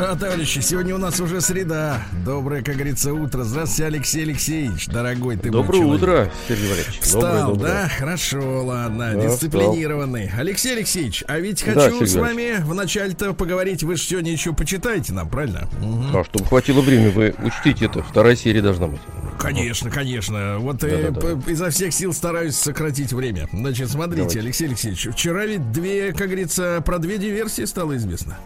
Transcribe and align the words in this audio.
А, 0.00 0.14
товарищи, 0.16 0.60
сегодня 0.60 0.94
у 0.94 0.98
нас 0.98 1.18
уже 1.18 1.40
среда. 1.40 2.00
Доброе, 2.24 2.62
как 2.62 2.76
говорится, 2.76 3.12
утро. 3.12 3.42
Здравствуйте, 3.42 3.86
Алексей 3.86 4.22
Алексеевич, 4.22 4.86
дорогой 4.86 5.36
ты 5.36 5.50
мой 5.50 5.60
Доброе 5.62 5.78
человек. 5.80 6.02
утро, 6.02 6.30
Сергей 6.46 6.68
Валерьевич. 6.70 7.00
Встал, 7.00 7.20
Доброе, 7.20 7.44
доброе. 7.46 7.68
да? 7.72 7.88
Хорошо, 7.98 8.64
ладно, 8.64 9.12
Да, 9.14 9.20
дисциплинированный. 9.26 10.30
Алексей 10.38 10.76
Алексеевич, 10.76 11.24
а 11.26 11.40
ведь 11.40 11.64
Да, 11.66 11.72
хочу 11.72 11.90
Сергей 11.96 12.06
с 12.06 12.14
вами 12.14 12.56
вначале-то 12.62 13.32
поговорить. 13.34 13.82
Вы 13.82 13.96
же 13.96 14.02
сегодня 14.04 14.30
еще 14.30 14.52
почитаете 14.52 15.12
нам, 15.14 15.28
правильно? 15.28 15.68
Мгм. 15.80 16.16
А 16.16 16.24
чтобы 16.24 16.44
хватило 16.44 16.80
времени, 16.80 17.08
вы 17.10 17.34
учтите 17.42 17.86
это. 17.86 18.00
Вторая 18.02 18.36
серия 18.36 18.62
должна 18.62 18.86
быть. 18.86 19.00
Конечно, 19.40 19.90
конечно. 19.90 20.58
Вот 20.60 20.82
э, 20.84 21.10
Да-да-да. 21.10 21.36
п- 21.36 21.50
изо 21.52 21.70
всех 21.70 21.92
сил 21.92 22.12
стараюсь 22.12 22.54
сократить 22.56 23.12
время. 23.12 23.48
Значит, 23.52 23.90
смотрите, 23.90 24.18
Давайте. 24.22 24.40
Алексей 24.40 24.66
Алексеевич, 24.68 25.08
вчера 25.12 25.44
ведь 25.44 25.72
две, 25.72 26.12
как 26.12 26.28
говорится, 26.28 26.80
про 26.86 26.98
две 26.98 27.18
диверсии 27.18 27.64
стало 27.64 27.96
известно. 27.96 28.38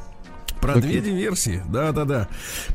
Про 0.62 0.75
Какие? 0.75 1.01
две 1.01 1.11
диверсии, 1.11 1.62
да-да-да. 1.69 2.29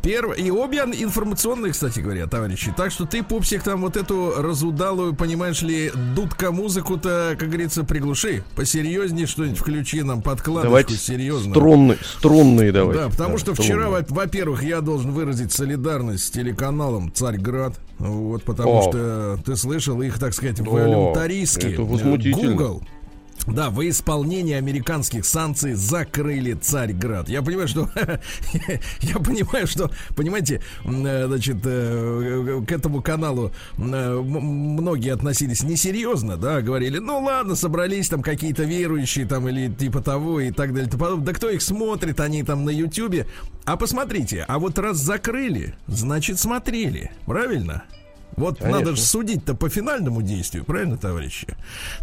Первое, 0.04 0.36
и 0.36 0.52
обе 0.52 0.80
информационные, 0.80 1.72
кстати 1.72 2.02
говоря, 2.02 2.28
товарищи. 2.28 2.74
Так 2.76 2.92
что 2.92 3.06
ты, 3.06 3.24
пупсик, 3.24 3.64
там 3.64 3.82
вот 3.82 3.96
эту 3.96 4.34
разудалую, 4.38 5.16
понимаешь 5.16 5.62
ли, 5.62 5.92
дудка 6.14 6.52
музыку-то, 6.52 7.36
как 7.40 7.48
говорится, 7.48 7.86
приглуши. 7.86 8.44
Посерьезнее 8.58 9.26
что-нибудь 9.26 9.58
включи 9.58 10.04
нам, 10.04 10.22
подкладочку 10.22 10.68
Давайте 10.68 10.96
серьезно. 10.98 11.52
струнные, 11.52 11.98
струнные 12.20 12.72
давайте. 12.74 13.04
Да, 13.04 13.10
потому 13.10 13.38
что 13.38 13.54
вчера, 13.56 13.84
струнные. 13.86 14.06
во- 14.10 14.16
во-первых, 14.16 14.64
я 14.64 14.82
должен 14.82 15.12
выразить 15.12 15.54
солидарность 15.54 16.26
с 16.26 16.30
телеканалом 16.30 17.12
Царьград. 17.14 17.80
Вот, 18.00 18.44
потому 18.44 18.80
О. 18.80 18.82
что 18.84 19.40
ты 19.46 19.56
слышал 19.56 20.02
их, 20.02 20.20
так 20.20 20.34
сказать, 20.34 20.60
волюнтаристски. 20.60 21.76
возмутительно. 21.78 22.52
Google. 22.52 22.84
Да, 23.48 23.70
во 23.70 23.88
исполнение 23.88 24.58
американских 24.58 25.26
санкций 25.26 25.74
закрыли 25.74 26.54
Царьград. 26.54 27.30
Я 27.30 27.42
понимаю, 27.42 27.68
что 27.70 27.90
я 29.02 29.16
понимаю, 29.20 29.68
что, 29.68 29.90
понимаете, 30.16 30.62
э, 30.84 31.28
значит, 31.28 31.58
э, 31.64 32.62
к 32.68 32.72
этому 32.72 33.02
каналу 33.02 33.54
э, 33.78 34.22
многие 34.22 35.14
относились 35.14 35.64
несерьезно, 35.64 36.36
да, 36.36 36.62
говорили, 36.62 36.98
ну 36.98 37.20
ладно, 37.20 37.56
собрались 37.56 38.10
там 38.10 38.22
какие-то 38.22 38.64
верующие 38.64 39.26
там 39.26 39.48
или 39.48 39.72
типа 39.74 40.02
того 40.02 40.42
и 40.42 40.52
так 40.52 40.74
далее. 40.74 40.92
Да 41.18 41.34
кто 41.34 41.50
их 41.50 41.62
смотрит, 41.62 42.20
они 42.20 42.44
там 42.44 42.66
на 42.66 42.70
Ютубе. 42.70 43.28
А 43.64 43.78
посмотрите, 43.78 44.44
а 44.48 44.60
вот 44.60 44.78
раз 44.78 44.98
закрыли, 44.98 45.76
значит 45.88 46.38
смотрели, 46.40 47.12
правильно? 47.26 47.84
Вот 48.38 48.60
Конечно. 48.60 48.80
надо 48.80 48.96
же 48.96 49.02
судить-то 49.02 49.56
по 49.56 49.68
финальному 49.68 50.22
действию, 50.22 50.64
правильно, 50.64 50.96
товарищи? 50.96 51.48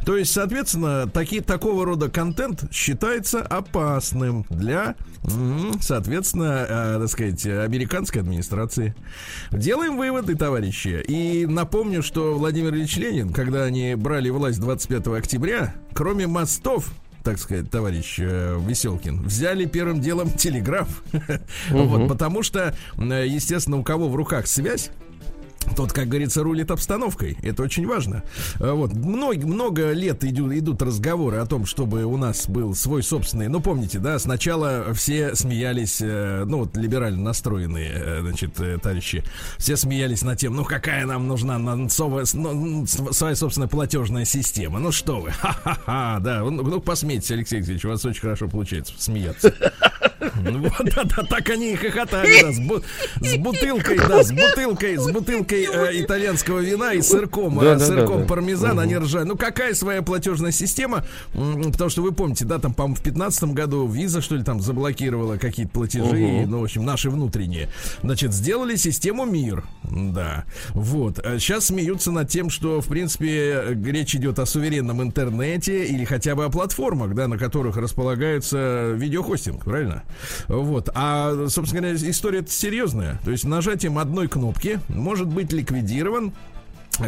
То 0.05 0.17
есть, 0.17 0.33
соответственно, 0.33 1.09
таки, 1.09 1.41
такого 1.41 1.85
рода 1.85 2.11
контент 2.11 2.65
считается 2.73 3.41
опасным 3.41 4.45
для, 4.51 4.97
соответственно, 5.81 6.67
э, 6.69 6.99
так 7.03 7.09
сказать, 7.09 7.47
американской 7.47 8.21
администрации. 8.21 8.97
Делаем 9.53 9.97
выводы, 9.97 10.35
товарищи. 10.35 11.05
И 11.07 11.47
напомню, 11.47 12.03
что 12.03 12.35
Владимир 12.35 12.75
Ильич 12.75 12.97
Ленин, 12.97 13.33
когда 13.33 13.63
они 13.63 13.95
брали 13.95 14.29
власть 14.31 14.59
25 14.59 15.07
октября, 15.19 15.73
кроме 15.93 16.27
мостов, 16.27 16.91
так 17.23 17.39
сказать, 17.39 17.71
товарищ 17.71 18.17
э, 18.19 18.61
Веселкин, 18.67 19.23
взяли 19.23 19.67
первым 19.67 20.01
делом 20.01 20.31
телеграф. 20.31 21.03
Вот, 21.71 22.09
потому 22.09 22.43
что, 22.43 22.75
э, 22.99 23.25
естественно, 23.27 23.79
у 23.79 23.83
кого 23.83 24.09
в 24.09 24.17
руках 24.17 24.47
связь, 24.47 24.91
тот, 25.77 25.93
как 25.93 26.09
говорится, 26.09 26.43
рулит 26.43 26.71
обстановкой. 26.71 27.37
Это 27.43 27.63
очень 27.63 27.87
важно. 27.87 28.23
А 28.61 28.75
Вот. 28.75 28.93
Много, 28.95 29.47
много 29.47 29.93
лет 29.93 30.25
идут, 30.25 30.53
идут 30.53 30.83
разговоры 30.83 31.39
о 31.39 31.47
том, 31.47 31.67
чтобы 31.67 32.05
у 32.05 32.17
нас 32.17 32.49
был 32.49 32.75
свой 32.75 33.03
собственный. 33.03 33.49
Ну, 33.49 33.61
помните, 33.61 33.99
да, 33.99 34.19
сначала 34.19 34.93
все 34.95 35.35
смеялись, 35.35 35.99
э, 36.01 36.45
ну, 36.47 36.59
вот 36.61 36.77
либерально 36.77 37.23
настроенные, 37.23 37.93
э, 37.95 38.21
значит, 38.21 38.61
э, 38.61 38.79
товарищи, 38.83 39.25
все 39.59 39.77
смеялись 39.77 40.23
над 40.23 40.39
тем, 40.39 40.55
ну, 40.55 40.65
какая 40.65 41.07
нам 41.07 41.27
нужна 41.29 41.59
на- 41.59 41.87
сова- 41.89 42.25
с- 42.25 42.35
ну, 42.35 42.87
своя 42.87 43.35
собственная 43.37 43.69
платежная 43.69 44.25
система. 44.25 44.79
Ну, 44.79 44.93
что 44.93 45.21
вы, 45.21 45.31
ха-ха-ха, 45.31 46.19
да. 46.21 46.41
Ну, 46.43 46.51
ну, 46.51 46.81
посмейтесь, 46.81 47.31
Алексей 47.31 47.57
Алексеевич, 47.57 47.85
у 47.85 47.89
вас 47.89 48.05
очень 48.05 48.21
хорошо 48.21 48.49
получается 48.49 48.93
смеяться. 48.99 49.53
Ну, 50.45 50.59
Вот, 50.61 50.95
да, 50.95 51.05
да, 51.05 51.23
так 51.25 51.49
они 51.51 51.73
и 51.73 51.77
хохотали, 51.77 52.43
да, 52.43 52.53
с, 52.53 52.59
бу- 52.61 52.83
с 53.21 53.37
бутылкой, 53.37 53.99
да, 53.99 54.23
с 54.23 54.33
бутылкой, 54.33 54.97
с 54.97 55.11
бутылкой 55.11 55.65
э, 55.73 56.01
итальянского 56.03 56.61
вина 56.61 56.93
и 56.93 57.03
сырком, 57.03 57.59
Да, 57.59 57.75
э, 57.75 57.79
да, 57.79 57.87
сырком 57.87 58.17
да, 58.19 58.23
да. 58.23 58.29
пармезан, 58.29 58.79
они 58.79 58.97
ржали. 58.97 59.25
Ну, 59.25 59.37
какая 59.37 59.75
своя 59.75 60.03
платежная 60.03 60.51
система? 60.53 61.05
Потому 61.33 61.91
что 61.91 62.03
вы 62.03 62.13
помните, 62.13 62.45
да, 62.45 62.59
там, 62.59 62.75
по-моему, 62.75 62.97
в 62.97 63.03
15 63.03 63.45
году 63.45 63.87
виза, 63.87 64.21
что 64.21 64.37
ли, 64.37 64.43
там 64.43 64.61
заблокировала 64.61 65.37
какие-то 65.37 65.73
платежи, 65.73 66.45
ну, 66.47 66.61
в 66.61 66.65
общем, 66.65 66.85
наши 66.85 67.11
внутренние. 67.11 67.69
Значит, 68.03 68.33
сделали 68.33 68.77
систему 68.77 69.25
МИР, 69.25 69.65
да. 69.85 70.45
Вот. 70.71 71.19
Сейчас 71.39 71.67
смеются 71.67 72.11
над 72.13 72.29
тем, 72.29 72.51
что, 72.51 72.81
в 72.81 72.87
принципе, 72.87 73.29
э, 73.55 73.75
речь 73.87 74.15
идет 74.15 74.39
о 74.39 74.47
суверенном 74.47 75.03
интернете 75.03 75.85
или 75.85 76.05
хотя 76.05 76.35
бы 76.35 76.45
о 76.45 76.49
платформах, 76.51 77.15
да, 77.15 77.29
на 77.29 77.39
которых 77.39 77.77
располагается 77.77 78.91
видеохостинг, 78.95 79.65
правильно? 79.65 80.03
Вот. 80.49 80.89
А, 80.95 81.47
собственно 81.49 81.83
говоря, 81.83 82.11
история 82.11 82.45
серьезная. 82.47 83.19
То 83.25 83.31
есть 83.31 83.45
нажатием 83.45 83.99
одной 83.99 84.29
кнопки 84.29 84.81
может 84.89 85.29
быть 85.29 85.53
ликвидирован 85.53 86.33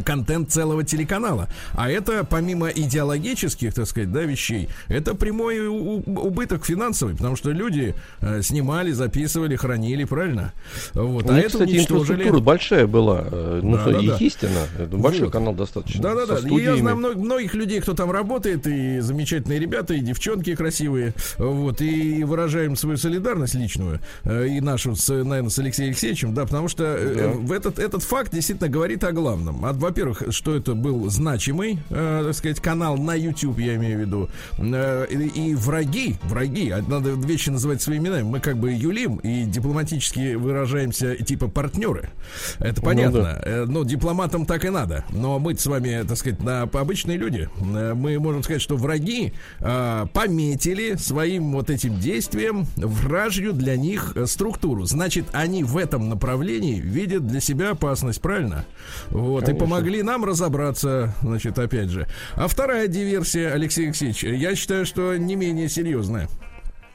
контент 0.05 0.51
целого 0.51 0.85
телеканала. 0.85 1.49
А 1.73 1.91
это, 1.91 2.25
помимо 2.25 2.69
идеологических, 2.69 3.75
так 3.75 3.87
сказать, 3.87 4.13
да, 4.13 4.23
вещей, 4.23 4.69
это 4.89 5.15
прямой 5.15 5.67
убыток 5.67 6.65
финансовый, 6.65 7.15
потому 7.15 7.37
что 7.37 7.51
люди 7.51 7.95
э, 8.21 8.43
снимали, 8.43 8.93
записывали, 8.93 9.57
хранили, 9.57 10.05
правильно? 10.05 10.53
Вот. 10.95 11.27
У 11.27 11.31
а 11.31 11.35
них, 11.35 11.45
это 11.47 11.49
кстати, 11.59 11.71
уничтожили. 11.71 12.13
инфраструктура 12.15 12.41
большая 12.41 12.87
была. 12.87 13.25
э, 13.31 13.61
Ну, 13.63 13.77
Да, 13.77 13.83
что, 13.83 13.93
да, 13.93 14.01
и 14.01 14.07
да. 14.09 14.17
есть 14.21 14.45
она. 14.45 14.87
Большой 14.87 15.25
Вот. 15.25 15.33
канал 15.33 15.55
достаточно. 15.55 16.03
Да, 16.03 16.15
да, 16.15 16.27
да. 16.27 16.37
со 16.39 16.49
И 16.49 16.63
я 16.63 16.77
знаю 16.77 16.97
мног- 16.97 17.17
многих 17.17 17.55
людей, 17.55 17.81
кто 17.81 17.95
там 17.95 18.11
работает, 18.11 18.67
и 18.67 19.01
замечательные 19.01 19.59
ребята, 19.59 19.95
и 19.95 20.01
девчонки 20.01 20.55
красивые. 20.55 21.15
Вот, 21.39 21.81
и 21.81 22.25
выражаем 22.25 22.77
свою 22.77 22.97
солидарность 22.97 23.55
личную, 23.55 24.01
э, 24.25 24.47
и 24.49 24.61
нашу, 24.61 24.95
с, 24.97 25.09
наверное, 25.09 25.51
с 25.51 25.59
Алексеем 25.59 25.91
Алексеевичем, 25.91 26.35
да, 26.35 26.45
потому 26.45 26.69
что 26.69 26.85
э, 26.85 27.15
Да. 27.17 27.29
в 27.39 27.53
этот, 27.53 27.79
этот 27.79 28.03
факт 28.03 28.33
действительно 28.33 28.69
говорит 28.69 29.05
о 29.05 29.13
главном. 29.13 29.65
А, 29.65 29.73
во-первых, 29.77 30.23
что 30.31 30.55
это 30.57 30.75
был 30.75 31.09
значимый, 31.11 31.79
э, 31.91 32.23
так 32.27 32.35
сказать, 32.35 32.61
канал 32.61 32.97
на 32.97 33.15
YouTube, 33.15 33.59
я 33.59 33.77
имею 33.77 33.99
в 33.99 34.01
виду. 34.01 34.29
Э, 34.59 35.07
и, 35.09 35.51
и 35.51 35.55
враги, 35.55 36.17
враги, 36.25 36.71
а 36.71 36.83
надо 36.83 37.11
вещи 37.11 37.51
называть 37.51 37.83
своими 37.83 38.07
именами. 38.07 38.23
Мы 38.23 38.41
как 38.41 38.57
бы 38.59 38.73
юлим 38.73 39.17
и 39.17 39.45
дипломатически 39.45 40.35
выражаемся 40.35 41.17
типа 41.17 41.49
партнеры. 41.49 42.11
Это 42.59 42.81
понятно. 42.83 43.23
да. 43.23 43.41
Э, 43.45 43.65
Ну, 43.67 43.85
дипломатам 43.85 44.47
так 44.47 44.65
и 44.65 44.71
надо. 44.71 45.05
Но 45.11 45.39
мы 45.39 45.55
с 45.57 45.67
вами, 45.67 46.05
так 46.07 46.17
сказать, 46.17 46.43
на, 46.43 46.63
обычные 46.63 47.17
люди. 47.17 47.49
Э, 47.75 47.95
Мы 47.95 48.19
можем 48.19 48.43
сказать, 48.43 48.63
что 48.63 48.77
враги 48.77 49.33
э, 49.61 50.07
пометили 50.13 50.95
своим 50.97 51.53
вот 51.53 51.71
этим 51.71 51.99
действием 51.99 52.67
вражью 52.77 53.53
для 53.53 53.77
них 53.77 54.13
э, 54.15 54.27
структуру. 54.27 54.85
Значит, 54.85 55.27
они 55.33 55.65
в 55.65 55.77
этом 55.77 56.09
направлении 56.09 56.81
видят 56.81 57.27
для 57.27 57.41
себя 57.41 57.71
опасность, 57.71 58.21
правильно? 58.21 58.65
Вот, 59.09 59.43
и 59.43 59.47
Конечно. 59.47 59.66
Помогли 59.67 60.03
нам 60.03 60.25
разобраться, 60.25 61.13
значит, 61.23 61.59
опять 61.59 61.91
же. 61.91 62.07
А 62.35 62.47
вторая 62.47 62.87
диверсия, 62.87 63.53
Алексей 63.53 63.87
Алексеевич, 63.87 64.23
я 64.23 64.55
считаю, 64.55 64.87
что 64.87 65.17
не 65.17 65.35
менее 65.35 65.69
серьезная. 65.69 66.29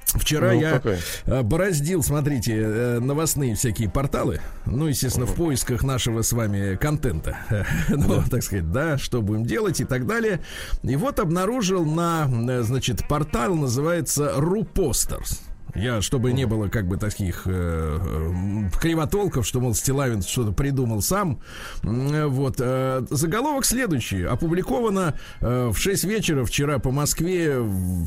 Вчера 0.06 0.52
Ну, 0.52 0.60
я 0.60 0.72
какая? 0.74 1.00
э, 1.26 1.42
бороздил, 1.42 2.04
смотрите, 2.04 2.54
э, 2.58 3.00
новостные 3.00 3.56
всякие 3.56 3.90
порталы. 3.90 4.42
Ну, 4.66 4.88
естественно, 4.88 5.26
в 5.26 5.36
поисках 5.36 5.84
нашего 5.84 6.22
с 6.22 6.34
вами 6.34 6.76
контента. 6.76 7.38
Ну, 7.90 8.22
так 8.30 8.44
сказать, 8.44 8.70
да, 8.72 8.98
что 8.98 9.22
будем 9.22 9.46
делать 9.46 9.80
и 9.80 9.86
так 9.86 10.06
далее. 10.08 10.42
И 10.84 10.96
вот 10.98 11.20
обнаружил 11.20 11.86
на, 11.86 12.28
э, 12.50 12.62
значит, 12.64 13.08
портал 13.08 13.56
называется 13.56 14.34
Рупостерс. 14.36 15.42
Я, 15.76 16.02
чтобы 16.02 16.34
не 16.34 16.46
было 16.46 16.68
как 16.68 16.88
бы 16.88 16.98
таких 16.98 17.44
э, 17.46 18.00
э, 18.02 18.70
кривотолков, 18.80 19.46
что, 19.48 19.60
мол, 19.60 19.74
Стилавин 19.74 20.22
что-то 20.22 20.52
придумал 20.52 21.02
сам. 21.02 21.40
М, 21.84 22.30
Вот. 22.30 22.56
э, 22.60 23.06
заголовок 23.10 23.66
следующий. 23.66 24.24
Опубликовано 24.24 25.16
э, 25.40 25.70
в 25.74 25.78
6 25.78 26.04
вечера 26.06 26.44
вчера 26.46 26.80
по 26.80 26.92
Москве. 26.92 27.58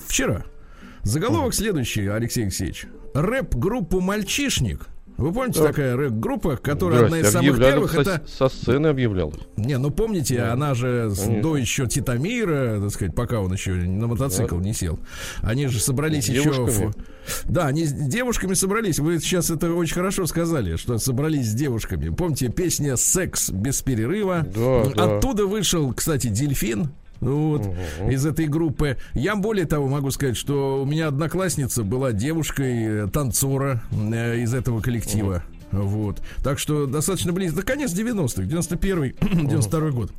Вчера. 0.07 0.45
Заголовок 1.03 1.55
следующий, 1.55 2.07
Алексей 2.07 2.45
Алексеевич. 2.45 2.87
Рэп-группу 3.15 4.01
«Мальчишник» 4.01 4.89
Вы 5.17 5.33
помните 5.33 5.61
Да. 5.61 5.67
такая 5.69 5.97
рэп-группа, 5.97 6.57
которая 6.57 7.05
одна 7.05 7.19
из 7.21 7.29
Здрасте, 7.29 7.39
самых 7.39 7.51
объявляли, 7.57 7.73
первых, 7.73 7.93
со, 7.93 8.01
это... 8.01 8.23
со 8.27 8.49
сцены 8.49 8.87
объявлял. 8.89 9.33
Не, 9.57 9.79
ну 9.79 9.91
помните, 9.91 10.43
она 10.43 10.75
же 10.75 11.13
конечно. 11.15 11.43
до 11.43 11.57
еще 11.57 11.87
Титамира, 11.87 12.81
так 12.81 12.91
сказать, 12.91 13.15
пока 13.15 13.41
он 13.41 13.53
еще 13.53 13.73
на 13.75 14.09
мотоцикл 14.09 14.59
не 14.59 14.73
сел. 14.75 14.99
Они 15.41 15.69
же 15.69 15.79
собрались 15.81 16.27
С 16.27 16.29
еще... 16.31 16.43
девушками? 16.53 16.89
в- 16.89 16.95
Да, 17.51 17.67
они 17.69 17.85
с 17.87 17.93
девушками 17.93 18.55
собрались. 18.55 18.99
Вы 18.99 19.19
сейчас 19.21 19.51
это 19.51 19.73
очень 19.73 19.95
хорошо 19.95 20.27
сказали, 20.27 20.77
что 20.77 20.99
собрались 20.99 21.47
с 21.51 21.55
девушками. 21.55 22.09
Помните, 22.09 22.49
песня 22.49 22.97
«Секс 22.97 23.51
без 23.51 23.83
перерыва». 23.83 24.45
Да, 24.55 24.85
да. 24.95 25.17
Оттуда 25.19 25.47
вышел, 25.47 25.93
кстати, 25.95 26.27
«Дельфин». 26.27 26.91
Вот, 27.25 27.67
из 28.09 28.27
этой 28.27 28.47
группы. 28.47 28.99
Я 29.15 29.37
более 29.37 29.67
того 29.67 29.89
могу 29.89 30.11
сказать, 30.11 30.37
что 30.37 30.83
у 30.83 30.87
меня 30.87 31.09
одноклассница 31.09 31.83
была 31.83 32.13
девушкой 32.13 33.05
э, 33.05 33.09
танцора 33.09 33.83
э, 33.93 34.41
из 34.41 34.55
этого 34.55 34.81
коллектива. 34.81 35.43
Вот. 35.73 36.23
Так 36.43 36.59
что 36.59 36.87
достаточно 36.87 37.33
близко. 37.33 37.57
Да 37.57 37.63
конец 37.63 37.93
90-х, 37.93 38.43
91-й, 38.43 39.17
92 39.47 39.91
год. 39.91 40.13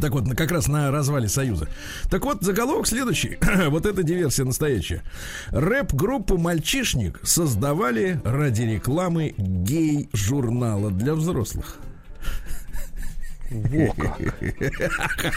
Так 0.00 0.12
вот, 0.12 0.28
как 0.36 0.52
раз 0.52 0.68
на 0.68 0.90
развале 0.90 1.28
Союза. 1.28 1.68
Так 2.10 2.24
вот, 2.24 2.42
заголовок 2.42 2.86
следующий. 2.86 3.38
вот 3.68 3.86
эта 3.86 4.02
диверсия 4.02 4.44
настоящая. 4.44 5.02
Рэп-группу 5.48 6.38
«Мальчишник» 6.38 7.18
создавали 7.24 8.20
ради 8.24 8.62
рекламы 8.62 9.34
гей-журнала 9.36 10.90
для 10.90 11.14
взрослых. 11.14 11.78
Во 13.50 13.92
как. 13.94 14.20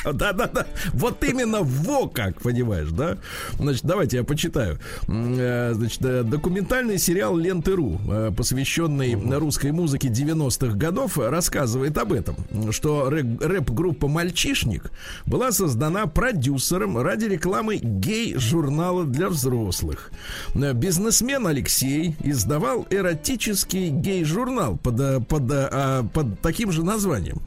Да-да-да. 0.13 0.68
Вот 0.94 1.24
именно 1.24 1.60
во 1.62 2.07
как, 2.07 2.42
понимаешь, 2.42 2.89
да? 2.92 3.18
Значит, 3.60 3.83
давайте 3.83 4.18
я 4.18 4.24
почитаю. 4.24 4.77
Э, 5.07 5.74
Значит, 5.74 6.06
э, 6.06 6.24
документальный 6.24 6.98
сериал 7.00 7.36
Ленты.ру, 7.38 8.00
э, 8.10 8.31
посвященный 8.36 9.15
русской 9.39 9.71
музыке 9.71 10.10
90-х 10.10 10.75
годов, 10.77 11.18
рассказывает 11.18 11.98
об 11.98 12.13
этом, 12.13 12.36
что 12.71 13.10
рэ- 13.10 13.44
рэп-группа 13.44 14.07
«Мальчишник» 14.07 14.92
была 15.25 15.51
создана 15.51 16.06
продюсером 16.06 16.98
ради 16.98 17.25
рекламы 17.25 17.77
гей-журнала 17.77 19.06
для 19.06 19.30
взрослых. 19.30 20.12
Бизнесмен 20.54 21.48
Алексей 21.48 22.16
издавал 22.21 22.86
эротический 22.89 23.89
гей-журнал 23.89 24.77
под, 24.77 25.27
под, 25.27 25.51
э, 25.51 25.69
а, 25.71 26.04
под 26.13 26.39
таким 26.42 26.71
же 26.71 26.83
названием. 26.83 27.42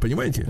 Понимаете? 0.00 0.46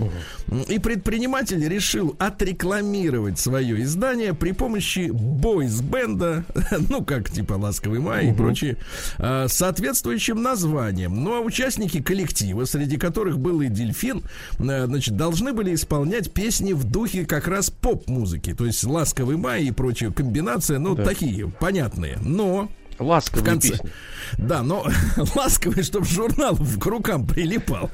И 0.69 0.79
предприниматель 0.79 1.67
решил 1.67 2.15
отрекламировать 2.19 3.37
свое 3.39 3.81
издание 3.83 4.33
при 4.33 4.51
помощи 4.51 5.09
бойс-бенда, 5.11 6.45
ну, 6.89 7.03
как 7.03 7.29
типа 7.29 7.53
«Ласковый 7.53 7.99
май» 7.99 8.29
и 8.29 8.33
прочее, 8.33 8.77
а, 9.17 9.47
соответствующим 9.47 10.41
названием. 10.41 11.23
Ну, 11.23 11.35
а 11.35 11.41
участники 11.41 12.01
коллектива, 12.01 12.65
среди 12.65 12.97
которых 12.97 13.39
был 13.39 13.61
и 13.61 13.67
«Дельфин», 13.67 14.23
а, 14.59 14.85
значит, 14.87 15.15
должны 15.17 15.53
были 15.53 15.73
исполнять 15.75 16.31
песни 16.31 16.73
в 16.73 16.83
духе 16.83 17.25
как 17.25 17.47
раз 17.47 17.69
поп-музыки. 17.69 18.53
То 18.53 18.65
есть 18.65 18.83
«Ласковый 18.83 19.37
май» 19.37 19.65
и 19.65 19.71
прочая 19.71 20.11
комбинация, 20.11 20.79
ну, 20.79 20.95
Да. 20.95 21.03
такие, 21.03 21.49
понятные. 21.49 22.17
Но 22.21 22.69
в 22.97 23.05
Ласковые 23.05 23.45
конце... 23.45 23.69
песни. 23.71 23.91
Да, 24.37 24.63
но 24.63 24.85
ласковый, 25.35 25.83
чтобы 25.83 26.05
журнал 26.05 26.55
к 26.55 26.85
рукам 26.85 27.25
прилипал. 27.27 27.89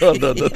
Да, 0.00 0.14
да, 0.14 0.34
да. 0.34 0.48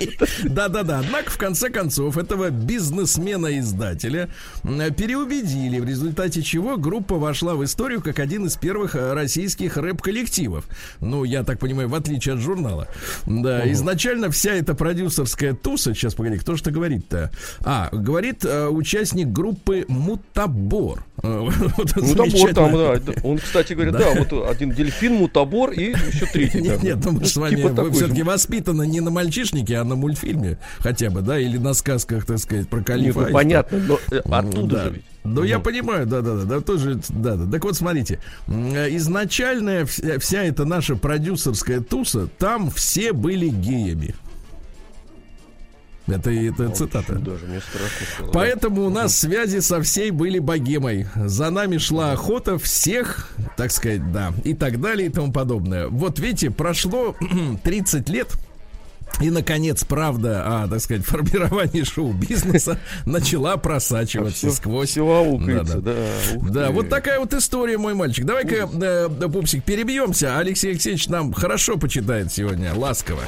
Да-да-да. 0.44 0.98
Однако, 1.00 1.30
в 1.30 1.38
конце 1.38 1.70
концов, 1.70 2.18
этого 2.18 2.50
бизнесмена-издателя 2.50 4.28
переубедили, 4.62 5.78
в 5.80 5.84
результате 5.84 6.42
чего 6.42 6.76
группа 6.76 7.16
вошла 7.16 7.54
в 7.54 7.64
историю 7.64 8.02
как 8.02 8.18
один 8.18 8.46
из 8.46 8.56
первых 8.56 8.94
э, 8.94 9.12
российских 9.12 9.76
рэп-коллективов. 9.76 10.64
Ну, 11.00 11.24
я 11.24 11.42
так 11.44 11.58
понимаю, 11.58 11.88
в 11.88 11.94
отличие 11.94 12.34
от 12.34 12.40
журнала. 12.40 12.88
Да, 13.26 13.70
изначально 13.72 14.30
вся 14.30 14.52
эта 14.52 14.74
продюсерская 14.74 15.54
туса, 15.54 15.94
сейчас 15.94 16.14
погоди, 16.14 16.38
кто 16.38 16.54
это 16.54 16.70
говорит-то? 16.70 17.30
А, 17.60 17.88
говорит 17.92 18.44
э, 18.44 18.68
участник 18.68 19.28
группы 19.28 19.84
Мутабор. 19.88 21.04
Э, 21.22 21.48
Мутабор 21.96 22.54
там, 22.54 22.72
да. 22.72 23.12
Он, 23.22 23.38
кстати, 23.52 23.74
говорит, 23.74 23.92
да, 23.92 24.14
вот 24.14 24.48
один 24.48 24.70
дельфин, 24.70 25.14
мутабор 25.14 25.72
и 25.72 25.90
еще 25.90 26.24
третий. 26.24 26.62
Нет, 26.62 26.82
нет, 26.82 27.04
ну 27.04 27.12
мы 27.12 27.24
с 27.26 27.36
вами 27.36 27.56
все-таки 27.92 28.22
воспитаны 28.22 28.86
не 28.86 29.00
на 29.00 29.10
мальчишнике, 29.10 29.76
а 29.76 29.84
на 29.84 29.94
мультфильме 29.94 30.58
хотя 30.78 31.10
бы, 31.10 31.20
да, 31.20 31.38
или 31.38 31.58
на 31.58 31.74
сказках, 31.74 32.24
так 32.24 32.38
сказать, 32.38 32.66
про 32.68 32.82
калифа. 32.82 33.18
ну, 33.18 33.24
Аиста. 33.26 33.34
понятно, 33.34 33.78
но 33.78 34.00
э, 34.10 34.20
оттуда 34.30 34.74
да. 34.76 34.84
же 34.84 34.90
ведь. 34.92 35.02
Ну, 35.24 35.44
я 35.44 35.58
понимаю, 35.58 36.06
да, 36.06 36.22
да, 36.22 36.36
да, 36.36 36.44
да, 36.44 36.60
тоже, 36.62 36.98
да, 37.10 37.36
да. 37.36 37.50
Так 37.50 37.64
вот, 37.64 37.76
смотрите, 37.76 38.20
э, 38.48 38.96
изначальная 38.96 39.84
вся, 39.84 40.18
вся 40.18 40.44
эта 40.44 40.64
наша 40.64 40.96
продюсерская 40.96 41.80
туса, 41.80 42.28
там 42.38 42.70
все 42.70 43.12
были 43.12 43.48
геями. 43.48 44.14
Это, 46.06 46.30
это 46.30 46.68
цитата. 46.70 47.14
Даже 47.14 47.46
мне 47.46 47.60
страшно. 47.60 48.32
Поэтому 48.32 48.84
у 48.86 48.90
нас 48.90 49.16
связи 49.18 49.60
со 49.60 49.80
всей 49.82 50.10
были 50.10 50.38
богемой. 50.40 51.06
За 51.14 51.50
нами 51.50 51.78
шла 51.78 52.12
охота 52.12 52.58
всех, 52.58 53.28
так 53.56 53.70
сказать, 53.70 54.10
да, 54.12 54.32
и 54.44 54.54
так 54.54 54.80
далее 54.80 55.08
и 55.08 55.10
тому 55.10 55.32
подобное. 55.32 55.86
Вот 55.88 56.18
видите, 56.18 56.50
прошло 56.50 57.14
30 57.62 58.08
лет. 58.08 58.28
И, 59.20 59.28
наконец, 59.30 59.84
правда 59.84 60.62
о, 60.64 60.68
так 60.68 60.80
сказать, 60.80 61.04
формировании 61.06 61.84
шоу-бизнеса 61.84 62.78
начала 63.04 63.56
просачиваться 63.58 64.48
Всё- 64.48 64.50
сквозь. 64.56 64.90
всё 64.90 65.06
аукается, 65.06 65.80
Да, 65.80 65.92
да. 66.40 66.50
Да, 66.50 66.70
вот 66.70 66.88
такая 66.88 67.20
вот 67.20 67.32
история, 67.34 67.76
мой 67.78 67.94
мальчик. 67.94 68.24
Давай-ка, 68.24 68.68
э, 68.72 69.28
пупсик, 69.28 69.64
перебьемся. 69.64 70.38
Алексей 70.38 70.70
Алексеевич 70.70 71.08
нам 71.08 71.32
хорошо 71.32 71.76
почитает 71.76 72.32
сегодня, 72.32 72.74
ласково. 72.74 73.20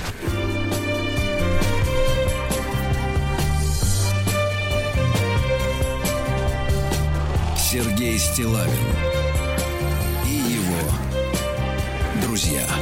Сергей 8.04 8.18
Стилавин 8.18 8.86
и 10.26 10.34
его 10.34 10.76
друзья. 12.20 12.73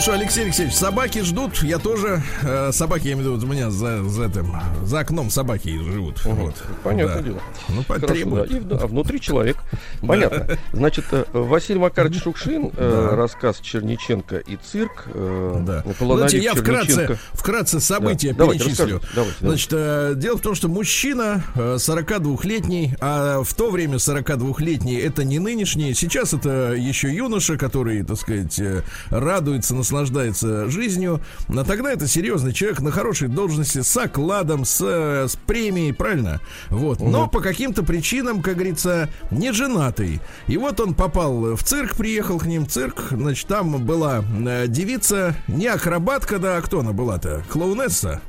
Ну 0.00 0.02
что, 0.02 0.14
Алексей 0.14 0.44
Алексеевич, 0.44 0.74
собаки 0.74 1.18
ждут, 1.18 1.62
я 1.62 1.76
тоже. 1.78 2.22
э, 2.40 2.72
собаки, 2.72 3.08
я 3.08 3.12
имею 3.12 3.32
в 3.32 3.36
виду, 3.36 3.46
у 3.46 3.50
меня 3.50 3.70
за, 3.70 4.02
за, 4.04 4.28
этим, 4.28 4.56
за 4.82 5.00
окном 5.00 5.28
собаки 5.28 5.68
живут. 5.78 6.24
Вот. 6.24 6.54
Понятное 6.82 7.16
Да. 7.16 7.22
дело. 7.22 7.40
Ну, 7.68 7.84
Хорошо, 7.86 8.06
потребуют. 8.06 8.48
да. 8.50 8.56
И, 8.56 8.60
да, 8.60 8.76
а 8.80 8.86
внутри 8.86 9.20
человек. 9.20 9.58
Понятно. 10.00 10.56
Значит, 10.72 11.04
э, 11.12 11.26
Василий 11.34 11.80
Макарович 11.80 12.22
Шукшин, 12.22 12.70
э, 12.78 13.08
Да. 13.10 13.14
рассказ 13.14 13.60
Черниченко 13.60 14.38
и 14.38 14.56
цирк. 14.56 15.04
э, 15.12 15.56
Да. 15.66 15.84
Знаете, 16.00 16.38
я 16.38 16.54
вкратце, 16.54 17.18
вкратце 17.34 17.78
события 17.78 18.30
Да. 18.30 18.38
Давайте, 18.38 18.64
перечислю. 18.64 18.84
расскажите. 18.94 19.14
Давайте, 19.14 19.36
Значит, 19.40 19.68
э, 19.74 20.12
дело 20.16 20.38
в 20.38 20.40
том, 20.40 20.54
что 20.54 20.68
мужчина 20.68 21.44
э, 21.54 21.76
42-летний, 21.78 22.94
а 23.02 23.42
в 23.42 23.52
то 23.52 23.70
время 23.70 23.96
42-летний 23.98 24.96
это 24.96 25.24
не 25.24 25.38
нынешний. 25.38 25.92
Сейчас 25.92 26.32
это 26.32 26.72
еще 26.72 27.14
юноша, 27.14 27.58
который, 27.58 28.02
так 28.02 28.16
сказать, 28.16 28.58
э, 28.60 28.80
радуется, 29.10 29.74
наслаждается 29.90 30.70
жизнью. 30.70 31.20
А 31.48 31.64
тогда 31.64 31.92
это 31.92 32.06
серьезный 32.06 32.52
человек 32.52 32.80
на 32.80 32.90
хорошей 32.90 33.28
должности, 33.28 33.82
с 33.82 33.96
окладом, 33.96 34.64
с, 34.64 34.80
э, 34.80 35.26
с 35.28 35.36
премией, 35.36 35.92
правильно? 35.92 36.40
Вот. 36.68 37.00
Но 37.00 37.28
по 37.28 37.40
каким-то 37.40 37.82
причинам, 37.82 38.40
как 38.42 38.54
говорится, 38.54 39.08
не 39.30 39.52
женатый. 39.52 40.20
И 40.46 40.56
вот 40.56 40.78
он 40.80 40.94
попал 40.94 41.56
в 41.56 41.62
цирк, 41.64 41.96
приехал 41.96 42.38
к 42.38 42.46
ним 42.46 42.66
в 42.66 42.70
цирк. 42.70 43.08
Значит, 43.10 43.48
там 43.48 43.84
была 43.84 44.22
э, 44.46 44.66
девица, 44.68 45.34
не 45.48 45.66
акробатка, 45.66 46.38
да, 46.38 46.58
а 46.58 46.62
кто 46.62 46.80
она 46.80 46.92
была-то? 46.92 47.44
Клоунесса? 47.50 48.20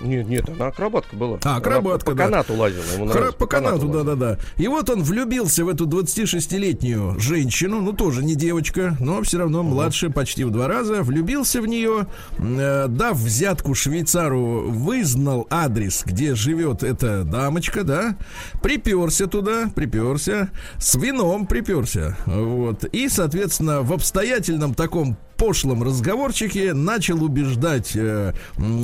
Нет, 0.00 0.26
нет, 0.28 0.48
она 0.48 0.68
акробатка 0.68 1.16
была. 1.16 1.38
А, 1.44 1.56
акробатка, 1.56 2.12
Она 2.12 2.16
да. 2.16 2.24
по 2.24 2.30
канату 2.30 2.54
лазила. 2.54 2.84
Ему 2.94 3.06
Хра- 3.06 3.32
по 3.36 3.46
канату, 3.46 3.88
да-да-да. 3.88 4.38
И 4.56 4.66
вот 4.68 4.88
он 4.90 5.02
влюбился 5.02 5.64
в 5.64 5.68
эту 5.68 5.86
26-летнюю 5.86 7.18
женщину, 7.18 7.80
ну 7.80 7.92
тоже 7.92 8.24
не 8.24 8.34
девочка, 8.34 8.96
но 9.00 9.22
все 9.22 9.38
равно 9.38 9.62
младше 9.62 10.10
почти 10.10 10.44
в 10.44 10.50
два 10.50 10.68
раза. 10.68 11.02
Влюбился 11.02 11.60
в 11.60 11.66
нее, 11.66 12.06
э, 12.38 12.86
дав 12.88 13.16
взятку 13.16 13.74
швейцару, 13.74 14.70
вызнал 14.70 15.46
адрес, 15.50 16.02
где 16.06 16.34
живет 16.34 16.82
эта 16.82 17.24
дамочка, 17.24 17.84
да, 17.84 18.16
приперся 18.62 19.26
туда, 19.26 19.70
приперся, 19.74 20.50
с 20.78 20.94
вином 20.94 21.46
приперся, 21.46 22.16
вот. 22.26 22.84
И, 22.84 23.08
соответственно, 23.08 23.82
в 23.82 23.92
обстоятельном 23.92 24.74
таком 24.74 25.16
пошлом 25.40 25.82
разговорчике 25.82 26.74
начал 26.74 27.24
убеждать 27.24 27.96
э, 27.96 28.34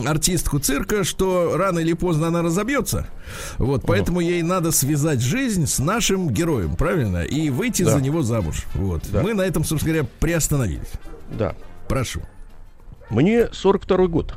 артистку 0.06 0.58
цирка, 0.58 1.04
что 1.04 1.54
рано 1.54 1.80
или 1.80 1.92
поздно 1.92 2.28
она 2.28 2.40
разобьется. 2.40 3.06
Вот, 3.58 3.82
поэтому 3.86 4.20
ей 4.20 4.40
надо 4.40 4.72
связать 4.72 5.20
жизнь 5.20 5.66
с 5.66 5.78
нашим 5.78 6.30
героем, 6.30 6.75
правильно? 6.75 7.25
И 7.25 7.50
выйти 7.50 7.82
Да. 7.82 7.90
за 7.90 8.00
него 8.00 8.22
замуж. 8.22 8.64
Вот. 8.75 9.02
Да. 9.12 9.22
Мы 9.22 9.34
на 9.34 9.42
этом, 9.42 9.64
собственно 9.64 9.92
говоря, 9.96 10.08
приостановились. 10.18 10.90
Да. 11.38 11.54
Прошу. 11.88 12.22
Мне 13.10 13.48
42 13.52 14.06
год, 14.06 14.34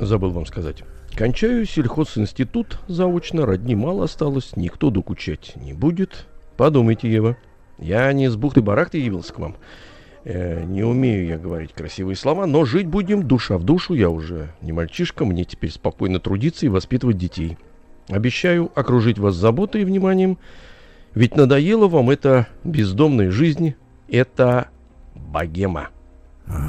забыл 0.00 0.30
вам 0.32 0.46
сказать. 0.46 0.82
Кончаю 1.14 1.64
сельхозинститут 1.64 2.80
заочно, 2.88 3.46
родни 3.46 3.76
мало 3.76 4.04
осталось, 4.04 4.56
никто 4.56 4.90
докучать 4.90 5.54
не 5.54 5.74
будет. 5.74 6.26
Подумайте, 6.56 7.08
Ева, 7.08 7.36
я 7.78 8.12
не 8.12 8.28
с 8.28 8.34
бухты-барахты 8.34 8.98
явился 8.98 9.32
к 9.32 9.38
вам. 9.38 9.54
Э, 10.24 10.62
не 10.64 10.84
умею 10.84 11.26
я 11.26 11.38
говорить 11.38 11.72
красивые 11.72 12.16
слова, 12.16 12.46
но 12.46 12.64
жить 12.64 12.86
будем 12.86 13.26
душа 13.26 13.58
в 13.58 13.64
душу. 13.64 13.94
Я 13.94 14.08
уже 14.10 14.54
не 14.60 14.72
мальчишка, 14.72 15.24
мне 15.24 15.44
теперь 15.44 15.70
спокойно 15.70 16.20
трудиться 16.20 16.66
и 16.66 16.68
воспитывать 16.68 17.18
детей. 17.18 17.58
Обещаю 18.08 18.70
окружить 18.74 19.18
вас 19.18 19.34
заботой 19.34 19.82
и 19.82 19.84
вниманием, 19.84 20.38
ведь 21.14 21.36
надоело 21.36 21.88
вам 21.88 22.10
эта 22.10 22.46
бездомная 22.64 23.30
жизнь, 23.30 23.74
это 24.08 24.68
богема. 25.14 25.88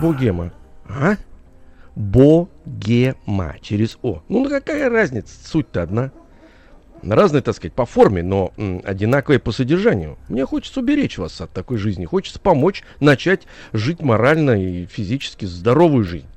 Богема. 0.02 0.52
А? 0.88 1.16
Богема. 1.96 3.56
Через 3.62 3.98
О. 4.02 4.22
Ну, 4.30 4.50
какая 4.50 4.90
разница? 4.90 5.36
Суть-то 5.48 5.84
одна. 5.84 6.12
Разные, 7.06 7.42
так 7.42 7.56
сказать, 7.56 7.74
по 7.74 7.86
форме, 7.86 8.24
но 8.24 8.54
м, 8.58 8.82
одинаковые 8.84 9.40
по 9.40 9.52
содержанию. 9.52 10.18
Мне 10.30 10.46
хочется 10.46 10.80
уберечь 10.80 11.18
вас 11.18 11.42
от 11.42 11.52
такой 11.52 11.78
жизни. 11.78 12.06
Хочется 12.06 12.40
помочь 12.40 12.84
начать 13.00 13.44
жить 13.74 14.02
морально 14.02 14.52
и 14.52 14.86
физически 14.86 15.46
здоровую 15.46 16.06
жизнь. 16.06 16.28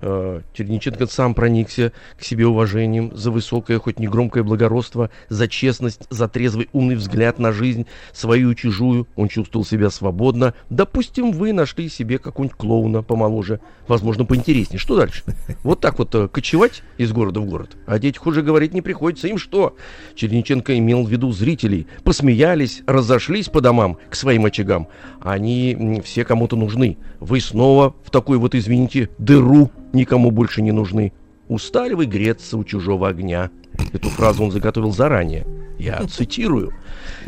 Э, 0.00 0.40
Черниченко 0.52 1.06
сам 1.06 1.34
проникся 1.34 1.92
к 2.18 2.24
себе 2.24 2.46
уважением 2.46 3.10
за 3.14 3.30
высокое, 3.30 3.78
хоть 3.78 3.98
не 3.98 4.08
громкое 4.08 4.42
благородство, 4.42 5.10
за 5.28 5.48
честность, 5.48 6.06
за 6.10 6.28
трезвый 6.28 6.68
умный 6.72 6.96
взгляд 6.96 7.38
на 7.38 7.52
жизнь, 7.52 7.86
свою 8.12 8.54
чужую. 8.54 9.06
Он 9.16 9.28
чувствовал 9.28 9.64
себя 9.64 9.90
свободно. 9.90 10.54
Допустим, 10.70 11.32
вы 11.32 11.52
нашли 11.52 11.88
себе 11.88 12.18
какого-нибудь 12.18 12.56
клоуна 12.56 13.02
помоложе, 13.02 13.60
возможно, 13.88 14.24
поинтереснее. 14.24 14.78
Что 14.78 14.96
дальше? 14.96 15.24
Вот 15.62 15.80
так 15.80 15.98
вот 15.98 16.14
э, 16.14 16.28
кочевать 16.28 16.82
из 16.96 17.12
города 17.12 17.40
в 17.40 17.46
город. 17.46 17.76
О 17.86 17.98
детях 17.98 18.26
уже 18.26 18.42
говорить 18.42 18.74
не 18.74 18.82
приходится. 18.82 19.28
Им 19.28 19.38
что? 19.38 19.76
Черниченко 20.14 20.76
имел 20.78 21.04
в 21.04 21.10
виду 21.10 21.32
зрителей. 21.32 21.86
Посмеялись, 22.04 22.82
разошлись 22.86 23.48
по 23.48 23.60
домам 23.60 23.98
к 24.10 24.14
своим 24.14 24.44
очагам. 24.44 24.88
Они 25.20 26.00
все 26.04 26.24
кому-то 26.24 26.56
нужны. 26.56 26.98
Вы 27.20 27.40
снова 27.40 27.94
в 28.04 28.10
такой 28.10 28.38
вот, 28.38 28.54
извините, 28.54 29.08
дыру 29.18 29.70
никому 29.92 30.30
больше 30.30 30.62
не 30.62 30.72
нужны. 30.72 31.12
Устали 31.48 31.94
вы 31.94 32.06
греться 32.06 32.56
у 32.56 32.64
чужого 32.64 33.08
огня. 33.08 33.50
Эту 33.92 34.08
фразу 34.08 34.44
он 34.44 34.50
заготовил 34.50 34.92
заранее. 34.92 35.46
Я 35.78 36.02
цитирую. 36.06 36.72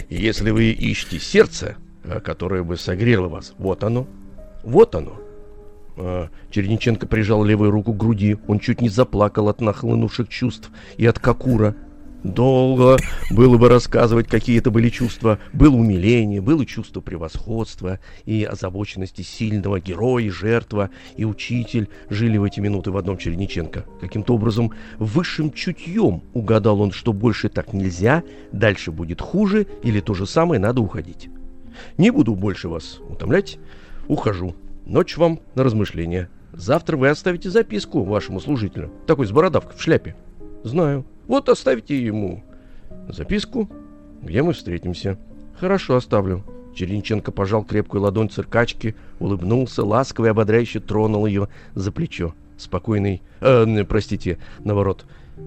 Если 0.08 0.50
вы 0.50 0.70
ищете 0.70 1.18
сердце, 1.18 1.76
э, 2.04 2.20
которое 2.20 2.62
бы 2.62 2.76
согрело 2.76 3.28
вас, 3.28 3.54
вот 3.58 3.84
оно, 3.84 4.06
вот 4.64 4.94
оно. 4.94 5.20
А, 5.96 6.28
Черниченко 6.50 7.06
прижал 7.06 7.44
левую 7.44 7.70
руку 7.70 7.92
к 7.92 7.96
груди. 7.96 8.36
Он 8.46 8.60
чуть 8.60 8.80
не 8.80 8.88
заплакал 8.88 9.48
от 9.48 9.60
нахлынувших 9.60 10.28
чувств 10.28 10.70
и 10.96 11.06
от 11.06 11.18
Кокура. 11.18 11.74
Долго 12.24 12.96
было 13.30 13.58
бы 13.58 13.68
рассказывать, 13.68 14.26
какие 14.26 14.58
это 14.58 14.70
были 14.70 14.88
чувства. 14.88 15.38
Было 15.52 15.76
умиление, 15.76 16.40
было 16.40 16.66
чувство 16.66 17.00
превосходства 17.00 18.00
и 18.24 18.42
озабоченности 18.42 19.22
сильного 19.22 19.78
героя 19.78 20.30
жертва, 20.30 20.90
и 21.16 21.24
учитель 21.24 21.88
жили 22.10 22.36
в 22.36 22.44
эти 22.44 22.58
минуты 22.58 22.90
в 22.90 22.96
одном 22.96 23.18
Черниченко. 23.18 23.84
Каким-то 24.00 24.34
образом 24.34 24.72
высшим 24.98 25.52
чутьем 25.52 26.22
угадал 26.34 26.80
он, 26.80 26.90
что 26.90 27.12
больше 27.12 27.48
так 27.48 27.72
нельзя, 27.72 28.24
дальше 28.50 28.90
будет 28.90 29.20
хуже 29.20 29.66
или 29.84 30.00
то 30.00 30.14
же 30.14 30.26
самое 30.26 30.60
надо 30.60 30.80
уходить. 30.80 31.28
Не 31.98 32.10
буду 32.10 32.34
больше 32.34 32.68
вас 32.68 32.98
утомлять, 33.08 33.58
ухожу. 34.08 34.56
Ночь 34.86 35.16
вам 35.16 35.40
на 35.54 35.62
размышления. 35.62 36.28
Завтра 36.52 36.96
вы 36.96 37.10
оставите 37.10 37.50
записку 37.50 38.02
вашему 38.02 38.40
служителю, 38.40 38.90
такой 39.06 39.26
с 39.26 39.30
бородавкой 39.30 39.76
в 39.76 39.82
шляпе. 39.82 40.16
Знаю. 40.64 41.04
Вот 41.28 41.50
оставьте 41.50 42.02
ему 42.02 42.42
записку, 43.08 43.68
где 44.22 44.42
мы 44.42 44.54
встретимся. 44.54 45.18
Хорошо, 45.60 45.96
оставлю. 45.96 46.42
Черенченко 46.74 47.32
пожал 47.32 47.64
крепкую 47.64 48.02
ладонь 48.02 48.30
циркачки, 48.30 48.96
улыбнулся, 49.20 49.84
ласково 49.84 50.26
и 50.26 50.28
ободряюще 50.30 50.80
тронул 50.80 51.26
ее 51.26 51.48
за 51.74 51.92
плечо. 51.92 52.34
Спокойный, 52.56 53.22
э, 53.40 53.84
простите, 53.84 54.38
наоборот, 54.60 55.04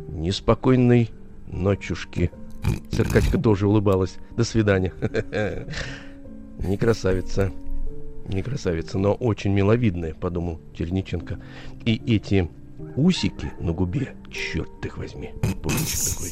неспокойной 0.09 1.09
ночушки. 1.47 2.31
Циркачка 2.91 3.39
тоже 3.39 3.67
улыбалась. 3.67 4.17
До 4.37 4.43
свидания. 4.43 4.93
Не 6.59 6.77
красавица. 6.77 7.51
Не 8.27 8.43
красавица, 8.43 8.99
но 8.99 9.13
очень 9.13 9.51
миловидная, 9.51 10.13
подумал 10.13 10.59
Черниченко. 10.75 11.39
И 11.85 11.99
эти 12.05 12.49
усики 12.95 13.51
на 13.59 13.71
губе. 13.71 14.15
Черт 14.31 14.85
их 14.85 14.97
возьми. 14.97 15.33
Пушечек 15.61 16.13
такой. 16.13 16.31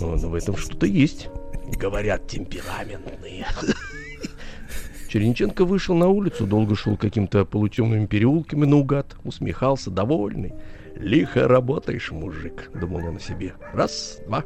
О, 0.00 0.16
ну 0.16 0.28
в 0.28 0.34
этом 0.34 0.56
что-то 0.56 0.86
есть. 0.86 1.28
Говорят, 1.76 2.26
темпераментные. 2.26 3.46
Черниченко 5.08 5.64
вышел 5.64 5.94
на 5.94 6.08
улицу, 6.08 6.46
долго 6.46 6.74
шел 6.74 6.96
каким-то 6.96 7.44
полутемными 7.44 8.06
переулками 8.06 8.64
наугад, 8.64 9.16
усмехался, 9.22 9.90
довольный. 9.90 10.54
«Лихо 10.96 11.48
работаешь, 11.48 12.10
мужик»,— 12.12 12.70
думал 12.74 13.06
он 13.06 13.16
о 13.16 13.20
себе. 13.20 13.54
«Раз, 13.72 14.20
два, 14.26 14.44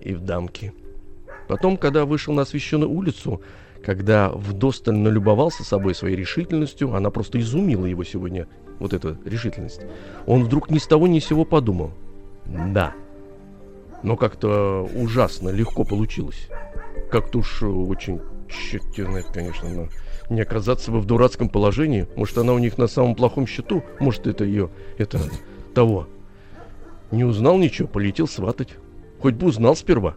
и 0.00 0.14
в 0.14 0.20
дамки». 0.20 0.72
Потом, 1.48 1.76
когда 1.76 2.04
вышел 2.04 2.32
на 2.34 2.42
освещенную 2.42 2.90
улицу, 2.90 3.42
когда 3.84 4.30
вдосталь 4.30 4.94
налюбовался 4.94 5.64
собой 5.64 5.94
своей 5.94 6.16
решительностью, 6.16 6.94
она 6.94 7.10
просто 7.10 7.40
изумила 7.40 7.86
его 7.86 8.04
сегодня 8.04 8.46
вот 8.78 8.92
эта 8.92 9.18
решительность, 9.24 9.82
он 10.26 10.44
вдруг 10.44 10.70
ни 10.70 10.78
с 10.78 10.86
того 10.86 11.06
ни 11.06 11.18
с 11.18 11.26
сего 11.26 11.44
подумал. 11.44 11.92
Да. 12.46 12.94
Но 14.02 14.16
как-то 14.16 14.88
ужасно 14.94 15.50
легко 15.50 15.84
получилось. 15.84 16.48
Как-то 17.10 17.38
уж 17.38 17.62
очень 17.62 18.20
черт 18.48 18.84
знает, 18.94 19.26
конечно, 19.32 19.68
но 19.68 19.88
не 20.28 20.40
оказаться 20.40 20.90
бы 20.90 21.00
в 21.00 21.06
дурацком 21.06 21.48
положении. 21.48 22.08
Может, 22.16 22.38
она 22.38 22.52
у 22.52 22.58
них 22.58 22.78
на 22.78 22.86
самом 22.86 23.14
плохом 23.14 23.46
счету, 23.46 23.84
может, 24.00 24.26
это 24.26 24.44
ее, 24.44 24.70
это 24.98 25.20
того. 25.74 26.08
Не 27.10 27.24
узнал 27.24 27.58
ничего, 27.58 27.86
полетел 27.86 28.26
сватать. 28.26 28.70
Хоть 29.20 29.34
бы 29.34 29.46
узнал 29.46 29.76
сперва. 29.76 30.16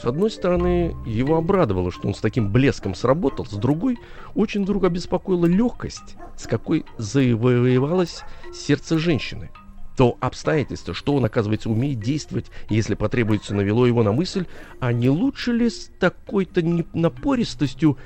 С 0.00 0.04
одной 0.04 0.30
стороны, 0.30 0.96
его 1.04 1.36
обрадовало, 1.36 1.92
что 1.92 2.08
он 2.08 2.14
с 2.14 2.20
таким 2.20 2.50
блеском 2.50 2.94
сработал, 2.94 3.44
с 3.46 3.52
другой, 3.52 3.98
очень 4.34 4.62
вдруг 4.62 4.84
обеспокоила 4.84 5.46
легкость, 5.46 6.16
с 6.36 6.46
какой 6.46 6.84
завоевалось 6.96 8.22
сердце 8.54 8.98
женщины. 8.98 9.50
То 9.96 10.16
обстоятельство, 10.20 10.94
что 10.94 11.14
он, 11.14 11.24
оказывается, 11.26 11.68
умеет 11.68 12.00
действовать, 12.00 12.46
если 12.70 12.94
потребуется, 12.94 13.54
навело 13.54 13.86
его 13.86 14.02
на 14.02 14.12
мысль, 14.12 14.46
а 14.80 14.92
не 14.92 15.10
лучше 15.10 15.52
ли 15.52 15.68
с 15.68 15.90
такой-то 16.00 16.62
напористостью 16.94 17.98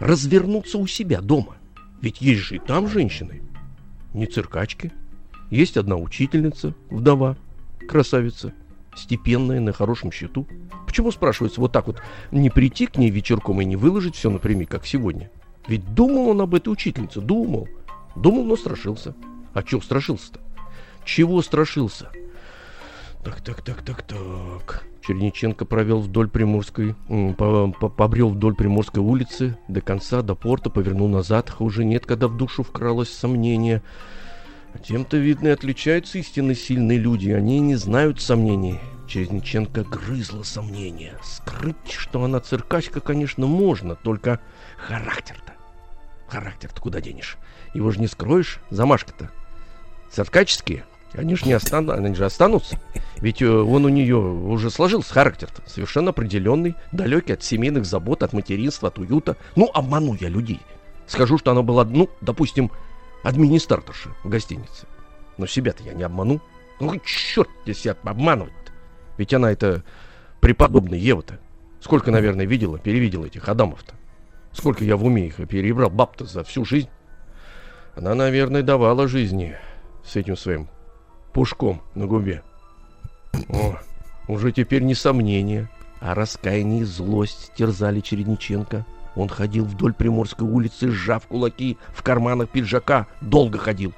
развернуться 0.00 0.78
у 0.78 0.86
себя 0.88 1.20
дома? 1.20 1.56
Ведь 2.02 2.20
есть 2.20 2.40
же 2.40 2.56
и 2.56 2.58
там 2.58 2.88
женщины. 2.88 3.42
Не 4.12 4.26
циркачки. 4.26 4.92
Есть 5.50 5.76
одна 5.76 5.96
учительница, 5.96 6.74
вдова, 6.90 7.36
красавица– 7.86 8.52
степенная, 8.98 9.60
на 9.60 9.72
хорошем 9.72 10.12
счету. 10.12 10.46
Почему, 10.86 11.10
спрашивается, 11.10 11.60
вот 11.60 11.72
так 11.72 11.86
вот 11.86 12.02
не 12.30 12.50
прийти 12.50 12.86
к 12.86 12.96
ней 12.96 13.10
вечерком 13.10 13.60
и 13.60 13.64
не 13.64 13.76
выложить 13.76 14.16
все 14.16 14.30
напрямик, 14.30 14.70
как 14.70 14.86
сегодня? 14.86 15.30
Ведь 15.66 15.94
думал 15.94 16.30
он 16.30 16.40
об 16.40 16.54
этой 16.54 16.68
учительнице, 16.70 17.20
думал. 17.20 17.68
Думал, 18.16 18.44
но 18.44 18.56
страшился. 18.56 19.14
А 19.52 19.62
чего 19.62 19.80
страшился-то? 19.80 20.40
Чего 21.04 21.42
страшился? 21.42 22.10
Так, 23.24 23.40
так, 23.42 23.62
так, 23.62 23.82
так, 23.82 24.02
так. 24.02 24.84
Черниченко 25.02 25.64
провел 25.64 26.00
вдоль 26.00 26.28
Приморской, 26.28 26.94
по, 27.36 27.72
по, 27.72 27.88
побрел 27.88 28.30
вдоль 28.30 28.54
Приморской 28.54 29.02
улицы 29.02 29.56
до 29.68 29.80
конца, 29.80 30.22
до 30.22 30.34
порта, 30.34 30.70
повернул 30.70 31.08
назад. 31.08 31.54
Уже 31.58 31.84
нет, 31.84 32.06
когда 32.06 32.28
в 32.28 32.36
душу 32.36 32.62
вкралось 32.62 33.10
сомнение. 33.10 33.82
Тем-то, 34.82 35.16
видно, 35.16 35.48
и 35.48 35.52
отличаются 35.52 36.18
истинно 36.18 36.54
сильные 36.54 36.98
люди. 36.98 37.30
Они 37.30 37.60
не 37.60 37.76
знают 37.76 38.20
сомнений. 38.20 38.78
Черниченко 39.06 39.84
грызла 39.84 40.42
сомнения. 40.42 41.18
Скрыть, 41.22 41.76
что 41.90 42.22
она 42.24 42.40
циркачка, 42.40 43.00
конечно, 43.00 43.46
можно, 43.46 43.94
только 43.94 44.40
характер-то. 44.76 45.54
Характер-то 46.28 46.80
куда 46.80 47.00
денешь? 47.00 47.38
Его 47.74 47.90
же 47.90 48.00
не 48.00 48.06
скроешь, 48.06 48.60
замашка-то. 48.70 49.30
Циркаческие, 50.10 50.84
они 51.14 51.36
же 51.36 51.46
не 51.46 51.54
останутся, 51.54 51.94
они 51.94 52.14
же 52.14 52.24
останутся. 52.26 52.78
Ведь 53.16 53.40
э, 53.40 53.48
он 53.48 53.84
у 53.84 53.88
нее 53.88 54.16
уже 54.16 54.70
сложился 54.70 55.12
характер-то, 55.12 55.62
совершенно 55.66 56.10
определенный, 56.10 56.74
далекий 56.92 57.32
от 57.32 57.42
семейных 57.42 57.86
забот, 57.86 58.22
от 58.22 58.32
материнства, 58.32 58.88
от 58.88 58.98
уюта. 58.98 59.36
Ну, 59.56 59.70
обману 59.72 60.16
я 60.20 60.28
людей. 60.28 60.60
Скажу, 61.06 61.38
что 61.38 61.50
она 61.50 61.62
была, 61.62 61.84
ну, 61.84 62.10
допустим, 62.20 62.70
администраторша 63.22 64.10
в 64.22 64.28
гостинице. 64.28 64.86
Но 65.36 65.46
себя-то 65.46 65.82
я 65.82 65.94
не 65.94 66.02
обману. 66.02 66.40
Ну, 66.80 66.98
черт 67.00 67.48
тебе 67.64 67.74
себя 67.74 67.96
обманывать-то. 68.02 68.72
Ведь 69.16 69.34
она 69.34 69.50
это 69.50 69.82
преподобная 70.40 70.98
Ева-то. 70.98 71.38
Сколько, 71.80 72.10
наверное, 72.10 72.46
видела, 72.46 72.78
перевидела 72.78 73.26
этих 73.26 73.48
Адамов-то. 73.48 73.94
Сколько 74.52 74.84
я 74.84 74.96
в 74.96 75.04
уме 75.04 75.26
их 75.26 75.36
перебрал 75.48 75.90
баб-то 75.90 76.24
за 76.24 76.42
всю 76.44 76.64
жизнь. 76.64 76.88
Она, 77.94 78.14
наверное, 78.14 78.62
давала 78.62 79.08
жизни 79.08 79.56
с 80.04 80.16
этим 80.16 80.36
своим 80.36 80.68
пушком 81.32 81.82
на 81.94 82.06
губе. 82.06 82.42
О, 83.48 83.78
уже 84.26 84.52
теперь 84.52 84.82
не 84.82 84.94
сомнения, 84.94 85.70
а 86.00 86.14
раскаяние 86.14 86.82
и 86.82 86.84
злость 86.84 87.52
терзали 87.56 88.00
Чередниченко. 88.00 88.86
Он 89.18 89.28
ходил 89.28 89.64
вдоль 89.64 89.92
Приморской 89.92 90.46
улицы, 90.46 90.90
сжав 90.90 91.26
кулаки 91.26 91.76
в 91.88 92.04
карманах 92.04 92.48
пиджака. 92.50 93.08
Долго 93.20 93.58
ходил. 93.58 93.92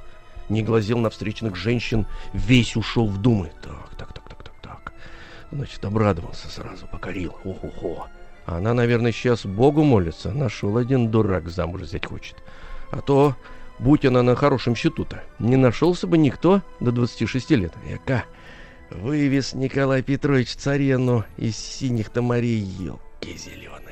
Не 0.49 0.63
глазел 0.63 0.99
на 0.99 1.11
встречных 1.11 1.57
женщин, 1.57 2.07
весь 2.33 2.75
ушел 2.75 3.07
в 3.07 3.19
думы. 3.19 3.53
Так, 3.63 3.95
так, 3.99 4.15
так, 4.15 4.29
так, 4.31 4.43
так, 4.43 4.55
так. 4.63 4.93
Значит, 5.53 5.85
обрадовался 5.85 6.49
сразу, 6.49 6.87
покорил. 6.87 7.37
Ох-охо. 7.45 8.09
Она, 8.47 8.73
наверное, 8.73 9.13
сейчас 9.13 9.45
Богу 9.45 9.85
молится. 9.85 10.33
Нашел 10.33 10.79
один 10.79 11.11
дурак 11.11 11.51
замуж 11.51 11.83
взять 11.83 12.07
хочет. 12.07 12.37
А 12.91 13.03
то, 13.03 13.37
будь 13.79 14.07
она 14.07 14.23
на 14.23 14.35
хорошем 14.35 14.75
счету-то, 14.75 15.23
не 15.39 15.57
нашелся 15.57 16.07
бы 16.07 16.17
никто 16.17 16.63
до 16.81 16.93
26 16.93 17.51
лет. 17.51 17.75
Яка 17.87 18.25
вывез 18.91 19.53
Николай 19.53 20.03
Петрович 20.03 20.55
царевну 20.55 21.25
из 21.37 21.59
синих-то 21.59 22.23
морей 22.23 22.59
елки 22.59 23.37
зеленые. 23.37 23.90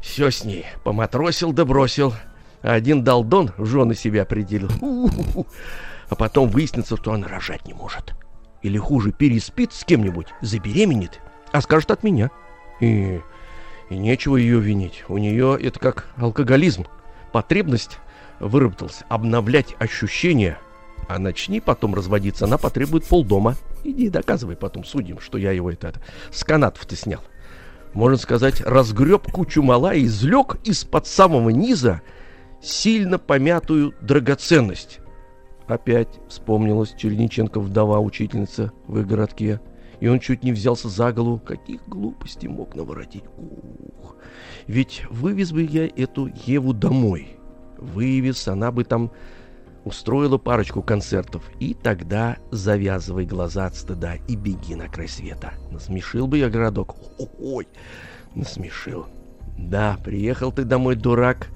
Все 0.00 0.30
с 0.30 0.44
ней 0.44 0.66
поматросил 0.84 1.52
да 1.52 1.64
бросил. 1.64 2.14
Один 2.62 3.04
долдон 3.04 3.52
в 3.56 3.66
жены 3.66 3.94
себя 3.94 4.22
определил. 4.22 4.70
У-у-у. 4.80 5.46
А 6.08 6.14
потом 6.14 6.48
выяснится, 6.48 6.96
что 6.96 7.12
она 7.12 7.28
рожать 7.28 7.66
не 7.66 7.74
может. 7.74 8.14
Или 8.62 8.78
хуже, 8.78 9.12
переспит 9.12 9.72
с 9.72 9.84
кем-нибудь, 9.84 10.28
забеременеет, 10.40 11.20
а 11.52 11.60
скажет 11.60 11.90
от 11.90 12.02
меня. 12.02 12.30
И, 12.80 13.20
и 13.90 13.96
нечего 13.96 14.36
ее 14.36 14.60
винить. 14.60 15.04
У 15.08 15.18
нее 15.18 15.58
это 15.60 15.78
как 15.78 16.08
алкоголизм. 16.16 16.86
Потребность 17.32 17.98
выработалась 18.40 19.02
обновлять 19.08 19.74
ощущения. 19.78 20.58
А 21.08 21.18
начни 21.18 21.60
потом 21.60 21.94
разводиться, 21.94 22.46
она 22.46 22.58
потребует 22.58 23.04
полдома. 23.04 23.54
Иди 23.84 24.08
доказывай 24.08 24.56
потом 24.56 24.84
судьям, 24.84 25.20
что 25.20 25.38
я 25.38 25.52
его 25.52 25.70
это, 25.70 25.88
это 25.88 26.00
с 26.32 26.42
канатов-то 26.42 26.96
снял. 26.96 27.20
Можно 27.96 28.18
сказать, 28.18 28.60
разгреб 28.60 29.32
кучу 29.32 29.62
мала 29.62 29.94
и 29.94 30.04
извлек 30.04 30.58
из-под 30.64 31.06
самого 31.06 31.48
низа 31.48 32.02
сильно 32.60 33.18
помятую 33.18 33.94
драгоценность. 34.02 34.98
Опять 35.66 36.20
вспомнилась 36.28 36.92
Черниченко 36.94 37.58
вдова 37.58 38.00
учительница 38.00 38.70
в 38.86 38.98
их 38.98 39.06
городке. 39.06 39.62
И 40.00 40.08
он 40.08 40.20
чуть 40.20 40.44
не 40.44 40.52
взялся 40.52 40.90
за 40.90 41.10
голову, 41.10 41.38
каких 41.38 41.88
глупостей 41.88 42.48
мог 42.48 42.74
наворотить. 42.74 43.24
Ух, 43.38 44.16
ведь 44.66 45.06
вывез 45.08 45.52
бы 45.52 45.62
я 45.62 45.86
эту 45.86 46.30
Еву 46.44 46.74
домой. 46.74 47.38
Вывез, 47.78 48.46
она 48.46 48.72
бы 48.72 48.84
там 48.84 49.10
устроила 49.86 50.36
парочку 50.36 50.82
концертов. 50.82 51.48
И 51.60 51.72
тогда 51.72 52.36
завязывай 52.50 53.24
глаза 53.24 53.66
от 53.66 53.76
стыда 53.76 54.16
и 54.26 54.34
беги 54.34 54.74
на 54.74 54.88
край 54.88 55.08
света. 55.08 55.54
Насмешил 55.70 56.26
бы 56.26 56.38
я 56.38 56.50
городок. 56.50 56.96
Ой, 57.40 57.68
насмешил. 58.34 59.06
Да, 59.56 59.96
приехал 60.04 60.52
ты 60.52 60.64
домой, 60.64 60.96
дурак. 60.96 61.48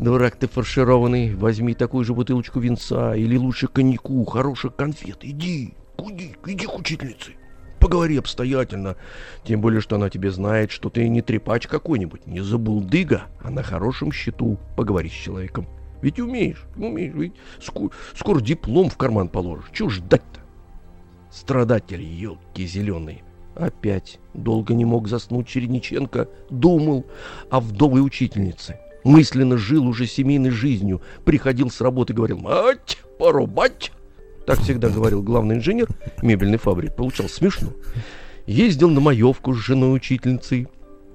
Дурак 0.00 0.36
ты 0.36 0.48
фаршированный. 0.48 1.34
Возьми 1.34 1.74
такую 1.74 2.04
же 2.04 2.14
бутылочку 2.14 2.60
винца 2.60 3.14
или 3.14 3.36
лучше 3.36 3.68
коньяку, 3.68 4.24
хороших 4.24 4.74
конфет. 4.74 5.18
Иди, 5.20 5.74
иди, 5.98 6.34
иди 6.46 6.66
к 6.66 6.78
учительнице. 6.78 7.32
Поговори 7.78 8.16
обстоятельно. 8.16 8.96
Тем 9.44 9.60
более, 9.60 9.82
что 9.82 9.96
она 9.96 10.08
тебе 10.08 10.30
знает, 10.30 10.70
что 10.70 10.88
ты 10.88 11.06
не 11.08 11.20
трепач 11.20 11.66
какой-нибудь, 11.66 12.26
не 12.26 12.40
забулдыга, 12.40 13.24
а 13.40 13.50
на 13.50 13.62
хорошем 13.62 14.12
счету 14.12 14.58
поговори 14.76 15.10
с 15.10 15.12
человеком. 15.12 15.68
Ведь 16.06 16.20
умеешь, 16.20 16.62
умеешь, 16.76 17.14
ведь 17.16 17.32
скоро, 17.60 17.90
скоро 18.14 18.40
диплом 18.40 18.90
в 18.90 18.96
карман 18.96 19.28
положишь. 19.28 19.64
Чего 19.72 19.88
ждать-то? 19.88 20.38
Страдатель, 21.32 22.00
елки 22.00 22.64
зеленые. 22.64 23.24
Опять 23.56 24.20
долго 24.32 24.74
не 24.74 24.84
мог 24.84 25.08
заснуть 25.08 25.48
Чередниченко, 25.48 26.28
думал 26.48 27.06
о 27.50 27.58
вдовой 27.58 28.06
учительнице. 28.06 28.78
Мысленно 29.02 29.56
жил 29.56 29.84
уже 29.88 30.06
семейной 30.06 30.50
жизнью, 30.50 31.02
приходил 31.24 31.72
с 31.72 31.80
работы 31.80 32.14
говорил 32.14 32.38
«Мать, 32.38 32.98
порубать!» 33.18 33.90
Так 34.46 34.60
всегда 34.60 34.90
говорил 34.90 35.24
главный 35.24 35.56
инженер 35.56 35.88
мебельной 36.22 36.58
фабрики. 36.58 36.94
Получал 36.94 37.28
смешно. 37.28 37.70
Ездил 38.46 38.90
на 38.90 39.00
маевку 39.00 39.54
с 39.54 39.56
женой-учительницей, 39.56 40.68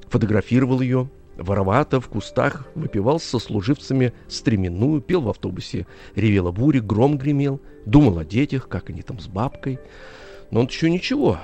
фотографировал 0.10 0.82
ее, 0.82 1.10
воровато 1.42 2.00
в 2.00 2.08
кустах 2.08 2.68
выпивал 2.76 3.20
со 3.20 3.40
служивцами 3.40 4.14
стременную, 4.28 5.02
пел 5.02 5.22
в 5.22 5.30
автобусе, 5.30 5.88
ревела 6.16 6.52
буря, 6.52 6.82
гром 6.82 7.18
гремел, 7.18 7.60
думал 7.86 8.20
о 8.20 8.26
детях, 8.26 8.68
как 8.68 8.90
они 8.90 9.02
там 9.02 9.20
с 9.20 9.28
бабкой. 9.28 9.80
Но 10.52 10.62
он 10.62 10.68
еще 10.68 10.90
ничего, 10.90 11.38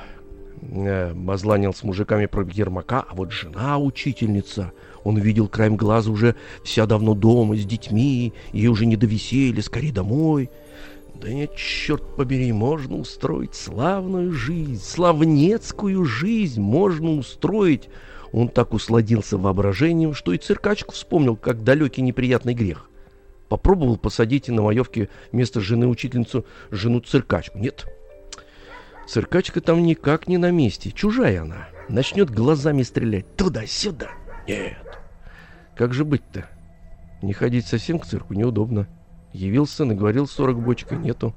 э, 0.62 1.13
мазланил 1.13 1.74
с 1.74 1.84
мужиками 1.84 2.26
про 2.26 2.43
Ермака, 2.43 3.06
а 3.08 3.15
вот 3.15 3.32
жена 3.32 3.78
учительница, 3.78 4.74
он 5.04 5.17
видел 5.17 5.48
краем 5.48 5.78
глаза 5.78 6.12
уже 6.12 6.36
вся 6.63 6.86
давно 6.86 7.13
дома 7.13 7.56
с 7.56 7.65
детьми, 7.65 8.34
ей 8.52 8.67
уже 8.67 8.86
не 8.86 8.95
до 8.95 9.06
веселья, 9.06 9.62
скорее 9.62 9.93
домой. 9.93 10.50
Да 11.21 11.30
нет, 11.30 11.56
черт 11.56 12.15
побери, 12.15 12.52
можно 12.52 12.98
устроить 12.98 13.56
славную 13.56 14.34
жизнь, 14.34 14.80
славнецкую 14.84 16.06
жизнь 16.06 16.62
можно 16.62 17.12
устроить. 17.12 17.89
Он 18.32 18.50
так 18.50 18.74
усладился 18.74 19.38
воображением, 19.38 20.13
что 20.13 20.34
и 20.34 20.38
циркачку 20.38 20.94
вспомнил, 20.94 21.36
как 21.36 21.63
далекий 21.63 22.02
неприятный 22.02 22.54
грех. 22.54 22.90
Попробовал 23.50 23.98
посадить 23.98 24.50
на 24.50 24.62
маевке 24.62 25.10
вместо 25.32 25.62
жены 25.62 25.88
учительницу 25.88 26.46
жену 26.70 27.00
циркачку. 27.00 27.58
Нет, 27.58 27.86
циркачка 29.08 29.62
там 29.62 29.84
никак 29.84 30.28
не 30.28 30.38
на 30.38 30.52
месте, 30.52 30.92
чужая 30.92 31.44
она. 31.44 31.70
Начнет 31.88 32.30
глазами 32.30 32.84
стрелять 32.84 33.36
туда-сюда. 33.38 34.10
Нет, 34.48 35.00
как 35.76 35.94
же 35.94 36.04
быть-то? 36.04 36.50
Не 37.22 37.34
ходить 37.34 37.66
совсем 37.66 38.00
к 38.00 38.06
цирку 38.06 38.34
неудобно. 38.34 38.88
Явился, 39.34 39.86
наговорил 39.86 40.28
40 40.28 40.62
бочек, 40.62 40.94
и 40.94 40.96
нету. 40.96 41.36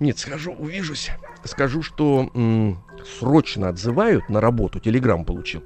Нет, 0.00 0.18
схожу, 0.18 0.52
увижусь. 0.52 1.10
Скажу, 1.44 1.82
что 1.82 2.30
м- 2.34 2.82
срочно 3.18 3.68
отзывают 3.68 4.28
на 4.28 4.40
работу, 4.40 4.80
телеграмм 4.80 5.24
получил. 5.24 5.62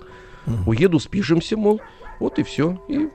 Уеду, 0.67 0.99
спишемся, 0.99 1.57
мол, 1.57 1.81
вот 2.19 2.39
и 2.39 2.43
все. 2.43 2.83
И 2.89 3.09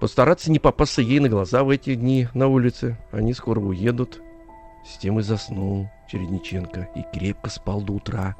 постараться 0.00 0.50
не 0.50 0.58
попасться 0.58 1.02
ей 1.02 1.20
на 1.20 1.28
глаза 1.28 1.62
в 1.64 1.70
эти 1.70 1.94
дни 1.94 2.28
на 2.34 2.48
улице. 2.48 2.98
Они 3.12 3.32
скоро 3.32 3.60
уедут. 3.60 4.22
С 4.86 4.98
тем 4.98 5.18
и 5.18 5.22
заснул 5.22 5.90
Чередниченко 6.10 6.88
и 6.94 7.04
крепко 7.12 7.50
спал 7.50 7.82
до 7.82 7.92
утра. 7.92 8.36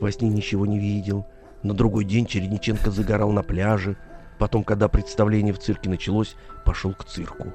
Во 0.00 0.10
сне 0.10 0.28
ничего 0.28 0.66
не 0.66 0.78
видел. 0.78 1.24
На 1.62 1.72
другой 1.72 2.04
день 2.04 2.26
Чередниченко 2.26 2.90
загорал 2.90 3.30
на 3.30 3.42
пляже. 3.42 3.96
Потом, 4.38 4.64
когда 4.64 4.88
представление 4.88 5.54
в 5.54 5.60
цирке 5.60 5.88
началось, 5.88 6.36
пошел 6.64 6.92
к 6.92 7.04
цирку. 7.04 7.46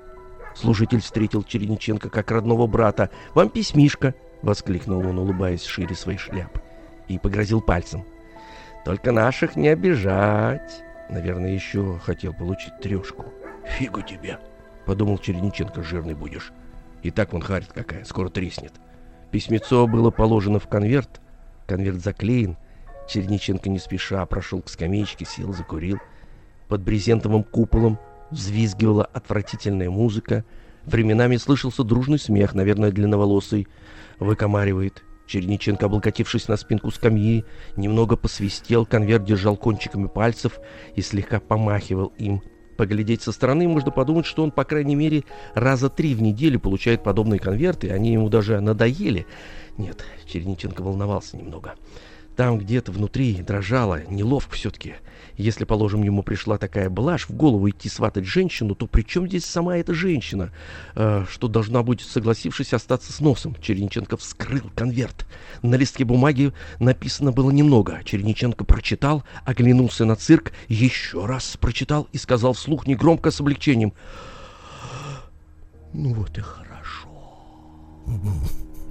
Служитель 0.56 1.02
встретил 1.02 1.44
Чередниченко 1.44 2.10
как 2.10 2.32
родного 2.32 2.66
брата. 2.66 3.10
«Вам 3.36 3.50
письмишко!»— 3.50 4.16
воскликнул 4.42 5.00
он, 5.06 5.20
улыбаясь 5.20 5.64
шире 5.64 5.96
своей 5.96 6.18
шляпы. 6.18 6.62
И 7.08 7.20
погрозил 7.20 7.62
пальцем. 7.62 8.06
«Только 8.86 9.12
наших 9.12 9.56
не 9.56 9.70
обижать!» 9.70 10.84
Наверное, 11.10 11.52
еще 11.52 12.00
хотел 12.04 12.34
получить 12.34 12.80
трешку. 12.82 13.26
«Фигу 13.66 14.02
тебе!»— 14.02 14.40
подумал 14.86 15.18
Чередниченко, 15.18 15.82
жирный 15.84 16.14
будешь. 16.14 16.52
И 17.02 17.12
так 17.12 17.34
вон 17.34 17.42
харит 17.42 17.72
какая, 17.74 18.04
скоро 18.04 18.30
треснет. 18.30 18.74
Письмецо 19.32 19.88
было 19.88 20.12
положено 20.12 20.60
в 20.60 20.68
конверт. 20.68 21.22
Конверт 21.68 22.02
заклеен. 22.02 22.58
Черниченко 23.08 23.70
не 23.70 23.80
спеша 23.80 24.26
прошел 24.26 24.62
к 24.62 24.70
скамеечке, 24.70 25.26
сел, 25.26 25.54
закурил. 25.54 25.98
Под 26.68 26.82
брезентовым 26.82 27.44
куполом 27.44 27.98
взвизгивала 28.30 29.06
отвратительная 29.06 29.90
музыка. 29.90 30.46
Временами 30.86 31.38
слышался 31.38 31.84
дружный 31.84 32.20
смех, 32.20 32.54
наверное, 32.54 32.92
длинноволосый. 32.92 33.68
Выкомаривает. 34.20 35.04
Черниченко, 35.30 35.86
облокотившись 35.86 36.48
на 36.48 36.58
спинку 36.58 36.90
скамьи, 36.90 37.46
немного 37.76 38.18
посвистел, 38.18 38.86
конверт 38.86 39.24
держал 39.24 39.56
кончиками 39.56 40.08
пальцев 40.08 40.60
и 40.96 41.02
слегка 41.02 41.40
помахивал 41.40 42.12
им. 42.18 42.42
Поглядеть 42.78 43.22
со 43.22 43.32
стороны 43.32 43.68
можно 43.68 43.92
подумать, 43.92 44.26
что 44.26 44.42
он, 44.42 44.52
по 44.52 44.64
крайней 44.64 44.96
мере, 44.96 45.26
раза 45.54 45.90
три 45.90 46.16
в 46.16 46.22
неделю 46.22 46.60
получает 46.60 47.04
подобные 47.04 47.40
конверты, 47.40 47.92
они 47.92 48.14
ему 48.14 48.30
даже 48.30 48.60
надоели. 48.60 49.28
Нет, 49.78 50.04
Черниченко 50.26 50.82
волновался 50.82 51.38
немного. 51.38 51.76
Там 52.40 52.58
где-то 52.58 52.94
внутри 52.94 53.34
дрожало, 53.42 54.04
неловко 54.10 54.56
все-таки. 54.56 54.94
Если, 55.36 55.66
положим, 55.66 56.04
ему 56.04 56.24
пришла 56.24 56.58
такая 56.58 56.90
блажь 56.90 57.28
в 57.28 57.34
голову 57.34 57.70
идти 57.70 57.90
сватать 57.90 58.24
женщину, 58.24 58.76
то 58.76 58.88
при 58.88 59.02
чем 59.02 59.28
здесь 59.28 59.44
сама 59.44 59.76
эта 59.76 59.94
женщина, 59.94 60.54
э, 60.96 61.26
что 61.30 61.50
должна 61.50 61.84
будет, 61.84 62.08
согласившись, 62.08 62.74
остаться 62.74 63.12
с 63.12 63.20
носом? 63.20 63.58
Черниченко 63.62 64.16
вскрыл 64.16 64.72
конверт. 64.74 65.28
На 65.64 65.76
листке 65.76 66.06
бумаги 66.06 66.54
написано 66.80 67.34
было 67.34 67.52
немного. 67.52 68.00
Черниченко 68.06 68.64
прочитал, 68.64 69.26
оглянулся 69.44 70.06
на 70.06 70.16
цирк, 70.16 70.54
еще 70.70 71.26
раз 71.26 71.58
прочитал 71.60 72.08
и 72.14 72.18
сказал 72.18 72.54
вслух 72.54 72.88
негромко 72.88 73.32
с 73.32 73.42
облегчением. 73.42 73.92
«Ну 75.92 76.14
вот 76.14 76.38
и 76.38 76.42
хорошо». 76.42 77.10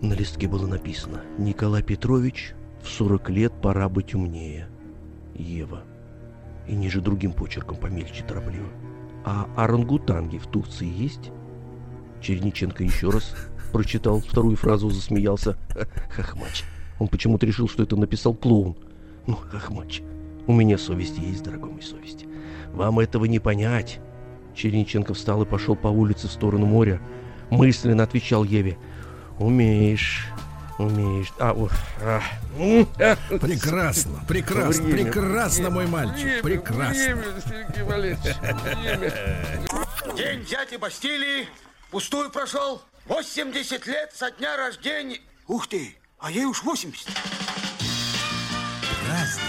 На 0.02 0.12
листке 0.12 0.48
было 0.48 0.66
написано 0.66 1.22
«Николай 1.38 1.82
Петрович, 1.82 2.52
в 2.88 2.90
40 2.90 3.30
лет 3.30 3.52
пора 3.60 3.88
быть 3.88 4.14
умнее. 4.14 4.68
Ева». 5.34 5.84
И 6.66 6.74
ниже 6.74 7.00
другим 7.00 7.32
почерком 7.32 7.76
помельче 7.76 8.24
торопливо. 8.24 8.68
А 9.24 9.48
орангутанги 9.56 10.38
в 10.38 10.46
Турции 10.46 10.86
есть? 10.86 11.30
Черниченко 12.20 12.82
еще 12.82 13.10
раз 13.10 13.34
прочитал 13.72 14.20
вторую 14.20 14.56
фразу, 14.56 14.90
засмеялся. 14.90 15.56
Хохмач. 16.10 16.64
Он 16.98 17.08
почему-то 17.08 17.46
решил, 17.46 17.68
что 17.68 17.82
это 17.82 17.96
написал 17.96 18.34
клоун. 18.34 18.76
Ну, 19.26 19.36
хохмач, 19.36 20.02
у 20.46 20.52
меня 20.52 20.78
совесть 20.78 21.18
есть, 21.18 21.44
дорогой 21.44 21.72
мой 21.72 21.82
совесть. 21.82 22.24
Вам 22.72 22.98
этого 22.98 23.26
не 23.26 23.38
понять. 23.38 24.00
Черниченко 24.54 25.14
встал 25.14 25.42
и 25.42 25.46
пошел 25.46 25.76
по 25.76 25.88
улице 25.88 26.26
в 26.26 26.32
сторону 26.32 26.66
моря. 26.66 27.00
Мысленно 27.50 28.02
отвечал 28.02 28.44
Еве. 28.44 28.78
Умеешь, 29.38 30.26
умеешь. 30.78 31.32
А, 31.38 31.52
о, 31.52 31.68
а. 32.00 32.20
Прекрасно, 33.38 34.24
прекрасно, 34.26 34.84
время, 34.84 35.04
прекрасно, 35.12 35.70
время, 35.70 35.74
мой 35.74 35.86
мальчик, 35.86 36.24
время, 36.24 36.42
прекрасно. 36.42 37.16
Время, 37.84 38.06
День 40.16 40.44
дяди 40.44 40.76
Бастилии 40.76 41.48
пустую 41.90 42.30
прошел. 42.30 42.82
80 43.06 43.86
лет 43.86 44.12
со 44.14 44.30
дня 44.30 44.56
рождения. 44.56 45.20
Ух 45.46 45.66
ты, 45.66 45.96
а 46.18 46.30
ей 46.30 46.44
уж 46.44 46.62
80. 46.62 47.08
Разный, 49.08 49.42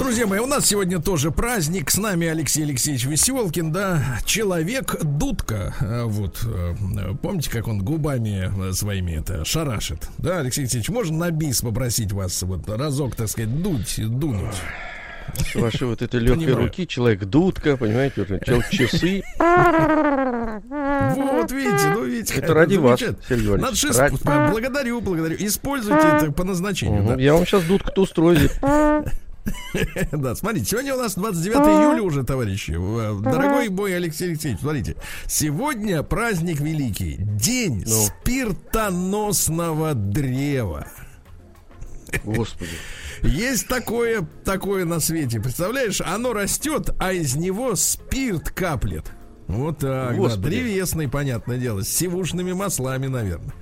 Друзья 0.00 0.26
мои, 0.26 0.38
у 0.38 0.46
нас 0.46 0.64
сегодня 0.64 0.98
тоже 0.98 1.30
праздник. 1.30 1.90
С 1.90 1.98
нами 1.98 2.26
Алексей 2.26 2.64
Алексеевич 2.64 3.04
Веселкин, 3.04 3.70
да, 3.70 4.02
человек 4.24 4.96
Дудка. 5.02 5.74
А, 5.78 6.06
вот, 6.06 6.40
э, 6.42 6.74
помните, 7.20 7.50
как 7.50 7.68
он 7.68 7.84
губами 7.84 8.72
своими 8.72 9.20
это 9.20 9.44
шарашит? 9.44 10.08
Да, 10.16 10.38
Алексей 10.38 10.62
Алексеевич, 10.62 10.88
можно 10.88 11.18
на 11.18 11.30
бис 11.30 11.60
попросить 11.60 12.12
вас 12.12 12.42
вот 12.44 12.66
разок, 12.66 13.14
так 13.14 13.28
сказать, 13.28 13.62
дуть, 13.62 13.96
дунуть? 13.98 14.56
С 15.36 15.54
вашей 15.54 15.86
вот 15.86 16.00
этой 16.00 16.18
легкой 16.18 16.54
руки 16.54 16.88
человек 16.88 17.26
дудка, 17.26 17.76
понимаете, 17.76 18.22
уже 18.22 18.40
человек 18.40 18.70
часы. 18.70 19.22
Вот, 19.38 21.52
видите, 21.52 21.90
ну 21.94 22.04
видите. 22.04 22.36
Это 22.36 22.54
ради 22.54 22.76
вас, 22.76 23.00
Сергей 23.00 23.58
Надо 23.58 23.76
ради... 23.98 24.16
Благодарю, 24.50 25.02
благодарю. 25.02 25.36
Используйте 25.38 26.06
это 26.06 26.32
по 26.32 26.44
назначению. 26.44 27.02
Угу. 27.02 27.16
Да. 27.16 27.20
Я 27.20 27.34
вам 27.34 27.44
сейчас 27.44 27.64
дудку-то 27.64 28.00
устрою. 28.00 28.48
Да, 30.12 30.34
смотрите, 30.34 30.66
сегодня 30.66 30.94
у 30.94 30.98
нас 30.98 31.14
29 31.14 31.56
июля 31.56 32.02
уже, 32.02 32.24
товарищи. 32.24 32.72
Дорогой 32.72 33.68
мой 33.68 33.96
Алексей 33.96 34.28
Алексеевич, 34.28 34.60
смотрите. 34.60 34.96
Сегодня 35.26 36.02
праздник 36.02 36.60
великий. 36.60 37.16
День 37.18 37.84
ну. 37.86 38.06
спиртоносного 38.06 39.94
древа. 39.94 40.86
Господи. 42.24 42.70
Есть 43.22 43.68
такое, 43.68 44.26
такое 44.44 44.84
на 44.84 45.00
свете. 45.00 45.40
Представляешь, 45.40 46.00
оно 46.00 46.32
растет, 46.32 46.90
а 46.98 47.12
из 47.12 47.36
него 47.36 47.76
спирт 47.76 48.50
каплет. 48.50 49.12
Вот 49.46 49.78
так, 49.78 50.16
Господи. 50.16 50.42
да, 50.42 50.48
древесный, 50.48 51.08
понятное 51.08 51.58
дело, 51.58 51.82
с 51.82 51.88
сивушными 51.88 52.52
маслами, 52.52 53.08
наверное. 53.08 53.52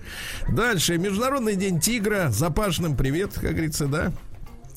Дальше, 0.49 0.99
Международный 0.99 1.57
день 1.57 1.81
тигра, 1.81 2.29
запашным 2.31 2.95
привет, 2.95 3.33
как 3.35 3.53
говорится, 3.53 3.87
да. 3.87 4.13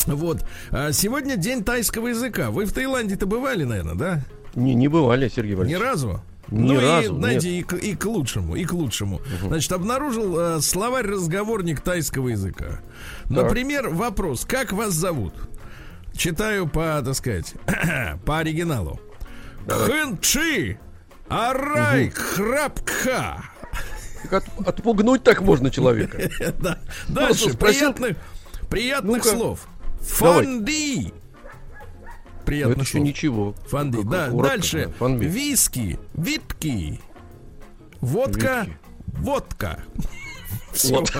Вот. 0.07 0.45
А 0.71 0.91
сегодня 0.91 1.35
день 1.35 1.63
тайского 1.63 2.07
языка. 2.07 2.51
Вы 2.51 2.65
в 2.65 2.73
Таиланде-то 2.73 3.25
бывали, 3.25 3.63
наверное, 3.63 3.95
да? 3.95 4.21
Не, 4.55 4.75
не 4.75 4.87
бывали, 4.87 5.29
Сергей 5.29 5.55
Валерьевич. 5.55 5.81
Ни 5.81 5.87
разу? 5.87 6.21
Ни 6.49 6.73
ну 6.73 6.81
разу, 6.81 7.15
и, 7.15 7.17
знаете, 7.17 7.49
и, 7.49 7.59
и 7.61 7.95
к 7.95 8.05
лучшему, 8.05 8.57
и 8.57 8.65
к 8.65 8.73
лучшему. 8.73 9.17
Угу. 9.17 9.47
Значит, 9.47 9.71
обнаружил 9.71 10.37
э, 10.37 10.61
словарь-разговорник 10.61 11.79
тайского 11.79 12.27
языка. 12.29 12.81
Например, 13.29 13.83
так. 13.83 13.93
вопрос: 13.93 14.45
как 14.45 14.73
вас 14.73 14.93
зовут? 14.93 15.33
Читаю 16.13 16.67
по, 16.67 17.01
так 17.03 17.15
сказать, 17.15 17.53
по 18.25 18.39
оригиналу. 18.39 18.99
Хэнчи, 19.65 20.77
Арай, 21.29 22.07
угу. 22.07 22.15
Храпка. 22.15 23.43
От, 24.29 24.43
отпугнуть 24.67 25.23
так 25.23 25.41
можно 25.41 25.71
человека. 25.71 26.29
Да. 26.59 26.77
Дальше 27.07 27.57
приятных, 27.57 28.17
приятных 28.69 29.23
слов. 29.23 29.67
Фонди. 30.01 31.13
Приятно. 32.45 32.73
Это 32.73 32.81
еще 32.81 32.99
ничего. 32.99 33.55
Фонди. 33.67 34.01
Да, 34.03 34.29
дальше. 34.29 34.91
Виски, 34.99 35.99
витки. 36.13 36.99
Водка, 37.99 38.67
водка. 39.07 39.79
Вот. 40.85 41.11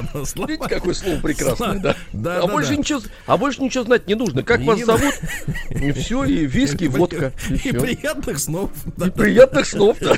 Видите, 0.47 0.67
какое 0.69 0.93
слово 0.93 1.19
прекрасное, 1.19 1.79
да? 1.79 1.95
да 2.13 2.37
а, 2.37 2.41
да, 2.41 2.47
больше 2.47 2.69
да. 2.69 2.75
Ничего, 2.77 3.01
а 3.25 3.37
больше 3.37 3.61
ничего 3.61 3.83
знать 3.83 4.07
не 4.07 4.15
нужно. 4.15 4.43
Как 4.43 4.61
не 4.61 4.65
вас 4.65 4.79
зовут? 4.85 5.13
И 5.69 5.91
все, 5.91 6.23
и 6.23 6.45
виски, 6.45 6.85
и 6.85 6.87
водка. 6.87 7.33
И, 7.49 7.55
и 7.55 7.71
приятных 7.73 8.39
снов. 8.39 8.71
Да. 8.97 9.07
И 9.07 9.09
приятных 9.09 9.65
снов, 9.65 9.97
да. 9.99 10.17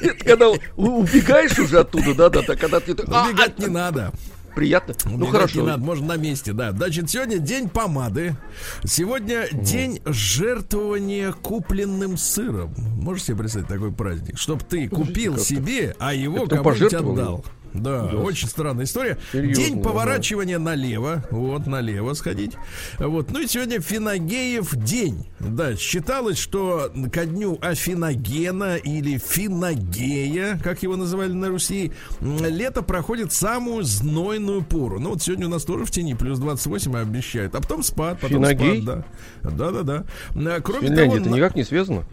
Это 0.00 0.24
когда 0.24 0.48
убегаешь 0.76 1.58
уже 1.58 1.80
оттуда, 1.80 2.14
да, 2.14 2.28
да, 2.30 2.42
да, 2.42 2.56
когда 2.56 2.80
ты... 2.80 2.92
Убегать 2.92 3.58
не 3.58 3.66
надо 3.66 4.12
приятно. 4.54 4.94
Ну 5.04 5.26
хорошо. 5.26 5.60
Не 5.60 5.66
надо, 5.66 5.84
можно 5.84 6.08
на 6.08 6.16
месте, 6.16 6.52
да. 6.52 6.72
Значит, 6.72 7.10
сегодня 7.10 7.38
день 7.38 7.68
помады. 7.68 8.36
Сегодня 8.84 9.46
mm. 9.46 9.62
день 9.62 10.00
жертвования 10.04 11.32
купленным 11.32 12.16
сыром. 12.16 12.74
Можете 12.76 13.28
себе 13.28 13.38
представить 13.38 13.68
такой 13.68 13.92
праздник? 13.92 14.38
Чтоб 14.38 14.62
ты 14.62 14.88
купил 14.88 15.38
себе, 15.38 15.94
а 15.98 16.14
его 16.14 16.46
кому-нибудь 16.46 16.94
отдал. 16.94 17.44
Да, 17.74 18.06
да, 18.06 18.18
очень 18.18 18.48
странная 18.48 18.84
история. 18.84 19.18
Серьезно, 19.32 19.64
День 19.64 19.82
поворачивания 19.82 20.58
да. 20.58 20.64
налево. 20.64 21.24
Вот, 21.30 21.66
налево 21.66 22.14
сходить. 22.14 22.52
Вот. 22.98 23.32
Ну 23.32 23.40
и 23.40 23.46
сегодня 23.48 23.80
Финогеев 23.80 24.74
день. 24.76 25.26
Да, 25.40 25.74
считалось, 25.76 26.38
что 26.38 26.92
ко 27.12 27.26
дню 27.26 27.58
Афиногена 27.60 28.76
или 28.76 29.18
Финогея, 29.18 30.58
как 30.62 30.84
его 30.84 30.96
называли 30.96 31.32
на 31.32 31.48
Руси, 31.48 31.92
лето 32.20 32.82
проходит 32.82 33.32
самую 33.32 33.82
знойную 33.82 34.62
пору. 34.62 35.00
Ну 35.00 35.10
вот 35.10 35.22
сегодня 35.22 35.46
у 35.46 35.50
нас 35.50 35.64
тоже 35.64 35.84
в 35.84 35.90
тени 35.90 36.14
плюс 36.14 36.38
28 36.38 36.96
обещают. 36.96 37.54
А 37.56 37.60
потом 37.60 37.82
спад, 37.82 38.20
потом 38.20 38.38
Финогей? 38.38 38.82
спад, 38.82 39.04
да. 39.42 39.50
Да, 39.50 39.82
да, 39.82 40.04
да. 40.32 40.60
Кроме 40.60 40.88
Финляндия 40.88 41.16
того, 41.16 41.26
это 41.26 41.30
никак 41.30 41.56
не 41.56 41.64
связано? 41.64 42.04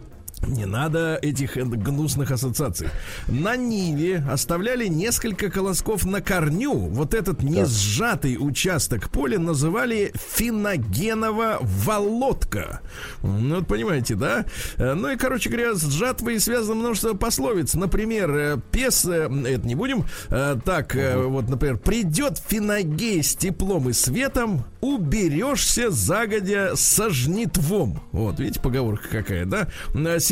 Не 0.46 0.66
надо 0.66 1.18
этих 1.22 1.56
гнусных 1.56 2.30
ассоциаций. 2.30 2.88
На 3.28 3.56
Ниве 3.56 4.24
оставляли 4.30 4.86
несколько 4.86 5.50
колосков 5.50 6.04
на 6.04 6.20
корню. 6.20 6.74
Вот 6.74 7.14
этот 7.14 7.42
не 7.42 7.64
сжатый 7.64 8.36
участок 8.38 9.08
поля 9.10 9.38
называли 9.38 10.12
финогенова 10.34 11.58
володка. 11.60 12.80
Ну, 13.22 13.56
вот 13.56 13.66
понимаете, 13.66 14.14
да? 14.14 14.44
Э, 14.76 14.94
ну 14.94 15.10
и, 15.10 15.16
короче 15.16 15.48
говоря, 15.48 15.74
с 15.74 15.82
жатвой 15.82 16.40
связано 16.40 16.74
множество 16.74 17.14
пословиц. 17.14 17.74
Например, 17.74 18.30
э, 18.30 18.58
пес, 18.70 19.04
э, 19.04 19.30
это 19.46 19.66
не 19.66 19.74
будем, 19.74 20.04
так, 20.28 20.96
вот, 21.16 21.48
например, 21.48 21.78
придет 21.78 22.38
финогей 22.38 23.22
с 23.22 23.34
теплом 23.34 23.88
и 23.88 23.92
светом, 23.92 24.64
уберешься 24.80 25.90
загодя 25.90 26.74
со 26.74 27.10
жнитвом. 27.10 28.00
Вот, 28.12 28.40
видите, 28.40 28.60
поговорка 28.60 29.08
какая, 29.08 29.46
да? 29.46 29.68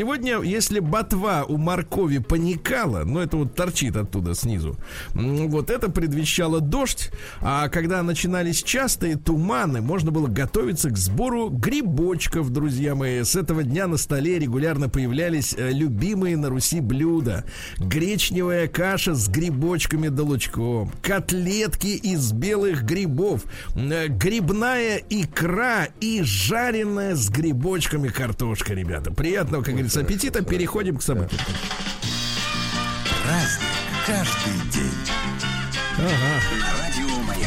Сегодня, 0.00 0.40
если 0.40 0.78
ботва 0.78 1.44
у 1.44 1.58
моркови 1.58 2.20
паникала, 2.20 3.04
ну 3.04 3.20
это 3.20 3.36
вот 3.36 3.54
торчит 3.54 3.96
оттуда 3.96 4.34
снизу, 4.34 4.78
вот 5.12 5.68
это 5.68 5.90
предвещало 5.90 6.62
дождь, 6.62 7.10
а 7.42 7.68
когда 7.68 8.02
начинались 8.02 8.62
частые 8.62 9.16
туманы, 9.16 9.82
можно 9.82 10.10
было 10.10 10.26
готовиться 10.26 10.88
к 10.88 10.96
сбору 10.96 11.50
грибочков, 11.50 12.48
друзья 12.48 12.94
мои. 12.94 13.22
С 13.22 13.36
этого 13.36 13.62
дня 13.62 13.86
на 13.88 13.98
столе 13.98 14.38
регулярно 14.38 14.88
появлялись 14.88 15.54
э, 15.54 15.70
любимые 15.70 16.38
на 16.38 16.48
Руси 16.48 16.80
блюда. 16.80 17.44
Гречневая 17.76 18.68
каша 18.68 19.14
с 19.14 19.28
грибочками 19.28 20.08
да 20.08 20.22
лучком, 20.22 20.90
котлетки 21.02 21.88
из 21.88 22.32
белых 22.32 22.84
грибов, 22.84 23.44
э, 23.74 24.06
грибная 24.08 25.02
икра 25.10 25.88
и 26.00 26.22
жареная 26.22 27.16
с 27.16 27.28
грибочками 27.28 28.08
картошка, 28.08 28.72
ребята. 28.72 29.12
Приятного, 29.12 29.62
как 29.62 29.74
говорится, 29.74 29.89
с 29.90 29.96
аппетитом 29.96 30.44
переходим 30.44 30.96
к 30.96 31.02
событиям. 31.02 31.40
Праздник 33.24 33.68
каждый 34.06 34.70
день. 34.70 34.92
Ага. 35.98 36.70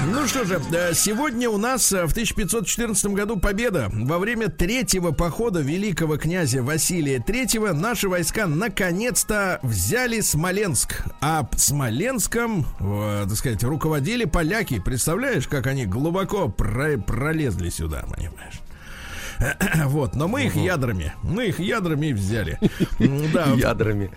Ну 0.05 0.27
что 0.27 0.43
же, 0.43 0.61
э, 0.73 0.93
сегодня 0.93 1.49
у 1.49 1.57
нас 1.57 1.91
э, 1.93 2.05
в 2.05 2.11
1514 2.11 3.05
году 3.07 3.39
победа. 3.39 3.89
Во 3.93 4.19
время 4.19 4.49
третьего 4.49 5.11
похода 5.11 5.61
великого 5.61 6.17
князя 6.17 6.61
Василия 6.61 7.19
III 7.19 7.71
наши 7.71 8.09
войска 8.09 8.45
наконец-то 8.45 9.59
взяли 9.63 10.19
Смоленск. 10.19 11.03
А 11.21 11.47
Смоленском, 11.55 12.65
э, 12.79 13.25
так 13.27 13.37
сказать, 13.37 13.63
руководили 13.63 14.25
поляки. 14.25 14.79
Представляешь, 14.79 15.47
как 15.47 15.67
они 15.67 15.85
глубоко 15.85 16.49
про 16.49 16.97
пролезли 16.97 17.69
сюда, 17.69 18.05
понимаешь? 18.13 18.59
Вот, 19.85 20.15
но 20.15 20.27
мы 20.27 20.45
их 20.45 20.55
ядрами, 20.55 21.13
мы 21.23 21.47
их 21.47 21.59
ядрами 21.59 22.11
взяли. 22.11 22.59
Ядрами. 22.99 24.11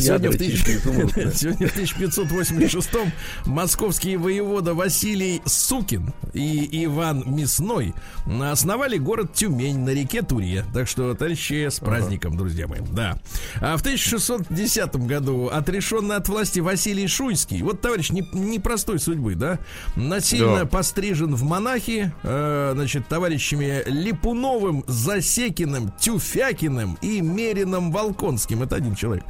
Сегодня 0.00 0.30
в, 0.30 0.36
тысяч-. 0.36 0.64
Сегодня 1.34 1.68
в 1.68 1.76
1586-м 1.76 3.12
московские 3.46 4.18
воевода 4.18 4.74
Василий 4.74 5.42
Сукин 5.44 6.12
и 6.32 6.84
Иван 6.84 7.24
Мясной 7.26 7.94
основали 8.42 8.96
город 8.98 9.34
Тюмень 9.34 9.80
на 9.80 9.90
реке 9.90 10.22
Туре. 10.22 10.64
Так 10.72 10.88
что, 10.88 11.14
товарищи, 11.14 11.68
с 11.68 11.78
праздником, 11.80 12.36
друзья 12.36 12.66
мои. 12.66 12.80
Да. 12.92 13.18
А 13.60 13.76
в 13.76 13.80
1610 13.80 14.96
году 15.06 15.48
отрешенный 15.48 16.16
от 16.16 16.28
власти 16.28 16.60
Василий 16.60 17.06
Шуйский, 17.06 17.62
вот 17.62 17.80
товарищ 17.80 18.10
не- 18.10 18.28
непростой 18.32 18.98
судьбы, 18.98 19.34
да, 19.34 19.58
насильно 19.96 20.60
Да. 20.60 20.66
пострижен 20.66 21.34
в 21.34 21.42
монахи, 21.42 22.12
э, 22.22 22.72
значит, 22.74 23.08
товарищами 23.08 23.82
Липуновым, 23.86 24.84
Засекиным, 24.86 25.92
Тюфякиным 26.00 26.96
и 27.02 27.20
Мерином 27.20 27.90
Волконским. 27.92 28.62
Это 28.62 28.76
один 28.76 28.94
человек. 28.94 29.24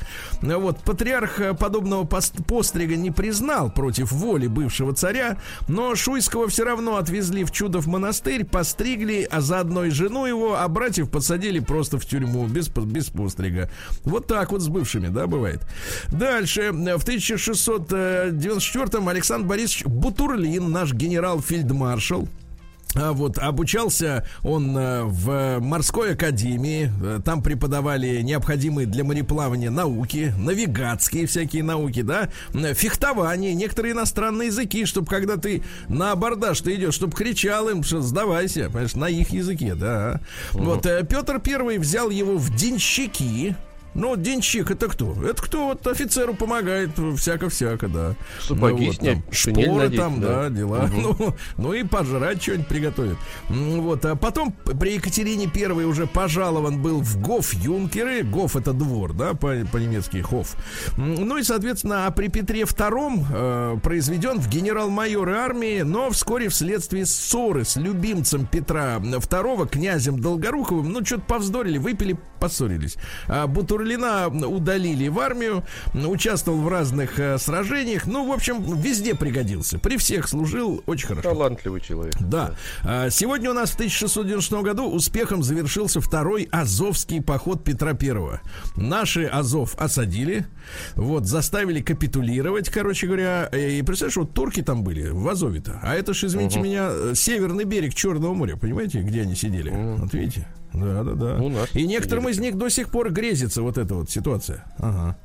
Вот, 0.58 0.80
патриарх 0.80 1.40
э, 1.40 1.54
подобного 1.54 2.04
пост- 2.04 2.44
пострига 2.46 2.96
не 2.96 3.10
признал 3.10 3.70
против 3.70 4.12
воли 4.12 4.46
бывшего 4.46 4.94
царя, 4.94 5.38
но 5.68 5.94
Шуйского 5.94 6.48
все 6.48 6.64
равно 6.64 6.96
отвезли 6.96 7.44
в 7.44 7.50
Чудов 7.50 7.86
монастырь, 7.86 8.44
постригли, 8.44 9.26
а 9.30 9.40
заодно 9.40 9.84
и 9.84 9.90
жену 9.90 10.26
его, 10.26 10.58
а 10.58 10.68
братьев 10.68 11.10
посадили 11.10 11.60
просто 11.60 11.98
в 11.98 12.06
тюрьму, 12.06 12.46
без, 12.46 12.68
без 12.68 13.06
пострига. 13.06 13.70
Вот 14.04 14.26
так 14.26 14.52
вот 14.52 14.62
с 14.62 14.68
бывшими, 14.68 15.08
да, 15.08 15.26
бывает. 15.26 15.60
Дальше, 16.08 16.62
э, 16.62 16.96
в 16.96 17.04
1694-м 17.04 19.08
Александр 19.08 19.46
Борисович 19.46 19.84
Бутурлин, 19.86 20.70
наш 20.70 20.92
генерал-фельдмаршал, 20.92 22.28
вот 22.94 23.38
обучался 23.38 24.26
он 24.42 24.76
э, 24.76 25.02
в 25.04 25.60
морской 25.60 26.12
академии. 26.12 26.92
Э, 27.02 27.20
Там 27.24 27.42
преподавали 27.42 28.20
необходимые 28.20 28.86
для 28.86 29.04
мореплавания 29.04 29.70
науки, 29.70 30.34
навигатские 30.38 31.26
всякие 31.26 31.62
науки, 31.62 32.02
да, 32.02 32.28
фехтование, 32.52 33.54
некоторые 33.54 33.92
иностранные 33.92 34.48
языки, 34.48 34.84
чтобы 34.84 35.06
когда 35.06 35.36
ты 35.36 35.62
на 35.88 36.12
абордаж 36.12 36.60
ты 36.60 36.74
идешь, 36.74 36.94
чтобы 36.94 37.16
кричал 37.16 37.68
им, 37.68 37.82
что 37.82 38.02
сдавайся, 38.02 38.66
понимаешь, 38.66 38.94
на 38.94 39.08
их 39.08 39.30
языке, 39.30 39.74
да. 39.74 40.20
Вот 40.52 40.86
э, 40.86 41.04
Петр 41.08 41.40
Первый 41.40 41.78
взял 41.78 42.10
его 42.10 42.36
в 42.36 42.54
денщики. 42.54 43.56
Ну, 43.94 44.16
денщик 44.16 44.70
это 44.70 44.88
кто? 44.88 45.14
Это 45.24 45.42
кто 45.42 45.66
вот 45.68 45.86
офицеру 45.86 46.34
помогает, 46.34 46.90
всяко-всяко, 47.16 47.88
да. 47.88 48.14
Сапоги 48.40 48.80
Ну, 48.80 48.86
вот, 48.86 48.96
снять, 48.96 49.24
там 49.24 49.32
шпоры 49.32 49.72
надеть, 49.72 49.98
там, 50.00 50.20
да. 50.20 50.28
да, 50.42 50.48
дела. 50.50 50.90
Ну, 50.92 51.34
ну 51.58 51.72
и 51.74 51.84
пожрать 51.84 52.42
что-нибудь 52.42 52.68
приготовит. 52.68 53.16
М, 53.48 53.80
Вот, 53.82 54.04
а 54.04 54.16
потом 54.16 54.52
при 54.52 54.94
Екатерине 54.94 55.46
Первой 55.48 55.84
уже 55.84 56.06
пожалован 56.06 56.80
был 56.80 57.00
в 57.00 57.20
Гоф 57.20 57.52
Юнкеры. 57.54 58.22
Гоф 58.22 58.56
это 58.56 58.72
двор, 58.72 59.12
да, 59.12 59.34
по- 59.34 59.66
по-немецки 59.70 60.22
Хоф. 60.22 60.54
Ну 60.96 61.36
и, 61.36 61.42
соответственно, 61.42 62.06
а 62.06 62.10
при 62.10 62.28
Петре 62.28 62.64
Втором 62.64 63.26
э, 63.32 63.76
произведен 63.82 64.38
в 64.40 64.48
генерал-майоры 64.48 65.34
армии, 65.36 65.82
но 65.82 66.10
вскоре 66.10 66.48
вследствие 66.48 67.04
ссоры 67.06 67.64
с 67.64 67.76
любимцем 67.76 68.46
Петра 68.46 69.00
Второго, 69.20 69.66
князем 69.66 70.20
Долгоруховым, 70.20 70.90
ну, 70.92 71.04
что-то 71.04 71.22
повздорили, 71.22 71.78
выпили, 71.78 72.16
поссорились. 72.40 72.96
А 73.28 73.46
Бутурлина 73.82 74.28
удалили 74.28 75.08
в 75.08 75.18
армию, 75.18 75.64
участвовал 75.92 76.60
в 76.60 76.68
разных 76.68 77.18
э, 77.18 77.36
сражениях. 77.38 78.06
Ну, 78.06 78.28
в 78.28 78.32
общем, 78.32 78.62
везде 78.80 79.16
пригодился. 79.16 79.80
При 79.80 79.96
всех 79.96 80.28
служил 80.28 80.84
очень 80.86 81.08
хорошо. 81.08 81.30
Талантливый 81.30 81.80
человек. 81.80 82.14
Да. 82.20 82.54
А, 82.84 83.10
Сегодня 83.10 83.50
у 83.50 83.54
нас 83.54 83.70
в 83.70 83.74
1696 83.74 84.52
году 84.62 84.88
успехом 84.88 85.42
завершился 85.42 86.00
второй 86.00 86.48
Азовский 86.52 87.20
поход 87.20 87.64
Петра 87.64 87.92
Первого. 87.94 88.40
Наши 88.76 89.24
Азов 89.24 89.74
осадили, 89.78 90.46
вот, 90.94 91.26
заставили 91.26 91.80
капитулировать, 91.82 92.70
короче 92.70 93.08
говоря. 93.08 93.46
И 93.46 93.82
представляешь, 93.82 94.16
вот 94.16 94.32
турки 94.32 94.62
там 94.62 94.84
были, 94.84 95.08
в 95.08 95.28
Азове-то. 95.28 95.80
А 95.82 95.96
это 95.96 96.14
ж, 96.14 96.24
извините 96.24 96.60
меня, 96.60 96.88
э, 96.88 97.12
северный 97.16 97.64
берег 97.64 97.94
Черного 97.94 98.32
моря, 98.32 98.56
понимаете, 98.56 99.00
где 99.02 99.22
они 99.22 99.34
сидели? 99.34 99.70
Вот 99.98 100.14
видите? 100.14 100.46
Да, 100.74 101.02
да, 101.04 101.12
да. 101.12 101.34
У 101.36 101.48
нас 101.50 101.68
И 101.74 101.86
некоторым 101.86 102.28
из 102.28 102.38
них 102.38 102.56
до 102.56 102.68
сих 102.70 102.88
пор 102.90 103.10
грезится 103.10 103.60
вот 103.62 103.76
эта 103.78 103.94
вот 103.94 104.10
ситуация. 104.10 104.64
Ага. 104.78 105.16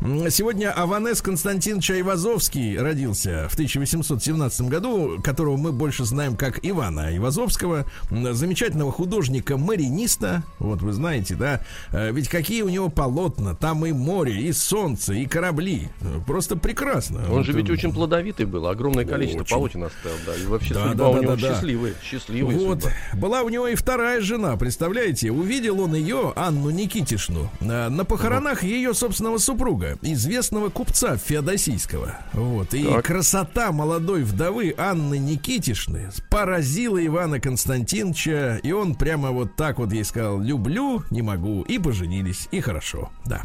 М, 0.00 0.28
Сегодня 0.30 0.72
Аванес 0.72 1.22
Константинович 1.22 1.90
Айвазовский 1.92 2.76
родился 2.78 3.46
в 3.48 3.54
1817 3.54 4.62
году, 4.68 5.20
которого 5.22 5.56
мы 5.56 5.72
больше 5.72 6.04
знаем 6.04 6.36
как 6.36 6.58
Ивана 6.64 7.06
Айвазовского, 7.08 7.84
м, 8.10 8.34
замечательного 8.34 8.90
художника-мариниста. 8.92 10.42
Вот 10.58 10.82
вы 10.82 10.92
знаете, 10.92 11.34
да? 11.36 11.60
Э, 11.92 12.10
Ведь 12.12 12.28
какие 12.28 12.62
у 12.62 12.68
него 12.68 12.88
полотна? 12.88 13.54
Там 13.54 13.86
и 13.86 13.92
море, 13.92 14.40
и 14.42 14.52
солнце, 14.52 15.14
и 15.14 15.26
корабли. 15.26 15.88
Э, 16.00 16.20
Просто 16.26 16.56
прекрасно. 16.56 17.20
Он 17.26 17.38
Вот, 17.38 17.46
же 17.46 17.52
ведь 17.52 17.68
э, 17.68 17.72
очень 17.72 17.92
плодовитый 17.92 18.46
был, 18.46 18.66
огромное 18.66 19.04
количество 19.04 19.42
Очень. 19.42 19.54
полотен 19.54 19.84
оставил, 19.84 20.16
да. 20.26 20.34
И 20.34 20.46
вообще 20.46 20.74
Да, 20.74 20.88
судьба 20.88 20.94
да, 21.04 21.08
у 21.10 21.14
да, 21.14 21.20
него 21.20 21.36
да, 21.36 21.40
да. 21.42 21.54
счастливая, 21.54 21.94
счастливая 22.02 22.56
Вот. 22.56 22.82
судьба. 22.82 22.90
Была 23.14 23.42
у 23.42 23.48
него 23.48 23.68
и 23.68 23.74
вторая 23.76 24.20
жена, 24.20 24.56
представляете? 24.56 24.95
Увидел 25.30 25.80
он 25.80 25.94
ее, 25.94 26.32
Анну 26.36 26.70
Никитишну, 26.70 27.50
э, 27.60 27.88
на 27.88 28.04
похоронах 28.04 28.62
ее 28.62 28.94
собственного 28.94 29.38
супруга, 29.38 29.98
известного 30.02 30.68
купца 30.70 31.16
Феодосийского. 31.16 32.18
Вот. 32.32 32.74
И 32.74 32.84
Так. 32.84 33.04
красота 33.04 33.72
молодой 33.72 34.22
вдовы 34.22 34.74
Анны 34.76 35.18
Никитишны 35.18 36.10
поразила 36.30 37.04
Ивана 37.04 37.40
Константиновича, 37.40 38.56
и 38.62 38.72
он 38.72 38.94
прямо 38.94 39.30
вот 39.30 39.56
так 39.56 39.78
вот 39.78 39.92
ей 39.92 40.04
сказал 40.04 40.40
«люблю, 40.40 41.02
не 41.10 41.22
могу», 41.22 41.62
и 41.62 41.78
поженились, 41.78 42.48
и 42.50 42.60
хорошо, 42.60 43.10
да. 43.24 43.42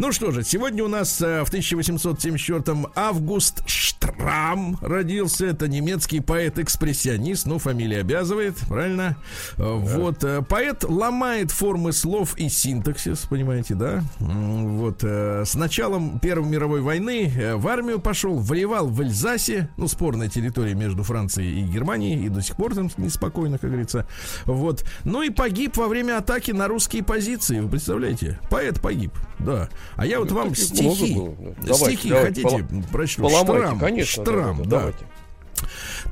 Ну 0.00 0.12
что 0.12 0.30
же, 0.30 0.42
сегодня 0.44 0.82
у 0.82 0.88
нас 0.88 1.20
э, 1.20 1.44
в 1.44 1.52
1874-м 1.52 2.86
Август 2.94 3.62
Штрам 3.68 4.78
родился. 4.80 5.44
Это 5.44 5.68
немецкий 5.68 6.20
поэт-экспрессионист. 6.20 7.44
Ну, 7.44 7.58
фамилия 7.58 7.98
обязывает, 7.98 8.56
правильно? 8.66 9.18
Э, 9.58 9.74
Вот. 9.74 10.24
э, 10.24 10.40
Поэт 10.40 10.84
ломает 10.84 11.50
формы 11.50 11.92
слов 11.92 12.34
и 12.38 12.48
синтаксис, 12.48 13.26
понимаете, 13.28 13.74
да? 13.74 14.02
Вот. 14.20 15.04
С 15.04 15.54
началом 15.54 16.18
Первой 16.18 16.48
мировой 16.48 16.80
войны 16.80 17.30
в 17.56 17.68
армию 17.68 18.00
пошел, 18.00 18.38
воевал 18.38 18.88
в 18.88 19.02
Эльзасе, 19.02 19.68
ну, 19.76 19.86
спорная 19.86 20.30
территория 20.30 20.74
между 20.74 21.02
Францией 21.02 21.60
и 21.60 21.64
Германией, 21.66 22.24
и 22.24 22.30
до 22.30 22.40
сих 22.40 22.56
пор 22.56 22.74
там 22.74 22.90
неспокойно, 22.96 23.58
как 23.58 23.68
говорится. 23.68 24.06
Вот. 24.46 24.82
Ну 25.04 25.20
и 25.20 25.28
погиб 25.28 25.76
во 25.76 25.88
время 25.88 26.16
атаки 26.16 26.52
на 26.52 26.68
русские 26.68 27.04
позиции. 27.04 27.60
Вы 27.60 27.68
представляете? 27.68 28.40
Поэт 28.48 28.80
погиб, 28.80 29.12
да. 29.38 29.68
А 29.96 30.06
я 30.06 30.18
вот 30.20 30.30
Ну, 30.30 30.36
вам 30.36 30.54
стихи, 30.54 31.14
было. 31.14 31.34
Давайте, 31.62 31.74
стихи 31.96 32.08
давайте, 32.10 32.42
хотите 32.42 32.64
поло- 32.64 32.82
прочту? 32.90 33.28
Штрам, 33.30 33.78
конечно. 33.80 34.24
Штрам, 34.24 34.58
да, 34.58 34.64
да. 34.64 34.78
давайте. 34.78 35.04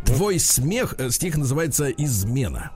Твой 0.05 0.39
смех, 0.39 0.95
э, 0.99 1.11
стих 1.11 1.37
называется 1.37 1.89
«Измена». 1.91 2.71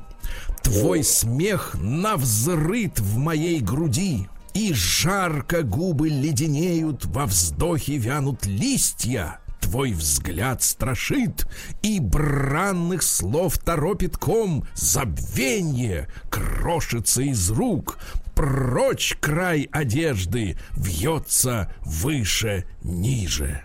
Твой 0.63 1.03
смех 1.03 1.75
навзрыт 1.81 3.01
в 3.01 3.17
моей 3.19 3.61
груди, 3.61 4.29
И 4.55 4.73
жарко 4.75 5.63
губы 5.63 6.11
леденеют, 6.11 7.07
во 7.07 7.25
вздохе 7.25 7.97
вянут 7.97 8.45
листья. 8.45 9.39
Твой 9.63 9.93
взгляд 9.93 10.63
страшит, 10.63 11.49
и 11.83 11.99
бранных 12.01 13.03
слов 13.03 13.57
торопит 13.57 14.19
ком, 14.19 14.65
забвенье 14.75 16.09
крошится 16.31 17.23
из 17.23 17.51
рук, 17.51 17.99
прочь 18.35 19.17
край 19.21 19.69
одежды 19.73 20.57
вьется 20.77 21.73
выше, 21.83 22.65
ниже. 22.83 23.63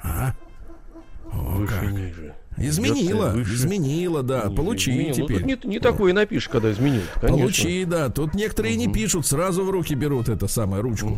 А? 0.00 0.34
О, 1.32 1.56
Выше, 1.58 1.72
как. 1.74 1.92
ниже. 1.92 2.34
Изменила, 2.56 3.30
Выше, 3.30 3.54
изменила, 3.54 4.22
да. 4.24 4.44
ниже. 4.44 4.56
Получи 4.56 4.90
Изменил. 4.90 5.08
Ну, 5.08 5.14
теперь. 5.26 5.36
тут 5.38 5.64
не, 5.64 5.70
не 5.74 5.78
такое 5.78 6.12
напишешь, 6.12 6.48
когда 6.48 6.72
изменил, 6.72 7.02
конечно. 7.14 7.38
Получи, 7.38 7.84
да. 7.84 8.08
Тут 8.08 8.34
некоторые 8.34 8.76
не 8.76 8.88
пишут, 8.92 9.26
сразу 9.26 9.64
в 9.64 9.70
руки 9.70 9.94
берут 9.94 10.28
это 10.28 10.48
самое 10.48 10.82
ручку. 10.82 11.16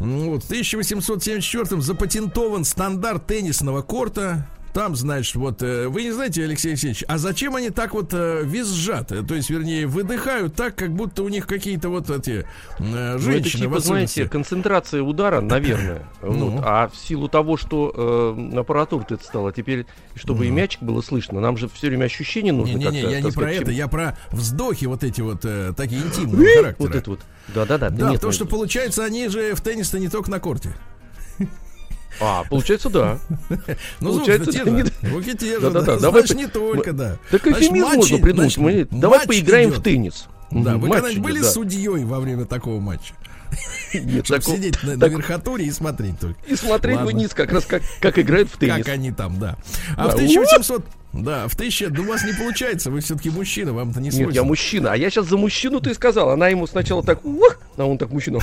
Ну, 0.00 0.30
Вот, 0.30 0.44
в 0.44 0.50
1874-м 0.50 1.82
запатентован 1.82 2.64
стандарт 2.64 3.26
теннисного 3.26 3.82
корта. 3.82 4.48
Там, 4.72 4.96
значит, 4.96 5.34
вот, 5.36 5.62
э, 5.62 5.88
вы 5.88 6.04
не 6.04 6.12
знаете, 6.12 6.44
Алексей 6.44 6.70
Алексеевич, 6.70 7.04
а 7.08 7.18
зачем 7.18 7.56
они 7.56 7.70
так 7.70 7.94
вот 7.94 8.10
э, 8.12 8.42
визжат? 8.44 9.08
То 9.08 9.34
есть, 9.34 9.50
вернее, 9.50 9.86
выдыхают 9.86 10.54
так, 10.54 10.76
как 10.76 10.92
будто 10.92 11.22
у 11.22 11.28
них 11.28 11.46
какие-то 11.46 11.88
вот 11.88 12.10
эти 12.10 12.30
э, 12.40 12.44
Ну, 12.78 12.96
это 12.96 13.18
женщины 13.18 13.62
типа, 13.62 13.80
знаете, 13.80 14.28
концентрация 14.28 15.02
удара, 15.02 15.40
наверное. 15.40 16.06
Ну. 16.22 16.50
Вот. 16.50 16.64
А 16.64 16.88
в 16.88 16.96
силу 16.96 17.28
того, 17.28 17.56
что 17.56 18.36
э, 18.36 18.58
аппаратура-то 18.58 19.14
это 19.14 19.24
стала, 19.24 19.52
теперь, 19.52 19.86
чтобы 20.14 20.46
и 20.46 20.50
мячик 20.50 20.82
было 20.82 21.00
слышно, 21.00 21.40
нам 21.40 21.56
же 21.56 21.68
все 21.68 21.88
время 21.88 22.04
ощущение 22.04 22.52
нужно 22.52 22.76
Не-не-не, 22.76 23.02
как-то, 23.02 23.10
я 23.10 23.16
не 23.18 23.22
так 23.22 23.34
про 23.34 23.42
сказать, 23.42 23.56
это, 23.56 23.66
чем- 23.66 23.74
я 23.74 23.88
про 23.88 24.18
вздохи 24.30 24.84
вот 24.84 25.04
эти 25.04 25.20
вот, 25.20 25.44
э, 25.44 25.72
такие 25.76 26.02
интимного 26.04 26.44
характера. 26.44 26.74
Вот 26.78 26.94
это 26.94 27.10
вот. 27.10 27.20
Да-да-да. 27.48 27.90
Да, 27.90 28.10
нет, 28.10 28.14
потому 28.14 28.30
ну, 28.30 28.32
что 28.32 28.46
получается, 28.46 29.04
они 29.04 29.28
же 29.28 29.54
в 29.54 29.60
теннис-то 29.60 29.98
не 29.98 30.08
только 30.08 30.30
на 30.30 30.40
корте. 30.40 30.74
А, 32.20 32.44
получается, 32.44 32.90
да. 32.90 33.18
Ну, 34.00 34.12
Получается, 34.14 34.52
те 34.52 34.64
да, 34.64 34.78
же, 34.78 34.86
звуки 35.02 35.36
те 35.36 35.54
же, 35.54 35.60
Да-да-да, 35.60 35.94
да, 35.94 36.00
давай 36.00 36.24
не 36.34 36.46
только, 36.46 36.92
да. 36.92 37.16
Так 37.30 37.46
эфемизм 37.46 37.94
можно 37.96 38.18
придумать. 38.18 38.88
Давай 38.90 39.26
поиграем 39.26 39.70
в 39.70 39.82
теннис. 39.82 40.26
Да, 40.50 40.76
вы 40.76 40.88
когда-нибудь 40.90 41.22
были 41.22 41.42
судьей 41.42 42.04
во 42.04 42.20
время 42.20 42.46
такого 42.46 42.80
матча? 42.80 43.14
Нет, 43.94 44.26
Чтобы 44.26 44.40
такого- 44.40 44.56
сидеть 44.56 44.82
на, 44.82 44.94
на 44.94 45.00
так- 45.00 45.12
верхотуре 45.12 45.64
и 45.66 45.70
смотреть 45.70 46.18
только. 46.20 46.38
И 46.46 46.54
смотреть 46.54 46.96
Ладно. 46.96 47.12
вниз, 47.12 47.32
как 47.34 47.52
раз 47.52 47.64
как, 47.64 47.82
как 48.00 48.18
играют 48.18 48.50
в 48.50 48.58
теннис. 48.58 48.84
Как 48.84 48.88
они 48.94 49.10
там, 49.12 49.38
да. 49.38 49.56
А 49.96 50.04
Да. 50.06 50.10
в 50.10 50.14
1800... 50.14 50.84
Да, 51.12 51.48
в 51.48 51.54
1000... 51.54 51.90
Да 51.90 52.02
у 52.02 52.04
вас 52.04 52.24
не 52.24 52.32
получается, 52.32 52.90
вы 52.90 53.00
все-таки 53.00 53.30
мужчина, 53.30 53.72
вам-то 53.72 54.00
не 54.00 54.06
Нет, 54.06 54.14
я 54.14 54.22
свойственно. 54.22 54.46
мужчина. 54.46 54.92
А 54.92 54.96
я 54.96 55.10
сейчас 55.10 55.26
за 55.26 55.36
мужчину 55.36 55.80
ты 55.80 55.94
сказал. 55.94 56.30
Она 56.30 56.48
ему 56.48 56.66
сначала 56.66 57.02
так, 57.02 57.24
ух, 57.24 57.58
а 57.76 57.84
он 57.84 57.96
так 57.98 58.10
мужчина. 58.10 58.40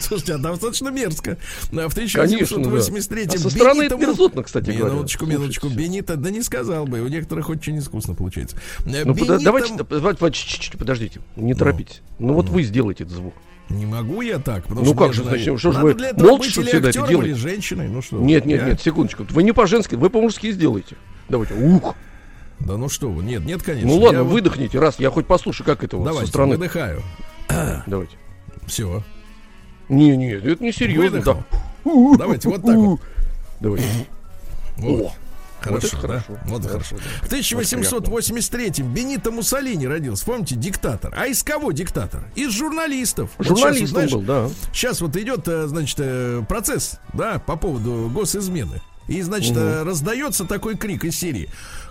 Слушайте, 0.00 0.34
а 0.34 0.38
достаточно 0.38 0.88
мерзко. 0.90 1.38
В 1.70 1.76
Конечно, 1.76 2.58
да. 2.58 2.68
1883 2.68 3.24
А 3.26 3.38
со 3.38 3.50
стороны 3.50 3.82
это 3.82 3.96
мерзотно, 3.96 4.42
кстати 4.44 4.70
говоря. 4.70 4.94
Минуточку, 4.94 5.26
минуточку. 5.26 5.68
Бенита, 5.68 6.16
да 6.16 6.30
не 6.30 6.42
сказал 6.42 6.86
бы. 6.86 7.00
У 7.00 7.08
некоторых 7.08 7.48
очень 7.48 7.78
искусно 7.78 8.14
получается. 8.14 8.56
Ну, 8.84 9.14
давайте, 9.14 9.74
подождите, 10.78 11.20
не 11.34 11.54
торопитесь. 11.54 12.02
Ну, 12.18 12.34
вот 12.34 12.48
вы 12.48 12.62
сделайте 12.62 13.04
этот 13.04 13.16
звук. 13.16 13.34
Не 13.68 13.84
могу 13.86 14.20
я 14.20 14.38
так, 14.38 14.62
потому 14.64 14.80
Ну 14.82 14.86
что 14.86 14.94
как 14.96 15.06
мне 15.08 15.12
же, 15.16 15.24
значит, 15.24 15.58
что 15.58 15.72
ж 15.72 15.74
надо 15.74 15.86
вы 15.86 15.94
для 15.94 16.08
этого 16.10 16.26
молча 16.28 16.42
быть 16.44 16.52
всегда 16.68 16.78
это 16.78 16.88
актером, 16.88 17.06
или 17.08 17.14
делаете? 17.16 17.34
женщиной. 17.34 17.88
Ну 17.88 18.00
что? 18.02 18.16
Нет, 18.18 18.44
вы, 18.44 18.50
нет, 18.52 18.60
я- 18.62 18.66
нет, 18.68 18.80
секундочку. 18.80 19.26
Вы 19.30 19.42
не 19.42 19.52
по-женски, 19.52 19.96
вы 19.96 20.08
по-мужски 20.08 20.52
сделайте. 20.52 20.96
Давайте. 21.28 21.54
Ух. 21.54 21.94
Да 22.60 22.76
ну 22.76 22.88
что 22.88 23.10
вы, 23.10 23.22
нет, 23.24 23.44
нет, 23.44 23.62
конечно. 23.62 23.88
Ну 23.88 23.98
ладно, 23.98 24.18
Я 24.18 24.22
вот- 24.22 24.32
выдохните 24.32 24.78
раз, 24.78 24.98
я 25.00 25.10
хоть 25.10 25.26
послушаю, 25.26 25.66
как 25.66 25.82
это 25.82 25.96
вот 25.96 26.04
со 26.04 26.10
Давайте, 26.10 26.30
стороны. 26.30 26.56
выдыхаю. 26.56 27.02
Давайте. 27.86 28.16
Все. 28.66 29.02
Не, 29.88 30.16
не, 30.16 30.30
это 30.32 30.62
не 30.62 30.72
серьезно. 30.72 31.20
Да. 31.22 31.44
Давайте, 32.18 32.48
вот 32.48 32.62
так 32.62 32.76
вот. 32.76 33.00
Давайте. 33.60 33.86
Вот. 34.78 35.06
О, 35.06 35.12
Хорошо, 35.66 35.86
это 35.86 35.96
да? 35.96 36.00
хорошо. 36.00 36.40
Вот 36.44 36.64
и 36.64 36.68
Хорошо, 36.68 36.96
да. 36.96 37.26
В 37.26 37.32
1883-м 37.32 38.94
Бенито 38.94 39.30
Муссолини 39.30 39.86
родился. 39.86 40.24
Помните, 40.24 40.54
диктатор. 40.56 41.12
А 41.16 41.26
из 41.26 41.42
кого 41.42 41.72
диктатор? 41.72 42.24
Из 42.34 42.50
журналистов. 42.50 43.30
Вот 43.38 43.46
Журналист 43.46 43.92
знаешь, 43.92 44.12
был, 44.12 44.22
да. 44.22 44.48
Сейчас 44.72 45.00
вот 45.00 45.16
идет, 45.16 45.46
э, 45.48 45.66
значит, 45.66 45.96
э, 46.00 46.42
процесс, 46.48 46.98
да, 47.12 47.38
по 47.38 47.56
поводу 47.56 48.10
госизмены. 48.12 48.80
И, 49.08 49.22
значит, 49.22 49.56
э, 49.56 49.82
раздается 49.82 50.44
такой 50.44 50.76
крик 50.76 51.04
из 51.04 51.16
серии. 51.16 51.48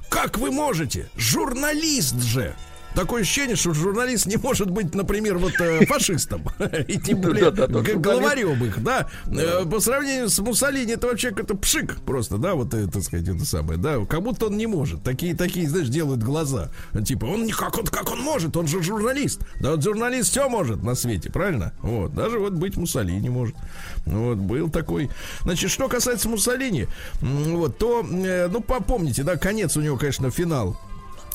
Как 0.09 0.37
вы 0.37 0.51
можете? 0.51 1.09
Журналист 1.15 2.21
же! 2.21 2.55
Такое 2.95 3.23
ощущение, 3.23 3.55
что 3.55 3.73
журналист 3.73 4.25
не 4.25 4.37
может 4.37 4.69
быть, 4.69 4.95
например, 4.95 5.37
вот 5.37 5.53
э, 5.59 5.85
фашистом. 5.85 6.43
И 6.87 6.97
тем 6.97 7.21
более 7.21 7.51
главарем 7.51 8.63
их, 8.63 8.81
да. 8.81 9.07
Э, 9.27 9.65
По 9.65 9.79
сравнению 9.79 10.29
с 10.29 10.39
Муссолини, 10.39 10.93
это 10.93 11.07
вообще 11.07 11.31
как-то 11.31 11.55
пшик 11.55 11.97
просто, 12.05 12.37
да, 12.37 12.55
вот 12.55 12.73
это, 12.73 12.89
так 12.89 13.03
сказать, 13.03 13.27
это 13.27 13.45
самое, 13.45 13.77
да. 13.77 14.05
Как 14.05 14.21
будто 14.23 14.47
он 14.47 14.57
не 14.57 14.65
может. 14.65 15.03
Такие, 15.03 15.35
такие, 15.35 15.67
знаешь, 15.67 15.89
делают 15.89 16.23
глаза. 16.23 16.69
Типа, 17.05 17.25
он 17.25 17.49
как 17.49 17.77
он, 17.77 17.85
как 17.85 18.11
он 18.11 18.21
может, 18.21 18.55
он 18.55 18.67
же 18.67 18.81
журналист. 18.81 19.41
Да 19.59 19.71
вот 19.71 19.83
журналист 19.83 20.29
все 20.29 20.47
может 20.47 20.81
на 20.81 20.95
свете, 20.95 21.29
правильно? 21.29 21.73
Вот, 21.81 22.13
даже 22.13 22.39
вот 22.39 22.53
быть 22.53 22.77
Муссолини 22.77 23.29
может. 23.29 23.55
Вот, 24.05 24.37
был 24.37 24.69
такой. 24.69 25.09
Значит, 25.41 25.69
что 25.71 25.89
касается 25.89 26.29
Муссолини, 26.29 26.87
вот, 27.21 27.77
то, 27.77 28.05
э, 28.09 28.47
ну, 28.47 28.61
попомните, 28.61 29.23
да, 29.23 29.35
конец 29.35 29.75
у 29.75 29.81
него, 29.81 29.97
конечно, 29.97 30.31
финал. 30.31 30.77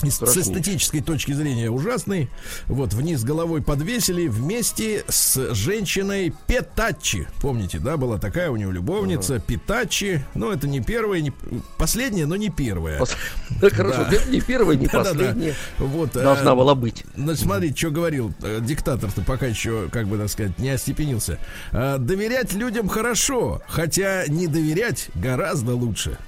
И 0.02 0.10
с 0.10 0.36
эстетической 0.36 1.00
точки 1.00 1.32
зрения 1.32 1.70
ужасный. 1.70 2.30
Вот 2.66 2.92
вниз 2.94 3.22
головой 3.22 3.62
подвесили 3.62 4.28
вместе 4.28 5.04
с 5.08 5.54
женщиной 5.54 6.32
Петачи. 6.46 7.26
Помните, 7.40 7.78
да, 7.78 7.96
была 7.96 8.18
такая 8.18 8.50
у 8.50 8.56
него 8.56 8.70
любовница 8.72 9.38
Петачи. 9.40 10.24
Ну, 10.34 10.50
это 10.50 10.66
не 10.68 10.80
первая, 10.80 11.20
не 11.20 11.32
последняя, 11.78 12.26
но 12.26 12.36
не 12.36 12.50
первая. 12.50 13.00
Пос- 13.00 13.16
Да, 13.60 13.68
Хорошо, 13.70 14.06
Да. 14.10 14.16
не 14.30 14.40
первая, 14.40 14.76
не 14.76 14.86
последняя. 14.92 15.54
Вот, 15.78 16.16
э, 16.16 16.22
Должна 16.22 16.54
была 16.54 16.74
быть. 16.74 17.04
Значит, 17.16 17.42
смотрите, 17.44 17.76
что 17.76 17.90
говорил 17.90 18.32
э, 18.42 18.60
диктатор-то 18.62 19.22
пока 19.22 19.46
еще, 19.46 19.88
как 19.90 20.06
бы 20.06 20.16
так 20.18 20.28
сказать, 20.30 20.58
не 20.58 20.70
остепенился. 20.70 21.38
Э, 21.72 21.98
доверять 21.98 22.52
людям 22.54 22.88
хорошо, 22.88 23.60
хотя 23.68 24.24
не 24.28 24.46
доверять 24.46 25.08
гораздо 25.14 25.74
лучше. 25.74 26.18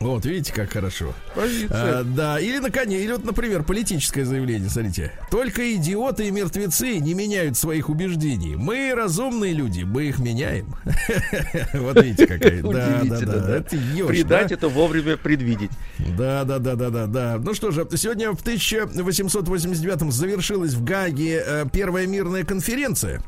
Вот, 0.00 0.24
видите, 0.24 0.54
как 0.54 0.72
хорошо. 0.72 1.12
Позиция. 1.34 2.00
А, 2.00 2.04
да, 2.04 2.40
или 2.40 2.58
на 2.58 2.70
коне, 2.70 3.02
или 3.02 3.12
вот, 3.12 3.22
например, 3.22 3.64
политическое 3.64 4.24
заявление, 4.24 4.70
смотрите. 4.70 5.12
Только 5.30 5.74
идиоты 5.74 6.26
и 6.26 6.30
мертвецы 6.30 6.96
не 6.96 7.12
меняют 7.12 7.58
своих 7.58 7.90
убеждений. 7.90 8.56
Мы 8.56 8.94
разумные 8.96 9.52
люди, 9.52 9.82
мы 9.82 10.04
их 10.04 10.18
меняем. 10.18 10.74
Вот 11.74 12.02
видите, 12.02 12.26
какая. 12.26 12.62
Да, 12.62 13.02
да, 13.04 13.20
да. 13.20 14.06
Предать 14.06 14.48
да? 14.48 14.54
это 14.54 14.68
вовремя 14.68 15.18
предвидеть. 15.18 15.70
Да, 15.98 16.44
да, 16.44 16.58
да, 16.58 16.76
да, 16.76 16.88
да, 16.88 17.06
да. 17.06 17.38
Ну 17.38 17.52
что 17.52 17.70
же, 17.70 17.86
сегодня 17.96 18.32
в 18.32 18.40
1889 18.40 20.12
завершилась 20.12 20.72
в 20.72 20.82
Гаге 20.82 21.42
э, 21.46 21.64
первая 21.70 22.06
мирная 22.06 22.44
конференция. 22.44 23.22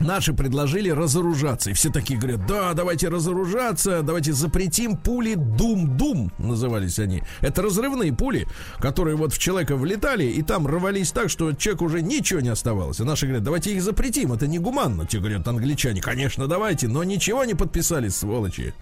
Наши 0.00 0.32
предложили 0.32 0.88
разоружаться. 0.88 1.70
И 1.70 1.72
все 1.74 1.90
такие 1.90 2.18
говорят, 2.18 2.46
да, 2.46 2.72
давайте 2.72 3.08
разоружаться, 3.08 4.02
давайте 4.02 4.32
запретим 4.32 4.96
пули 4.96 5.34
Дум-Дум, 5.34 6.32
назывались 6.38 6.98
они. 6.98 7.22
Это 7.42 7.62
разрывные 7.62 8.12
пули, 8.12 8.46
которые 8.78 9.16
вот 9.16 9.32
в 9.34 9.38
человека 9.38 9.76
влетали, 9.76 10.24
и 10.24 10.42
там 10.42 10.66
рвались 10.66 11.12
так, 11.12 11.28
что 11.28 11.52
человек 11.52 11.82
уже 11.82 12.00
ничего 12.02 12.40
не 12.40 12.48
оставалось. 12.48 12.98
А 13.00 13.04
наши 13.04 13.26
говорят, 13.26 13.44
давайте 13.44 13.74
их 13.74 13.82
запретим, 13.82 14.32
это 14.32 14.46
негуманно. 14.46 15.06
Те 15.06 15.18
говорят, 15.18 15.46
англичане, 15.46 16.00
конечно, 16.00 16.46
давайте, 16.46 16.88
но 16.88 17.04
ничего 17.04 17.44
не 17.44 17.54
подписали, 17.54 18.08
сволочи. 18.08 18.74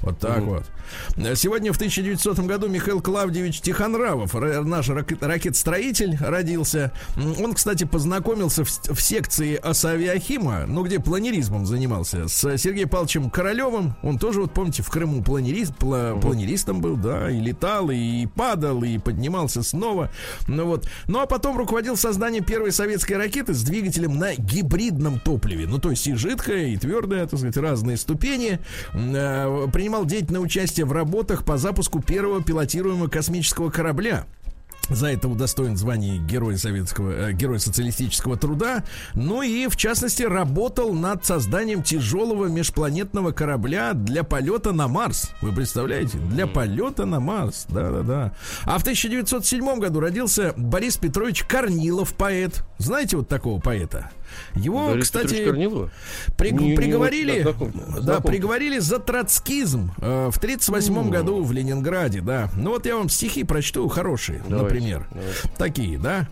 Вот 0.00 0.18
так 0.18 0.42
вот. 0.42 0.64
Сегодня 1.36 1.72
в 1.72 1.76
1900 1.76 2.38
году 2.40 2.68
Михаил 2.68 3.00
Клавдевич 3.00 3.60
Тихонравов, 3.60 4.34
ра- 4.34 4.62
наш 4.64 4.88
рак- 4.88 5.20
ракетостроитель, 5.20 6.16
родился. 6.20 6.92
Он, 7.16 7.54
кстати, 7.54 7.84
познакомился 7.84 8.64
в 8.64 9.00
секции 9.00 9.54
Асавиахима, 9.54 10.63
ну, 10.66 10.84
где 10.84 11.00
планеризмом 11.00 11.66
занимался, 11.66 12.28
с 12.28 12.56
Сергеем 12.58 12.88
Павловичем 12.88 13.30
Королевым. 13.30 13.94
Он 14.02 14.18
тоже, 14.18 14.40
вот 14.40 14.52
помните, 14.52 14.82
в 14.82 14.90
Крыму 14.90 15.22
планерист, 15.22 15.72
пла- 15.78 16.20
планеристом 16.20 16.80
был, 16.80 16.96
да, 16.96 17.30
и 17.30 17.40
летал, 17.40 17.90
и 17.90 18.26
падал, 18.26 18.82
и 18.82 18.98
поднимался 18.98 19.62
снова. 19.62 20.10
Ну 20.46 20.66
вот. 20.66 20.88
Ну, 21.06 21.20
а 21.20 21.26
потом 21.26 21.56
руководил 21.56 21.96
созданием 21.96 22.44
первой 22.44 22.72
советской 22.72 23.14
ракеты 23.14 23.54
с 23.54 23.62
двигателем 23.62 24.18
на 24.18 24.34
гибридном 24.34 25.18
топливе. 25.20 25.66
Ну, 25.66 25.78
то 25.78 25.90
есть 25.90 26.06
и 26.06 26.14
жидкое, 26.14 26.66
и 26.68 26.76
твердое, 26.76 27.26
так 27.26 27.38
сказать, 27.38 27.56
разные 27.56 27.96
ступени. 27.96 28.58
Э, 28.92 29.68
Принимал 29.72 30.04
деятельное 30.04 30.40
участие 30.40 30.86
в 30.86 30.92
работах 30.92 31.44
по 31.44 31.56
запуску 31.56 32.00
первого 32.02 32.42
пилотируемого 32.42 33.08
космического 33.08 33.70
корабля. 33.70 34.26
За 34.90 35.08
это 35.08 35.28
удостоен 35.28 35.76
звания 35.76 36.18
Героя 36.18 36.56
Советского, 36.56 37.10
э, 37.10 37.32
Героя 37.32 37.58
Социалистического 37.58 38.36
Труда. 38.36 38.84
Ну 39.14 39.42
и, 39.42 39.66
в 39.68 39.76
частности, 39.76 40.22
работал 40.22 40.92
над 40.92 41.24
созданием 41.24 41.82
тяжелого 41.82 42.46
межпланетного 42.46 43.32
корабля 43.32 43.92
для 43.94 44.24
полета 44.24 44.72
на 44.72 44.88
Марс. 44.88 45.30
Вы 45.40 45.52
представляете? 45.52 46.18
Для 46.18 46.46
полета 46.46 47.06
на 47.06 47.20
Марс. 47.20 47.66
Да-да-да. 47.68 48.34
А 48.64 48.78
в 48.78 48.82
1907 48.82 49.78
году 49.78 50.00
родился 50.00 50.52
Борис 50.56 50.96
Петрович 50.96 51.44
Корнилов, 51.44 52.14
поэт. 52.14 52.62
Знаете 52.78 53.16
вот 53.16 53.28
такого 53.28 53.60
поэта? 53.60 54.10
Его, 54.54 54.88
Борис 54.90 55.04
кстати? 55.04 55.44
При- 56.36 56.50
Не- 56.50 56.70
не 56.70 56.76
приговорили, 56.76 57.42
да, 57.42 57.50
знаком- 57.52 57.72
да, 57.94 58.00
знаком. 58.00 58.22
приговорили 58.30 58.78
за 58.78 58.98
троцкизм 58.98 59.92
э, 59.98 60.30
в 60.32 60.38
38 60.38 61.10
году 61.10 61.42
в 61.42 61.52
Ленинграде, 61.52 62.20
да. 62.20 62.50
Ну 62.56 62.70
вот 62.70 62.86
я 62.86 62.96
вам 62.96 63.08
стихи 63.08 63.44
прочту 63.44 63.88
хорошие, 63.88 64.42
Давайте, 64.48 64.74
например. 64.74 65.06
давайте. 65.10 65.38
Такие, 65.56 65.98
да. 65.98 66.28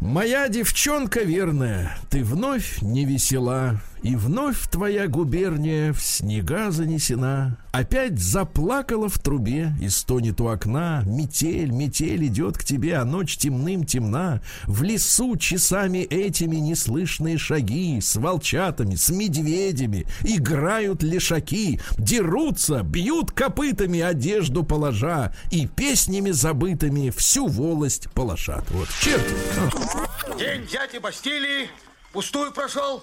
Моя 0.00 0.48
девчонка 0.48 1.22
верная, 1.22 1.98
ты 2.08 2.22
вновь 2.22 2.80
не 2.82 3.04
весела, 3.04 3.80
и 4.02 4.16
вновь 4.16 4.68
твоя 4.70 5.08
губерния 5.08 5.92
в 5.92 6.02
снега 6.02 6.70
занесена. 6.70 7.58
Опять 7.72 8.18
заплакала 8.18 9.08
в 9.08 9.18
трубе 9.18 9.72
и 9.80 9.88
стонет 9.88 10.40
у 10.40 10.48
окна. 10.48 11.02
Метель, 11.06 11.70
метель 11.70 12.26
идет 12.26 12.58
к 12.58 12.64
тебе, 12.64 12.96
а 12.96 13.04
ночь 13.04 13.36
темным 13.36 13.84
темна. 13.84 14.40
В 14.66 14.82
лесу 14.82 15.36
часами 15.36 15.98
этими 15.98 16.56
неслышные 16.56 17.38
шаги 17.38 18.00
с 18.00 18.16
волчатами, 18.16 18.94
с 18.94 19.10
медведями 19.10 20.06
играют 20.22 21.02
лешаки, 21.02 21.80
дерутся, 21.98 22.82
бьют 22.82 23.32
копытами 23.32 24.00
одежду 24.00 24.64
положа 24.64 25.34
и 25.50 25.66
песнями 25.66 26.30
забытыми 26.30 27.10
всю 27.10 27.46
волость 27.46 28.10
полошат. 28.12 28.64
Вот, 28.70 28.88
черт. 29.00 29.24
День 30.38 30.66
дяди 30.66 30.98
Бастилии 30.98 31.68
пустую 32.12 32.52
прошел. 32.52 33.02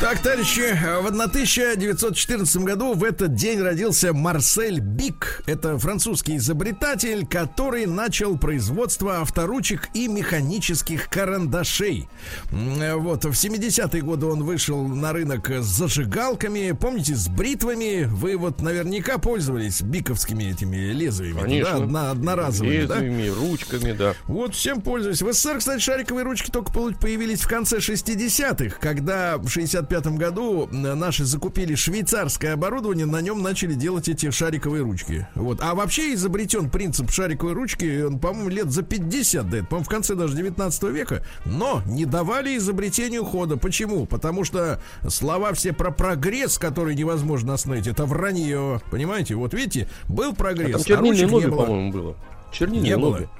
Так, 0.00 0.18
товарищи, 0.20 0.62
в 1.02 1.06
1914 1.08 2.56
году 2.62 2.94
в 2.94 3.04
этот 3.04 3.34
день 3.34 3.60
родился 3.60 4.14
Марсель 4.14 4.80
Бик. 4.80 5.42
Это 5.46 5.76
французский 5.78 6.38
изобретатель, 6.38 7.26
который 7.26 7.84
начал 7.84 8.38
производство 8.38 9.20
авторучек 9.20 9.90
и 9.92 10.08
механических 10.08 11.10
карандашей. 11.10 12.08
Вот, 12.50 13.26
в 13.26 13.32
70-е 13.32 14.00
годы 14.00 14.24
он 14.24 14.42
вышел 14.42 14.88
на 14.88 15.12
рынок 15.12 15.50
с 15.50 15.66
зажигалками, 15.66 16.72
помните, 16.72 17.14
с 17.14 17.28
бритвами. 17.28 18.04
Вы 18.04 18.38
вот 18.38 18.62
наверняка 18.62 19.18
пользовались 19.18 19.82
биковскими 19.82 20.44
этими 20.44 20.92
лезвиями. 20.92 21.42
Конечно. 21.42 21.72
Да, 21.72 21.84
одно- 21.84 22.10
одноразовыми, 22.10 22.86
да? 22.86 22.94
Лезвиями, 23.00 23.28
ручками, 23.28 23.92
да. 23.92 24.14
Вот 24.26 24.54
всем 24.54 24.80
пользуюсь. 24.80 25.20
В 25.20 25.30
СССР, 25.30 25.58
кстати, 25.58 25.82
шариковые 25.82 26.24
ручки 26.24 26.50
только 26.50 26.72
появились 26.72 27.42
в 27.42 27.48
конце 27.48 27.80
60-х, 27.80 28.76
когда 28.80 29.36
в 29.36 29.46
65-м 29.90 30.16
году 30.16 30.68
наши 30.70 31.24
закупили 31.24 31.74
швейцарское 31.74 32.54
оборудование, 32.54 33.06
на 33.06 33.20
нем 33.20 33.42
начали 33.42 33.74
делать 33.74 34.08
эти 34.08 34.30
шариковые 34.30 34.82
ручки. 34.82 35.26
Вот. 35.34 35.58
А 35.60 35.74
вообще 35.74 36.14
изобретен 36.14 36.70
принцип 36.70 37.10
шариковой 37.10 37.54
ручки, 37.54 38.02
он, 38.02 38.18
по-моему, 38.18 38.48
лет 38.48 38.70
за 38.70 38.82
50 38.82 39.48
до 39.48 39.56
этого, 39.58 39.68
по-моему, 39.68 39.84
в 39.84 39.88
конце 39.88 40.14
даже 40.14 40.36
19 40.36 40.82
века, 40.84 41.24
но 41.44 41.82
не 41.86 42.04
давали 42.04 42.56
изобретению 42.56 43.24
хода. 43.24 43.56
Почему? 43.56 44.06
Потому 44.06 44.44
что 44.44 44.80
слова 45.08 45.52
все 45.52 45.72
про 45.72 45.90
прогресс, 45.90 46.58
который 46.58 46.94
невозможно 46.94 47.54
остановить, 47.54 47.86
это 47.86 48.06
вранье. 48.06 48.80
Понимаете? 48.90 49.34
Вот 49.34 49.54
видите, 49.54 49.88
был 50.08 50.32
А 50.32 50.34
прогресс, 50.34 50.72
там 50.72 50.80
а 50.80 50.84
чернильное 50.84 51.10
ручек 51.10 51.28
не 51.28 51.34
лобби, 51.34 51.46
было. 51.46 51.64
по-моему, 51.64 51.92
было. 51.92 52.16
Чернильное 52.52 52.90
Не 52.90 52.96
было. 52.96 53.30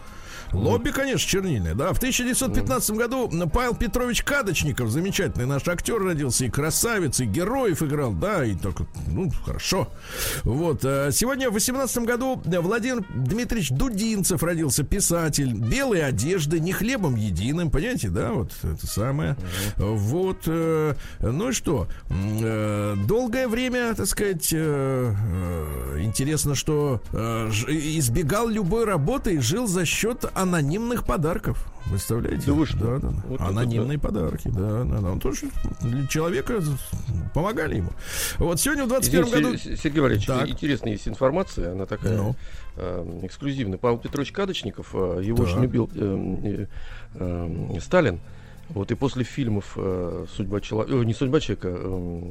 Лобби. 0.52 0.90
Конечно, 0.90 1.28
чернильное, 1.28 1.74
да. 1.74 1.92
В 1.92 1.98
1915 1.98 2.90
году 2.92 3.30
Павел 3.52 3.74
Петрович 3.74 4.22
Кадочников, 4.22 4.90
замечательный 4.90 5.46
наш 5.46 5.66
актер, 5.68 6.02
родился, 6.02 6.44
и 6.44 6.50
красавец, 6.50 7.20
и 7.20 7.24
героев 7.24 7.82
играл, 7.82 8.12
да, 8.12 8.44
и 8.44 8.54
только, 8.56 8.86
ну, 9.08 9.30
хорошо. 9.44 9.88
Вот. 10.44 10.84
э, 10.84 11.10
Сегодня 11.12 11.50
в 11.50 11.54
18 11.54 11.98
году 12.04 12.40
Владимир 12.44 13.04
Дмитриевич 13.14 13.70
Дудинцев 13.70 14.42
родился, 14.42 14.82
писатель. 14.84 15.52
Белые 15.54 16.04
одежды, 16.04 16.60
не 16.60 16.72
хлебом 16.72 17.16
единым, 17.16 17.70
понимаете, 17.70 18.08
да, 18.08 18.32
вот 18.32 18.52
это 18.62 18.86
самое. 18.86 19.36
Вот. 19.76 20.42
э, 20.46 20.94
Ну 21.20 21.48
и 21.50 21.52
что? 21.52 21.86
Э, 22.10 22.96
Долгое 23.06 23.48
время, 23.48 23.94
так 23.94 24.06
сказать, 24.06 24.52
интересно, 26.00 26.54
что 26.54 27.00
избегал 27.68 28.48
любой 28.48 28.84
работы 28.84 29.34
и 29.34 29.38
жил 29.38 29.66
за 29.66 29.84
счет 29.84 30.24
анонимных 30.42 31.04
подарков. 31.04 31.66
Представляете? 31.90 32.46
Да 32.46 32.52
вы 32.52 32.66
что? 32.66 32.78
Да, 32.78 32.98
да. 32.98 33.14
Вот 33.26 33.40
это 33.40 33.46
Анонимные 33.48 33.98
подарки, 33.98 34.48
да, 34.48 34.84
да, 34.84 34.98
да. 35.00 35.10
Он 35.12 35.18
тоже 35.20 35.46
для 35.80 36.06
человека 36.06 36.60
помогали 37.34 37.76
ему. 37.76 37.90
Вот 38.38 38.60
сегодня 38.60 38.84
в 38.84 38.88
21 38.88 39.24
Извините, 39.24 39.42
году... 39.44 39.58
Се- 39.58 39.76
Сергей 39.76 40.00
Валерьевич, 40.00 40.26
Так. 40.26 40.48
интересная 40.48 40.92
есть 40.92 41.08
информация, 41.08 41.72
она 41.72 41.86
такая 41.86 42.16
Ну. 42.16 42.34
э, 42.76 43.20
эксклюзивная. 43.24 43.78
Павел 43.78 43.98
Петрович 43.98 44.30
Кадочников, 44.32 44.90
э, 44.94 45.20
его 45.24 45.38
Так. 45.38 45.46
очень 45.46 45.62
любил 45.62 45.90
э, 45.94 46.36
э, 46.44 46.66
э, 47.74 47.80
Сталин. 47.80 48.20
Вот 48.68 48.90
и 48.92 48.94
после 48.94 49.24
фильмов 49.24 49.72
э, 49.76 50.26
«Судьба 50.36 50.60
человека», 50.60 51.04
не 51.04 51.14
«Судьба 51.14 51.40
человека», 51.40 51.68
э, 51.72 52.22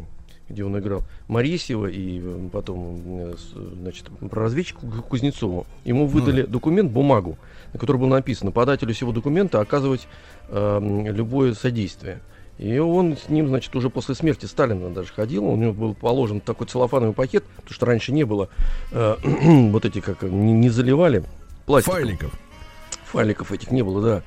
где 0.47 0.63
он 0.63 0.79
играл, 0.79 1.03
Моресьева 1.27 1.87
и 1.87 2.21
э, 2.23 2.49
потом, 2.51 3.01
э, 3.05 3.35
значит, 3.81 4.05
про 4.31 4.43
разведчика 4.43 4.79
Ку- 4.79 5.01
Кузнецова, 5.03 5.65
ему 5.85 6.07
выдали 6.07 6.43
документ, 6.43 6.91
бумагу, 6.91 7.37
на 7.73 7.79
которой 7.79 7.97
было 7.97 8.09
написано 8.09 8.51
подателю 8.51 8.93
всего 8.93 9.11
документа 9.11 9.59
оказывать 9.59 10.07
э, 10.49 10.79
любое 11.11 11.53
содействие. 11.53 12.21
И 12.59 12.77
он 12.77 13.15
с 13.15 13.29
ним, 13.29 13.47
значит, 13.47 13.73
уже 13.77 13.89
после 13.89 14.15
смерти 14.15 14.45
Сталина 14.45 14.89
даже 14.89 15.13
ходил. 15.13 15.45
У 15.45 15.55
него 15.55 15.71
был 15.71 15.93
положен 15.93 16.41
такой 16.41 16.67
целлофановый 16.67 17.13
пакет, 17.13 17.45
потому 17.55 17.73
что 17.73 17.85
раньше 17.85 18.11
не 18.11 18.25
было 18.25 18.49
э, 18.91 19.15
вот 19.71 19.85
эти, 19.85 20.01
как 20.01 20.23
не, 20.23 20.51
не 20.51 20.69
заливали 20.69 21.23
пластик. 21.65 21.93
Файликов. 21.93 22.33
Файликов 23.05 23.51
этих 23.53 23.71
не 23.71 23.81
было, 23.81 24.01
да. 24.01 24.23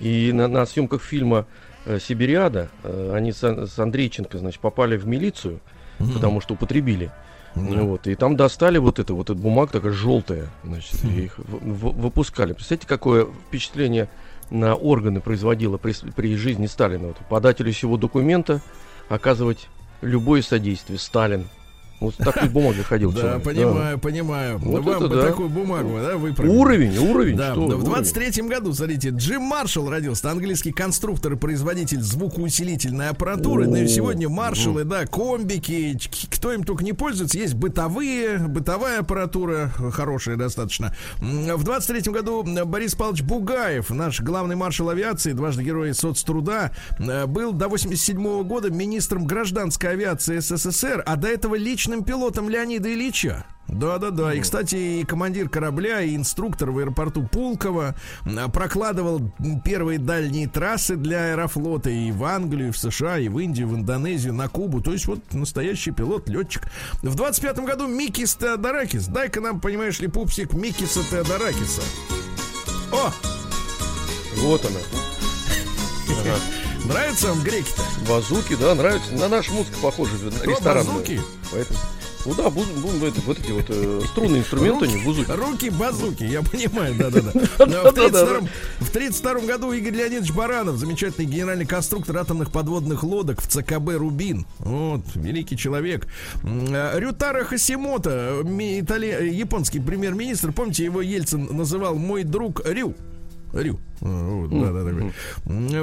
И 0.00 0.32
на, 0.32 0.48
на 0.48 0.64
съемках 0.64 1.02
фильма 1.02 1.46
э, 1.84 1.98
Сибириада 2.00 2.70
э, 2.82 3.12
они 3.14 3.32
с, 3.32 3.42
с 3.42 3.78
Андрейченко, 3.78 4.38
значит, 4.38 4.60
попали 4.60 4.96
в 4.96 5.06
милицию, 5.06 5.60
потому 5.98 6.40
что 6.40 6.54
употребили. 6.54 7.10
Ну 7.56 7.86
Вот, 7.86 8.06
и 8.06 8.14
там 8.16 8.36
достали 8.36 8.78
вот 8.78 8.98
это, 8.98 9.14
вот 9.14 9.30
эта 9.30 9.38
бумага 9.40 9.72
такая 9.72 9.92
желтая, 9.92 10.48
значит, 10.64 11.04
и 11.04 11.24
их 11.26 11.38
в- 11.38 11.42
в- 11.88 12.00
выпускали. 12.00 12.52
Представляете, 12.52 12.88
какое 12.88 13.26
впечатление 13.26 14.08
на 14.50 14.74
органы 14.74 15.20
производило 15.20 15.76
при, 15.78 15.94
при 16.14 16.36
жизни 16.36 16.66
Сталина. 16.66 17.08
Вот, 17.08 17.16
подателю 17.28 17.72
всего 17.72 17.96
документа 17.96 18.60
оказывать 19.08 19.68
любое 20.02 20.42
содействие. 20.42 20.98
Сталин. 20.98 21.48
Вот 22.00 22.16
такой 22.16 22.48
бумагой 22.48 22.82
ходил 22.82 23.12
Да, 23.12 23.20
человек. 23.20 23.42
понимаю, 23.44 23.98
понимаю. 23.98 24.58
Вот 24.58 24.82
Вам 24.82 25.08
бы 25.08 25.16
да. 25.16 25.26
такую 25.28 25.48
бумагу, 25.48 25.96
да, 25.96 26.10
Да. 26.12 26.16
выправили. 26.16 26.52
Уровень, 26.54 26.98
уровень. 26.98 27.36
Да, 27.36 27.52
что 27.52 27.68
да, 27.68 27.76
вы, 27.76 27.82
в 27.82 27.88
уровень. 27.88 28.02
23-м 28.04 28.48
году, 28.48 28.72
смотрите, 28.74 29.08
Джим 29.10 29.42
Маршалл 29.42 29.88
родился, 29.88 30.30
английский 30.30 30.72
конструктор 30.72 31.32
и 31.32 31.36
производитель 31.36 32.00
звукоусилительной 32.00 33.08
аппаратуры. 33.10 33.66
Ну 33.68 33.76
и 33.76 33.86
сегодня 33.88 34.28
маршалы, 34.28 34.84
да, 34.84 35.06
комбики, 35.06 35.98
кто 36.30 36.52
им 36.52 36.64
только 36.64 36.84
не 36.84 36.92
пользуется. 36.92 37.38
Есть 37.38 37.54
бытовые, 37.54 38.38
бытовая 38.38 39.00
аппаратура, 39.00 39.70
хорошая 39.92 40.36
достаточно. 40.36 40.94
В 41.20 41.64
23-м 41.64 42.12
году 42.12 42.44
Борис 42.66 42.94
Павлович 42.94 43.22
Бугаев, 43.22 43.90
наш 43.90 44.20
главный 44.20 44.56
маршал 44.56 44.90
авиации, 44.90 45.32
дважды 45.32 45.62
герой 45.62 45.94
соцтруда, 45.94 46.72
э, 46.98 47.26
был 47.26 47.52
до 47.52 47.68
87 47.68 48.42
года 48.44 48.70
министром 48.70 49.26
гражданской 49.26 49.90
авиации 49.90 50.38
СССР, 50.38 51.02
а 51.06 51.16
до 51.16 51.28
этого 51.28 51.54
личным 51.94 52.04
пилотом 52.04 52.48
Леонида 52.48 52.92
Ильича. 52.92 53.44
Да, 53.68 53.98
да, 53.98 54.10
да. 54.10 54.34
И, 54.34 54.40
кстати, 54.40 54.76
и 54.76 55.04
командир 55.04 55.48
корабля, 55.48 56.02
и 56.02 56.14
инструктор 56.16 56.70
в 56.70 56.78
аэропорту 56.78 57.22
Пулково 57.22 57.94
прокладывал 58.52 59.32
первые 59.64 59.98
дальние 59.98 60.48
трассы 60.48 60.96
для 60.96 61.30
аэрофлота 61.30 61.90
и 61.90 62.12
в 62.12 62.24
Англию, 62.24 62.68
и 62.68 62.72
в 62.72 62.78
США, 62.78 63.18
и 63.18 63.28
в 63.28 63.38
Индию, 63.38 63.68
в 63.68 63.74
Индонезию, 63.74 64.34
на 64.34 64.48
Кубу. 64.48 64.82
То 64.82 64.92
есть 64.92 65.06
вот 65.06 65.20
настоящий 65.32 65.92
пилот, 65.92 66.28
летчик. 66.28 66.64
В 67.02 67.16
25-м 67.16 67.64
году 67.64 67.86
Микис 67.86 68.34
Теодоракис. 68.34 69.06
Дай-ка 69.06 69.40
нам, 69.40 69.60
понимаешь 69.60 69.98
ли, 70.00 70.08
пупсик 70.08 70.52
Микиса 70.52 71.00
Теодоракиса. 71.10 71.82
О, 72.92 73.12
Вот 74.36 74.64
она. 74.66 74.80
нравится 76.84 77.28
вам 77.28 77.42
греки-то? 77.42 77.82
Базуки, 78.08 78.56
да, 78.56 78.74
нравится. 78.74 79.12
На 79.12 79.28
нашу 79.28 79.52
музыку 79.52 79.76
похоже, 79.82 80.12
ресторан. 80.44 80.86
базуки? 80.86 81.20
Поэтому. 81.52 81.78
Ну 82.26 82.34
да, 82.34 82.44
буз- 82.44 82.66
бу- 82.82 83.06
это, 83.06 83.20
вот 83.26 83.38
эти 83.38 83.50
вот 83.50 83.66
э, 83.68 84.00
струнные 84.10 84.40
инструменты, 84.40 84.86
они 84.86 84.96
бузуки. 85.04 85.30
Руки-базуки, 85.30 86.24
я 86.24 86.40
понимаю, 86.40 86.94
да-да-да. 86.94 87.30
В 87.58 87.68
32-м 87.68 88.48
в 88.80 88.90
32-м 88.96 89.44
году 89.46 89.72
Игорь 89.72 89.92
Леонидович 89.92 90.32
Баранов, 90.32 90.78
замечательный 90.78 91.26
генеральный 91.26 91.66
конструктор 91.66 92.16
атомных 92.16 92.50
подводных 92.50 93.02
лодок 93.02 93.42
в 93.42 93.46
ЦКБ 93.46 93.96
«Рубин». 93.98 94.46
Вот, 94.60 95.02
великий 95.16 95.58
человек. 95.58 96.06
Э, 96.44 96.98
Рютара 96.98 97.44
Хасимото, 97.44 98.40
японский 98.42 99.80
премьер-министр, 99.80 100.52
помните, 100.52 100.84
его 100.84 101.02
Ельцин 101.02 101.54
называл 101.54 101.96
«мой 101.96 102.22
друг 102.24 102.62
Рю». 102.66 102.94
Рю. 103.54 103.78
А, 104.00 104.06
Вот, 104.06 104.50
да, 104.50 104.72
да, 104.72 104.84
такой. 104.84 105.12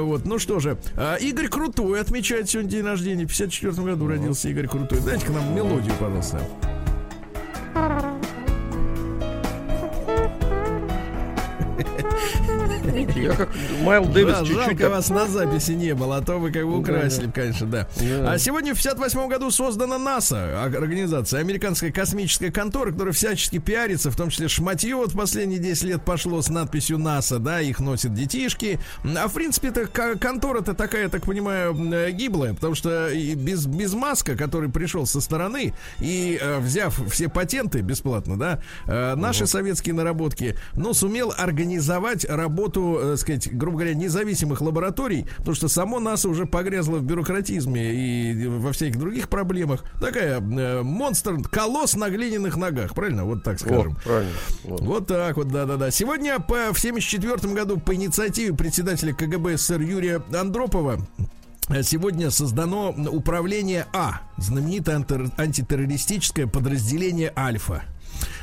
Вот, 0.00 0.24
ну 0.26 0.38
что 0.38 0.60
же. 0.60 0.76
а, 0.96 1.16
Игорь 1.16 1.48
Крутой 1.48 2.00
отмечает 2.00 2.50
сегодня 2.50 2.70
день 2.70 2.84
рождения. 2.84 3.24
В 3.24 3.28
54 3.28 3.72
году 3.82 4.06
родился 4.06 4.48
Игорь 4.48 4.68
Крутой. 4.68 5.00
Дайте-ка 5.04 5.32
нам 5.32 5.54
мелодию, 5.54 5.94
пожалуйста. 5.98 6.40
Я 13.16 13.34
как 13.34 13.48
Майл 13.82 14.04
Дэвис 14.06 14.32
Да, 14.32 14.38
чуть-чуть 14.40 14.56
жалко 14.56 14.76
так- 14.76 14.90
вас 14.90 15.08
на 15.10 15.26
записи 15.26 15.72
не 15.72 15.94
было, 15.94 16.16
а 16.16 16.20
то 16.22 16.38
вы 16.38 16.50
как 16.50 16.64
бы 16.64 16.78
украсили, 16.78 17.30
конечно, 17.30 17.66
да. 17.66 17.88
Да. 18.00 18.32
А 18.32 18.38
сегодня 18.38 18.74
в 18.74 18.76
58 18.76 19.28
году 19.28 19.50
создана 19.50 19.98
НАСА, 19.98 20.36
а- 20.36 20.72
организация, 20.76 21.40
американская 21.40 21.92
космическая 21.92 22.50
контора, 22.50 22.90
которая 22.90 23.12
всячески 23.12 23.58
пиарится, 23.58 24.10
в 24.10 24.16
том 24.16 24.30
числе 24.30 24.48
шматье 24.48 24.94
вот 24.96 25.12
последние 25.12 25.58
10 25.60 25.84
лет 25.84 26.04
пошло 26.04 26.42
с 26.42 26.48
надписью 26.48 26.98
НАСА, 26.98 27.38
да, 27.38 27.60
их 27.60 27.80
носят 27.80 28.14
детишки. 28.14 28.80
А 29.04 29.28
в 29.28 29.32
принципе, 29.34 29.68
это 29.68 29.86
контора-то 29.86 30.74
такая, 30.74 31.04
я 31.04 31.08
так 31.08 31.24
понимаю, 31.24 31.74
э, 31.92 32.10
гиблая, 32.12 32.54
потому 32.54 32.74
что 32.74 33.10
без, 33.36 33.66
без 33.66 33.92
Маска, 33.94 34.36
который 34.36 34.70
пришел 34.70 35.06
со 35.06 35.20
стороны 35.20 35.74
и 36.00 36.38
э, 36.40 36.58
взяв 36.58 36.98
все 37.10 37.28
патенты 37.28 37.80
бесплатно, 37.80 38.38
да, 38.38 38.60
э, 38.86 39.14
наши 39.14 39.46
советские 39.46 39.94
наработки, 39.94 40.56
ну, 40.74 40.94
сумел 40.94 41.32
организовать 41.36 42.24
работу, 42.24 42.71
э, 42.76 43.16
сказать, 43.16 43.54
грубо 43.56 43.78
говоря, 43.78 43.94
независимых 43.94 44.60
лабораторий, 44.60 45.26
потому 45.38 45.54
что 45.54 45.68
само 45.68 46.00
НАСА 46.00 46.28
уже 46.28 46.46
погрязло 46.46 46.96
в 46.96 47.02
бюрократизме 47.02 47.92
и 47.94 48.46
во 48.46 48.72
всяких 48.72 48.98
других 48.98 49.28
проблемах. 49.28 49.84
Такая 50.00 50.40
э, 50.40 50.82
монстр, 50.82 51.42
колосс 51.50 51.94
на 51.94 52.10
глиняных 52.10 52.56
ногах, 52.56 52.94
правильно? 52.94 53.24
Вот 53.24 53.42
так 53.44 53.58
скажем. 53.58 53.96
правильно. 54.04 54.32
Вот. 54.64 54.80
Вот 54.80 55.06
так 55.06 55.36
вот, 55.36 55.48
да-да-да. 55.48 55.90
Сегодня 55.90 56.38
по, 56.38 56.72
в 56.72 56.78
74 56.78 57.54
году 57.54 57.78
по 57.78 57.94
инициативе 57.94 58.54
председателя 58.54 59.14
КГБ 59.14 59.56
СССР 59.56 59.80
Юрия 59.80 60.22
Андропова 60.32 60.98
Сегодня 61.82 62.30
создано 62.30 62.90
управление 62.90 63.86
А, 63.94 64.20
знаменитое 64.36 64.96
анти- 64.96 65.30
антитеррористическое 65.38 66.46
подразделение 66.46 67.32
Альфа. 67.36 67.84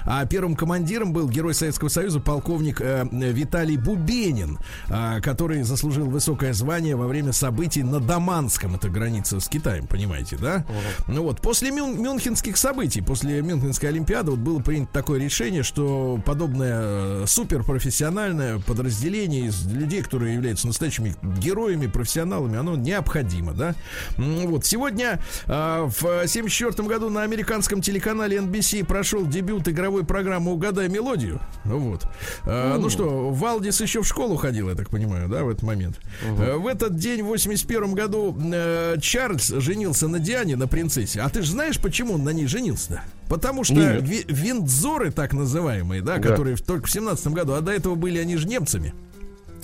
А 0.06 0.26
первым 0.26 0.56
командиром 0.56 1.14
был 1.14 1.30
герой 1.30 1.54
Советского 1.54 1.90
Союза 1.90 2.20
полковник 2.20 2.82
э, 2.82 3.06
Виталий 3.12 3.78
Бубенин, 3.78 4.60
э, 4.90 5.22
который 5.22 5.64
заслужил 5.64 6.06
высокое 6.08 6.54
звание 6.54 6.96
во 6.96 7.08
время 7.08 7.32
событий 7.34 7.84
на 7.84 8.00
Даманском, 8.00 8.76
это 8.76 8.90
граница 8.90 9.40
с 9.40 9.48
Китаем, 9.48 9.88
понимаете, 9.88 10.38
да? 10.38 10.66
Ну 11.08 11.24
вот, 11.24 11.42
после 11.42 11.70
мюн- 11.72 11.98
мюнхенских 12.00 12.58
событий, 12.58 13.02
после 13.02 13.42
Мюнхенской 13.42 13.90
Олимпиады, 13.90 14.32
вот 14.32 14.40
было 14.40 14.60
принято 14.60 14.92
такое 14.94 15.20
решение, 15.20 15.64
что 15.64 16.20
подобное 16.26 16.80
э, 17.24 17.26
суперпрофессиональное 17.28 18.60
подразделение 18.60 19.48
из 19.48 19.66
людей, 19.72 20.02
которые 20.02 20.34
являются 20.36 20.68
настоящими 20.68 21.16
героями, 21.40 21.88
профессионалами, 21.88 22.58
оно 22.58 22.76
необходимо, 22.76 23.54
да? 23.54 23.76
М, 24.18 24.48
Вот, 24.48 24.66
сегодня 24.66 25.20
э, 25.46 25.88
в 26.00 26.28
74 26.28 26.88
году 26.88 27.10
на 27.10 27.24
американском 27.24 27.82
телеканале 27.82 28.38
NBC 28.38 28.86
прошел 28.86 29.26
дебют 29.26 29.68
игровой 29.68 29.89
программы 30.04 30.52
«Угадай 30.54 30.88
мелодию». 30.90 31.40
Вот. 31.66 32.06
А, 32.46 32.78
ну 32.78 32.90
что, 32.90 33.30
Валдис 33.32 33.82
еще 33.82 34.02
в 34.02 34.08
школу 34.08 34.36
ходил, 34.38 34.70
я 34.70 34.76
так 34.76 34.90
понимаю, 34.90 35.28
да, 35.30 35.44
в 35.44 35.50
этот 35.50 35.64
момент. 35.64 36.00
А, 36.26 36.58
в 36.58 36.68
этот 36.68 36.96
день, 36.98 37.22
в 37.24 37.28
81 37.28 37.94
году, 37.94 38.38
э, 38.54 38.96
Чарльз 39.02 39.48
женился 39.48 40.08
на 40.08 40.20
Диане, 40.20 40.56
на 40.56 40.68
принцессе. 40.68 41.22
А 41.22 41.30
ты 41.30 41.42
же 41.42 41.52
знаешь, 41.52 41.80
почему 41.80 42.14
он 42.16 42.24
на 42.24 42.30
ней 42.30 42.48
женился-то? 42.48 43.02
Потому 43.28 43.64
что 43.64 43.76
ви- 43.76 44.26
виндзоры, 44.28 45.12
так 45.12 45.34
называемые, 45.34 46.02
да, 46.02 46.18
Да. 46.18 46.22
которые 46.30 46.56
в- 46.56 46.62
только 46.62 46.88
в 46.88 46.92
17 46.92 47.34
году, 47.34 47.54
а 47.54 47.62
до 47.62 47.72
этого 47.72 47.96
были 47.96 48.18
они 48.18 48.38
же 48.38 48.48
немцами. 48.48 48.94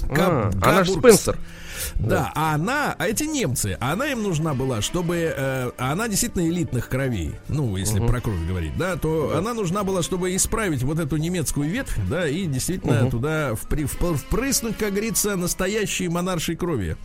А, 0.10 0.52
она 0.62 0.84
же. 0.84 0.94
Спенсер. 0.94 1.38
Да, 2.00 2.32
а 2.36 2.56
она, 2.56 2.96
а 2.98 3.08
эти 3.08 3.24
немцы, 3.24 3.78
она 3.80 4.08
им 4.08 4.22
нужна 4.22 4.54
была, 4.54 4.82
чтобы, 4.82 5.34
э, 5.36 5.72
она 5.78 6.08
действительно 6.08 6.48
элитных 6.48 6.90
кровей, 6.90 7.36
ну, 7.48 7.76
если 7.78 8.00
про 8.06 8.20
кровь 8.22 8.46
говорить, 8.48 8.78
да, 8.78 8.96
то 8.98 9.34
она 9.38 9.54
нужна 9.54 9.84
была, 9.84 10.04
чтобы 10.04 10.36
исправить 10.36 10.84
вот 10.84 11.00
эту 11.00 11.18
немецкую 11.18 11.70
ветвь, 11.70 11.98
да, 12.10 12.28
и 12.28 12.46
действительно 12.48 13.10
туда 13.10 13.52
впри- 13.52 13.90
вп- 13.90 14.16
впрыснуть, 14.16 14.78
как 14.78 14.92
говорится, 14.92 15.36
настоящей 15.36 16.08
монаршей 16.10 16.56
крови 16.56 16.98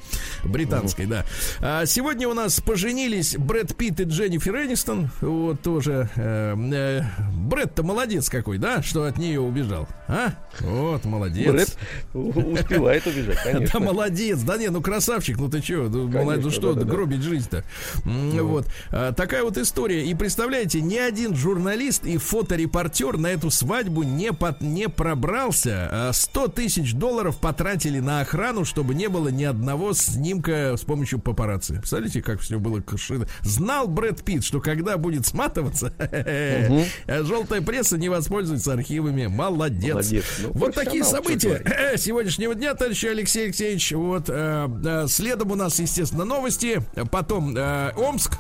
британской, 0.45 1.07
да. 1.07 1.24
А 1.61 1.86
сегодня 1.86 2.28
у 2.28 2.34
нас 2.34 2.61
поженились 2.61 3.36
Брэд 3.36 3.76
Питт 3.76 4.01
и 4.01 4.05
Дженнифер 4.05 4.57
Энистон, 4.57 5.11
вот 5.20 5.61
тоже. 5.62 6.09
э, 6.16 6.57
э, 6.72 7.03
Брэд-то 7.32 7.82
молодец 7.82 8.28
какой, 8.28 8.59
да, 8.59 8.82
что 8.82 9.05
от 9.05 9.18
нее 9.18 9.41
убежал, 9.41 9.88
а? 10.09 10.32
Вот, 10.61 11.05
молодец. 11.05 11.51
Брэд 11.53 11.76
успевает 12.14 13.07
убежать, 13.07 13.38
Да 13.45 13.53
конечно. 13.53 13.80
молодец, 13.80 14.41
да 14.41 14.57
не, 14.57 14.68
ну 14.68 14.79
красавчик, 14.80 15.38
ну 15.38 15.48
ты 15.48 15.60
чё, 15.60 15.88
ну, 15.88 16.08
молодец, 16.08 16.44
ну 16.44 16.50
что, 16.50 16.72
да-да-да. 16.74 16.90
гробить 16.92 17.22
жизнь-то. 17.22 17.64
М, 18.04 18.30
Вот. 18.46 18.66
А, 18.90 19.12
такая 19.12 19.42
вот 19.44 19.56
история. 19.58 20.06
И 20.06 20.14
представляете, 20.14 20.80
ни 20.80 20.96
один 20.96 21.34
журналист 21.34 22.04
и 22.04 22.16
фоторепортер 22.18 23.16
на 23.18 23.28
эту 23.28 23.50
свадьбу 23.50 24.02
не, 24.02 24.32
под, 24.32 24.60
не 24.60 24.88
пробрался. 24.88 25.88
А 25.90 26.12
100 26.12 26.48
тысяч 26.48 26.94
долларов 26.94 27.38
потратили 27.38 28.00
на 28.00 28.20
охрану, 28.20 28.64
чтобы 28.64 28.94
не 28.94 29.08
было 29.08 29.28
ни 29.28 29.44
одного 29.44 29.92
снимка 29.92 30.74
с 30.76 30.82
помощью 30.82 31.18
папарацци. 31.18 31.74
Представляете, 31.76 32.22
как 32.22 32.40
все 32.40 32.58
было 32.58 32.80
крышено. 32.80 33.26
Знал 33.42 33.88
Брэд 33.88 34.22
Питт, 34.24 34.44
что 34.44 34.60
когда 34.60 34.96
будет 34.96 35.26
сматываться, 35.26 35.92
желтая 37.06 37.60
пресса 37.60 37.98
не 37.98 38.08
воспользуется 38.08 38.72
архивами. 38.72 39.26
Молодец. 39.26 39.94
Молодец. 39.94 40.24
Ну, 40.42 40.50
Вот 40.54 40.74
такие 40.74 41.04
события 41.04 41.58
говорить. 41.58 42.00
сегодняшнего 42.02 42.54
дня, 42.54 42.74
товарищ 42.74 43.04
Алексей 43.04 43.44
Алексеевич. 43.46 43.92
Вот 43.92 44.28
э, 44.28 44.32
э, 44.32 44.68
следом 45.08 45.50
у 45.50 45.54
нас, 45.54 45.78
естественно, 45.78 46.24
новости, 46.24 46.82
потом 47.10 47.56
э, 47.56 47.92
Омск, 47.96 48.38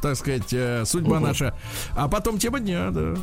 так 0.00 0.16
сказать, 0.16 0.52
э, 0.52 0.84
судьба 0.84 1.20
наша, 1.20 1.54
а 1.96 2.08
потом 2.08 2.38
тема 2.38 2.60
дня, 2.60 2.90
да. 2.90 3.14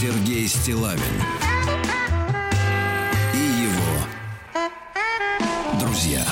Сергей 0.00 0.48
Стилавин 0.48 1.00
и 3.34 3.64
его 3.64 4.00
друзья. 5.78 6.24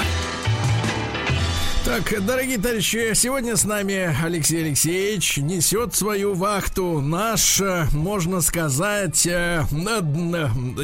Так, 1.88 2.22
дорогие 2.26 2.58
товарищи, 2.58 3.14
сегодня 3.14 3.56
с 3.56 3.64
нами 3.64 4.14
Алексей 4.22 4.62
Алексеевич 4.62 5.38
несет 5.38 5.94
свою 5.94 6.34
вахту. 6.34 7.00
Наш, 7.00 7.62
э, 7.62 7.86
можно 7.92 8.42
сказать, 8.42 9.26
э, 9.26 9.62
на- 9.70 10.02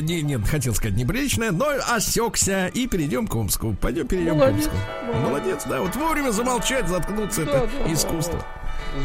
не, 0.00 0.22
нет, 0.22 0.48
хотел 0.48 0.74
сказать 0.74 0.96
неприличное, 0.96 1.50
но 1.52 1.66
осекся 1.94 2.68
и 2.68 2.86
перейдем 2.86 3.26
к 3.26 3.34
Омску. 3.34 3.76
Пойдем 3.78 4.08
перейдем 4.08 4.38
Молодец, 4.38 4.64
к 4.64 4.70
Омску. 4.72 5.18
Молодец, 5.28 5.62
да. 5.68 5.82
Вот 5.82 5.94
вовремя 5.94 6.30
замолчать, 6.30 6.88
заткнуться, 6.88 7.42
это 7.42 7.52
да, 7.52 7.84
да, 7.84 7.92
искусство. 7.92 8.42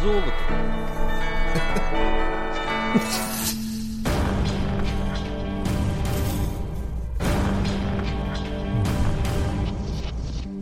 Золото. 0.02 0.34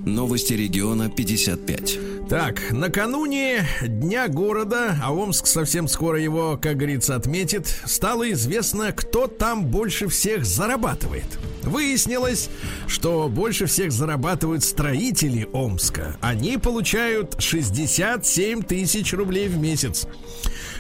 Новости 0.07 0.53
региона 0.53 1.09
55. 1.09 1.99
Так, 2.29 2.71
накануне 2.71 3.67
Дня 3.81 4.27
города, 4.27 4.97
а 5.03 5.13
Омск 5.13 5.47
совсем 5.47 5.87
скоро 5.87 6.19
его, 6.19 6.57
как 6.61 6.77
говорится, 6.77 7.15
отметит, 7.15 7.67
стало 7.85 8.31
известно, 8.31 8.91
кто 8.93 9.27
там 9.27 9.65
больше 9.65 10.07
всех 10.07 10.45
зарабатывает. 10.45 11.25
Выяснилось, 11.63 12.49
что 12.87 13.27
больше 13.27 13.65
всех 13.65 13.91
зарабатывают 13.91 14.63
строители 14.63 15.47
Омска. 15.51 16.15
Они 16.21 16.57
получают 16.57 17.35
67 17.39 18.63
тысяч 18.63 19.13
рублей 19.13 19.49
в 19.49 19.57
месяц. 19.57 20.07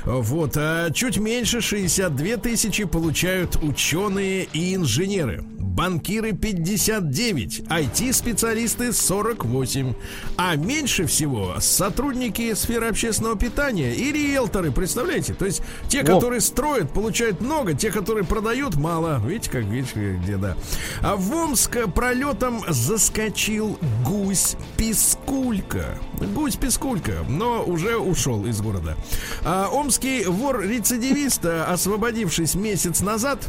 Вот, 0.07 0.55
а 0.55 0.89
чуть 0.91 1.17
меньше 1.17 1.59
62 1.59 2.37
тысячи 2.37 2.85
получают 2.85 3.57
ученые 3.61 4.45
и 4.53 4.73
инженеры. 4.73 5.43
Банкиры 5.77 6.31
59, 6.31 7.65
IT-специалисты 7.69 8.91
48, 8.91 9.93
а 10.35 10.55
меньше 10.55 11.05
всего 11.05 11.53
сотрудники 11.59 12.55
сферы 12.55 12.87
общественного 12.87 13.37
питания 13.37 13.93
и 13.93 14.11
риэлторы, 14.11 14.71
представляете? 14.71 15.35
То 15.35 15.45
есть 15.45 15.61
те, 15.87 16.01
которые 16.01 16.41
строят, 16.41 16.91
получают 16.91 17.41
много, 17.41 17.75
те, 17.75 17.91
которые 17.91 18.25
продают, 18.25 18.75
мало. 18.75 19.21
Видите, 19.23 19.51
как 19.51 19.65
видите, 19.65 20.19
где 20.23 20.37
да. 20.37 20.57
А 21.01 21.15
в 21.15 21.31
Омск 21.31 21.77
пролетом 21.93 22.63
заскочил 22.67 23.77
гусь 24.03 24.55
Пискулька. 24.77 25.99
Гусь 26.33 26.55
Пискулька, 26.55 27.23
но 27.29 27.63
уже 27.63 27.97
ушел 27.97 28.47
из 28.47 28.61
города. 28.61 28.95
А 29.43 29.69
омский 29.97 30.25
вор-рецидивист, 30.25 31.45
а, 31.45 31.65
освободившись 31.65 32.53
месяц 32.55 33.01
назад, 33.01 33.39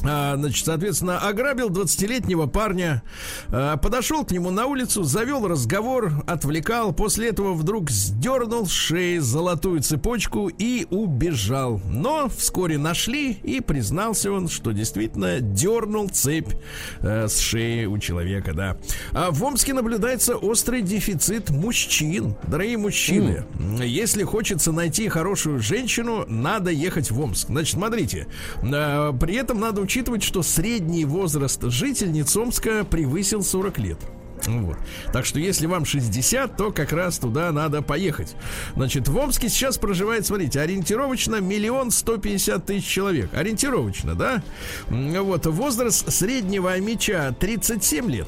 Значит, 0.00 0.64
соответственно, 0.64 1.18
ограбил 1.18 1.70
20-летнего 1.70 2.46
парня, 2.46 3.02
а, 3.48 3.76
подошел 3.76 4.24
к 4.24 4.30
нему 4.30 4.50
на 4.50 4.66
улицу, 4.66 5.02
завел 5.02 5.46
разговор, 5.48 6.12
отвлекал, 6.26 6.92
после 6.92 7.28
этого 7.28 7.54
вдруг 7.54 7.90
сдернул 7.90 8.66
с 8.66 8.70
шеи 8.70 9.18
золотую 9.18 9.82
цепочку 9.82 10.48
и 10.48 10.86
убежал. 10.90 11.80
Но 11.86 12.28
вскоре 12.28 12.78
нашли, 12.78 13.32
и 13.32 13.60
признался 13.60 14.30
он, 14.30 14.48
что 14.48 14.72
действительно 14.72 15.40
дернул 15.40 16.08
цепь 16.08 16.52
э, 17.00 17.26
с 17.28 17.38
шеи 17.38 17.86
у 17.86 17.98
человека, 17.98 18.52
да. 18.52 18.76
А 19.12 19.30
в 19.30 19.42
Омске 19.42 19.72
наблюдается 19.72 20.36
острый 20.36 20.82
дефицит 20.82 21.50
мужчин. 21.50 22.36
Дорогие 22.46 22.78
мужчины, 22.78 23.44
если 23.82 24.22
хочется 24.22 24.72
найти 24.72 25.08
хорошую 25.08 25.60
женщину, 25.60 26.24
надо 26.28 26.70
ехать 26.70 27.10
в 27.10 27.20
Омск. 27.20 27.48
Значит, 27.48 27.74
смотрите, 27.74 28.26
э, 28.62 29.12
при 29.18 29.34
этом 29.34 29.60
надо 29.60 29.80
учитывать, 29.86 30.24
что 30.24 30.42
средний 30.42 31.04
возраст 31.04 31.62
жительниц 31.62 32.36
Омска 32.36 32.84
превысил 32.84 33.44
40 33.44 33.78
лет. 33.78 33.98
Вот. 34.46 34.76
Так 35.12 35.24
что 35.24 35.38
если 35.38 35.66
вам 35.66 35.84
60, 35.84 36.56
то 36.56 36.72
как 36.72 36.92
раз 36.92 37.18
туда 37.18 37.52
надо 37.52 37.82
поехать. 37.82 38.34
Значит, 38.74 39.06
в 39.06 39.16
Омске 39.16 39.48
сейчас 39.48 39.78
проживает, 39.78 40.26
смотрите, 40.26 40.60
ориентировочно 40.60 41.40
миллион 41.40 41.92
сто 41.92 42.16
пятьдесят 42.16 42.66
тысяч 42.66 42.86
человек. 42.86 43.32
Ориентировочно, 43.32 44.16
да? 44.16 44.42
Вот. 44.88 45.46
Возраст 45.46 46.12
среднего 46.12 46.78
меча 46.80 47.32
37 47.38 48.10
лет. 48.10 48.26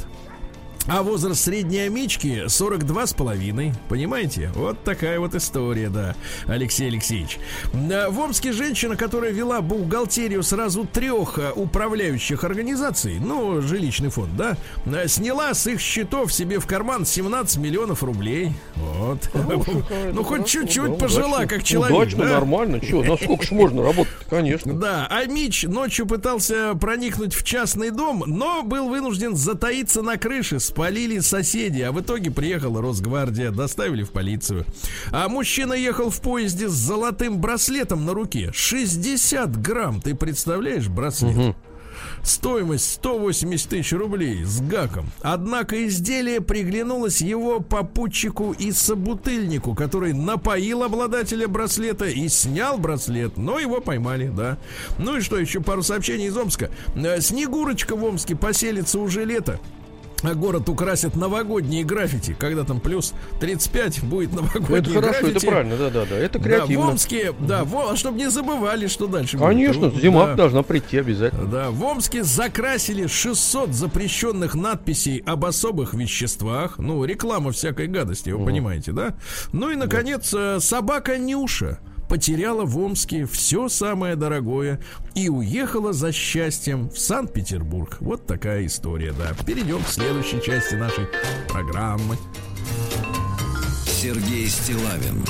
А 0.88 1.02
возраст 1.02 1.44
средней 1.44 1.80
амички 1.80 2.44
42 2.48 3.06
с 3.08 3.12
половиной. 3.12 3.74
Понимаете? 3.90 4.50
Вот 4.54 4.82
такая 4.84 5.20
вот 5.20 5.34
история, 5.34 5.90
да, 5.90 6.16
Алексей 6.46 6.88
Алексеевич. 6.88 7.38
А, 7.74 8.08
В 8.08 8.18
Омске 8.18 8.52
женщина, 8.52 8.96
которая 8.96 9.32
вела 9.32 9.60
бухгалтерию 9.60 10.42
сразу 10.42 10.86
трех 10.86 11.38
а, 11.38 11.52
управляющих 11.54 12.42
организаций, 12.42 13.18
ну, 13.20 13.60
жилищный 13.60 14.08
фонд, 14.08 14.34
да, 14.34 14.56
а, 14.86 15.06
сняла 15.08 15.52
с 15.52 15.66
их 15.66 15.78
счетов 15.78 16.32
себе 16.32 16.58
в 16.58 16.66
карман 16.66 17.04
17 17.04 17.58
миллионов 17.58 18.02
рублей. 18.02 18.52
Вот. 18.76 19.30
Ну, 20.12 20.24
хоть 20.24 20.46
чуть-чуть 20.46 20.98
пожила, 20.98 21.44
как 21.44 21.64
человек. 21.64 21.98
Удачно, 21.98 22.24
да? 22.24 22.32
нормально. 22.32 22.80
Че, 22.80 23.02
насколько 23.02 23.44
ж 23.44 23.50
можно 23.50 23.82
работать 23.82 24.08
конечно. 24.28 24.72
Да, 24.74 25.06
а 25.10 25.24
Мич 25.26 25.64
ночью 25.64 26.06
пытался 26.06 26.74
проникнуть 26.74 27.34
в 27.34 27.44
частный 27.44 27.90
дом, 27.90 28.24
но 28.26 28.62
был 28.62 28.88
вынужден 28.88 29.36
затаиться 29.36 30.02
на 30.02 30.16
крыше. 30.16 30.60
Спалили 30.78 31.18
соседи, 31.18 31.80
а 31.80 31.90
в 31.90 32.00
итоге 32.00 32.30
приехала 32.30 32.80
Росгвардия, 32.80 33.50
доставили 33.50 34.04
в 34.04 34.12
полицию. 34.12 34.64
А 35.10 35.28
мужчина 35.28 35.72
ехал 35.72 36.08
в 36.08 36.20
поезде 36.20 36.68
с 36.68 36.72
золотым 36.72 37.40
браслетом 37.40 38.06
на 38.06 38.14
руке. 38.14 38.52
60 38.54 39.60
грамм, 39.60 40.00
ты 40.00 40.14
представляешь, 40.14 40.86
браслет? 40.86 41.56
Стоимость 42.22 42.92
180 42.92 43.68
тысяч 43.68 43.92
рублей 43.92 44.44
с 44.44 44.60
гаком. 44.60 45.10
Однако 45.20 45.84
изделие 45.84 46.40
приглянулось 46.40 47.20
его 47.20 47.58
попутчику 47.58 48.52
и 48.52 48.70
собутыльнику, 48.70 49.74
который 49.74 50.12
напоил 50.12 50.84
обладателя 50.84 51.48
браслета 51.48 52.04
и 52.04 52.28
снял 52.28 52.78
браслет, 52.78 53.36
но 53.36 53.58
его 53.58 53.80
поймали, 53.80 54.28
да. 54.28 54.58
Ну 54.96 55.16
и 55.16 55.22
что, 55.22 55.38
еще 55.38 55.60
пару 55.60 55.82
сообщений 55.82 56.26
из 56.26 56.36
Омска. 56.36 56.70
Э, 56.94 57.20
Снегурочка 57.20 57.96
в 57.96 58.04
Омске 58.04 58.36
поселится 58.36 59.00
уже 59.00 59.24
лето. 59.24 59.58
А 60.22 60.34
город 60.34 60.68
украсит 60.68 61.14
новогодние 61.14 61.84
граффити. 61.84 62.34
Когда 62.38 62.64
там 62.64 62.80
плюс 62.80 63.14
35 63.40 64.02
будет 64.02 64.32
новогодние 64.32 64.80
Это 64.80 64.90
хорошо, 64.92 65.10
граффити. 65.20 65.36
это 65.36 65.46
правильно, 65.46 65.76
да, 65.76 65.90
да, 65.90 66.04
да. 66.06 66.16
Это 66.16 66.38
Да, 66.38 66.40
в 66.40 66.42
креативно. 66.42 66.88
Омске, 66.88 67.32
да, 67.38 67.64
во, 67.64 67.94
чтобы 67.94 68.18
не 68.18 68.28
забывали, 68.28 68.88
что 68.88 69.06
дальше 69.06 69.36
будет. 69.38 69.46
Конечно, 69.48 69.90
Ну, 69.90 70.00
зима 70.00 70.26
да. 70.26 70.34
должна 70.34 70.62
прийти 70.64 70.98
обязательно. 70.98 71.44
Да, 71.46 71.70
в 71.70 71.82
Омске 71.84 72.24
закрасили 72.24 73.06
600 73.06 73.72
запрещенных 73.72 74.54
надписей 74.56 75.22
об 75.24 75.44
особых 75.44 75.94
веществах. 75.94 76.78
Ну, 76.78 77.04
реклама 77.04 77.52
всякой 77.52 77.86
гадости, 77.86 78.30
вы 78.30 78.44
понимаете, 78.44 78.90
да? 78.92 79.14
Ну 79.52 79.70
и, 79.70 79.76
наконец, 79.76 80.34
э, 80.34 80.58
собака 80.60 81.16
Нюша 81.16 81.78
потеряла 82.08 82.64
в 82.64 82.78
Омске 82.78 83.26
все 83.26 83.68
самое 83.68 84.16
дорогое 84.16 84.80
и 85.14 85.28
уехала 85.28 85.92
за 85.92 86.12
счастьем 86.12 86.88
в 86.90 86.98
Санкт-Петербург. 86.98 87.98
Вот 88.00 88.26
такая 88.26 88.66
история, 88.66 89.12
да. 89.12 89.32
Перейдем 89.44 89.82
к 89.82 89.88
следующей 89.88 90.42
части 90.42 90.74
нашей 90.74 91.06
программы. 91.48 92.16
Сергей 93.86 94.46
Стилавин 94.48 95.24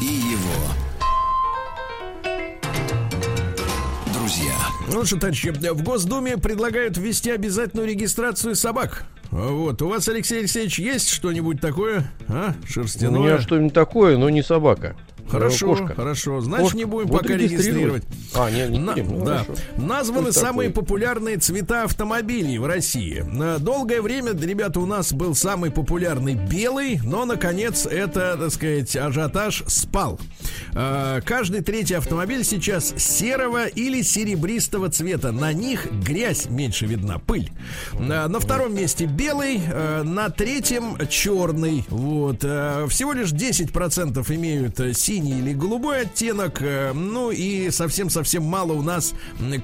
и 0.00 0.06
его 0.06 0.72
друзья. 4.14 4.54
Ну 4.92 5.04
что, 5.04 5.18
товарищи, 5.18 5.50
в 5.50 5.82
Госдуме 5.82 6.36
предлагают 6.38 6.96
ввести 6.96 7.30
обязательную 7.30 7.88
регистрацию 7.88 8.54
собак. 8.54 9.04
Вот, 9.30 9.82
у 9.82 9.88
вас, 9.88 10.08
Алексей 10.08 10.38
Алексеевич, 10.40 10.78
есть 10.78 11.08
что-нибудь 11.10 11.60
такое? 11.60 12.10
А, 12.28 12.54
У 12.62 12.66
шерстяное? 12.66 13.20
меня 13.20 13.40
что-нибудь 13.40 13.74
такое, 13.74 14.16
но 14.16 14.30
не 14.30 14.42
собака. 14.42 14.96
Хорошо, 15.30 15.66
Кошка. 15.68 15.94
хорошо. 15.94 16.40
Значит, 16.40 16.62
Кошка. 16.64 16.76
не 16.78 16.84
будем 16.84 17.08
Вот 17.08 17.22
пока 17.22 17.34
регистрировать. 17.34 18.04
А, 18.34 18.50
не, 18.50 18.66
не 18.68 18.78
На- 18.78 18.92
будем, 18.92 19.18
ну, 19.18 19.24
да. 19.24 19.38
хорошо. 19.44 19.62
Названы 19.76 20.26
Пусть 20.26 20.38
самые 20.38 20.68
такой. 20.70 20.82
популярные 20.84 21.36
цвета 21.38 21.84
автомобилей 21.84 22.58
в 22.58 22.66
России. 22.66 23.20
На 23.20 23.58
долгое 23.58 24.00
время, 24.02 24.32
ребята, 24.32 24.80
у 24.80 24.86
нас 24.86 25.12
был 25.12 25.34
самый 25.34 25.70
популярный 25.70 26.34
белый, 26.34 27.00
но, 27.02 27.24
наконец, 27.24 27.86
это, 27.86 28.36
так 28.38 28.50
сказать, 28.50 28.94
ажиотаж 28.96 29.64
спал. 29.66 30.18
А, 30.74 31.20
Каждый 31.22 31.62
третий 31.62 31.94
автомобиль 31.94 32.44
сейчас 32.44 32.94
серого 32.96 33.66
или 33.66 34.02
серебристого 34.02 34.90
цвета. 34.90 35.32
На 35.32 35.52
них 35.52 35.90
грязь 35.92 36.46
меньше 36.48 36.86
видна, 36.86 37.18
пыль. 37.18 37.50
А, 37.94 38.28
На 38.28 38.40
втором 38.40 38.74
месте 38.74 39.06
белый, 39.06 39.60
а, 39.68 40.02
на 40.02 40.30
третьем 40.30 40.96
черный. 41.08 41.84
Вот. 41.88 42.38
Всего 42.40 43.12
лишь 43.12 43.30
10% 43.32 44.30
имеют 44.30 44.78
э, 44.80 44.92
синий 45.16 45.38
или 45.38 45.52
голубой 45.54 46.02
оттенок. 46.02 46.60
э, 46.60 46.92
Ну 46.92 47.30
и 47.30 47.70
совсем-совсем 47.70 48.42
мало 48.44 48.72
у 48.72 48.82
нас 48.82 49.14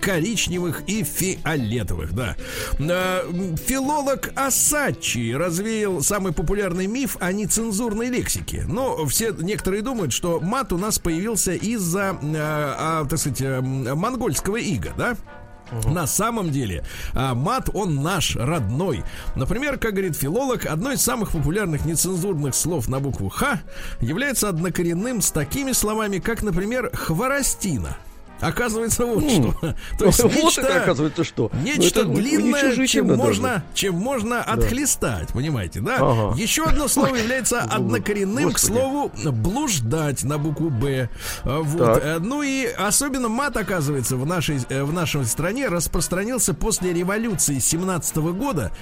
коричневых 0.01 0.83
и 0.87 1.03
фиолетовых, 1.05 2.13
да. 2.15 2.37
М, 2.79 3.57
Филолог 3.57 4.31
Асачи 4.35 5.33
развеял 5.35 6.01
самый 6.03 6.33
популярный 6.33 6.87
миф 6.87 7.17
о 7.21 7.33
нецензурной 7.33 8.09
лексике. 8.09 8.65
Но 8.67 9.05
все 9.07 9.33
некоторые 9.33 9.83
думают, 9.83 10.13
что 10.13 10.41
мат 10.41 10.73
у 10.73 10.79
нас 10.79 10.99
появился 10.99 11.53
из-за, 11.53 12.17
э, 12.23 12.35
а, 12.35 13.05
так 13.09 13.19
сказать, 13.19 13.41
э, 13.43 13.59
м, 13.59 13.99
монгольского 13.99 14.57
ига, 14.57 14.93
да? 14.97 15.17
На 15.87 16.07
самом 16.07 16.51
деле, 16.51 16.85
а, 17.15 17.35
мат, 17.35 17.71
он 17.75 18.03
наш, 18.03 18.37
родной. 18.37 19.05
Например, 19.37 19.79
как 19.79 19.93
говорит 19.93 20.17
филолог, 20.17 20.67
одно 20.67 20.93
из 20.93 21.03
самых 21.03 21.33
популярных 21.33 21.85
нецензурных 21.85 22.55
слов 22.55 22.89
на 22.89 23.01
букву 23.01 23.29
«Х» 23.29 23.61
является 24.01 24.49
однокоренным 24.49 25.21
с 25.21 25.31
такими 25.31 25.73
словами, 25.73 26.19
как, 26.19 26.43
например, 26.43 26.91
«хворостина». 26.95 27.97
Оказывается, 28.43 29.07
вот 29.07 29.23
что. 29.31 29.55
То 29.99 30.07
есть 30.07 30.23
вот 30.23 30.35
нечто, 30.35 30.61
это 30.63 30.83
оказывается 30.83 31.25
что. 31.25 31.51
Ну, 31.53 31.61
нечто 31.63 32.05
длинное, 32.05 32.87
чем 32.87 33.17
можно, 33.17 33.65
чем 33.73 33.95
можно 33.95 34.43
отхлестать, 34.43 35.29
понимаете, 35.29 35.81
да? 35.81 35.97
Ага. 36.01 36.37
Еще 36.37 36.65
одно 36.65 36.89
слово 36.89 37.15
является 37.17 37.61
однокоренным 37.61 38.53
к 38.53 38.59
слову 38.59 39.13
блуждать 39.25 40.25
на 40.25 40.39
букву 40.39 40.71
Б. 40.71 41.09
А, 41.45 41.61
Вот. 41.63 41.95
Так. 41.95 42.05
Э, 42.05 42.19
Ну 42.19 42.43
и 42.43 42.67
особенно 42.67 43.29
мат, 43.29 43.57
оказывается, 43.57 44.17
в 44.17 44.27
нашей, 44.27 44.59
э, 44.69 44.83
в 44.83 44.93
нашей 44.93 45.25
стране 45.25 45.69
распространился 45.69 46.55
после 46.55 46.93
революции 46.93 47.59
17 47.59 48.17
года, 48.33 48.73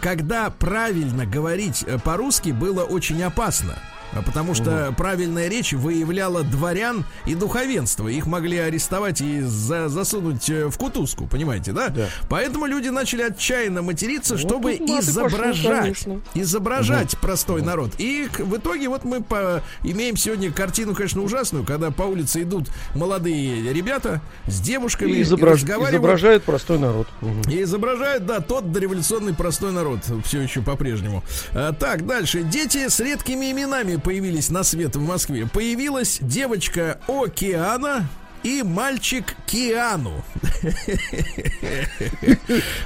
когда 0.00 0.50
правильно 0.50 1.24
говорить 1.26 1.84
э, 1.86 1.98
по-русски 1.98 2.50
было 2.50 2.82
очень 2.84 3.22
опасно. 3.22 3.78
А 4.12 4.22
Потому 4.22 4.54
что 4.54 4.92
правильная 4.96 5.48
речь 5.48 5.72
выявляла 5.72 6.42
дворян 6.42 7.04
и 7.26 7.34
духовенство. 7.34 8.08
Их 8.08 8.26
могли 8.26 8.56
арестовать 8.58 9.20
и 9.20 9.40
за- 9.42 9.88
засунуть 9.88 10.48
э, 10.48 10.66
в 10.68 10.78
кутузку, 10.78 11.26
понимаете, 11.26 11.72
да? 11.72 11.88
Да. 11.90 12.06
Поэтому 12.28 12.66
люди 12.66 12.88
начали 12.88 13.22
отчаянно 13.22 13.82
материться, 13.82 14.34
Вот 14.34 14.40
чтобы 14.40 14.74
и 14.74 14.78
пошел, 14.80 15.00
изображать, 15.00 15.80
конечно. 15.80 16.20
изображать 16.34 17.18
простой 17.18 17.62
народ. 17.62 17.92
И 17.98 18.28
в 18.38 18.56
итоге 18.56 18.88
вот 18.88 19.04
мы 19.04 19.22
по- 19.22 19.62
имеем 19.82 20.16
сегодня 20.16 20.50
картину, 20.50 20.94
конечно, 20.94 21.22
ужасную, 21.22 21.64
когда 21.64 21.90
по 21.90 22.02
улице 22.02 22.42
идут 22.42 22.68
молодые 22.94 23.72
ребята 23.72 24.20
с 24.46 24.58
девушками 24.60 25.10
И 25.12 25.18
и 25.18 25.22
изображ- 25.22 25.52
разговаривают. 25.54 25.94
изображает 25.94 26.44
простой 26.44 26.78
народ. 26.78 27.06
Мгм. 27.20 27.42
И 27.50 27.62
изображают, 27.62 28.26
да, 28.26 28.40
тот 28.40 28.72
дореволюционный 28.72 29.34
простой 29.34 29.72
народ 29.72 30.00
все 30.24 30.40
еще 30.40 30.62
по-прежнему. 30.62 31.22
А, 31.52 31.72
так, 31.72 32.06
дальше. 32.06 32.42
Дети 32.42 32.88
с 32.88 32.98
редкими 33.00 33.50
именами 33.52 33.96
появились 33.98 34.50
на 34.50 34.62
свет 34.62 34.96
в 34.96 35.00
Москве. 35.00 35.46
Появилась 35.46 36.18
девочка 36.20 37.00
Океана 37.06 38.08
и 38.42 38.62
мальчик 38.62 39.34
Киану. 39.46 40.24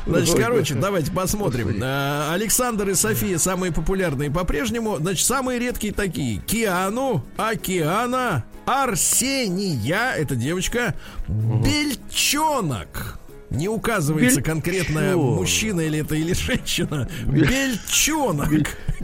Значит, 0.07 0.35
короче, 0.37 0.75
давайте 0.75 1.13
посмотрим. 1.13 1.79
А, 1.83 2.33
Александр 2.33 2.89
и 2.91 2.95
София 2.95 3.39
самые 3.39 3.73
популярные 3.73 4.31
по-прежнему. 4.31 4.97
Значит, 4.97 5.27
самые 5.27 5.59
редкие 5.59 5.93
такие. 5.93 6.39
Киану, 6.39 7.25
Океана, 7.37 8.45
Арсения, 8.65 10.13
это 10.13 10.37
девочка, 10.37 10.95
Бельчонок. 11.29 13.19
Не 13.55 13.69
указывается 13.69 14.41
конкретно 14.43 14.99
Бельчонок. 15.01 15.37
мужчина 15.39 15.81
или 15.83 15.99
это 16.01 16.15
или 16.15 16.33
женщина. 16.33 17.09
Бельчонок. 17.27 18.49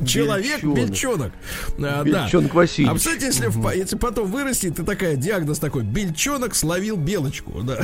Человек 0.07 0.63
Бельчонок. 0.63 0.77
Бельчонок. 0.89 1.33
А, 1.79 2.03
да. 2.05 2.23
Бельчонок 2.25 2.55
Васильевич. 2.55 2.91
А 2.91 2.95
представьте, 2.95 3.27
если, 3.27 3.47
в- 3.49 3.71
если 3.75 3.97
потом 3.97 4.31
вырастет, 4.31 4.79
и 4.79 4.83
такая 4.85 5.17
диагноз 5.17 5.59
такой, 5.59 5.83
Бельчонок 5.83 6.55
словил 6.55 6.97
белочку, 6.97 7.63
да. 7.63 7.79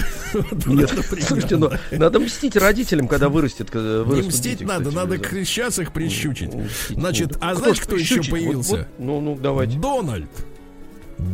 Нет, 0.66 0.90
слушайте, 1.26 1.56
ну, 1.56 1.70
надо 1.90 2.20
мстить 2.20 2.56
родителям, 2.56 3.08
когда 3.08 3.28
вырастет. 3.28 3.70
когда 3.70 4.04
Не 4.04 4.22
мстить 4.22 4.58
дети, 4.58 4.64
надо, 4.64 4.84
кстати, 4.90 4.94
надо 4.96 5.18
да. 5.18 5.24
кричаться 5.24 5.82
их 5.82 5.92
прищучить. 5.92 6.54
Мстить. 6.54 6.98
Значит, 6.98 7.32
Ну, 7.32 7.38
а 7.40 7.54
ж 7.54 7.58
знаете, 7.58 7.82
кто 7.82 7.96
еще 7.96 8.14
прищучить? 8.16 8.30
Вот- 8.32 8.38
появился? 8.40 8.76
вот, 8.76 8.86
ну, 8.98 9.20
ну, 9.20 9.36
давайте. 9.40 9.78
Дональд. 9.78 10.30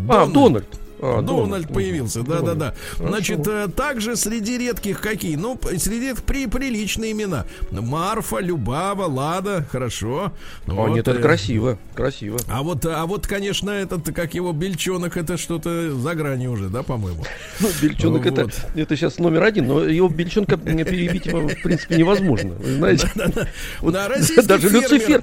А, 0.09 0.27
Дональд. 0.27 0.67
А, 1.03 1.23
Дональд, 1.23 1.69
появился, 1.69 2.23
да-да-да. 2.23 2.75
Значит, 2.97 3.47
э, 3.47 3.69
также 3.69 4.17
среди 4.17 4.59
редких 4.59 5.01
какие? 5.01 5.37
Ну, 5.37 5.59
среди 5.79 6.15
при 6.27 6.47
приличные 6.47 7.13
имена. 7.13 7.47
Марфа, 7.71 8.39
Любава, 8.39 9.07
Лада, 9.07 9.65
хорошо. 9.71 10.33
А, 10.67 10.73
вот. 10.73 10.89
нет, 10.89 11.09
это 11.09 11.19
э, 11.19 11.23
красиво, 11.23 11.79
красиво. 11.95 12.39
А 12.49 12.63
вот, 12.63 12.85
а 12.85 13.07
вот, 13.07 13.27
конечно, 13.27 13.71
этот, 13.71 14.13
как 14.15 14.35
его, 14.35 14.53
Бельчонок, 14.53 15.17
это 15.17 15.37
что-то 15.37 15.93
за 15.93 16.15
гранью 16.15 16.53
уже, 16.53 16.69
да, 16.69 16.83
по-моему? 16.83 17.25
Ну, 17.61 17.69
Бельчонок 17.81 18.25
вот. 18.25 18.39
это, 18.39 18.51
это 18.75 18.97
сейчас 18.97 19.19
номер 19.19 19.45
один, 19.45 19.67
но 19.69 19.85
его 19.85 20.09
Бельчонка 20.09 20.57
перебить, 20.57 21.27
в 21.27 21.63
принципе, 21.63 21.97
невозможно. 21.97 22.55
Вы 22.55 22.75
знаете? 22.75 23.11
Даже 24.45 24.69
Люцифер, 24.69 25.23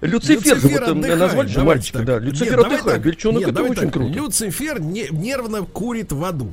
Люцифер 0.00 0.58
же 0.58 0.68
вот 0.68 0.94
назвали 0.94 1.48
же 1.48 1.62
мальчика, 1.62 2.00
да. 2.00 2.18
Люцифер 2.18 2.60
отдыхает, 2.60 3.02
Бельчонок 3.02 3.48
это 3.48 3.62
очень 3.62 3.90
круто. 3.90 4.12
Люцифер 4.12 4.80
нервно 5.10 5.62
курит 5.62 6.12
в 6.12 6.24
аду. 6.24 6.52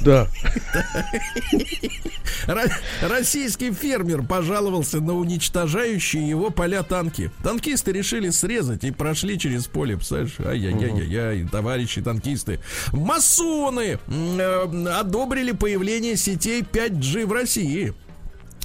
Да. 0.00 0.28
Российский 3.02 3.72
фермер 3.72 4.22
пожаловался 4.22 5.00
на 5.00 5.14
уничтожающие 5.14 6.28
его 6.28 6.50
поля 6.50 6.82
танки. 6.82 7.30
Танкисты 7.42 7.92
решили 7.92 8.30
срезать 8.30 8.84
и 8.84 8.90
прошли 8.90 9.38
через 9.38 9.66
поле. 9.66 9.96
Представляешь? 9.96 10.38
Ай-яй-яй-яй, 10.40 11.48
товарищи 11.48 12.02
танкисты. 12.02 12.60
Масоны 12.92 13.98
э, 14.06 14.66
одобрили 14.98 15.52
появление 15.52 16.16
сетей 16.16 16.62
5G 16.62 17.26
в 17.26 17.32
России. 17.32 17.94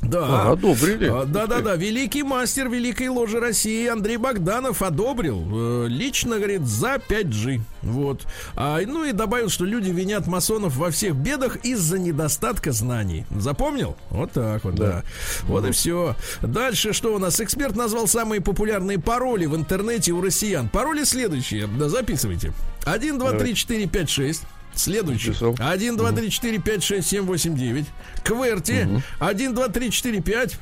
Да. 0.02 0.52
Одобрили. 0.52 1.08
А, 1.08 1.26
да, 1.26 1.48
да, 1.48 1.62
да. 1.62 1.76
Великий 1.76 2.24
мастер 2.24 2.70
Великой 2.70 3.10
Ложи 3.10 3.40
России 3.40 3.88
Андрей 3.88 4.18
Богданов 4.18 4.82
одобрил. 4.82 5.48
Э, 5.52 5.88
лично, 5.88 6.38
говорит, 6.38 6.64
за 6.64 6.96
5G. 6.96 7.62
Вот. 7.84 8.26
А, 8.56 8.80
ну 8.86 9.06
и 9.06 9.12
добавил, 9.12 9.50
что 9.50 9.66
люди 9.66 9.90
винят 9.92 10.28
масонов 10.28 10.76
во 10.76 10.90
всех 10.92 11.16
бедах 11.16 11.58
из-за 11.58 12.00
недостатка 12.00 12.72
знаний. 12.72 13.26
Запомнил? 13.32 13.96
Вот 14.10 14.32
так 14.32 14.64
вот, 14.64 14.76
да. 14.76 14.88
да. 14.88 15.04
Вот 15.44 15.66
и 15.68 15.72
все. 15.72 16.16
Дальше 16.42 16.94
что 16.94 17.16
у 17.16 17.20
нас? 17.20 17.40
Эксперт 17.40 17.76
назвал 17.76 18.08
самые 18.08 18.42
популярные 18.42 19.00
пароли 19.00 19.46
в 19.46 19.56
интернете 19.56 20.12
у 20.14 20.22
россиян. 20.22 20.70
Пароли 20.70 21.04
следующие. 21.04 21.68
Да, 21.68 21.90
записывайте. 21.90 22.54
1, 22.86 23.20
2, 23.20 23.32
3, 23.34 23.56
4, 23.56 23.88
5, 23.88 24.10
6. 24.10 24.44
Следующий. 24.76 25.34
1, 25.58 25.98
2, 25.98 26.12
3, 26.12 26.30
4, 26.30 26.60
5, 26.60 26.84
6, 26.84 27.08
7, 27.08 27.26
8, 27.26 27.56
9. 27.56 27.86
Кверти. 28.24 29.04
1, 29.20 29.54
2, 29.54 29.68
3, 29.68 29.92
4, 29.92 30.22
5. 30.22 30.58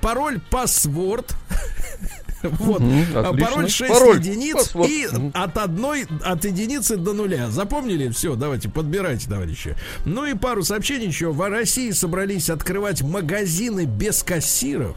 Пароль 0.00 0.40
паспорт. 0.50 1.34
Вот. 2.42 2.82
Угу, 2.82 3.36
Пароль 3.38 3.70
6 3.70 3.88
Пароль. 3.92 4.18
единиц 4.18 4.54
Паспорт. 4.56 4.90
и 4.90 5.06
угу. 5.06 5.30
от 5.32 5.56
одной, 5.58 6.06
от 6.24 6.44
единицы 6.44 6.96
до 6.96 7.12
нуля. 7.12 7.50
Запомнили? 7.50 8.08
Все, 8.08 8.34
давайте, 8.34 8.68
подбирайте, 8.68 9.28
товарищи. 9.28 9.76
Ну 10.04 10.26
и 10.26 10.34
пару 10.34 10.64
сообщений 10.64 11.06
еще. 11.06 11.30
В 11.30 11.48
России 11.48 11.92
собрались 11.92 12.50
открывать 12.50 13.02
магазины 13.02 13.84
без 13.84 14.24
кассиров. 14.24 14.96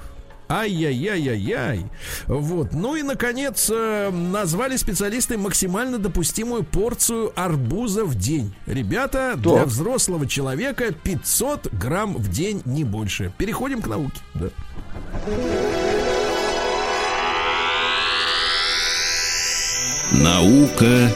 Ай-яй-яй-яй-яй. 0.49 1.85
Вот. 2.27 2.73
Ну 2.73 2.95
и, 2.95 3.03
наконец, 3.03 3.69
э, 3.73 4.11
назвали 4.11 4.77
специалисты 4.77 5.37
максимально 5.37 5.97
допустимую 5.97 6.63
порцию 6.63 7.31
арбуза 7.35 8.05
в 8.05 8.15
день. 8.15 8.53
Ребята, 8.65 9.33
да. 9.35 9.55
для 9.55 9.65
взрослого 9.65 10.27
человека 10.27 10.91
500 10.91 11.73
грамм 11.73 12.15
в 12.15 12.29
день, 12.29 12.61
не 12.65 12.83
больше. 12.83 13.31
Переходим 13.37 13.81
к 13.81 13.87
науке. 13.87 14.19
Да. 14.33 14.49
Наука 20.11 21.11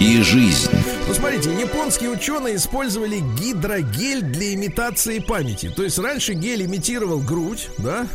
и 0.00 0.20
жизнь. 0.22 0.70
Ну, 1.06 1.14
смотрите, 1.14 1.52
японские 1.52 2.10
ученые 2.10 2.56
использовали 2.56 3.20
гидрогель 3.38 4.22
для 4.22 4.54
имитации 4.54 5.18
памяти. 5.18 5.70
То 5.74 5.82
есть 5.82 5.98
раньше 5.98 6.34
гель 6.34 6.64
имитировал 6.64 7.20
грудь, 7.20 7.68
да? 7.78 8.06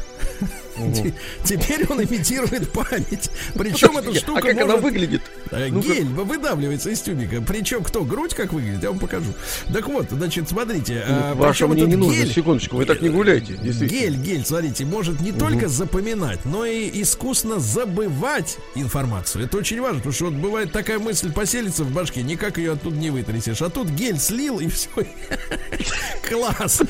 Теперь 1.44 1.86
он 1.88 2.04
имитирует 2.04 2.72
память. 2.72 3.30
Причем 3.56 3.98
эта 3.98 4.14
штука 4.16 4.40
а 4.40 4.42
как 4.42 4.54
может... 4.56 4.70
она 4.70 4.78
выглядит? 4.78 5.22
Гель 5.52 6.06
выдавливается 6.06 6.90
из 6.90 7.02
тюбика. 7.02 7.42
Причем 7.42 7.84
кто 7.84 8.04
грудь 8.04 8.34
как 8.34 8.54
выглядит, 8.54 8.84
я 8.84 8.90
вам 8.90 9.00
покажу. 9.00 9.34
Так 9.74 9.88
вот, 9.88 10.08
значит, 10.10 10.50
смотрите. 10.50 11.04
Ну, 11.08 11.36
Ваше 11.36 11.68
мне 11.68 11.84
не 11.84 11.96
нужно, 11.96 12.26
секундочку, 12.26 12.78
вы 12.78 12.86
так 12.86 13.02
не 13.02 13.10
гуляйте. 13.10 13.54
Гель, 13.54 14.16
гель, 14.16 14.46
смотрите, 14.46 14.86
может 14.86 15.20
не 15.22 15.32
только 15.32 15.68
запоминать, 15.68 16.46
но 16.46 16.66
и 16.66 17.02
искусно 17.02 17.60
забывать 17.60 18.58
информацию. 18.76 19.46
Это 19.46 19.58
очень 19.58 19.82
важно, 19.82 19.98
потому 19.98 20.14
что 20.14 20.26
вот 20.26 20.34
бывает 20.34 20.72
такая 20.72 21.00
мысль 21.00 21.32
поселится 21.32 21.84
в 21.84 21.92
башке, 21.92 22.24
никак 22.24 22.58
ее 22.58 22.74
оттуда 22.74 22.98
не 22.98 23.10
вытрясешь. 23.10 23.62
А 23.62 23.70
тут 23.70 23.90
гель 23.90 24.20
слил 24.20 24.60
и 24.60 24.68
все. 24.68 24.90
Класс. 26.30 26.82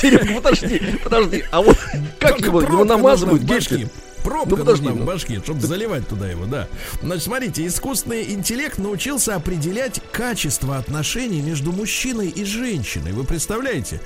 Серега, 0.00 0.34
подожди, 0.40 0.80
подожди. 1.02 1.44
А 1.50 1.62
вот 1.62 1.78
как 2.18 2.40
его, 2.40 2.62
его 2.62 2.84
намазывают 3.20 3.42
гель 3.42 3.88
Пробка 4.24 4.50
ну, 4.50 4.56
подожди, 4.56 4.88
нужна 4.88 5.02
в 5.02 5.06
башке, 5.06 5.40
чтобы 5.44 5.60
заливать 5.60 6.08
туда 6.08 6.26
его, 6.30 6.46
да. 6.46 6.66
Значит, 7.02 7.24
смотрите, 7.24 7.66
искусственный 7.66 8.32
интеллект 8.32 8.78
научился 8.78 9.34
определять 9.34 10.00
качество 10.12 10.78
отношений 10.78 11.42
между 11.42 11.72
мужчиной 11.72 12.30
и 12.30 12.42
женщиной. 12.44 13.12
Вы 13.12 13.24
представляете? 13.24 14.00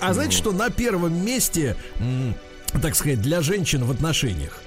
А 0.00 0.14
знаете, 0.14 0.36
что 0.36 0.50
на 0.50 0.68
первом 0.70 1.24
месте, 1.24 1.76
так 2.82 2.96
сказать, 2.96 3.22
для 3.22 3.40
женщин 3.40 3.84
в 3.84 3.92
отношениях 3.92 4.61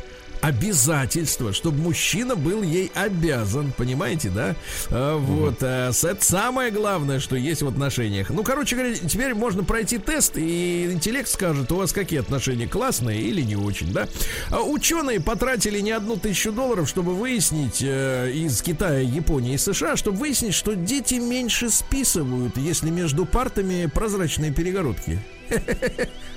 обязательство, 0.46 1.54
чтобы 1.54 1.80
мужчина 1.80 2.36
был 2.36 2.62
ей 2.62 2.92
обязан, 2.94 3.74
понимаете, 3.76 4.30
да? 4.30 4.56
А, 4.92 5.18
вот, 5.18 5.58
а, 5.62 5.90
это 5.90 6.24
самое 6.24 6.70
главное, 6.70 7.20
что 7.20 7.36
есть 7.36 7.64
в 7.64 7.68
отношениях. 7.68 8.30
Ну, 8.30 8.44
короче 8.44 8.76
говоря, 8.76 8.96
теперь 8.96 9.34
можно 9.34 9.64
пройти 9.64 9.98
тест, 9.98 10.38
и 10.38 10.92
интеллект 10.92 11.28
скажет, 11.28 11.72
у 11.72 11.78
вас 11.78 11.94
какие 11.94 12.20
отношения, 12.20 12.68
классные 12.68 13.22
или 13.22 13.42
не 13.42 13.56
очень, 13.56 13.92
да? 13.92 14.08
А 14.52 14.62
ученые 14.62 15.20
потратили 15.20 15.80
не 15.80 15.92
одну 15.92 16.16
тысячу 16.16 16.52
долларов, 16.52 16.88
чтобы 16.88 17.16
выяснить 17.16 17.82
э, 17.82 18.32
из 18.32 18.62
Китая, 18.62 19.00
Японии 19.00 19.56
и 19.56 19.58
США, 19.58 19.96
чтобы 19.96 20.20
выяснить, 20.20 20.54
что 20.54 20.76
дети 20.76 21.16
меньше 21.16 21.72
списывают, 21.72 22.58
если 22.58 22.92
между 22.92 23.26
партами 23.26 23.88
прозрачные 23.88 24.52
перегородки. 24.52 25.20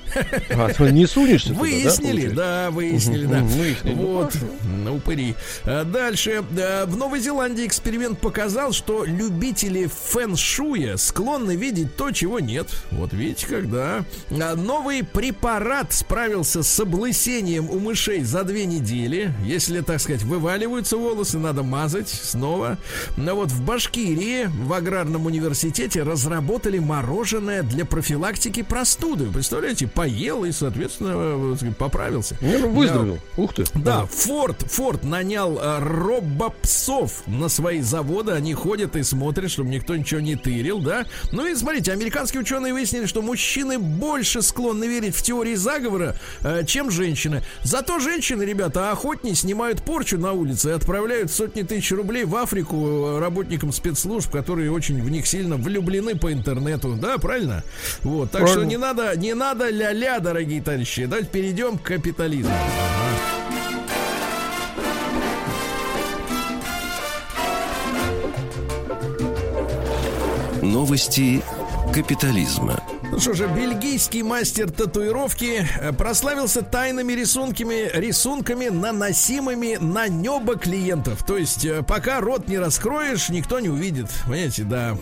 А, 0.51 0.91
не 0.91 1.07
сунешься 1.07 1.53
Выяснили, 1.53 2.29
туда, 2.29 2.65
да, 2.67 2.71
выяснили, 2.71 3.27
да. 3.27 3.41
Выяснили, 3.41 3.95
вот, 3.95 4.35
ну, 4.65 4.97
упыри. 4.97 5.35
А 5.65 5.85
дальше. 5.85 6.45
В 6.87 6.97
Новой 6.97 7.21
Зеландии 7.21 7.67
эксперимент 7.67 8.19
показал, 8.19 8.73
что 8.73 9.05
любители 9.05 9.87
фэн-шуя 9.87 10.97
склонны 10.97 11.57
видеть 11.57 11.97
то, 11.97 12.11
чего 12.11 12.41
нет. 12.41 12.69
Вот 12.91 13.13
видите, 13.13 13.47
когда. 13.47 14.05
А 14.31 14.55
новый 14.55 15.05
препарат 15.05 15.93
справился 15.93 16.63
с 16.63 16.81
облысением 16.81 17.71
у 17.71 17.79
мышей 17.79 18.23
за 18.23 18.45
две 18.45 18.67
недели. 18.67 19.33
Если, 19.45 19.81
так 19.81 20.01
сказать, 20.01 20.23
вываливаются 20.23 20.97
волосы, 20.97 21.39
надо 21.39 21.63
мазать 21.63 22.09
снова. 22.09 22.79
Но 23.17 23.35
вот 23.35 23.51
в 23.51 23.63
Башкирии 23.63 24.47
в 24.47 24.73
аграрном 24.73 25.27
университете 25.27 26.03
разработали 26.03 26.79
мороженое 26.79 27.63
для 27.63 27.85
профилактики 27.85 28.63
простуды. 28.63 29.31
Представляете, 29.33 29.87
поел 29.99 30.45
и, 30.45 30.53
соответственно, 30.53 31.57
поправился. 31.77 32.37
Не, 32.41 32.57
ну, 32.59 32.69
выздоровел. 32.69 33.17
Да. 33.17 33.43
Ух 33.43 33.53
ты. 33.53 33.65
Да, 33.75 34.07
Форд, 34.07 34.63
Форд 34.71 35.03
нанял 35.03 35.59
э, 35.59 35.81
робопсов 35.81 37.25
на 37.27 37.49
свои 37.49 37.81
заводы. 37.81 38.31
Они 38.31 38.55
ходят 38.55 38.95
и 38.95 39.03
смотрят, 39.03 39.51
чтобы 39.51 39.71
никто 39.71 39.97
ничего 39.97 40.21
не 40.21 40.37
тырил, 40.37 40.79
да. 40.79 41.05
Ну 41.33 41.49
и 41.49 41.57
смотрите, 41.57 41.91
американские 41.91 42.43
ученые 42.43 42.73
выяснили, 42.73 43.07
что 43.07 43.23
мужчины 43.23 43.81
больше 43.81 44.41
склонны 44.41 44.85
верить 44.85 45.17
в 45.17 45.23
теории 45.23 45.57
заговора, 45.57 46.15
э, 46.43 46.65
чем 46.65 46.93
женщины. 46.93 47.43
Зато 47.65 47.99
женщины, 47.99 48.45
ребята, 48.45 48.93
охотнее 48.93 49.35
снимают 49.35 49.83
порчу 49.83 50.17
на 50.17 50.31
улице 50.33 50.69
и 50.69 50.73
отправляют 50.75 51.33
сотни 51.33 51.63
тысяч 51.63 51.91
рублей 51.91 52.25
в 52.25 52.37
Африку 52.37 52.77
э, 52.77 53.19
работникам 53.19 53.73
спецслужб, 53.73 54.31
которые 54.31 54.71
очень 54.71 55.03
в 55.03 55.11
них 55.11 55.27
сильно 55.27 55.57
влюблены 55.57 56.15
по 56.15 56.33
интернету. 56.33 56.95
Да, 56.95 57.19
правильно? 57.19 57.65
Вот, 58.05 58.31
так 58.31 58.43
правильно. 58.43 58.63
что 58.63 58.71
не 58.71 58.77
надо, 58.77 59.17
не 59.17 59.35
надо 59.35 59.69
ля 59.71 59.88
ля-ля, 59.93 60.21
дорогие 60.21 60.61
товарищи. 60.61 61.07
Давайте 61.07 61.31
перейдем 61.31 61.79
к 61.79 61.83
капитализму. 61.83 62.53
Новости 70.63 71.43
капитализма. 71.95 72.83
Ну 73.11 73.19
что 73.19 73.33
же, 73.33 73.49
бельгийский 73.49 74.21
мастер 74.21 74.71
татуировки 74.71 75.67
э, 75.81 75.93
прославился 75.93 76.63
тайными 76.63 77.15
рисунками, 77.15 77.91
рисунками, 77.95 78.69
наносимыми 78.69 79.79
на 79.81 80.09
небо 80.09 80.57
клиентов. 80.57 81.25
То 81.27 81.39
есть, 81.39 81.65
э, 81.65 81.83
пока 81.83 82.21
рот 82.21 82.49
не 82.49 82.59
раскроешь, 82.59 83.31
никто 83.31 83.61
не 83.61 83.71
увидит. 83.71 84.09
Понимаете, 84.25 84.65
да. 84.65 84.97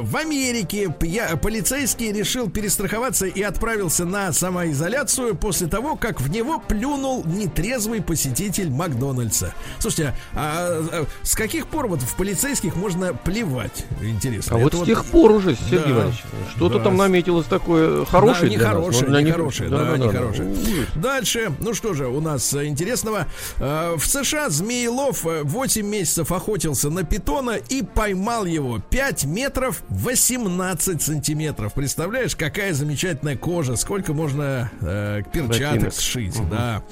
В 0.00 0.16
Америке 0.16 0.92
я, 1.02 1.36
полицейский 1.36 2.10
решил 2.12 2.50
перестраховаться 2.50 3.26
и 3.26 3.40
отправился 3.40 4.04
на 4.04 4.32
самоизоляцию 4.32 5.36
после 5.36 5.68
того, 5.68 5.94
как 5.94 6.20
в 6.20 6.28
него 6.28 6.58
плюнул 6.58 7.24
нетрезвый 7.24 8.02
посетитель 8.02 8.68
Макдональдса. 8.68 9.54
Слушайте, 9.78 10.16
а, 10.34 10.82
а 10.92 11.06
с 11.22 11.36
каких 11.36 11.68
пор 11.68 11.86
вот 11.86 12.02
в 12.02 12.16
полицейских 12.16 12.74
можно 12.74 13.14
плевать? 13.14 13.86
Интересно. 14.02 14.56
А 14.56 14.58
вот 14.58 14.74
с 14.74 14.84
тех 14.84 15.04
пор 15.04 15.30
уже, 15.30 15.54
Сергей 15.54 15.78
да, 15.78 15.90
Иванович, 15.90 16.24
что-то 16.56 16.78
да. 16.78 16.84
там 16.84 16.96
наметилось 16.96 17.43
такое 17.48 18.04
хорошее 18.04 18.50
да, 18.50 18.56
нехорошее, 18.56 19.10
нас. 19.10 19.22
Нехорошее, 19.22 19.68
да, 19.68 19.78
да, 19.78 19.90
да, 19.92 19.98
нехорошее. 19.98 20.56
Да. 20.94 21.00
Дальше, 21.00 21.52
ну 21.60 21.74
что 21.74 21.94
же, 21.94 22.06
у 22.06 22.20
нас 22.20 22.54
интересного. 22.54 23.26
Э, 23.58 23.94
в 23.96 24.06
США 24.06 24.50
Змеелов 24.50 25.24
8 25.24 25.80
э, 25.80 25.84
месяцев 25.84 26.32
охотился 26.32 26.90
на 26.90 27.04
питона 27.04 27.56
и 27.68 27.82
поймал 27.82 28.44
его 28.44 28.78
5 28.78 29.24
метров 29.24 29.82
18 29.88 31.02
сантиметров. 31.02 31.74
Представляешь, 31.74 32.36
какая 32.36 32.72
замечательная 32.72 33.36
кожа, 33.36 33.76
сколько 33.76 34.12
можно 34.12 34.70
э, 34.80 35.22
перчаток 35.32 35.72
Ботинок. 35.72 35.94
сшить, 35.94 36.36
угу. 36.36 36.48
да. 36.50 36.82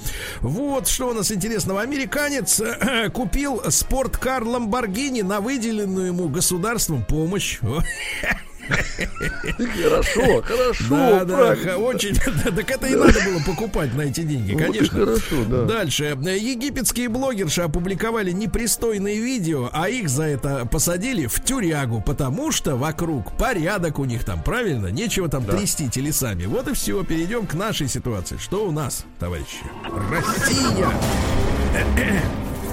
Вот 0.41 0.89
что 0.89 1.11
у 1.11 1.15
нас 1.15 1.31
интересного. 1.33 1.81
Американец 1.81 2.61
э, 2.61 3.11
купил 3.11 3.63
спорткар 3.71 4.45
Ламборгини 4.45 5.23
на 5.23 5.41
выделенную 5.41 6.09
ему 6.09 6.29
государством 6.29 7.05
помощь. 7.05 7.59
Хорошо, 9.83 10.43
хорошо. 10.43 10.85
Да, 10.91 11.25
да, 11.25 11.77
очень. 11.77 12.17
Так 12.53 12.71
это 12.71 12.87
и 12.87 12.95
надо 12.95 13.21
было 13.25 13.41
покупать 13.47 13.95
на 13.95 14.03
эти 14.03 14.23
деньги, 14.23 14.55
конечно. 14.59 15.01
Хорошо, 15.01 15.45
да. 15.49 15.65
Дальше. 15.65 16.05
Египетские 16.05 17.09
блогерши 17.09 17.63
опубликовали 17.63 18.31
непристойные 18.31 19.21
видео, 19.21 19.71
а 19.73 19.89
их 19.89 20.09
за 20.09 20.25
это 20.25 20.67
посадили 20.67 21.27
в 21.27 21.43
тюрягу, 21.43 22.01
потому 22.01 22.53
что 22.53 22.77
вокруг 22.77 23.37
порядок 23.37 23.99
у 23.99 24.05
них 24.05 24.25
там, 24.25 24.43
правильно? 24.43 24.89
Нечего 24.89 25.29
там 25.29 25.45
трясти 25.45 25.89
телесами. 25.89 26.47
Вот 26.47 26.69
и 26.69 26.75
все. 26.75 27.03
Перейдем 27.05 27.47
к 27.47 27.55
нашей 27.55 27.89
ситуации. 27.89 28.37
Что 28.37 28.67
у 28.67 28.73
нас, 28.73 29.05
товарищи? 29.19 29.65
Россия! 30.11 30.89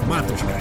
Матушка. 0.06 0.60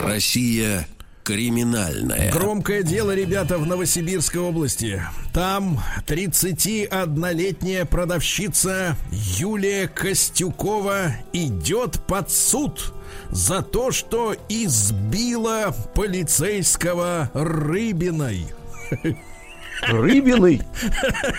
Россия 0.00 0.86
криминальная. 1.22 2.32
Громкое 2.32 2.82
дело, 2.82 3.14
ребята, 3.14 3.58
в 3.58 3.66
Новосибирской 3.66 4.40
области. 4.40 5.02
Там 5.32 5.80
31-летняя 6.06 7.84
продавщица 7.84 8.96
Юлия 9.12 9.86
Костюкова 9.86 11.12
идет 11.32 12.00
под 12.06 12.30
суд 12.30 12.94
за 13.30 13.62
то, 13.62 13.92
что 13.92 14.34
избила 14.48 15.74
полицейского 15.94 17.30
Рыбиной. 17.34 18.46
Рыбиный? 19.82 20.62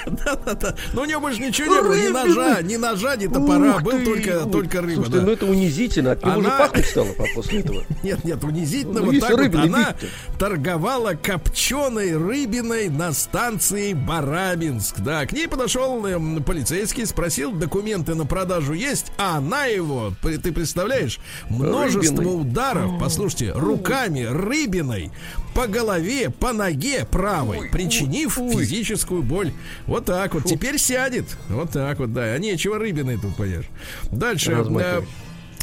Да-да-да. 0.05 0.75
Но 0.93 1.01
у 1.01 1.05
него 1.05 1.21
больше 1.21 1.41
ничего 1.41 1.75
не 1.75 1.81
было. 1.81 1.95
Ни 1.95 2.07
ножа, 2.07 2.61
ни 2.61 2.75
ножа, 2.75 3.15
ни 3.15 3.27
топора. 3.27 3.79
Был 3.79 4.03
только, 4.03 4.45
только 4.45 4.81
рыба. 4.81 5.03
Слушайте, 5.03 5.21
ну 5.21 5.31
это 5.31 5.45
унизительно. 5.45 6.11
От 6.11 6.25
него 6.25 6.41
не 6.41 6.47
пахнуть 6.47 6.85
стало 6.85 7.07
после 7.35 7.59
этого. 7.59 7.83
Нет, 8.03 8.23
нет, 8.23 8.43
унизительно. 8.43 9.01
Ну, 9.01 9.11
вот 9.11 9.19
так 9.19 9.37
вот 9.37 9.55
она 9.55 9.95
торговала 10.39 11.13
копченой 11.13 12.17
рыбиной 12.17 12.89
на 12.89 13.13
станции 13.13 13.93
Барабинск. 13.93 14.99
Да, 14.99 15.25
к 15.25 15.33
ней 15.33 15.47
подошел 15.47 16.05
эм, 16.05 16.43
полицейский, 16.43 17.05
спросил, 17.05 17.51
документы 17.51 18.15
на 18.15 18.25
продажу 18.25 18.73
есть, 18.73 19.11
а 19.17 19.37
она 19.37 19.65
его, 19.65 20.13
ты 20.21 20.51
представляешь, 20.51 21.19
множество 21.49 22.29
ударов, 22.29 22.99
послушайте, 22.99 23.51
руками 23.53 24.23
рыбиной 24.23 25.11
по 25.53 25.67
голове, 25.67 26.29
по 26.29 26.53
ноге 26.53 27.05
правой, 27.09 27.69
причинив 27.69 28.30
физическую 28.31 29.23
боль. 29.23 29.51
Вот 29.87 30.05
так 30.05 30.33
вот. 30.33 30.45
Теперь 30.45 30.77
сядет. 30.77 31.25
Вот 31.49 31.71
так 31.71 31.99
вот, 31.99 32.13
да. 32.13 32.23
А 32.23 32.37
нечего 32.37 32.77
рыбиной 32.77 33.17
тут 33.17 33.35
поешь. 33.35 33.65
Дальше. 34.11 34.51
Э, 34.51 35.01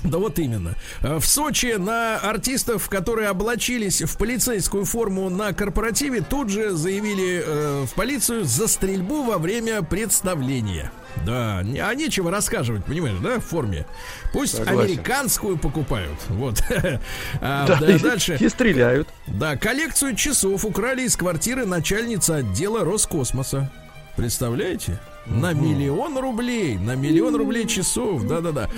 да 0.05 0.19
вот 0.19 0.39
именно. 0.39 0.75
Э, 1.03 1.19
в 1.19 1.27
Сочи 1.27 1.77
на 1.77 2.19
артистов, 2.19 2.89
которые 2.89 3.29
облачились 3.29 4.03
в 4.03 4.17
полицейскую 4.17 4.85
форму 4.85 5.29
на 5.29 5.53
корпоративе, 5.53 6.21
тут 6.21 6.51
же 6.51 6.71
заявили 6.71 7.43
э, 7.45 7.87
в 7.87 7.95
полицию 7.95 8.45
за 8.45 8.69
стрельбу 8.69 9.25
во 9.25 9.39
время 9.39 9.83
представления. 9.83 10.93
Да, 11.25 11.59
а 11.59 11.95
нечего 11.95 12.31
рассказывать, 12.31 12.85
понимаешь, 12.85 13.19
да, 13.23 13.39
в 13.39 13.45
форме. 13.45 13.87
Пусть 14.33 14.57
Согласен. 14.57 14.81
американскую 14.81 15.59
покупают. 15.59 16.19
Вот. 16.29 16.63
а, 17.41 17.67
да, 17.67 17.79
да, 17.81 17.99
дальше. 17.99 18.37
И 18.41 18.49
стреляют. 18.49 19.09
Да, 19.27 19.57
коллекцию 19.57 20.17
часов 20.17 20.65
украли 20.65 21.03
из 21.03 21.17
квартиры 21.17 21.67
начальницы 21.67 22.31
отдела 22.33 22.85
Роскосмоса. 22.85 23.71
Представляете? 24.17 24.99
На 25.31 25.53
миллион 25.53 26.17
рублей, 26.19 26.79
на 26.79 26.97
миллион 26.97 27.37
рублей 27.37 27.67
часов, 27.67 28.25
да-да-да. 28.25 28.69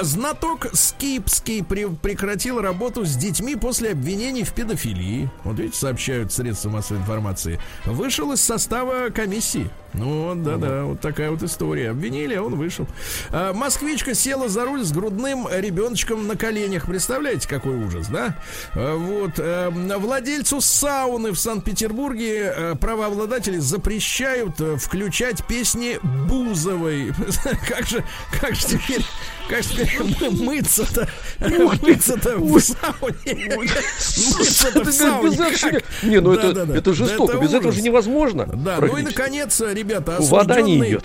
Знаток 0.00 0.68
Скипский 0.72 1.62
при, 1.62 1.84
прекратил 1.84 2.60
работу 2.60 3.04
с 3.04 3.14
детьми 3.14 3.56
после 3.56 3.90
обвинений 3.90 4.42
в 4.42 4.52
педофилии. 4.54 5.30
Вот 5.44 5.58
видите, 5.58 5.78
сообщают 5.78 6.32
средства 6.32 6.70
массовой 6.70 7.00
информации. 7.00 7.60
Вышел 7.84 8.32
из 8.32 8.40
состава 8.40 9.10
комиссии. 9.10 9.70
Ну, 9.94 10.34
да-да, 10.34 10.84
вот 10.84 11.00
такая 11.00 11.30
вот 11.30 11.42
история. 11.42 11.90
Обвинили, 11.90 12.34
а 12.34 12.42
он 12.42 12.56
вышел. 12.56 12.86
А, 13.30 13.54
москвичка 13.54 14.14
села 14.14 14.48
за 14.48 14.64
руль 14.64 14.84
с 14.84 14.92
грудным 14.92 15.48
ребеночком 15.50 16.26
на 16.26 16.36
коленях. 16.36 16.86
Представляете, 16.86 17.48
какой 17.48 17.76
ужас, 17.76 18.08
да? 18.08 18.36
А, 18.74 18.96
вот. 18.96 19.32
А, 19.38 19.70
владельцу 19.70 20.60
сауны 20.60 21.32
в 21.32 21.38
Санкт-Петербурге 21.38 22.50
а, 22.50 22.74
правообладатели 22.76 23.58
запрещают 23.58 24.60
а, 24.60 24.76
включать 24.76 25.46
песни 25.46 25.97
Бузовой. 26.02 27.12
Как 27.68 27.86
же, 27.86 28.04
как 28.40 28.54
же 28.54 28.66
теперь, 28.66 29.04
как 29.48 29.62
же 29.62 29.70
теперь 29.70 30.30
мыться-то? 30.30 31.08
Мыться-то 31.40 32.36
в 32.38 32.60
сауне. 32.60 33.56
Мыться-то 33.56 34.84
в 34.84 34.92
сауне. 34.92 35.82
Не, 36.02 36.20
ну 36.20 36.32
это, 36.34 36.72
это 36.72 36.94
жестоко. 36.94 37.38
Без 37.38 37.54
этого 37.54 37.72
же 37.72 37.82
невозможно. 37.82 38.46
Да, 38.46 38.78
ну 38.80 38.96
и 38.96 39.02
наконец, 39.02 39.60
ребята, 39.60 40.16
Вода 40.20 40.60
не 40.60 40.78
идет. 40.78 41.04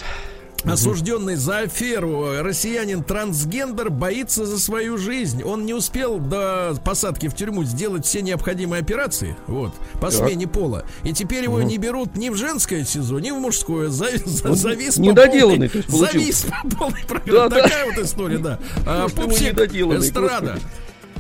Осужденный 0.66 1.36
за 1.36 1.60
аферу 1.60 2.42
россиянин 2.42 3.04
трансгендер 3.04 3.90
боится 3.90 4.46
за 4.46 4.60
свою 4.60 4.98
жизнь. 4.98 5.44
Он 5.44 5.66
не 5.66 5.74
успел 5.74 6.20
до 6.20 6.76
посадки 6.86 7.28
в 7.28 7.36
тюрьму 7.36 7.64
сделать 7.64 8.06
все 8.06 8.22
необходимые 8.22 8.82
операции, 8.82 9.36
вот, 9.48 9.74
по 9.96 10.10
так. 10.10 10.14
смене 10.14 10.48
пола. 10.48 10.86
И 11.04 11.12
теперь 11.14 11.44
его 11.44 11.58
угу. 11.58 11.64
не 11.64 11.78
берут 11.78 12.16
ни 12.16 12.30
в 12.30 12.36
женское 12.36 12.86
СИЗО, 12.86 13.20
ни 13.20 13.32
в 13.32 13.36
мужское. 13.36 13.90
За, 13.90 14.08
за, 14.26 14.54
завис 14.54 14.98
недоделанный, 14.98 15.70
по 15.70 15.82
полной, 15.84 16.08
завис 16.08 16.46
по 16.46 16.76
полной 16.76 17.04
программе. 17.06 17.50
Да, 17.50 17.50
Такая 17.50 17.86
да. 17.86 17.92
вот 17.96 18.06
история, 18.06 18.38
да. 18.38 18.60
А, 18.86 19.08
пупсик 19.10 19.60
эстрада. 19.60 20.60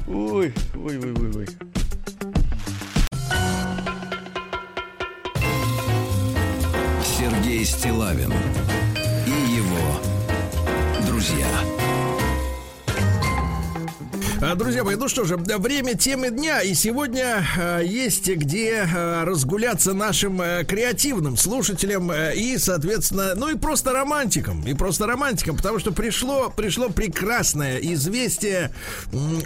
Ой, 0.07 0.53
ой, 0.75 0.99
ой, 0.99 1.13
ой, 1.13 1.31
ой. 1.35 1.47
Сергей 7.17 7.63
Стилавин 7.65 8.33
друзья. 11.23 11.47
А, 14.41 14.55
друзья 14.55 14.83
мои, 14.83 14.97
ну 14.97 15.07
что 15.07 15.23
же, 15.23 15.37
время 15.37 15.93
темы 15.93 16.29
дня, 16.31 16.61
и 16.61 16.73
сегодня 16.73 17.45
э, 17.57 17.81
есть 17.85 18.27
где 18.27 18.85
э, 18.85 19.23
разгуляться 19.23 19.93
нашим 19.93 20.41
э, 20.41 20.65
креативным 20.65 21.37
слушателям 21.37 22.11
э, 22.11 22.35
и, 22.35 22.57
соответственно, 22.57 23.35
ну 23.35 23.47
и 23.47 23.55
просто 23.55 23.93
романтикам, 23.93 24.67
и 24.67 24.73
просто 24.73 25.07
романтикам, 25.07 25.55
потому 25.55 25.79
что 25.79 25.93
пришло, 25.93 26.49
пришло 26.49 26.89
прекрасное 26.89 27.77
известие 27.77 28.73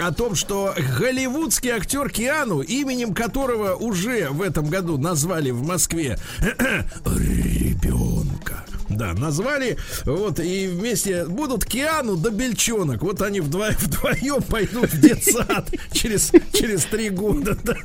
о 0.02 0.12
том, 0.12 0.34
что 0.34 0.74
голливудский 0.98 1.70
актер 1.70 2.10
Киану, 2.10 2.62
именем 2.62 3.14
которого 3.14 3.76
уже 3.76 4.30
в 4.30 4.42
этом 4.42 4.68
году 4.68 4.98
назвали 4.98 5.52
в 5.52 5.62
Москве 5.62 6.18
ребенка, 7.06 8.66
да, 8.90 9.14
назвали. 9.14 9.78
Вот, 10.06 10.40
и 10.40 10.68
вместе 10.68 11.26
будут 11.26 11.66
Киану 11.66 12.16
да 12.16 12.30
Бельчонок. 12.30 13.02
Вот 13.02 13.22
они 13.22 13.40
вдво- 13.40 13.76
вдвоем 13.80 14.42
пойдут 14.44 14.92
в 14.92 15.00
детсад 15.00 15.70
через, 15.92 16.32
через 16.54 16.86
три 16.86 17.10
года. 17.10 17.58
Да. 17.64 17.76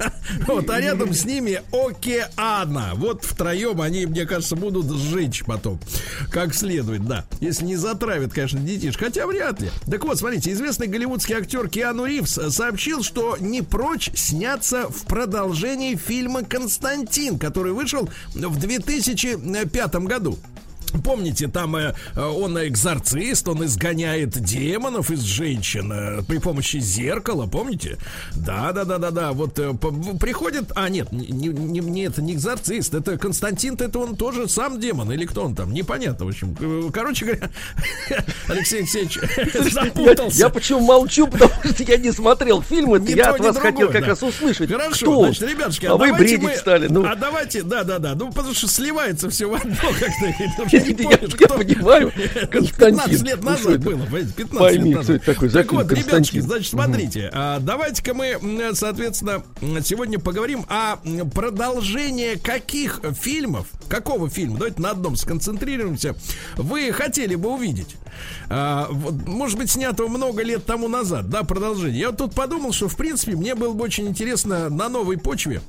Вот, 0.46 0.70
а 0.70 0.80
рядом 0.80 1.12
с 1.12 1.24
ними 1.24 1.62
Океана. 1.72 2.92
Вот 2.94 3.24
втроем 3.24 3.80
они, 3.80 4.06
мне 4.06 4.26
кажется, 4.26 4.56
будут 4.56 4.90
сжечь 4.98 5.44
потом. 5.44 5.80
Как 6.30 6.54
следует, 6.54 7.06
да. 7.06 7.24
Если 7.40 7.64
не 7.64 7.76
затравят, 7.76 8.32
конечно, 8.32 8.60
детишек. 8.60 9.00
Хотя 9.00 9.26
вряд 9.26 9.60
ли. 9.60 9.70
Так 9.90 10.04
вот, 10.04 10.18
смотрите, 10.18 10.52
известный 10.52 10.86
голливудский 10.86 11.34
актер 11.34 11.68
Киану 11.68 12.04
Ривз 12.04 12.38
сообщил, 12.50 13.02
что 13.02 13.36
не 13.40 13.62
прочь 13.62 14.10
сняться 14.14 14.88
в 14.88 15.04
продолжении 15.06 15.96
фильма 15.96 16.44
«Константин», 16.44 17.38
который 17.38 17.72
вышел 17.72 18.08
в 18.34 18.58
2005 18.58 19.94
году. 19.96 20.38
Помните, 21.04 21.48
там 21.48 21.74
э, 21.76 21.94
он 22.16 22.56
экзорцист, 22.66 23.48
он 23.48 23.64
изгоняет 23.64 24.30
демонов 24.38 25.10
из 25.10 25.20
женщин 25.22 25.90
э, 25.92 26.22
при 26.22 26.38
помощи 26.38 26.78
зеркала, 26.78 27.46
помните? 27.46 27.98
Да, 28.34 28.72
да, 28.72 28.84
да, 28.84 28.98
да, 28.98 29.10
да. 29.10 29.32
Вот 29.32 29.58
э, 29.58 29.72
по- 29.74 29.90
приходит. 30.18 30.72
А, 30.74 30.88
нет, 30.88 31.10
не, 31.12 31.48
не, 31.48 31.80
не 31.80 32.02
это 32.04 32.20
не 32.22 32.34
экзорцист, 32.34 32.94
это 32.94 33.16
Константин, 33.18 33.74
это 33.78 33.98
он 33.98 34.16
тоже 34.16 34.48
сам 34.48 34.78
демон, 34.80 35.10
или 35.12 35.24
кто 35.24 35.44
он 35.44 35.54
там? 35.54 35.72
Непонятно, 35.72 36.26
в 36.26 36.28
общем. 36.28 36.56
Э, 36.60 36.90
Короче 36.92 37.24
говоря, 37.24 37.50
Алексей 38.48 38.80
Алексеевич 38.80 39.18
запутался. 39.72 40.38
я 40.38 40.48
почему 40.48 40.80
молчу, 40.80 41.26
потому 41.26 41.52
что 41.64 41.82
я 41.84 41.96
не 41.96 42.12
смотрел 42.12 42.62
фильм, 42.62 42.94
это 42.94 43.06
Ни 43.06 43.16
я 43.16 43.30
от 43.30 43.40
вас 43.40 43.54
другое, 43.54 43.72
хотел 43.72 43.90
как 43.90 44.00
да. 44.02 44.06
раз 44.08 44.22
услышать. 44.22 44.70
Хорошо, 44.70 45.06
кто 45.12 45.24
значит, 45.24 45.42
ребятушки, 45.42 45.86
а 45.86 45.92
вы 45.96 46.06
давайте 46.08 46.18
бредить 46.36 46.42
мы- 46.42 46.56
стали. 46.56 46.86
Ну, 46.88 47.04
А 47.06 47.14
давайте, 47.16 47.62
да, 47.62 47.82
да, 47.84 47.98
да. 47.98 48.14
Ну, 48.14 48.30
потому 48.32 48.54
что 48.54 48.68
сливается 48.68 49.30
все 49.30 49.46
в 49.48 49.54
одно 49.54 49.74
как-то. 49.80 50.81
Не 50.82 51.04
я, 51.04 51.18
я 51.20 51.48
понимаю, 51.48 52.12
15 52.50 52.72
Константин. 52.76 53.24
лет 53.24 53.38
ну, 53.42 53.50
назад 53.50 53.60
что 53.60 53.70
это? 53.72 53.80
было, 53.80 53.96
понимаете, 54.04 54.32
15 54.36 54.58
Пойми, 54.58 54.88
лет 54.90 54.96
назад. 54.98 55.16
это 55.16 55.26
такой, 55.34 55.48
за 55.48 55.58
Так 55.58 55.72
вот, 55.72 55.88
Константин? 55.88 56.42
значит, 56.42 56.70
смотрите, 56.70 57.30
а, 57.32 57.58
давайте-ка 57.60 58.14
мы, 58.14 58.38
соответственно, 58.74 59.42
сегодня 59.84 60.18
поговорим 60.18 60.64
о 60.68 60.96
продолжении 61.34 62.34
каких 62.36 63.00
фильмов, 63.20 63.66
какого 63.88 64.28
фильма, 64.30 64.58
давайте 64.58 64.80
на 64.80 64.90
одном 64.90 65.16
сконцентрируемся, 65.16 66.14
вы 66.56 66.92
хотели 66.92 67.34
бы 67.34 67.50
увидеть. 67.50 67.96
А, 68.48 68.88
может 69.26 69.58
быть, 69.58 69.70
снятого 69.70 70.08
много 70.08 70.42
лет 70.42 70.64
тому 70.64 70.88
назад, 70.88 71.28
да, 71.30 71.42
продолжение. 71.44 72.00
Я 72.00 72.08
вот 72.10 72.18
тут 72.18 72.34
подумал, 72.34 72.72
что, 72.72 72.88
в 72.88 72.96
принципе, 72.96 73.36
мне 73.36 73.54
было 73.54 73.72
бы 73.72 73.84
очень 73.84 74.08
интересно 74.08 74.68
на 74.68 74.88
новой 74.88 75.16
почве 75.18 75.60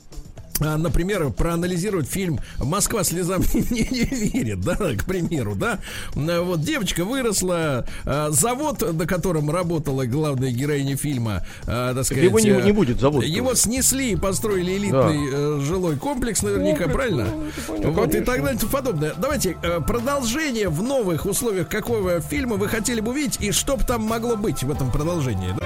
Например, 0.60 1.30
проанализировать 1.32 2.08
фильм 2.08 2.39
«Москва 2.60 3.04
слезам 3.04 3.41
не, 3.54 3.88
не 3.89 4.04
верит», 4.04 4.62
да, 4.62 4.76
к 4.76 5.06
примеру, 5.06 5.56
да. 5.56 5.80
А, 6.16 6.41
Вот 6.41 6.62
девочка 6.62 7.04
выросла, 7.06 7.86
а, 8.06 8.30
завод, 8.30 8.82
на 8.93 9.06
котором 9.08 9.49
работала 9.49 10.06
главная 10.06 10.51
героиня 10.51 10.95
фильма, 10.95 11.43
а, 11.66 11.93
так 11.95 12.06
сказать, 12.06 12.24
его 12.24 12.39
не- 12.39 12.49
э, 12.49 12.62
не 12.62 12.72
будет 12.72 12.99
завода 12.99 13.26
Его 13.26 13.49
уже. 13.51 13.58
снесли 13.58 14.12
и 14.12 14.16
построили 14.16 14.78
элитный 14.78 15.30
э, 15.34 15.60
жилой 15.62 15.97
комплекс, 15.97 16.41
наверняка, 16.43 16.88
правильно? 16.88 17.28
вот 17.68 18.14
и 18.16 18.22
так 18.22 18.41
далее 18.41 18.56
и 18.56 18.60
тому 18.60 18.72
подобное. 18.72 19.14
Давайте 19.18 19.58
э, 19.64 19.82
продолжение 19.82 20.70
в 20.70 20.82
новых 20.84 21.26
условиях 21.26 21.68
какого 21.68 22.22
фильма 22.22 22.56
вы 22.58 22.68
хотели 22.68 23.01
бы 23.01 23.12
увидеть 23.12 23.38
и 23.41 23.51
что 23.51 23.76
бы 23.76 23.84
там 23.84 24.04
могло 24.04 24.36
быть 24.36 24.64
в 24.64 24.72
этом 24.72 24.91
продолжении? 24.91 25.49
да? 25.58 25.66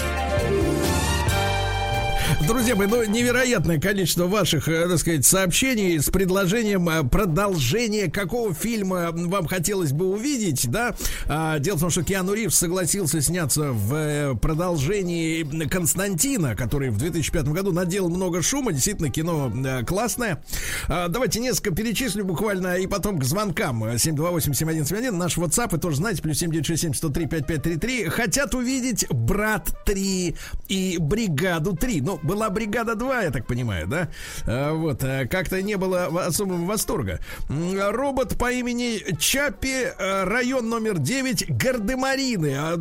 Друзья 2.47 2.75
мои, 2.75 2.87
ну, 2.87 3.03
невероятное 3.03 3.79
количество 3.79 4.25
ваших, 4.25 4.67
э, 4.67 4.87
так 4.87 4.97
сказать, 4.97 5.25
сообщений 5.25 5.99
с 5.99 6.09
предложением 6.09 6.89
э, 6.89 7.03
продолжения 7.03 8.09
какого 8.09 8.53
фильма 8.53 9.11
вам 9.11 9.47
хотелось 9.47 9.91
бы 9.91 10.07
увидеть, 10.07 10.69
да? 10.69 10.95
А, 11.27 11.59
дело 11.59 11.77
в 11.77 11.81
том, 11.81 11.91
что 11.91 12.03
Киану 12.03 12.33
Ривз 12.33 12.55
согласился 12.55 13.21
сняться 13.21 13.71
в 13.71 13.93
э, 13.93 14.35
продолжении 14.35 15.43
Константина, 15.67 16.55
который 16.55 16.89
в 16.89 16.97
2005 16.97 17.49
году 17.49 17.71
наделал 17.71 18.09
много 18.09 18.41
шума. 18.41 18.73
Действительно, 18.73 19.11
кино 19.11 19.51
классное. 19.85 20.43
А, 20.87 21.09
давайте 21.09 21.39
несколько 21.39 21.75
перечислю 21.75 22.25
буквально 22.25 22.75
и 22.75 22.87
потом 22.87 23.19
к 23.19 23.23
звонкам. 23.23 23.83
Э, 23.83 23.95
728-7171. 23.95 25.11
Наш 25.11 25.37
WhatsApp, 25.37 25.69
вы 25.73 25.77
тоже 25.77 25.97
знаете, 25.97 26.23
плюс 26.23 26.39
7967 26.39 26.95
103 26.95 27.25
5533. 27.27 28.09
Хотят 28.09 28.55
увидеть 28.55 29.07
«Брат 29.11 29.69
3» 29.85 30.35
и 30.69 30.97
«Бригаду 30.99 31.73
3». 31.73 32.01
Ну, 32.01 32.19
была 32.31 32.49
«Бригада 32.49 32.93
2», 32.93 33.23
я 33.25 33.31
так 33.31 33.45
понимаю, 33.45 33.87
да? 33.87 34.07
А, 34.47 34.73
Вот, 34.73 35.03
а, 35.03 35.27
как-то 35.27 35.61
не 35.61 35.75
было 35.75 36.05
особого 36.25 36.65
восторга. 36.65 37.19
Робот 37.49 38.37
по 38.37 38.49
имени 38.51 39.03
Чапи, 39.19 39.83
а, 39.99 40.23
район 40.25 40.69
номер 40.69 40.97
9, 40.97 41.45
Гардемарины. 41.49 42.55
А, 42.57 42.73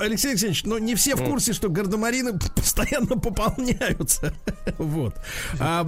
Алексей 0.00 0.28
Алексеевич, 0.30 0.64
ну 0.64 0.78
не 0.78 0.94
все 0.94 1.16
в 1.16 1.22
курсе, 1.22 1.52
что 1.52 1.68
гардемарины 1.68 2.38
постоянно 2.56 3.16
пополняются. 3.18 4.32
Вот. 4.78 5.14
А, 5.60 5.84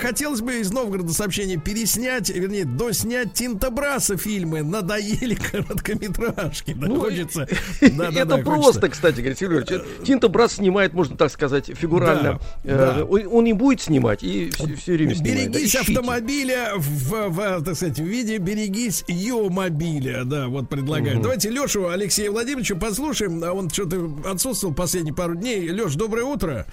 Хотелось 0.00 0.40
бы 0.42 0.60
из 0.60 0.70
Новгорода 0.70 1.12
сообщение 1.14 1.56
переснять, 1.58 2.28
вернее, 2.28 2.64
доснять 2.66 3.32
Тинтобраса 3.32 4.16
фильмы. 4.18 4.62
Надоели 4.62 5.34
короткометражки. 5.52 6.74
Да, 6.74 6.86
Ну, 6.86 7.00
хочется. 7.00 7.48
Это 7.80 8.36
просто, 8.38 8.80
хочется. 8.82 8.88
кстати, 8.90 9.20
Ильич. 9.20 10.06
Тинто 10.06 10.28
Брас 10.28 10.54
снимает, 10.54 10.92
можно 10.92 11.16
так 11.16 11.30
сказать, 11.30 11.70
фигурально. 11.74 12.17
Да, 12.22 12.38
Э, 12.64 12.94
да. 12.98 13.04
Он 13.04 13.38
он 13.38 13.46
и 13.46 13.52
будет 13.52 13.80
снимать, 13.80 14.22
и 14.22 14.50
все, 14.50 14.92
время 14.92 15.14
снимает. 15.14 15.50
Берегись 15.52 15.74
Ищите. 15.74 15.92
автомобиля 15.98 16.72
в, 16.76 17.28
в, 17.28 17.64
так 17.64 17.74
сказать, 17.76 17.98
в 17.98 18.04
виде 18.04 18.38
берегись 18.38 19.04
ее 19.08 19.48
мобиля. 19.48 20.24
Да, 20.24 20.48
вот 20.48 20.68
предлагаю. 20.68 21.20
Давайте 21.20 21.50
Лешу 21.50 21.88
Алексея 21.88 22.30
Владимировича 22.30 22.74
послушаем. 22.76 23.42
А 23.44 23.52
Он 23.52 23.70
что-то 23.70 24.10
отсутствовал 24.26 24.74
последние 24.74 25.14
пару 25.14 25.34
дней. 25.34 25.70
Леш, 25.70 25.94
доброе 25.94 26.24
утро. 26.24 26.66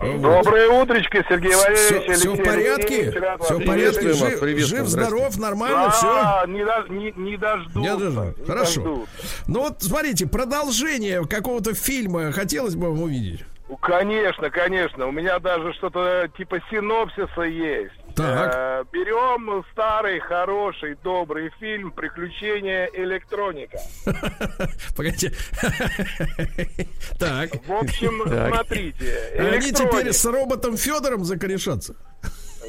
Доброе 0.00 0.68
утречко, 0.82 1.24
Сергей 1.28 1.54
Валерьевич. 1.54 1.80
Все, 1.86 2.00
в 2.00 2.08
Алексей 2.08 2.44
порядке? 2.44 3.10
Все 3.44 3.58
в 3.58 3.64
порядке? 3.64 4.12
Жив, 4.12 4.58
жив, 4.66 4.86
здоров, 4.88 5.38
нормально, 5.38 5.90
все. 5.90 6.06
А, 6.08 6.46
не, 6.46 6.60
дож- 6.64 6.88
не, 6.90 7.12
не 7.16 7.36
дождутся. 7.36 7.78
Не 7.78 7.96
дожду. 7.96 8.34
не 8.38 8.46
Хорошо. 8.46 8.80
дождутся. 8.82 9.08
Ну 9.46 9.60
вот, 9.60 9.82
смотрите, 9.82 10.26
продолжение 10.26 11.26
какого-то 11.26 11.74
фильма 11.74 12.32
хотелось 12.32 12.74
бы 12.74 12.88
вам 12.90 13.02
увидеть. 13.02 13.40
Ну, 13.72 13.78
Конечно, 13.78 14.50
конечно. 14.50 15.06
У 15.06 15.12
меня 15.12 15.38
даже 15.38 15.72
что-то 15.72 16.28
типа 16.36 16.60
синопсиса 16.70 17.40
есть. 17.40 17.94
Так. 18.14 18.52
Э, 18.54 18.84
берем 18.92 19.64
старый, 19.72 20.20
хороший, 20.20 20.94
добрый 21.02 21.50
фильм 21.58 21.90
«Приключения 21.90 22.90
электроника». 22.92 23.78
Погодите. 24.96 25.32
Так. 27.18 27.50
В 27.66 27.72
общем, 27.72 28.22
смотрите. 28.26 29.16
Они 29.38 29.72
теперь 29.72 30.12
с 30.12 30.24
роботом 30.26 30.76
Федором 30.76 31.24
закорешатся. 31.24 31.94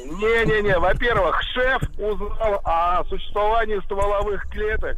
Не-не-не, 0.05 0.77
во-первых, 0.79 1.41
шеф 1.53 1.81
узнал 1.97 2.61
о 2.63 3.03
существовании 3.05 3.83
стволовых 3.85 4.47
клеток 4.49 4.95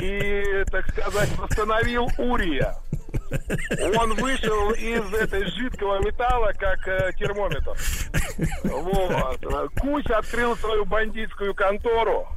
и, 0.00 0.64
так 0.72 0.88
сказать, 0.88 1.30
восстановил 1.38 2.08
Урия. 2.18 2.74
Он 3.96 4.14
вышел 4.14 4.70
из 4.72 5.12
этой 5.14 5.44
жидкого 5.50 5.98
металла, 6.04 6.52
как 6.58 6.86
э, 6.88 7.12
термометр. 7.18 7.72
Вот. 8.64 9.70
Кусь 9.80 10.06
открыл 10.06 10.56
свою 10.56 10.84
бандитскую 10.84 11.54
контору. 11.54 12.28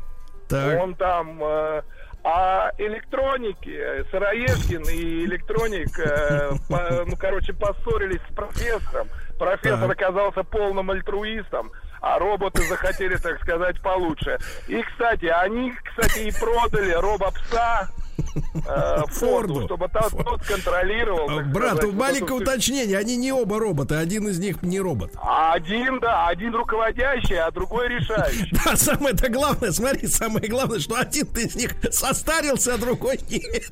Так. 0.48 0.80
Он 0.82 0.96
там... 0.96 1.44
э, 1.44 1.82
а 2.24 2.70
электроники, 2.78 3.76
э, 3.76 4.04
Сыроежкин 4.12 4.84
и 4.84 5.26
электроник, 5.26 5.98
э, 6.00 6.52
по- 6.70 7.04
ну, 7.06 7.16
короче, 7.18 7.52
поссорились 7.52 8.22
с 8.30 8.36
профессором. 8.36 9.10
Профессор 9.40 9.88
Так. 9.88 9.92
оказался 10.00 10.44
полным 10.44 10.92
альтруистом, 10.92 11.72
а 12.00 12.20
роботы 12.20 12.62
захотели, 12.62 13.16
так 13.16 13.42
сказать, 13.42 13.82
получше. 13.82 14.38
И, 14.68 14.80
кстати, 14.84 15.26
они, 15.26 15.74
кстати, 15.84 16.20
и 16.28 16.32
продали 16.40 16.92
робопса 16.92 17.90
Форду. 18.54 19.08
Форду, 19.10 19.66
чтобы 19.66 19.88
тот, 19.90 20.12
тот 20.12 20.44
контролировал. 20.44 21.28
так 21.28 21.52
Брат, 21.52 21.78
сказать, 21.78 21.96
маленькое 21.96 22.40
уточнение, 22.40 22.98
они 22.98 23.18
не 23.18 23.32
оба 23.32 23.60
роботы, 23.60 23.96
один 23.96 24.28
из 24.28 24.40
них 24.40 24.62
не 24.62 24.80
робот. 24.80 25.12
А 25.22 25.54
Один, 25.54 26.00
да, 26.00 26.28
один 26.28 26.56
руководящий, 26.56 27.38
а 27.38 27.52
другой 27.52 27.90
решающий. 27.90 28.52
Да, 28.66 28.76
самое-то 28.76 29.30
главное, 29.30 29.72
смотри, 29.72 30.08
самое 30.08 30.48
главное, 30.48 30.80
что 30.80 30.96
один 30.96 31.28
из 31.36 31.56
них 31.56 31.72
состарился, 31.92 32.76
а 32.76 32.78
другой 32.78 33.20
нет. 33.30 33.64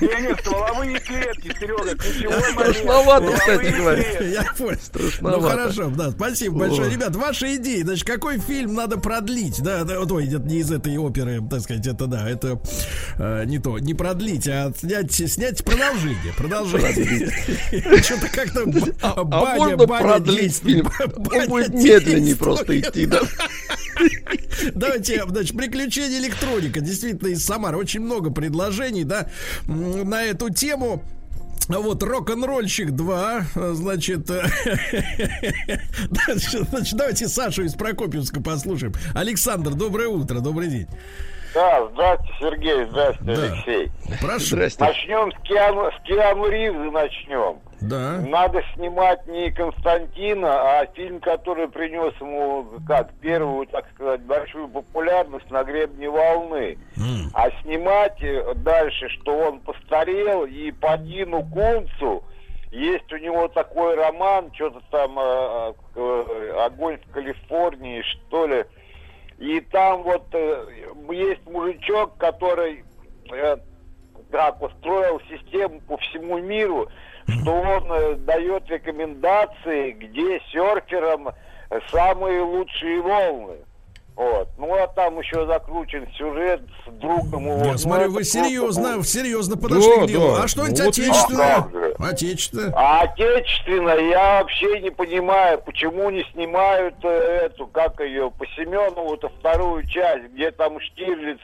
Не, 0.00 0.08
не, 0.08 0.34
стволовые 0.36 0.98
клетки, 0.98 1.54
Серега, 1.58 1.96
ключевой 1.96 2.52
момент. 2.52 2.76
Страшновато, 2.76 3.32
кстати 3.32 3.76
говоря. 3.76 4.20
Я 4.20 4.44
понял. 4.56 4.78
Страшновато. 4.80 5.40
Ну 5.40 5.48
хорошо, 5.48 5.92
да, 5.96 6.10
спасибо 6.10 6.58
большое. 6.60 6.90
Ребят, 6.90 7.14
ваши 7.16 7.56
идеи, 7.56 7.82
значит, 7.82 8.06
какой 8.06 8.38
фильм 8.38 8.74
надо 8.74 8.98
продлить? 8.98 9.62
Да, 9.62 9.84
да, 9.84 10.00
вот, 10.00 10.10
ой, 10.12 10.26
это 10.26 10.38
не 10.40 10.58
из 10.58 10.70
этой 10.72 10.96
оперы, 10.96 11.40
так 11.48 11.60
сказать, 11.60 11.86
это 11.86 12.06
да, 12.06 12.28
это 12.28 12.60
э, 13.18 13.44
не 13.46 13.58
то. 13.64 13.78
не 13.78 13.94
продлить, 13.94 14.46
а 14.46 14.72
снять, 14.78 15.10
снять 15.12 15.64
продолжение. 15.64 16.32
Продолжение. 16.36 17.30
Что-то 18.02 18.28
как-то 18.28 18.66
б- 18.66 18.92
А 19.00 19.24
баня, 19.24 19.76
можно 19.76 19.86
продлить 19.86 20.56
фильм? 20.58 20.90
Он 21.32 21.48
будет 21.48 21.72
медленнее 21.72 22.36
просто 22.36 22.78
идти, 22.78 23.06
да? 23.06 23.20
Давайте, 24.74 25.22
значит, 25.26 25.56
приключения 25.56 26.18
электроника. 26.18 26.80
Действительно, 26.80 27.28
из 27.28 27.44
Самары 27.44 27.78
очень 27.78 28.00
много 28.00 28.30
предложений, 28.30 29.04
да, 29.04 29.28
на 29.66 30.24
эту 30.24 30.50
тему. 30.50 31.02
Вот, 31.68 32.02
рок-н-ролльщик 32.02 32.90
2, 32.90 33.46
э, 33.54 33.72
значит, 33.74 34.26
значит, 36.70 36.94
давайте 36.94 37.28
Сашу 37.28 37.64
из 37.64 37.72
Прокопьевска 37.72 38.42
послушаем. 38.42 38.92
Александр, 39.14 39.72
доброе 39.72 40.08
утро, 40.08 40.40
добрый 40.40 40.68
день. 40.68 40.86
Да, 41.54 41.86
здравствуйте, 41.92 42.34
Сергей, 42.40 42.84
здравствуйте, 42.86 43.34
Да. 43.36 43.42
Алексей. 43.46 43.92
Прошу. 44.20 44.56
Здрасте. 44.56 44.84
Начнем 44.84 45.32
с 45.32 45.42
Киану, 45.42 45.90
с 45.92 46.02
Киану 46.02 46.48
Ривза 46.48 46.90
начнем. 46.90 47.58
Да. 47.80 48.18
Надо 48.26 48.62
снимать 48.74 49.26
не 49.28 49.50
Константина, 49.52 50.80
а 50.80 50.86
фильм, 50.94 51.20
который 51.20 51.68
принес 51.68 52.12
ему, 52.20 52.66
как, 52.86 53.12
первую, 53.20 53.66
так 53.66 53.84
сказать, 53.94 54.22
большую 54.22 54.68
популярность 54.68 55.50
на 55.50 55.62
гребне 55.64 56.08
волны. 56.08 56.78
М. 56.96 57.30
А 57.34 57.50
снимать 57.62 58.18
дальше, 58.62 59.08
что 59.20 59.36
он 59.36 59.60
постарел, 59.60 60.44
и 60.46 60.72
по 60.72 60.96
Дину 60.96 61.44
Кунцу 61.52 62.24
есть 62.70 63.12
у 63.12 63.18
него 63.18 63.46
такой 63.48 63.94
роман, 63.94 64.50
что-то 64.54 64.80
там 64.90 65.16
э, 65.18 65.72
э, 65.94 66.64
«Огонь 66.66 66.98
в 67.06 67.12
Калифорнии», 67.12 68.02
что 68.02 68.46
ли. 68.46 68.64
И 69.38 69.60
там 69.60 70.02
вот 70.02 70.26
э, 70.32 70.66
есть 71.10 71.44
мужичок, 71.46 72.16
который 72.18 72.84
э, 73.32 73.56
как 74.30 74.62
устроил 74.62 75.20
систему 75.28 75.80
по 75.82 75.96
всему 75.98 76.38
миру, 76.38 76.88
что 77.28 77.52
он 77.52 77.92
э, 77.92 78.14
дает 78.16 78.68
рекомендации, 78.70 79.92
где 79.92 80.40
серферам 80.52 81.30
самые 81.90 82.42
лучшие 82.42 83.00
волны. 83.00 83.63
Вот. 84.16 84.48
Ну 84.58 84.72
а 84.74 84.86
там 84.86 85.18
еще 85.18 85.44
закручен 85.46 86.06
сюжет 86.16 86.60
с 86.86 86.90
другом 87.00 87.46
его. 87.46 87.64
Я 87.64 87.72
Ну, 87.72 87.78
смотрю, 87.78 88.06
вы 88.08 88.14
просто 88.16 88.38
серьезно, 88.44 88.96
будет. 88.98 89.08
серьезно 89.08 89.56
подошли 89.56 89.96
Да, 89.96 90.02
к 90.04 90.06
делу. 90.06 90.36
да. 90.36 90.42
А 90.44 90.48
что-нибудь 90.48 90.78
вот 90.80 90.88
отечественное? 90.88 91.56
А? 91.98 92.08
Отечественное. 92.08 92.72
А 92.76 93.00
отечественно 93.02 93.90
я 93.90 94.40
вообще 94.40 94.80
не 94.80 94.90
понимаю, 94.90 95.60
почему 95.66 96.10
не 96.10 96.22
снимают 96.32 96.94
э, 97.02 97.08
эту, 97.46 97.66
как 97.66 97.98
ее, 98.00 98.30
по 98.30 98.46
Семенову, 98.56 99.16
то 99.16 99.28
вторую 99.40 99.84
часть, 99.88 100.26
где 100.32 100.52
там 100.52 100.78
Штирлиц 100.78 101.40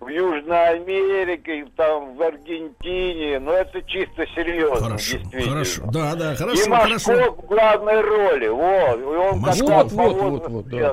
в 0.00 0.06
Южной 0.08 0.68
Америке, 0.76 1.66
там 1.76 2.16
в 2.16 2.22
Аргентине. 2.22 3.40
Ну 3.40 3.50
это 3.50 3.82
чисто 3.82 4.26
серьезно, 4.34 4.76
Хорошо, 4.76 5.16
действительно. 5.18 5.52
хорошо. 5.54 5.82
Да, 5.86 6.14
да, 6.14 6.32
И 6.32 6.36
хорошо, 6.36 6.70
Машков 6.70 7.02
хорошо. 7.04 7.32
в 7.32 7.46
главной 7.46 8.00
роли, 8.00 8.48
вот. 8.48 9.00
И 9.00 9.02
он 9.02 9.38
Машков. 9.40 9.68
как 9.68 9.76
раз 9.82 9.92
по 9.92 10.02
Вот, 10.02 10.12
вот, 10.12 10.22
возрасту 10.48 10.50
вот, 10.50 10.66
да. 10.68 10.92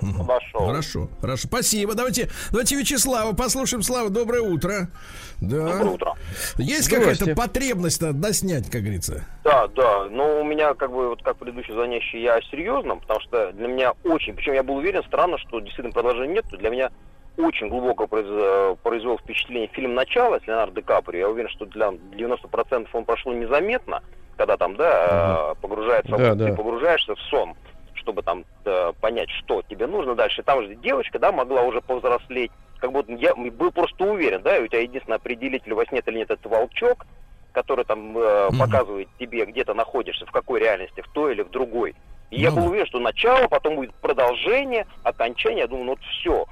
Хорошо, 0.53 1.07
хорошо. 1.19 1.47
Спасибо. 1.47 1.93
Давайте, 1.95 2.29
давайте 2.51 2.75
Вячеслава 2.75 3.33
послушаем. 3.33 3.83
Слава, 3.83 4.09
доброе 4.09 4.41
утро. 4.41 4.87
Да. 5.41 5.57
Доброе 5.77 5.91
утро. 5.93 6.13
Есть 6.57 6.89
какая-то 6.89 7.35
потребность 7.35 8.01
надо 8.01 8.13
доснять, 8.19 8.69
как 8.69 8.81
говорится? 8.81 9.25
Да, 9.43 9.67
да. 9.67 10.05
Но 10.09 10.41
у 10.41 10.43
меня, 10.43 10.73
как 10.73 10.91
бы, 10.91 11.09
вот 11.09 11.21
как 11.23 11.37
предыдущий 11.37 11.73
звонящий, 11.73 12.21
я 12.21 12.39
серьезно, 12.51 12.97
потому 12.97 13.21
что 13.21 13.51
для 13.53 13.67
меня 13.67 13.93
очень, 14.03 14.33
причем 14.33 14.53
я 14.53 14.63
был 14.63 14.75
уверен, 14.77 15.03
странно, 15.03 15.37
что 15.37 15.59
действительно 15.59 15.93
продолжения 15.93 16.33
нет, 16.35 16.45
для 16.51 16.69
меня 16.69 16.89
очень 17.37 17.69
глубоко 17.69 18.03
произ- 18.03 18.75
произвел 18.83 19.17
впечатление 19.17 19.69
фильм 19.73 19.93
«Начало» 19.95 20.39
с 20.43 20.47
Леонардо 20.47 20.81
Ди 20.81 20.85
Каприо. 20.85 21.19
Я 21.19 21.29
уверен, 21.29 21.49
что 21.49 21.65
для 21.65 21.87
90% 21.87 22.87
он 22.91 23.05
прошел 23.05 23.31
незаметно, 23.31 24.03
когда 24.35 24.57
там, 24.57 24.75
да, 24.75 25.53
э, 25.53 25.61
погружается, 25.61 26.11
Да, 26.17 26.31
ты 26.31 26.49
да. 26.49 26.53
погружаешься 26.53 27.15
в 27.15 27.19
сон, 27.29 27.55
чтобы 28.09 28.23
там 28.23 28.43
э, 28.65 28.91
понять, 28.99 29.29
что 29.29 29.61
тебе 29.61 29.85
нужно 29.85 30.15
дальше. 30.15 30.41
Там 30.41 30.63
же 30.63 30.75
девочка, 30.75 31.19
да, 31.19 31.31
могла 31.31 31.61
уже 31.61 31.79
повзрослеть. 31.81 32.51
Как 32.79 32.91
будто 32.91 33.11
я 33.13 33.35
был 33.35 33.71
просто 33.71 34.03
уверен, 34.03 34.41
да, 34.41 34.57
и 34.57 34.63
у 34.63 34.67
тебя 34.67 34.81
единственный 34.81 35.17
определитель 35.17 35.73
во 35.75 35.85
сне 35.85 35.99
это 35.99 36.09
или 36.09 36.19
нет, 36.19 36.31
это 36.31 36.49
волчок, 36.49 37.05
который 37.51 37.85
там 37.85 38.17
э, 38.17 38.47
Мгм. 38.49 38.57
показывает 38.57 39.09
тебе, 39.19 39.45
где 39.45 39.63
ты 39.63 39.73
находишься, 39.75 40.25
в 40.25 40.31
какой 40.31 40.59
реальности, 40.59 41.01
в 41.01 41.07
той 41.09 41.33
или 41.33 41.43
в 41.43 41.51
другой. 41.51 41.93
И 42.31 42.39
я 42.41 42.49
Ну 42.49 42.55
был 42.57 42.63
да. 42.63 42.69
уверен, 42.69 42.87
что 42.87 42.99
начало, 42.99 43.47
потом 43.47 43.75
будет 43.75 43.93
продолжение, 44.01 44.87
окончание. 45.03 45.61
Я 45.61 45.67
думаю, 45.67 45.85
ну 45.85 45.91
вот 45.91 46.01
все, 46.01 46.45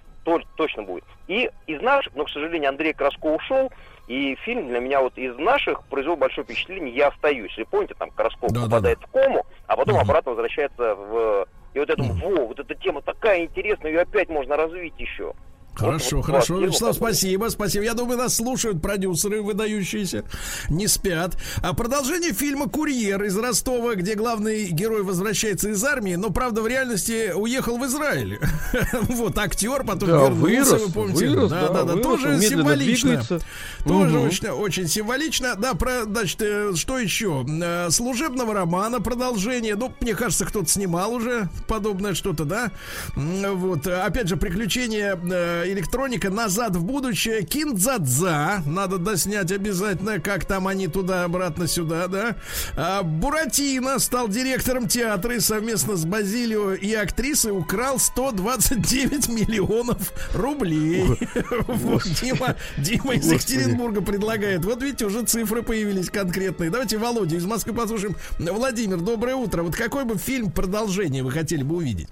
точно 0.57 0.83
будет. 0.83 1.05
И 1.27 1.49
из 1.65 1.81
наших, 1.81 2.13
но, 2.13 2.25
к 2.25 2.29
сожалению, 2.29 2.69
Андрей 2.69 2.93
Краско 2.93 3.25
ушел, 3.25 3.71
и 4.07 4.35
фильм 4.43 4.69
для 4.69 4.79
меня 4.79 5.01
вот 5.01 5.17
из 5.17 5.37
наших 5.37 5.83
произвел 5.85 6.15
большое 6.15 6.45
впечатление. 6.45 6.95
Я 6.95 7.09
остаюсь. 7.09 7.51
Если 7.51 7.63
помните, 7.69 7.93
там 7.97 8.09
Красков 8.11 8.51
Да, 8.51 8.61
да, 8.61 8.65
попадает 8.65 8.99
в 9.03 9.11
кому, 9.11 9.45
а 9.67 9.75
потом 9.75 9.95
Мгм. 9.95 10.03
обратно 10.03 10.31
возвращается 10.31 10.95
в... 10.95 11.45
И 11.73 11.79
вот 11.79 11.89
думаю, 11.89 12.15
Мгм. 12.15 12.35
во, 12.35 12.45
вот 12.47 12.59
эта 12.59 12.73
тема 12.75 13.01
такая 13.01 13.41
интересная, 13.41 13.91
ее 13.91 14.01
опять 14.01 14.29
можно 14.29 14.55
развить 14.55 14.95
еще. 14.97 15.33
Хорошо, 15.77 16.17
Вот- 16.17 16.17
вот 16.17 16.25
хорошо. 16.25 16.53
хватило 16.55 16.67
Вячеслав, 16.69 16.91
бы. 16.91 16.97
спасибо, 16.97 17.49
спасибо. 17.49 17.83
Я 17.85 17.93
думаю, 17.93 18.17
нас 18.17 18.35
слушают 18.35 18.81
продюсеры 18.81 19.41
выдающиеся, 19.41 20.23
не 20.69 20.87
спят. 20.87 21.37
А 21.61 21.73
продолжение 21.73 22.31
фильма 22.33 22.67
«Курьер» 22.67 23.23
из 23.23 23.37
Ростова, 23.37 23.95
где 23.95 24.15
главный 24.15 24.67
герой 24.69 25.03
возвращается 25.03 25.69
из 25.69 25.83
армии, 25.83 26.15
но, 26.15 26.29
правда, 26.31 26.61
в 26.61 26.67
реальности 26.67 27.31
уехал 27.35 27.77
в 27.77 27.85
Израиль. 27.85 28.39
Вот, 29.09 29.37
актер 29.37 29.83
потом 29.83 30.09
Да, 30.09 30.15
вернулся, 30.27 30.41
вырос, 30.41 30.71
вы 30.87 30.91
помните. 30.91 31.27
вырос, 31.29 31.49
да, 31.51 31.67
да, 31.69 31.83
да, 31.83 31.93
вырос, 31.93 32.03
тоже 32.03 32.41
символично. 32.41 33.09
двигается. 33.09 33.39
Тоже 33.85 34.17
Мгм. 34.17 34.27
очень, 34.27 34.47
очень 34.49 34.87
символично. 34.87 35.55
Да, 35.55 35.73
про, 35.73 36.03
значит, 36.03 36.41
э, 36.41 36.73
что 36.75 36.97
еще? 36.97 37.45
Э, 37.61 37.89
Служебного 37.89 38.53
романа 38.53 38.99
продолжение. 38.99 39.75
Ну, 39.75 39.93
мне 40.01 40.13
кажется, 40.15 40.45
кто-то 40.45 40.67
снимал 40.67 41.13
уже 41.13 41.49
подобное 41.67 42.13
что-то, 42.13 42.43
да? 42.45 42.71
Вот. 43.15 43.87
Опять 43.87 44.27
же, 44.27 44.37
приключения 44.37 45.15
э, 45.17 45.66
электроника 45.71 46.29
назад 46.29 46.75
в 46.75 46.83
будущее. 46.83 47.43
Киндзадза. 47.43 48.63
Надо 48.65 48.97
доснять 48.97 49.51
обязательно, 49.51 50.19
как 50.19 50.45
там 50.45 50.67
они 50.67 50.87
туда, 50.87 51.23
обратно 51.23 51.67
сюда, 51.67 52.07
да? 52.07 52.35
А, 52.75 53.03
Буратино 53.03 53.99
стал 53.99 54.27
директором 54.27 54.87
театра 54.87 55.35
и 55.35 55.39
совместно 55.39 55.95
с 55.95 56.05
Базилио 56.05 56.73
и 56.73 56.93
актрисой 56.93 57.51
украл 57.51 57.99
129 57.99 59.29
миллионов 59.29 60.13
рублей. 60.33 61.05
Вот, 61.67 62.03
Дима, 62.21 62.55
Дима 62.77 63.13
из. 63.13 63.31
Екатеринбурга 63.31 64.01
предлагает. 64.01 64.65
Вот 64.65 64.81
видите, 64.81 65.05
уже 65.05 65.23
цифры 65.23 65.61
появились 65.61 66.09
конкретные. 66.09 66.69
Давайте 66.69 66.97
Володя 66.97 67.35
из 67.37 67.45
Москвы 67.45 67.73
послушаем. 67.73 68.15
Владимир, 68.39 68.97
доброе 68.97 69.35
утро. 69.35 69.63
Вот 69.63 69.75
какой 69.75 70.05
бы 70.05 70.17
фильм 70.17 70.51
продолжение 70.51 71.23
вы 71.23 71.31
хотели 71.31 71.63
бы 71.63 71.77
увидеть? 71.77 72.09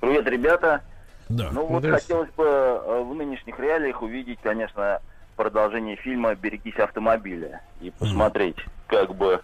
Привет, 0.00 0.26
ребята. 0.26 0.82
Да. 1.28 1.50
Ну 1.52 1.66
вот 1.66 1.82
Здрасте. 1.82 2.14
хотелось 2.14 2.30
бы 2.34 2.44
э, 2.44 3.02
в 3.02 3.14
нынешних 3.14 3.58
реалиях 3.58 4.02
увидеть, 4.02 4.38
конечно, 4.42 5.00
продолжение 5.36 5.96
фильма 5.96 6.34
«Берегись 6.34 6.78
автомобиля» 6.78 7.62
и 7.80 7.90
посмотреть, 7.90 8.56
как 8.86 9.14
бы 9.14 9.40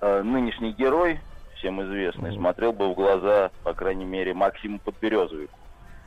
э, 0.00 0.22
нынешний 0.22 0.72
герой, 0.72 1.20
всем 1.56 1.82
известный, 1.82 2.32
смотрел 2.34 2.72
бы 2.72 2.90
в 2.90 2.94
глаза, 2.94 3.50
по 3.62 3.74
крайней 3.74 4.04
мере, 4.04 4.34
Максиму 4.34 4.78
Подберезовику. 4.78 5.58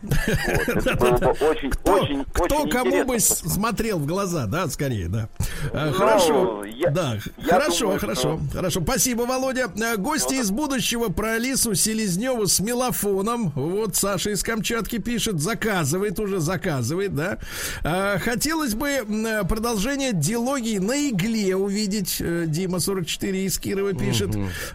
Вот. 0.02 0.70
Это 0.70 0.96
было 0.96 1.18
бы 1.18 1.28
очень, 1.48 1.70
Кто, 1.72 1.94
очень, 1.94 2.24
кто 2.32 2.44
очень 2.44 2.70
кому 2.70 3.04
бы 3.06 3.20
смотрел 3.20 3.98
в 4.00 4.06
глаза, 4.06 4.46
да, 4.46 4.68
скорее, 4.68 5.08
да. 5.08 5.30
А, 5.74 5.88
Ну, 5.88 5.94
хорошо, 5.94 6.64
я- 6.66 6.92
да, 6.92 7.18
я 7.38 7.44
хорошо, 7.46 7.80
думаю, 7.86 8.00
хорошо, 8.00 8.40
хорошо. 8.54 8.82
Спасибо, 8.82 9.22
Володя. 9.24 9.70
А, 9.82 9.98
Гости 9.98 10.36
из 10.36 10.52
будущего 10.52 11.10
про 11.10 11.34
Алису 11.34 11.74
Селезневу 11.74 12.46
с 12.48 12.60
мелофоном. 12.60 13.52
Вот 13.56 13.96
Саша 13.96 14.32
из 14.32 14.44
Камчатки 14.44 15.00
пишет, 15.00 15.40
заказывает 15.40 16.20
уже, 16.20 16.40
заказывает, 16.40 17.16
да. 17.16 17.40
А, 17.84 18.20
Хотелось 18.20 18.76
бы 18.76 19.06
продолжение 19.50 20.12
диалогии 20.14 20.78
на 20.78 21.10
игле 21.10 21.56
увидеть. 21.56 22.18
Э, 22.20 22.46
Дима 22.48 22.80
44 22.80 23.46
из 23.46 23.58
Кирова 23.58 23.94
пишет. 23.94 24.30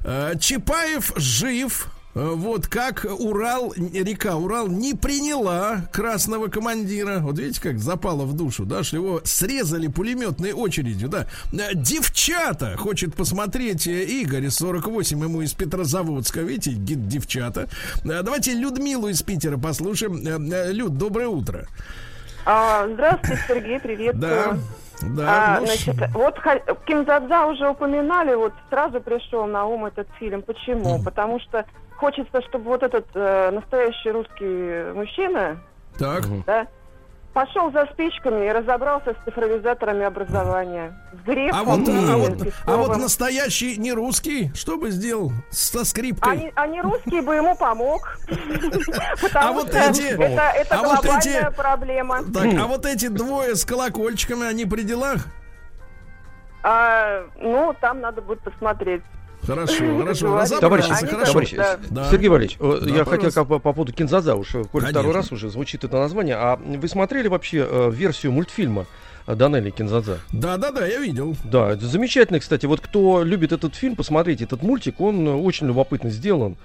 А, 0.05 0.35
Чапаев 0.37 1.13
жив. 1.17 1.89
Э, 2.15 2.33
Вот 2.35 2.67
как 2.67 3.07
Урал, 3.19 3.73
река 3.77 4.37
Урал 4.37 4.69
не 4.69 4.95
приняла 4.95 5.83
красного 5.93 6.49
командира. 6.49 7.19
Вот 7.21 7.39
видите, 7.39 7.61
как 7.61 7.79
запало 7.79 8.25
в 8.25 8.35
душу, 8.37 8.65
да, 8.65 8.83
что 8.83 8.97
его 8.97 9.21
срезали 9.25 9.87
пулеметной 9.87 10.53
очередью, 10.53 11.09
да. 11.09 11.27
Э, 11.53 11.75
Девчата 11.75 12.77
хочет 12.77 13.15
посмотреть 13.15 13.87
э, 13.87 14.05
Игорь 14.05 14.45
из 14.47 14.57
48, 14.57 15.19
ему 15.23 15.43
из 15.43 15.53
Петрозаводска, 15.55 16.41
видите, 16.41 16.73
ди- 16.73 16.95
девчата. 16.95 17.69
Давайте 18.05 18.53
Людмилу 18.53 19.09
из 19.09 19.23
Питера 19.23 19.57
послушаем. 19.57 20.19
Люд, 20.73 20.97
доброе 20.99 21.29
утро. 21.29 21.67
А, 22.45 22.89
здравствуйте, 22.93 23.41
Сергей, 23.47 23.79
привет. 23.81 24.19
Да, 24.19 24.59
да. 25.01 25.57
А, 25.57 25.61
ну, 25.61 25.67
значит, 25.67 25.95
вот 26.13 26.35
Кимзадза 26.87 27.47
уже 27.47 27.69
упоминали, 27.71 28.35
вот 28.35 28.53
сразу 28.69 29.01
пришел 29.01 29.47
на 29.47 29.65
ум 29.65 29.87
этот 29.87 30.09
фильм. 30.19 30.43
Почему? 30.43 30.97
Мгм. 30.97 31.05
Потому 31.05 31.39
что 31.41 31.65
хочется, 32.03 32.43
чтобы 32.49 32.65
вот 32.65 32.83
этот 32.83 33.07
э, 33.15 33.51
настоящий 33.53 34.11
русский 34.11 34.93
мужчина, 34.93 35.61
так. 35.97 36.25
да, 36.47 36.67
пошел 37.33 37.71
за 37.71 37.87
спичками 37.93 38.45
и 38.47 38.51
разобрался 38.51 39.15
с 39.15 39.25
цифровизаторами 39.25 40.05
образования. 40.05 40.99
С 41.13 41.25
грифом 41.25 41.61
А 41.61 41.63
вот, 41.63 41.89
и 41.89 41.93
а 41.93 42.17
вот, 42.17 42.33
а 42.67 42.77
вот 42.77 42.97
настоящий 42.97 43.77
не 43.77 43.93
русский, 43.93 44.51
что 44.53 44.77
бы 44.79 44.91
сделал 44.91 45.31
со 45.51 45.85
скрипкой? 45.85 46.33
Они, 46.33 46.53
они 46.57 46.81
русские 46.83 47.23
бы 47.23 47.37
ему 47.37 47.55
помог. 47.55 48.19
Потому 49.23 49.49
А 49.49 49.53
вот 49.53 49.69
что 49.69 49.79
эти- 49.79 50.13
это, 50.13 50.43
это 50.57 50.75
а 50.75 50.83
вот 50.83 51.05
глобальная 51.05 51.49
эти- 51.49 51.57
проблема. 51.57 52.19
Так, 52.35 52.47
а 52.61 52.67
вот 52.67 52.85
эти 52.85 53.07
двое 53.07 53.55
с 53.55 53.65
колокольчиками, 53.65 54.45
они 54.45 54.65
при 54.67 54.83
делах? 54.83 55.27
А, 56.65 57.25
ну, 57.39 57.75
там 57.81 58.01
надо 58.01 58.23
будет 58.23 58.41
посмотреть. 58.41 59.03
Хорошо, 59.47 59.99
хорошо. 59.99 60.27
Говорить. 60.27 60.53
Разобрался, 60.53 60.61
Товарищ, 60.61 60.85
Они 60.89 61.09
хорошо. 61.09 61.33
товарищ 61.33 61.51
Да. 61.57 61.79
Да. 61.91 62.11
Сергей 62.11 62.29
Валерьевич, 62.29 62.57
э, 62.61 62.79
Да, 62.83 62.91
я 62.91 63.05
хотел 63.05 63.33
как 63.33 63.49
по, 63.49 63.59
по 63.59 63.73
поводу 63.73 63.93
Кинзадза, 63.93 64.35
уж 64.37 64.55
э, 64.55 64.65
коль 64.65 64.87
второй 64.87 65.13
раз 65.13 65.33
уже 65.33 65.51
звучит 65.51 65.83
это 65.85 65.97
название, 65.99 66.37
а 66.37 66.57
вы 66.57 66.87
смотрели 66.89 67.29
вообще 67.29 67.67
э, 67.69 67.91
версию 67.93 68.33
мультфильма 68.33 68.87
э, 69.27 69.35
Данелли 69.35 69.71
Кинзадза? 69.71 70.21
Да, 70.33 70.57
да, 70.59 70.71
да, 70.71 70.87
я 70.87 70.99
видел. 71.01 71.37
Да, 71.45 71.73
это 71.73 71.87
замечательно, 71.87 72.39
кстати. 72.39 72.67
Вот 72.67 72.81
кто 72.81 73.25
любит 73.25 73.51
этот 73.53 73.75
фильм, 73.75 73.97
посмотрите, 73.97 74.45
этот 74.45 74.63
мультик, 74.63 75.01
он 75.01 75.27
очень 75.27 75.67
любопытно 75.67 76.11
сделан, 76.11 76.57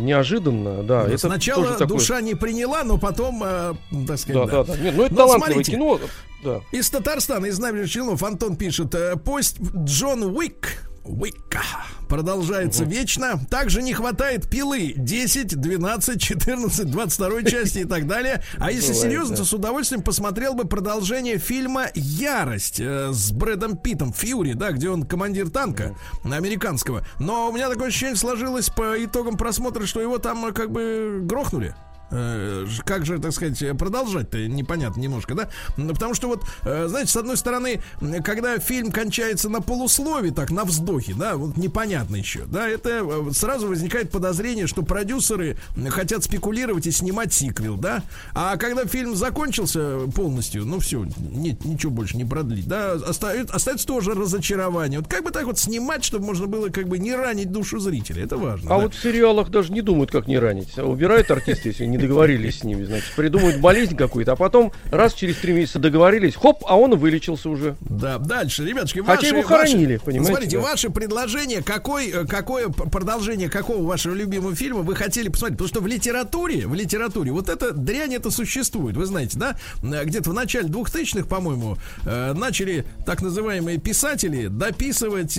неожиданно, 0.00 0.82
да. 0.82 1.04
это 1.06 1.18
Сначала 1.18 1.62
тоже 1.64 1.78
такое- 1.78 1.98
душа 1.98 2.20
не 2.22 2.34
приняла, 2.34 2.84
но 2.84 2.96
потом, 2.96 3.42
э, 3.44 3.74
так 4.06 4.18
сказать, 4.18 4.46
Да, 4.50 4.64
да, 4.64 4.72
да. 4.74 4.80
Нет, 4.80 4.94
ну 4.96 5.04
это 5.04 5.12
Но 5.14 5.18
талантливое 5.26 5.64
смотрите. 5.64 5.72
кино. 5.72 6.00
Да. 6.42 6.60
Из 6.72 6.88
Татарстана, 6.88 7.46
из 7.46 7.58
набережных 7.58 7.90
Челнов, 7.90 8.22
Антон 8.22 8.56
пишет, 8.56 8.94
э, 8.94 9.16
пусть 9.22 9.58
Джон 9.60 10.22
Уик 10.22 10.87
Уика 11.08 11.62
продолжается 12.08 12.84
вечно. 12.84 13.40
Также 13.50 13.82
не 13.82 13.92
хватает 13.92 14.48
пилы 14.48 14.92
10, 14.96 15.60
12, 15.60 16.20
14, 16.20 16.90
22 16.90 17.42
части 17.44 17.78
и 17.80 17.84
так 17.84 18.06
далее. 18.06 18.42
А 18.58 18.70
если 18.70 18.92
Бывает, 18.92 19.02
серьезно, 19.02 19.36
да. 19.36 19.42
то 19.42 19.48
с 19.48 19.52
удовольствием 19.52 20.02
посмотрел 20.02 20.54
бы 20.54 20.64
продолжение 20.64 21.38
фильма 21.38 21.86
«Ярость» 21.94 22.80
э, 22.80 23.10
с 23.12 23.32
Брэдом 23.32 23.76
Питом, 23.76 24.12
Фьюри, 24.12 24.52
да, 24.52 24.72
где 24.72 24.90
он 24.90 25.04
командир 25.04 25.50
танка 25.50 25.96
американского. 26.24 27.06
Но 27.18 27.48
у 27.48 27.52
меня 27.52 27.68
такое 27.68 27.88
ощущение 27.88 28.16
сложилось 28.16 28.68
по 28.70 29.02
итогам 29.02 29.36
просмотра, 29.36 29.86
что 29.86 30.00
его 30.00 30.18
там 30.18 30.46
э, 30.46 30.52
как 30.52 30.70
бы 30.70 31.20
грохнули. 31.22 31.74
Э, 32.10 32.66
как 32.84 33.04
же, 33.04 33.18
так 33.18 33.32
сказать, 33.32 33.62
продолжать-то 33.76 34.46
непонятно 34.48 35.00
немножко, 35.00 35.34
да? 35.34 35.50
Потому 35.76 36.14
что 36.14 36.28
вот, 36.28 36.42
э, 36.64 36.86
знаете, 36.88 37.12
с 37.12 37.16
одной 37.16 37.36
стороны, 37.36 37.82
когда 38.24 38.58
фильм 38.58 38.90
кончается 38.90 39.48
на 39.48 39.60
полуслове, 39.60 40.30
так, 40.30 40.50
на 40.50 40.64
вздохе, 40.64 41.14
да, 41.14 41.36
вот 41.36 41.56
непонятно 41.56 42.16
еще, 42.16 42.44
да, 42.46 42.66
это 42.66 43.02
э, 43.02 43.30
сразу 43.32 43.68
возникает 43.68 44.10
подозрение, 44.10 44.66
что 44.66 44.82
продюсеры 44.82 45.58
хотят 45.90 46.24
спекулировать 46.24 46.86
и 46.86 46.90
снимать 46.90 47.32
сиквел, 47.32 47.76
да? 47.76 48.02
А 48.32 48.56
когда 48.56 48.86
фильм 48.86 49.14
закончился 49.14 49.98
полностью, 50.14 50.64
ну 50.64 50.80
все, 50.80 51.06
нет, 51.18 51.64
ничего 51.64 51.92
больше 51.92 52.16
не 52.16 52.24
продлить, 52.24 52.66
да, 52.66 52.92
остается, 52.92 53.54
остается 53.54 53.86
тоже 53.86 54.14
разочарование. 54.14 55.00
Вот 55.00 55.08
как 55.08 55.24
бы 55.24 55.30
так 55.30 55.44
вот 55.44 55.58
снимать, 55.58 56.04
чтобы 56.04 56.24
можно 56.24 56.46
было 56.46 56.70
как 56.70 56.88
бы 56.88 56.98
не 56.98 57.14
ранить 57.14 57.52
душу 57.52 57.78
зрителя, 57.78 58.24
это 58.24 58.38
важно. 58.38 58.74
А 58.74 58.78
да. 58.78 58.84
вот 58.84 58.94
в 58.94 59.02
сериалах 59.02 59.50
даже 59.50 59.72
не 59.72 59.82
думают, 59.82 60.10
как 60.10 60.26
не 60.26 60.38
ранить. 60.38 60.78
Убирают 60.78 61.30
артисты, 61.30 61.68
если 61.68 61.84
не 61.84 61.97
договорились 61.98 62.60
с 62.60 62.64
ними, 62.64 62.84
значит, 62.84 63.12
придумают 63.16 63.60
болезнь 63.60 63.96
какую-то, 63.96 64.32
а 64.32 64.36
потом 64.36 64.72
раз 64.90 65.14
через 65.14 65.36
три 65.36 65.52
месяца 65.52 65.78
договорились, 65.78 66.34
хоп, 66.34 66.62
а 66.66 66.76
он 66.76 66.96
вылечился 66.96 67.50
уже. 67.50 67.76
Да, 67.80 68.18
дальше, 68.18 68.64
ребятушки, 68.64 69.00
Хотя 69.00 69.14
ваши, 69.14 69.26
его 69.26 69.42
хоронили, 69.42 69.92
ваши- 69.94 70.04
понимаете, 70.04 70.32
Смотрите, 70.32 70.56
да. 70.58 70.62
ваше 70.62 70.90
предложение, 70.90 71.62
какой, 71.62 72.08
э, 72.10 72.24
какое 72.26 72.68
продолжение 72.68 73.48
какого 73.48 73.82
вашего 73.86 74.14
любимого 74.14 74.54
фильма 74.54 74.80
вы 74.80 74.94
хотели 74.96 75.28
посмотреть? 75.28 75.58
Потому 75.58 75.68
что 75.68 75.80
в 75.80 75.86
литературе, 75.86 76.66
в 76.66 76.74
литературе 76.74 77.32
вот 77.32 77.48
эта 77.48 77.72
дрянь 77.72 78.14
это 78.14 78.30
существует, 78.30 78.96
вы 78.96 79.06
знаете, 79.06 79.38
да? 79.38 79.56
Э, 79.82 80.04
Где-то 80.04 80.30
в 80.30 80.34
начале 80.34 80.68
2000-х, 80.68 81.26
по-моему, 81.26 81.76
э, 82.06 82.32
начали 82.34 82.84
так 83.06 83.22
называемые 83.22 83.78
писатели 83.78 84.46
дописывать 84.48 85.38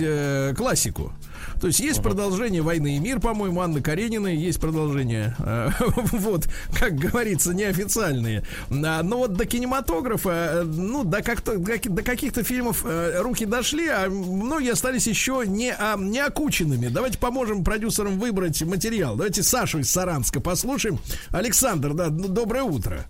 классику. 0.56 1.12
То 1.60 1.66
есть 1.66 1.80
есть 1.80 2.02
продолжение 2.02 2.62
«Войны 2.62 2.96
и 2.96 2.98
мир», 2.98 3.20
по-моему, 3.20 3.60
Анны 3.60 3.80
Карениной, 3.80 4.36
есть 4.36 4.60
продолжение, 4.60 5.34
э, 5.38 5.68
вот, 6.12 6.48
как 6.78 6.94
говорится, 6.94 7.54
неофициальные. 7.54 8.42
А, 8.70 9.02
Но 9.02 9.18
вот 9.18 9.34
до 9.34 9.46
кинематографа, 9.46 10.30
э, 10.30 10.62
ну, 10.62 11.04
до, 11.04 11.22
как-то, 11.22 11.58
до 11.58 11.72
каки- 11.72 11.88
до 11.88 12.02
каких-то 12.02 12.42
фильмов 12.42 12.84
э, 12.84 13.20
руки 13.20 13.44
дошли, 13.44 13.88
а 13.88 14.08
многие 14.08 14.72
остались 14.72 15.06
еще 15.06 15.44
не, 15.46 15.74
а, 15.76 15.96
не 15.96 16.20
окученными. 16.20 16.88
Давайте 16.88 17.18
поможем 17.18 17.64
продюсерам 17.64 18.18
выбрать 18.18 18.62
материал. 18.62 19.16
Давайте 19.16 19.42
Сашу 19.42 19.78
из 19.78 19.90
Саранска 19.90 20.40
послушаем. 20.40 20.98
Александр, 21.30 21.92
да, 21.94 22.08
доброе 22.08 22.62
утро. 22.62 23.04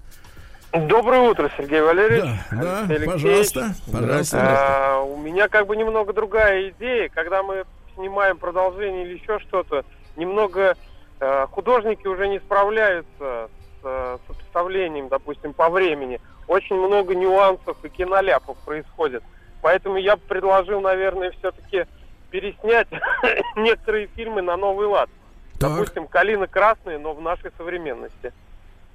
Доброе 0.72 1.28
утро, 1.28 1.50
Сергей 1.56 1.80
Валерьевич. 1.80 2.30
Да, 2.52 2.62
да, 2.62 2.86
Алексей 2.88 3.06
пожалуйста, 3.06 3.74
пожалуйста. 3.90 4.38
А, 4.40 5.00
у 5.02 5.16
меня 5.16 5.48
как 5.48 5.66
бы 5.66 5.74
немного 5.76 6.12
другая 6.12 6.70
идея. 6.70 7.08
Когда 7.12 7.42
мы 7.42 7.64
снимаем 8.00 8.38
продолжение 8.38 9.04
или 9.04 9.18
еще 9.18 9.38
что-то, 9.40 9.84
немного 10.16 10.76
э, 11.20 11.46
художники 11.50 12.06
уже 12.06 12.28
не 12.28 12.38
справляются 12.40 13.08
с 13.18 13.84
э, 13.84 14.18
сопоставлением, 14.26 15.08
допустим, 15.08 15.52
по 15.52 15.68
времени. 15.68 16.20
Очень 16.48 16.76
много 16.76 17.14
нюансов 17.14 17.76
и 17.84 17.88
киноляпов 17.88 18.56
происходит. 18.64 19.22
Поэтому 19.62 19.98
я 19.98 20.16
бы 20.16 20.22
предложил, 20.22 20.80
наверное, 20.80 21.30
все-таки 21.32 21.84
переснять 22.30 22.88
некоторые 23.56 24.06
фильмы 24.08 24.42
на 24.42 24.56
новый 24.56 24.86
лад. 24.86 25.10
Так. 25.58 25.72
Допустим, 25.72 26.06
«Калина 26.06 26.46
красная», 26.46 26.98
но 26.98 27.12
в 27.12 27.20
нашей 27.20 27.50
современности. 27.58 28.32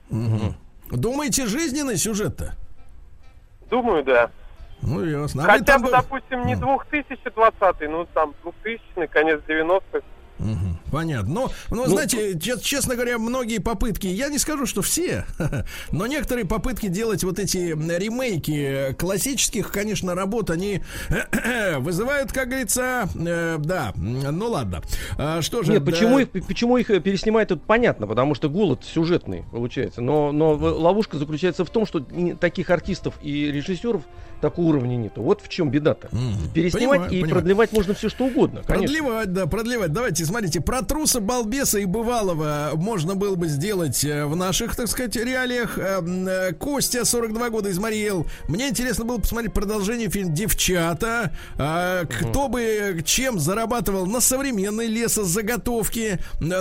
Мгм. 0.10 0.56
Думаете, 0.90 1.45
жизненный 1.45 1.98
сюжет-то? 1.98 2.56
Думаю, 3.69 4.03
да. 4.03 4.32
Ну, 4.81 5.03
ясно. 5.03 5.43
А 5.43 5.47
Хотя 5.47 5.80
бы- 5.80 5.89
допустим, 5.91 6.45
не 6.45 6.56
2020, 6.56 7.89
ну 7.89 8.06
там 8.14 8.34
2000 8.43 9.07
конец 9.07 9.39
90-х. 9.47 10.06
Мгм, 10.40 10.78
Понятно. 10.91 11.34
Но, 11.34 11.52
но 11.70 11.88
знаете, 11.88 12.38
че- 12.40 12.60
честно 12.60 12.95
говоря, 12.95 13.18
многие 13.18 13.60
попытки, 13.60 14.07
я 14.07 14.28
не 14.30 14.38
скажу, 14.38 14.66
что 14.66 14.82
все, 14.82 15.26
но 15.91 16.07
некоторые 16.07 16.45
попытки 16.45 16.88
делать 16.88 17.24
вот 17.24 17.40
эти 17.40 17.57
ремейки 17.70 18.94
классических, 18.98 19.72
конечно, 19.72 20.14
работ, 20.16 20.49
они 20.49 20.82
вызывают, 21.78 22.32
как 22.32 22.49
говорится, 22.49 23.07
э, 23.16 23.57
да, 23.60 23.94
ну 23.95 24.48
ладно. 24.49 24.82
А, 25.18 25.41
что 25.41 25.64
же? 25.64 25.72
Нет, 25.72 25.84
да, 25.84 25.91
почему 25.91 26.20
их, 26.20 26.30
почему 26.32 26.78
их 26.78 26.90
э, 26.90 26.99
переснимают, 26.99 27.49
тут 27.49 27.64
понятно, 27.64 28.07
потому 28.07 28.36
что 28.36 28.49
голод 28.49 28.84
сюжетный 28.84 29.45
получается. 29.52 30.02
Но, 30.02 30.32
но 30.32 30.52
ловушка 30.53 31.18
заключается 31.18 31.64
в 31.66 31.70
том, 31.70 31.86
что 31.86 32.06
таких 32.40 32.70
артистов 32.70 33.16
и 33.22 33.52
режиссеров 33.52 34.03
такого 34.41 34.68
уровня 34.68 34.95
нету. 34.98 35.22
Вот 35.22 35.41
в 35.41 35.48
чем 35.49 35.70
беда-то. 35.70 36.10
Переснимать 36.53 36.99
Понимаю, 36.99 37.06
и 37.12 37.22
понимаю. 37.22 37.32
продлевать 37.32 37.72
можно 37.72 37.94
все 37.94 38.10
что 38.10 38.26
угодно. 38.26 38.62
Конечно. 38.68 38.88
Продлевать, 38.98 39.34
да, 39.34 39.45
продлевать. 39.48 39.94
Давайте, 39.94 40.24
смотрите, 40.26 40.61
про 40.61 40.81
труса, 40.81 41.19
балбеса 41.19 41.80
и 41.80 41.85
бывалого 41.85 42.72
можно 42.76 43.15
было 43.15 43.35
бы 43.35 43.47
сделать 43.47 44.03
э, 44.03 44.26
в 44.26 44.35
наших, 44.35 44.76
так 44.76 44.88
сказать, 44.88 45.15
реалиях. 45.15 45.77
Э, 45.77 46.02
э, 46.03 46.53
Костя, 46.53 47.06
42 47.06 47.49
года, 47.49 47.69
из 47.69 47.80
Мариэл. 47.80 48.27
Мне 48.47 48.69
интересно 48.69 49.06
было 49.06 49.18
посмотреть 49.18 49.53
продолжение 49.53 50.10
фильма 50.10 50.34
«Девчата». 50.34 51.35
А, 51.57 52.06
Кто 52.06 52.47
бы 52.47 53.02
чем 53.06 53.39
зарабатывал 53.39 54.06
на 54.06 54.19
современной 54.19 54.88
лесозаготовке. 54.88 56.19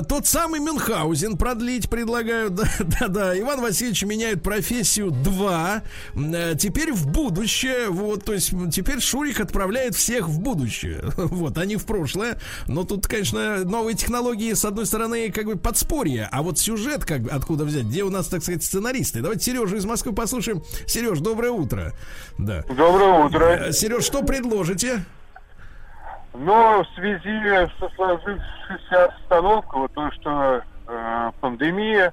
Тот 0.09 0.27
самый 0.27 0.61
Мюнхгаузен 0.61 1.37
продлить 1.37 1.89
предлагают. 1.89 2.55
Да-да, 3.01 3.39
Иван 3.39 3.61
Васильевич 3.61 4.05
меняет 4.05 4.43
профессию 4.43 5.11
2. 5.11 5.83
Теперь 6.59 6.93
в 6.93 7.07
будущее. 7.07 7.89
Вот, 7.89 8.25
то 8.25 8.33
есть 8.33 8.53
теперь 8.73 9.01
Шурик 9.01 9.41
отправляет 9.41 9.95
всех 9.95 10.29
в 10.29 10.41
будущее. 10.41 11.03
Вот, 11.35 11.59
а 11.59 11.65
не 11.65 11.77
в 11.77 11.85
прошлое. 11.85 12.39
Но 12.67 12.85
тут, 12.85 13.07
конечно, 13.07 13.54
новые 13.65 13.95
технологии, 13.95 14.53
с 14.53 14.65
одной 14.65 14.87
стороны, 14.87 15.31
как 15.31 15.47
бы 15.47 15.57
подспорье. 15.57 16.29
А 16.33 16.43
вот 16.43 16.59
сюжет, 16.59 17.05
как 17.05 17.21
откуда 17.31 17.65
взять? 17.65 17.85
Где 17.85 18.03
у 18.03 18.11
нас, 18.11 18.29
так 18.29 18.43
сказать, 18.43 18.63
сценаристы? 18.63 19.21
Давайте 19.21 19.45
Сережу 19.45 19.77
из 19.77 19.85
Москвы 19.85 20.13
послушаем. 20.13 20.63
Сереж, 20.87 21.21
доброе 21.21 21.51
утро. 21.51 21.93
Да. 22.39 22.63
Доброе 22.69 23.25
утро. 23.25 23.45
Э, 23.45 23.73
Сереж, 23.73 24.05
что 24.05 24.23
предложите? 24.23 25.05
Но 26.35 26.83
в 26.83 26.95
связи 26.97 27.71
со 27.79 27.89
сложившейся 27.95 29.05
обстановкой, 29.05 29.83
вот 29.83 29.93
то, 29.93 30.11
что 30.13 30.63
э, 30.89 31.31
пандемия, 31.41 32.13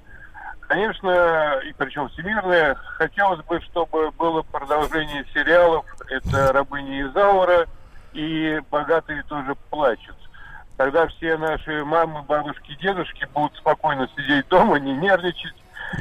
конечно, 0.68 1.59
и 1.68 1.73
причем 1.73 2.07
всемирная, 2.09 2.76
хотелось 2.76 3.43
бы, 3.45 3.59
чтобы 3.61 4.11
было 4.11 4.43
продолжение 4.43 5.26
сериалов. 5.34 5.85
Это 6.07 6.53
«Рабыня 6.53 7.07
Изаура» 7.07 7.65
и 8.13 8.61
«Богатые 8.69 9.23
тоже 9.23 9.55
плачут». 9.69 10.15
Тогда 10.82 11.08
все 11.10 11.38
наши 11.38 11.86
мамы, 11.86 12.24
бабушки, 12.24 12.76
дедушки 12.82 13.28
будут 13.36 13.56
спокойно 13.56 14.10
сидеть 14.18 14.48
дома, 14.49 14.80
не 14.80 14.94
нервничать, 14.98 15.53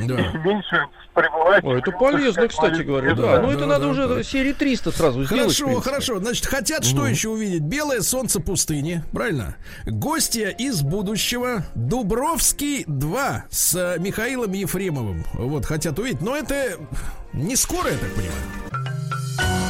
Да. 0.06 0.18
и 0.18 0.38
меньше 0.38 0.86
пребывать. 1.12 1.62
О, 1.62 1.76
это 1.76 1.92
полезно, 1.92 2.48
кстати 2.48 2.80
говоря, 2.80 3.14
да. 3.14 3.22
да. 3.36 3.42
Ну, 3.42 3.50
это 3.50 3.60
да, 3.60 3.66
надо 3.66 3.84
да, 3.84 3.88
уже 3.88 4.08
да. 4.08 4.22
серии 4.22 4.54
300 4.54 4.90
сразу 4.92 5.24
сделать. 5.24 5.52
в 5.52 5.62
Хорошо, 5.62 5.80
хорошо. 5.82 6.18
Значит, 6.18 6.46
хотят 6.46 6.86
что 6.86 7.06
еще 7.06 7.28
увидеть? 7.28 7.60
Белое 7.60 8.00
солнце 8.00 8.40
пустыни, 8.40 9.02
правильно? 9.12 9.56
Гостья 9.84 10.48
из 10.48 10.80
будущего. 10.80 11.64
Дубровский 11.74 12.84
2 12.86 13.44
с 13.50 13.96
Михаилом 13.98 14.52
Ефремовым. 14.52 15.26
Вот, 15.34 15.66
хотят 15.66 15.98
увидеть. 15.98 16.22
Но 16.22 16.34
это 16.34 16.78
не 17.34 17.54
скоро, 17.54 17.90
я 17.90 17.98
так 17.98 18.14
понимаю. 18.14 19.69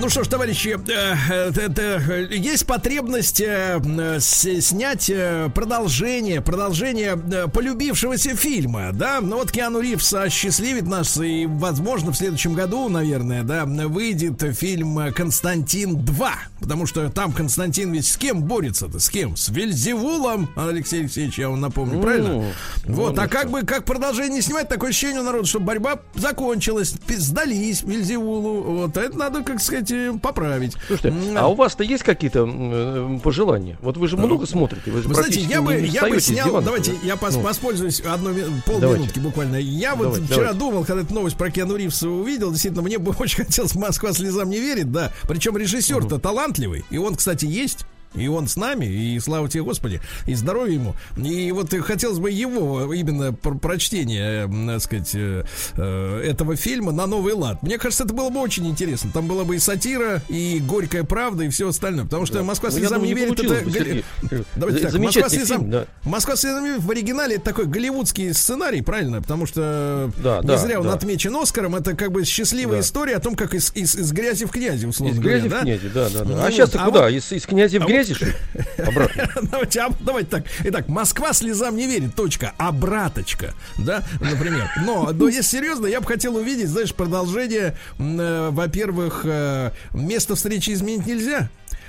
Ну 0.00 0.08
что 0.08 0.22
ж, 0.22 0.28
товарищи, 0.28 0.78
э, 0.88 1.16
э, 1.28 1.50
это, 1.60 1.82
э, 1.82 2.28
есть 2.30 2.66
потребность 2.66 3.40
э, 3.40 3.80
снять 4.20 5.10
э, 5.10 5.50
продолжение, 5.52 6.40
продолжение 6.40 7.16
полюбившегося 7.52 8.36
фильма, 8.36 8.90
да? 8.92 9.18
Ну 9.20 9.38
вот 9.38 9.50
Киану 9.50 9.80
Ривз 9.80 10.12
осчастливит 10.14 10.86
нас, 10.86 11.18
и, 11.20 11.46
возможно, 11.46 12.12
в 12.12 12.16
следующем 12.16 12.54
году, 12.54 12.88
наверное, 12.88 13.42
да, 13.42 13.64
выйдет 13.64 14.40
фильм 14.56 15.12
«Константин 15.12 15.96
2», 15.96 16.28
потому 16.60 16.86
что 16.86 17.10
там 17.10 17.32
Константин 17.32 17.92
ведь 17.92 18.06
с 18.06 18.16
кем 18.16 18.42
борется-то? 18.42 19.00
С 19.00 19.10
кем? 19.10 19.36
С 19.36 19.48
Вельзевулом, 19.48 20.48
Алексей 20.54 21.00
Алексеевич, 21.00 21.40
я 21.40 21.48
вам 21.48 21.60
напомню, 21.60 22.00
правильно? 22.00 22.54
Вот, 22.84 23.18
а 23.18 23.26
как 23.26 23.50
бы, 23.50 23.62
как 23.62 23.84
продолжение 23.84 24.42
снимать, 24.42 24.68
такое 24.68 24.90
ощущение 24.90 25.22
у 25.22 25.24
народа, 25.24 25.46
что 25.46 25.58
борьба 25.58 25.98
закончилась, 26.14 26.94
сдались 27.08 27.82
Вельзевулу, 27.82 28.62
вот, 28.62 28.96
а 28.96 29.02
это 29.02 29.18
надо, 29.18 29.42
как 29.42 29.60
сказать, 29.60 29.87
э, 29.90 30.12
поправить. 30.20 30.76
Слушайте, 30.86 31.14
а 31.36 31.48
у 31.48 31.54
вас-то 31.54 31.84
есть 31.84 32.02
какие-то 32.02 32.46
э, 32.48 33.18
пожелания? 33.22 33.78
Вот 33.82 33.96
вы 33.96 34.08
же 34.08 34.16
много 34.16 34.46
смотрите, 34.46 34.90
вы 34.90 35.02
же 35.02 35.08
Вы 35.08 35.14
знаете, 35.14 35.40
я 35.40 35.62
бы, 35.62 35.74
я 35.74 36.06
бы 36.08 36.20
снял, 36.20 36.48
дивана. 36.48 36.64
давайте 36.66 36.94
я 37.02 37.14
пос- 37.14 37.32
Ну. 37.34 37.40
воспользуюсь 37.40 38.00
одной 38.00 38.44
полминутки 38.66 39.18
буквально. 39.18 39.56
Я 39.56 39.94
вот 39.94 40.04
Давайте, 40.04 40.26
вчера 40.26 40.36
давайте. 40.52 40.58
думал, 40.58 40.84
когда 40.84 41.02
эту 41.02 41.14
новость 41.14 41.36
про 41.36 41.50
Киану 41.50 41.76
Ривза 41.76 42.08
увидел, 42.08 42.50
действительно, 42.50 42.82
мне 42.82 42.98
бы 42.98 43.12
очень 43.18 43.44
хотелось 43.44 43.74
«Москва 43.74 44.12
слезам 44.12 44.50
не 44.50 44.60
верит», 44.60 44.90
да. 44.92 45.12
Причем 45.22 45.56
режиссер-то 45.56 46.18
талантливый, 46.18 46.84
и 46.90 46.98
он, 46.98 47.14
кстати, 47.16 47.44
есть. 47.46 47.86
И 48.14 48.26
он 48.28 48.48
с 48.48 48.56
нами, 48.56 48.86
и 48.86 49.18
слава 49.20 49.48
тебе, 49.48 49.62
Господи, 49.62 50.00
и 50.26 50.34
здоровья 50.34 50.74
ему. 50.74 50.94
И 51.16 51.52
вот 51.52 51.72
хотелось 51.82 52.18
бы 52.18 52.30
его 52.30 52.92
именно 52.92 53.32
про- 53.32 53.54
прочтение, 53.54 54.48
так 54.66 54.80
сказать, 54.82 55.10
э, 55.14 55.44
э, 55.76 56.22
этого 56.24 56.56
фильма 56.56 56.92
на 56.92 57.06
новый 57.06 57.34
лад. 57.34 57.62
Мне 57.62 57.78
кажется, 57.78 58.04
это 58.04 58.14
было 58.14 58.30
бы 58.30 58.40
очень 58.40 58.66
интересно. 58.66 59.10
Там 59.12 59.26
была 59.28 59.44
бы 59.44 59.56
и 59.56 59.58
сатира, 59.58 60.22
и 60.28 60.60
горькая 60.66 61.04
правда, 61.04 61.44
и 61.44 61.48
все 61.48 61.68
остальное. 61.68 62.04
Потому 62.04 62.26
что 62.26 62.42
Москва 62.42 62.70
Ну, 62.72 62.78
слезам 62.78 63.02
не 63.02 63.08
не 63.08 63.14
верит. 63.14 63.38
Это. 63.40 64.44
Давайте 64.56 64.80
так, 64.88 64.94
Москва 64.98 65.28
слезам, 65.28 65.58
фильм, 65.60 65.70
да. 65.70 65.86
Москва 66.04 66.36
слезам 66.36 66.80
в 66.80 66.90
оригинале 66.90 67.36
это 67.36 67.44
такой 67.44 67.66
голливудский 67.66 68.32
сценарий, 68.34 68.82
правильно? 68.82 69.20
Потому 69.22 69.46
что 69.46 70.10
Да, 70.22 70.40
не 70.40 70.46
да, 70.48 70.56
зря 70.56 70.80
он 70.80 70.86
да. 70.86 70.94
отмечен 70.94 71.34
Оскаром. 71.36 71.76
Это 71.76 71.94
как 71.94 72.12
бы 72.12 72.24
счастливая 72.24 72.76
Да. 72.76 72.80
история 72.80 73.16
о 73.16 73.20
том, 73.20 73.34
как 73.34 73.54
из, 73.54 73.70
из, 73.74 73.94
из 73.94 74.12
грязи 74.12 74.44
в 74.46 74.50
князи, 74.50 74.86
условно 74.86 75.12
Из 75.14 75.18
говоря. 75.18 75.38
грязи 75.40 75.48
да? 75.48 75.58
в 75.58 75.62
князи, 75.62 75.88
да, 75.94 76.08
да, 76.08 76.24
да. 76.24 76.36
Ну 76.36 76.42
а 76.44 76.50
сейчас-то 76.50 76.82
а 76.82 76.84
куда? 76.86 77.02
вот- 77.02 77.12
Из, 77.12 77.32
из 77.32 77.46
князи 77.46 77.78
в 77.78 77.82
а 77.82 77.86
грязи, 77.86 77.97
ли? 78.06 78.32
Обратно. 78.78 79.28
Давайте, 79.50 79.80
а- 79.80 79.92
давайте 80.00 80.30
так. 80.30 80.44
Итак, 80.64 80.88
Москва 80.88 81.32
слезам 81.32 81.76
не 81.76 81.86
верит. 81.86 82.14
Точка. 82.14 82.52
Обраточка. 82.58 83.54
Да, 83.78 84.04
например. 84.20 84.70
Но, 84.84 85.10
но 85.12 85.28
если 85.28 85.58
серьезно, 85.58 85.86
я 85.86 86.00
бы 86.00 86.06
хотел 86.06 86.36
увидеть, 86.36 86.68
знаешь, 86.68 86.94
продолжение. 86.94 87.76
э, 87.98 88.48
во-первых, 88.52 89.22
э, 89.24 89.70
место 89.92 90.34
встречи 90.36 90.70
изменить 90.70 91.06
нельзя. 91.06 91.48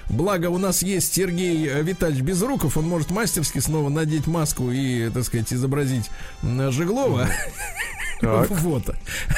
Благо, 0.10 0.48
у 0.48 0.57
нас 0.57 0.81
есть 0.81 1.14
Сергей 1.14 1.68
э, 1.69 1.84
Витальевич 1.84 2.23
Безруков. 2.23 2.77
Он 2.77 2.88
может 2.88 3.11
мастерски 3.11 3.60
снова 3.60 3.90
надеть 3.90 4.26
маску 4.27 4.72
и, 4.72 5.10
так 5.10 5.23
сказать, 5.23 5.53
изобразить. 5.53 6.10
Так. 8.22 8.49
Вот. 8.61 8.84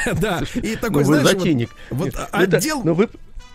Да. 0.19 0.41
И 0.55 0.71
Ну, 0.71 0.77
такой, 0.81 1.03
вы 1.03 1.05
знаешь, 1.05 1.23
вот- 1.33 1.39
затейник. 1.39 1.69
вот 1.91 2.05
Ну, 2.05 2.07
это- 2.07 2.27
отдел 2.57 2.81
Ну, 2.83 2.93
вы... 2.93 3.09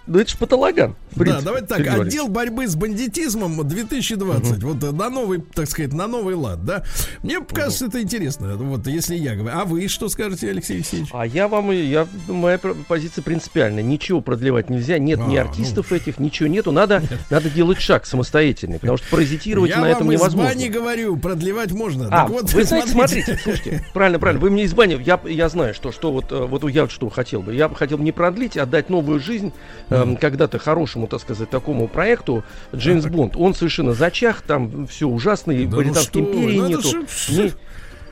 Ну, 0.06 0.18
это 0.20 0.30
же 0.30 0.38
патологан. 0.38 0.94
да, 1.16 1.40
давайте 1.40 1.66
так, 1.66 1.80
отдел 1.86 2.28
борьбы 2.28 2.66
с 2.68 2.76
бандитизмом 2.76 3.66
2020. 3.66 4.62
Вот 4.62 4.82
э, 4.84 4.92
на 4.92 5.10
новый, 5.10 5.40
так 5.40 5.68
сказать, 5.68 5.92
на 5.92 6.06
новый 6.06 6.34
лад, 6.34 6.64
да. 6.64 6.84
Мне 7.22 7.40
кажется, 7.40 7.86
это 7.86 8.00
интересно. 8.02 8.56
Вот 8.56 8.86
если 8.86 9.16
я 9.16 9.34
говорю. 9.34 9.56
А 9.58 9.64
вы 9.64 9.88
что 9.88 10.08
скажете, 10.08 10.50
Алексей 10.50 10.74
Алексеевич? 10.76 11.08
А 11.12 11.26
я 11.26 11.48
вам, 11.48 11.70
я, 11.72 12.06
моя 12.28 12.58
позиция 12.58 13.22
принципиальная. 13.22 13.82
Ничего 13.82 14.20
продлевать 14.20 14.70
нельзя. 14.70 14.98
Нет 14.98 15.18
ни 15.26 15.36
А, 15.36 15.42
артистов 15.42 15.90
этих, 15.92 16.18
ничего 16.18 16.48
нету. 16.48 16.70
Надо, 16.70 17.02
надо 17.30 17.50
делать 17.50 17.80
шаг 17.80 18.06
самостоятельный, 18.06 18.78
потому 18.78 18.98
что 18.98 19.08
паразитировать 19.10 19.70
я 19.70 19.80
на 19.80 19.86
этом 19.86 20.06
вам 20.06 20.12
из 20.12 20.20
невозможно. 20.20 20.50
бани 20.50 20.68
говорю, 20.68 21.16
продлевать 21.16 21.72
можно. 21.72 22.06
А, 22.08 22.10
Так 22.10 22.30
вот, 22.30 22.52
вы 22.52 22.64
знаете, 22.64 22.88
смотрите. 22.90 23.40
слушайте, 23.42 23.84
правильно, 23.92 24.18
правильно, 24.18 24.42
вы 24.42 24.50
мне 24.50 24.64
из 24.64 24.74
бани, 24.74 25.00
я, 25.04 25.20
я 25.24 25.48
знаю, 25.48 25.74
что, 25.74 25.90
что 25.90 26.12
вот, 26.12 26.30
э, 26.30 26.44
вот 26.46 26.68
я 26.70 26.88
что 26.88 27.08
хотел 27.08 27.42
бы. 27.42 27.54
Я 27.54 27.68
бы 27.68 27.74
хотел 27.74 27.98
не 27.98 28.12
продлить, 28.12 28.56
а 28.56 28.66
дать 28.66 28.90
новую 28.90 29.18
жизнь 29.20 29.52
эм, 30.02 30.16
когда-то 30.16 30.58
хорошему, 30.58 31.06
так 31.06 31.20
сказать, 31.20 31.50
такому 31.50 31.88
проекту 31.88 32.44
Джеймс 32.74 33.06
Бонд. 33.06 33.34
Он 33.36 33.54
совершенно 33.54 33.92
зачах, 33.92 34.42
там 34.42 34.86
все 34.86 35.06
ужасно, 35.08 35.52
и 35.52 35.64
Да 35.66 35.70
ну 35.72 35.82
британской 35.82 36.22
вы, 36.22 36.28
империи 36.28 36.58
ну 36.58 36.68
нету. 36.68 36.82
ж- 36.82 37.28
Не- 37.30 37.52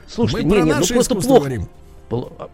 Слушайте, 0.07 0.47
Мы 0.47 0.55
не, 0.57 0.61
не, 0.63 0.73
ну 0.75 0.85
просто 0.85 1.15
плохо. 1.15 1.39
говорим. 1.39 1.67
А, 2.11 2.49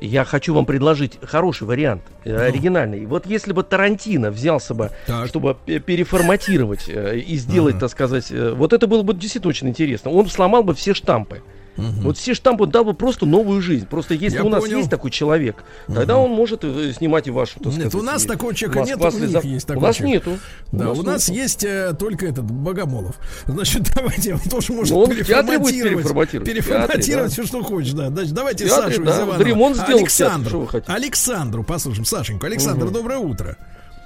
Я 0.00 0.24
хочу 0.24 0.52
вам 0.54 0.66
предложить 0.66 1.18
хороший 1.22 1.66
вариант, 1.66 2.02
э, 2.24 2.32
Ну. 2.36 2.42
оригинальный. 2.44 3.06
Вот 3.06 3.24
если 3.26 3.52
бы 3.54 3.62
Тарантино 3.62 4.30
взялся 4.30 4.74
бы, 4.74 4.90
Так. 5.06 5.26
чтобы 5.26 5.56
пе- 5.64 5.78
переформатировать 5.80 6.84
э, 6.88 7.18
и 7.18 7.36
сделать, 7.36 7.78
так 7.78 7.90
сказать, 7.90 8.26
э, 8.30 8.52
вот 8.52 8.72
это 8.74 8.86
было 8.86 9.02
бы 9.02 9.14
действительно 9.14 9.48
очень 9.50 9.68
интересно. 9.70 10.10
Он 10.10 10.28
сломал 10.28 10.62
бы 10.62 10.74
все 10.74 10.92
штампы. 10.92 11.40
Вот 11.76 12.16
все 12.16 12.34
штампы 12.34 12.66
дал 12.66 12.84
бы 12.84 12.94
просто 12.94 13.26
новую 13.26 13.60
жизнь. 13.60 13.86
Просто 13.86 14.14
если 14.14 14.38
Я 14.38 14.44
у 14.44 14.48
нас 14.48 14.62
понял. 14.62 14.78
есть 14.78 14.90
такой 14.90 15.10
человек, 15.10 15.62
тогда 15.86 16.16
он 16.16 16.30
может 16.30 16.64
э, 16.64 16.92
снимать 16.92 17.26
и 17.26 17.30
вашу, 17.30 17.54
так 17.60 17.66
Нет, 17.66 17.74
сказать, 17.88 17.94
у 17.94 18.02
нас 18.02 18.24
и 18.24 18.28
такого 18.28 18.54
человека 18.54 18.86
нет, 18.86 18.98
у 19.00 19.04
них 19.04 19.14
слезам- 19.14 19.44
есть 19.46 19.64
У 19.64 19.68
такой 19.68 19.82
нас 19.82 19.96
человек. 19.96 20.26
нету. 20.26 20.38
Да, 20.72 20.92
у 20.92 21.02
нас 21.02 21.28
нету. 21.28 21.40
есть 21.42 21.64
э, 21.64 21.92
только 21.98 22.26
этот 22.26 22.44
Богомолов. 22.50 23.16
Значит, 23.46 23.92
давайте 23.94 24.34
он 24.34 24.40
тоже 24.40 24.72
может 24.72 24.94
Ну, 24.94 25.00
он 25.02 25.10
переформатировать. 25.10 25.72
переформатировать. 25.74 26.48
Переформатировать 26.50 27.04
театре, 27.04 27.28
все, 27.28 27.46
что 27.46 27.62
хочешь, 27.62 27.92
да. 27.92 28.08
Значит, 28.08 28.32
давайте 28.32 28.66
театре, 28.68 28.92
Сашу 28.94 29.04
да. 29.04 29.10
из 29.10 29.16
Иванова. 29.18 29.38
Да 29.38 29.44
ремонт 29.44 29.76
сделал 29.76 30.04
в 30.04 30.08
театре, 30.08 30.26
Александру. 30.28 30.48
что 30.48 30.58
вы 30.60 30.68
хотите. 30.68 30.92
Александру, 30.92 31.62
послушаем. 31.64 32.04
Сашеньку. 32.04 32.46
Александр, 32.46 32.90
доброе 32.90 33.18
утро. 33.18 33.56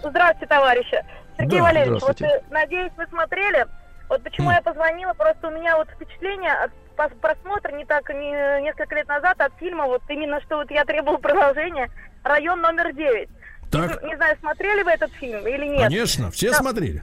Здравствуйте, 0.03 0.47
товарищи. 0.47 0.97
Сергей 1.39 1.59
Да, 1.59 1.65
Валерьевич, 1.65 2.03
вот 2.03 2.21
э, 2.21 2.43
надеюсь, 2.51 2.93
вы 2.97 3.05
смотрели. 3.11 3.67
Вот 4.09 4.23
почему 4.25 4.49
М. 4.51 4.57
я 4.57 4.63
позвонила, 4.63 5.13
просто 5.15 5.49
у 5.49 5.51
меня 5.53 5.77
вот 5.77 5.89
впечатление 5.95 6.53
от 6.53 6.71
просмотра 7.09 7.73
не 7.75 7.85
так, 7.85 8.09
не, 8.11 8.61
несколько 8.63 8.95
лет 8.95 9.09
назад 9.09 9.41
от 9.41 9.53
фильма, 9.59 9.87
вот 9.87 10.03
именно 10.09 10.41
что 10.43 10.57
вот 10.57 10.71
я 10.71 10.85
требовал 10.85 11.19
продолжения, 11.23 11.89
«Район 12.23 12.61
номер 12.61 12.89
9». 12.89 13.29
Так, 13.71 14.03
Не, 14.03 14.09
не 14.11 14.17
знаю, 14.17 14.37
смотрели 14.41 14.83
вы 14.83 14.91
этот 14.91 15.13
фильм 15.13 15.47
или 15.47 15.67
нет. 15.67 15.83
конечно, 15.83 16.31
все 16.31 16.51
Да. 16.51 16.57
смотрели. 16.57 17.03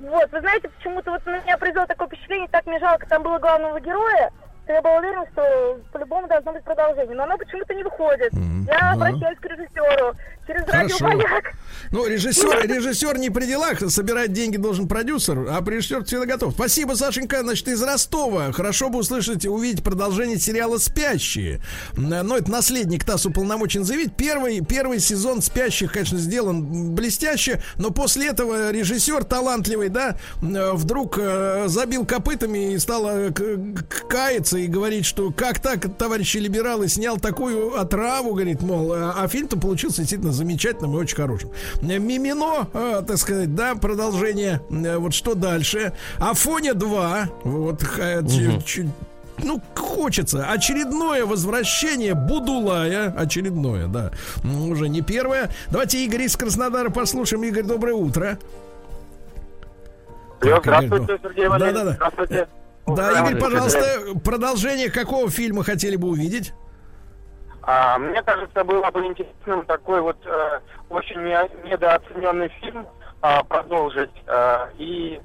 Вот, 0.00 0.32
вы 0.32 0.40
знаете, 0.40 0.68
почему-то 0.68 1.12
вот 1.12 1.24
на 1.26 1.38
меня 1.40 1.56
произвело 1.56 1.86
такое 1.86 2.08
впечатление, 2.08 2.48
так 2.50 2.66
мне 2.66 2.80
жалко, 2.80 3.06
там 3.08 3.22
было 3.22 3.38
главного 3.38 3.78
героя, 3.78 4.30
что 4.64 4.72
я 4.72 4.82
была 4.82 4.96
уверена, 4.98 5.24
что 5.32 5.78
по-любому 5.92 6.26
должно 6.26 6.52
быть 6.52 6.64
продолжение. 6.64 7.14
Но 7.14 7.22
оно 7.22 7.38
почему-то 7.38 7.72
не 7.74 7.84
выходит. 7.84 8.32
Мгм. 8.32 8.64
Я 8.64 8.92
обращаюсь 8.92 9.38
к 9.38 9.44
режиссеру 9.44 10.14
через 10.46 10.64
Хорошо. 10.64 11.06
радиомаяк. 11.06 11.52
Ну, 11.90 12.06
режиссер, 12.06 12.66
режиссер 12.66 13.18
не 13.18 13.30
при 13.30 13.46
делах, 13.46 13.80
собирать 13.90 14.32
деньги 14.32 14.56
должен 14.56 14.88
продюсер, 14.88 15.46
а 15.48 15.62
режиссер 15.64 16.04
всегда 16.04 16.26
готов. 16.26 16.54
Спасибо, 16.54 16.94
Сашенька, 16.94 17.42
значит, 17.42 17.68
из 17.68 17.82
Ростова. 17.82 18.52
Хорошо 18.52 18.88
бы 18.88 19.00
услышать, 19.00 19.44
увидеть 19.46 19.82
продолжение 19.82 20.38
сериала 20.38 20.78
«Спящие». 20.78 21.60
Но 21.96 22.36
это 22.36 22.50
наследник 22.50 23.04
ТАСС 23.04 23.26
уполномочен 23.26 23.84
заявить. 23.84 24.16
Первый, 24.16 24.60
первый 24.64 25.00
сезон 25.00 25.42
«Спящих», 25.42 25.92
конечно, 25.92 26.18
сделан 26.18 26.94
блестяще, 26.94 27.62
но 27.76 27.90
после 27.90 28.28
этого 28.28 28.70
режиссер 28.70 29.24
талантливый, 29.24 29.88
да, 29.88 30.16
м, 30.40 30.76
вдруг 30.76 31.18
э, 31.18 31.64
забил 31.68 32.06
копытами 32.06 32.74
и 32.74 32.78
стал 32.78 33.06
э, 33.08 33.30
каяться 34.08 34.58
и 34.58 34.66
говорить, 34.66 35.04
что 35.06 35.30
как 35.30 35.60
так, 35.60 35.96
товарищи 35.98 36.38
либералы, 36.38 36.88
снял 36.88 37.18
такую 37.18 37.78
отраву, 37.78 38.32
говорит, 38.32 38.62
мол, 38.62 38.92
а 38.92 39.26
фильм-то 39.28 39.58
получился 39.58 39.98
действительно 40.02 40.31
замечательным 40.32 40.94
и 40.94 40.98
очень 40.98 41.16
хорошим. 41.16 41.50
Мимино, 41.80 42.68
э, 42.72 43.02
так 43.06 43.16
сказать, 43.18 43.54
да, 43.54 43.74
продолжение, 43.74 44.60
э, 44.70 44.96
вот 44.98 45.14
что 45.14 45.34
дальше. 45.34 45.92
Афоня 46.18 46.74
2, 46.74 47.28
вот, 47.44 47.80
ч- 48.66 48.88
ну, 49.42 49.60
хочется. 49.74 50.46
Очередное 50.50 51.24
возвращение 51.26 52.14
Будулая. 52.14 53.10
Очередное, 53.16 53.86
да. 53.88 54.12
Ну, 54.44 54.68
Уже 54.68 54.88
не 54.88 55.00
первое. 55.02 55.50
Давайте 55.70 56.04
Игорь 56.04 56.22
из 56.22 56.36
Краснодара 56.36 56.90
послушаем. 56.90 57.42
Игорь, 57.44 57.64
доброе 57.64 57.94
утро. 57.94 58.38
Алло, 60.40 60.56
Так, 60.60 60.66
Игорь, 60.66 60.86
здравствуйте, 60.86 61.18
ну, 61.22 61.28
Сергей 61.28 61.48
Валерьевич. 61.48 61.74
да-да-да. 61.78 61.94
Здравствуйте. 61.96 62.48
Да, 62.86 62.92
Здравствуйте. 62.94 63.30
Игорь, 63.30 63.40
пожалуйста, 63.40 63.98
продолжение 64.24 64.90
какого 64.90 65.30
фильма 65.30 65.62
хотели 65.64 65.96
бы 65.96 66.08
увидеть? 66.08 66.52
А, 67.64 67.98
мне 67.98 68.22
кажется, 68.22 68.64
было 68.64 68.90
бы 68.90 69.04
интересным 69.06 69.64
такой 69.66 70.00
вот 70.00 70.16
э, 70.26 70.60
очень 70.88 71.20
не- 71.22 71.70
недооцененный 71.70 72.48
фильм 72.60 72.86
а, 73.20 73.42
продолжить. 73.44 74.10
э, 74.26 74.66
и 74.78 75.20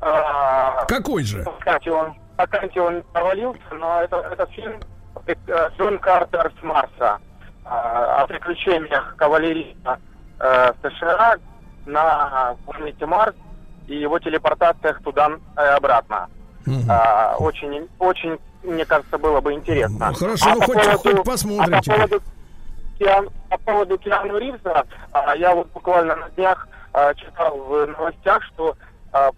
а, 0.00 0.84
Какой 0.86 1.24
же? 1.24 1.44
кстати, 1.58 1.88
он, 1.88 2.14
кстати, 2.36 2.78
он 2.78 3.02
провалился, 3.12 3.62
но 3.72 4.02
это, 4.02 4.16
это 4.16 4.46
фильм 4.46 4.80
э, 5.26 5.34
Джон 5.78 5.98
Картер 5.98 6.52
с 6.60 6.62
Марса 6.62 7.18
а, 7.64 8.22
о 8.22 8.26
приключениях 8.26 9.16
кавалериста 9.16 9.98
э, 10.38 10.72
США 10.82 11.36
на 11.86 12.54
планете 12.66 13.06
Марс 13.06 13.34
и 13.86 13.96
его 13.96 14.18
телепортациях 14.18 15.00
туда 15.02 15.30
и 15.56 15.60
обратно. 15.60 16.28
Мгм. 16.66 16.90
А, 16.90 17.36
очень, 17.38 17.88
очень, 17.98 18.38
мне 18.66 18.84
кажется, 18.84 19.18
было 19.18 19.40
бы 19.40 19.52
интересно. 19.52 20.08
Ну, 20.10 20.14
хорошо, 20.14 20.50
ну, 20.54 20.60
по 20.60 20.66
хоть- 20.66 20.84
хоть 21.02 21.24
посмотрим 21.24 21.74
а 21.74 21.82
по 21.82 21.92
поводу, 21.94 22.22
Киан- 22.98 23.30
по 23.50 23.58
поводу 23.58 23.98
Киану 23.98 24.38
Ривза, 24.38 24.84
а, 25.12 25.36
я 25.36 25.54
вот 25.54 25.68
буквально 25.72 26.16
на 26.16 26.28
днях 26.30 26.68
а, 26.92 27.14
читал 27.14 27.56
в 27.58 27.86
новостях, 27.86 28.42
что 28.44 28.76
а, 29.12 29.30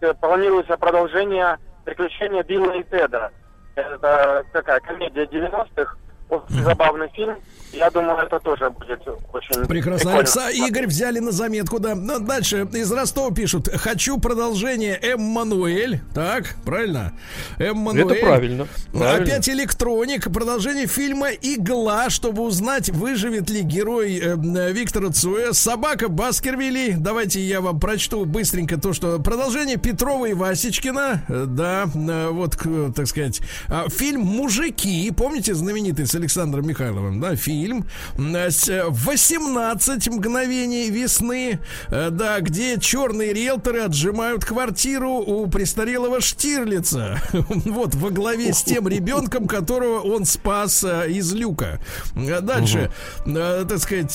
э, 0.00 0.14
планируется 0.14 0.76
продолжение 0.76 1.58
приключения 1.84 2.42
Билла 2.42 2.72
и 2.72 2.82
Теда. 2.84 3.30
Это 3.74 4.44
такая 4.52 4.80
комедия 4.80 5.24
90-х, 5.26 5.96
очень 6.30 6.46
забавный 6.64 7.08
фильм. 7.10 7.36
Я 7.76 7.90
думаю, 7.90 8.16
это 8.18 8.40
тоже 8.40 8.70
будет 8.70 9.00
очень 9.32 9.66
Прекрасно. 9.66 9.98
прикольно. 9.98 10.18
Алекса, 10.18 10.50
Игорь 10.50 10.86
взяли 10.86 11.18
на 11.18 11.30
заметку, 11.30 11.78
да. 11.78 11.94
Ну, 11.94 12.20
дальше 12.20 12.66
из 12.72 12.90
Ростова 12.90 13.34
пишут. 13.34 13.68
Хочу 13.68 14.18
продолжение 14.18 14.98
Эммануэль. 15.02 16.00
Так, 16.14 16.56
правильно? 16.64 17.12
Эммануэль. 17.58 18.12
Это 18.16 18.26
правильно. 18.26 18.68
правильно. 18.92 19.24
Опять 19.24 19.48
электроник. 19.50 20.32
Продолжение 20.32 20.86
фильма 20.86 21.28
«Игла», 21.30 22.08
чтобы 22.08 22.42
узнать, 22.42 22.88
выживет 22.88 23.50
ли 23.50 23.60
герой 23.60 24.18
э, 24.22 24.72
Виктора 24.72 25.10
Цоя. 25.10 25.52
Собака 25.52 26.08
Баскервилей. 26.08 26.94
Давайте 26.96 27.40
я 27.40 27.60
вам 27.60 27.78
прочту 27.78 28.24
быстренько 28.24 28.78
то, 28.80 28.94
что... 28.94 29.18
Продолжение 29.18 29.76
Петрова 29.76 30.26
и 30.26 30.32
Васечкина. 30.32 31.24
Э, 31.28 31.44
Да, 31.46 31.84
э, 31.94 32.28
вот, 32.30 32.56
так 32.94 33.06
сказать. 33.06 33.42
А, 33.68 33.88
Фильм 33.90 34.22
«Мужики». 34.22 35.10
Помните 35.10 35.54
знаменитый 35.54 36.06
с 36.06 36.14
Александром 36.14 36.66
Михайловым? 36.66 37.20
Да, 37.20 37.36
фильм. 37.36 37.65
М, 37.72 38.36
с, 38.36 38.68
э, 38.68 38.84
18 38.88 40.08
мгновений 40.08 40.90
весны. 40.90 41.58
Э, 41.88 42.10
Да, 42.10 42.40
где 42.40 42.78
черные 42.78 43.32
риэлторы 43.32 43.80
отжимают 43.82 44.44
квартиру 44.44 45.10
у 45.18 45.46
престарелого 45.48 46.20
Штирлица. 46.20 47.20
Вот, 47.66 47.94
во 47.94 48.10
главе 48.10 48.52
с 48.52 48.62
тем 48.62 48.88
ребенком, 48.88 49.46
которого 49.48 50.00
он 50.00 50.24
спас 50.24 50.84
э, 50.84 51.10
из 51.10 51.32
люка. 51.32 51.80
Э, 52.14 52.40
Дальше, 52.40 52.90
э, 53.26 53.64
так 53.68 53.78
сказать, 53.78 54.14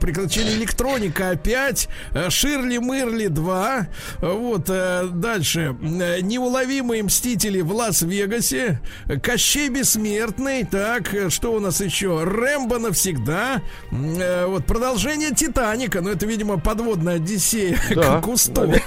приключения 0.00 0.54
электроника 0.54 1.30
опять. 1.30 1.88
Ширли 2.28 2.78
Мырли 2.78 3.26
2. 3.28 3.86
Вот, 4.20 4.64
дальше. 4.66 5.76
Неуловимые 5.80 7.02
мстители 7.02 7.60
в 7.60 7.72
Лас-Вегасе. 7.72 8.80
Кощей 9.22 9.68
Бессмертный. 9.68 10.64
Так, 10.64 11.14
что 11.28 11.52
у 11.52 11.60
нас 11.60 11.80
еще? 11.80 12.22
Рэмбо 12.24 12.78
навсегда. 12.86 13.62
Э, 13.90 14.46
Вот, 14.46 14.64
продолжение 14.66 15.30
Титаника. 15.32 16.00
Ну, 16.00 16.10
это, 16.10 16.26
видимо, 16.26 16.58
подводная 16.58 17.16
Одиссея 17.16 17.78
Да, 17.94 18.20
к 18.20 18.24
Кусто. 18.24 18.80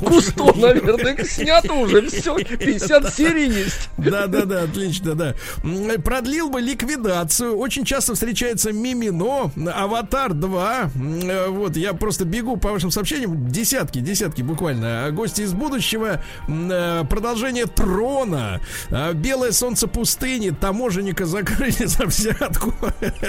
Кусто, 0.00 0.44
наверное, 0.56 1.24
снято 1.24 1.72
уже 1.74 2.08
все. 2.08 2.36
50 2.36 3.12
серий 3.14 3.48
есть. 3.48 3.88
Да, 3.98 4.26
да, 4.26 4.44
да, 4.44 4.62
отлично, 4.62 5.14
да. 5.14 5.34
Продлил 6.04 6.50
бы 6.50 6.60
ликвидацию. 6.60 7.56
Очень 7.56 7.84
часто 7.84 8.14
встречается 8.14 8.72
Мимино, 8.72 9.50
Аватар 9.74 10.34
2. 10.34 10.90
М, 10.94 11.20
э, 11.30 11.48
Вот, 11.48 11.76
я 11.76 11.92
просто 11.94 12.24
бегу 12.24 12.56
по 12.56 12.70
вашим 12.72 12.90
сообщениям. 12.90 13.48
Десятки, 13.48 14.00
десятки 14.00 14.42
буквально. 14.42 15.10
Гости 15.12 15.42
из 15.42 15.52
будущего. 15.52 16.22
Э, 16.48 17.04
Продолжение 17.08 17.66
Трона. 17.66 18.60
А, 18.90 19.12
Белое 19.12 19.52
солнце 19.52 19.86
пустыни. 19.88 20.50
Таможенника 20.50 21.26
закрыли 21.26 21.72
за 21.86 22.04
взятку. 22.06 22.74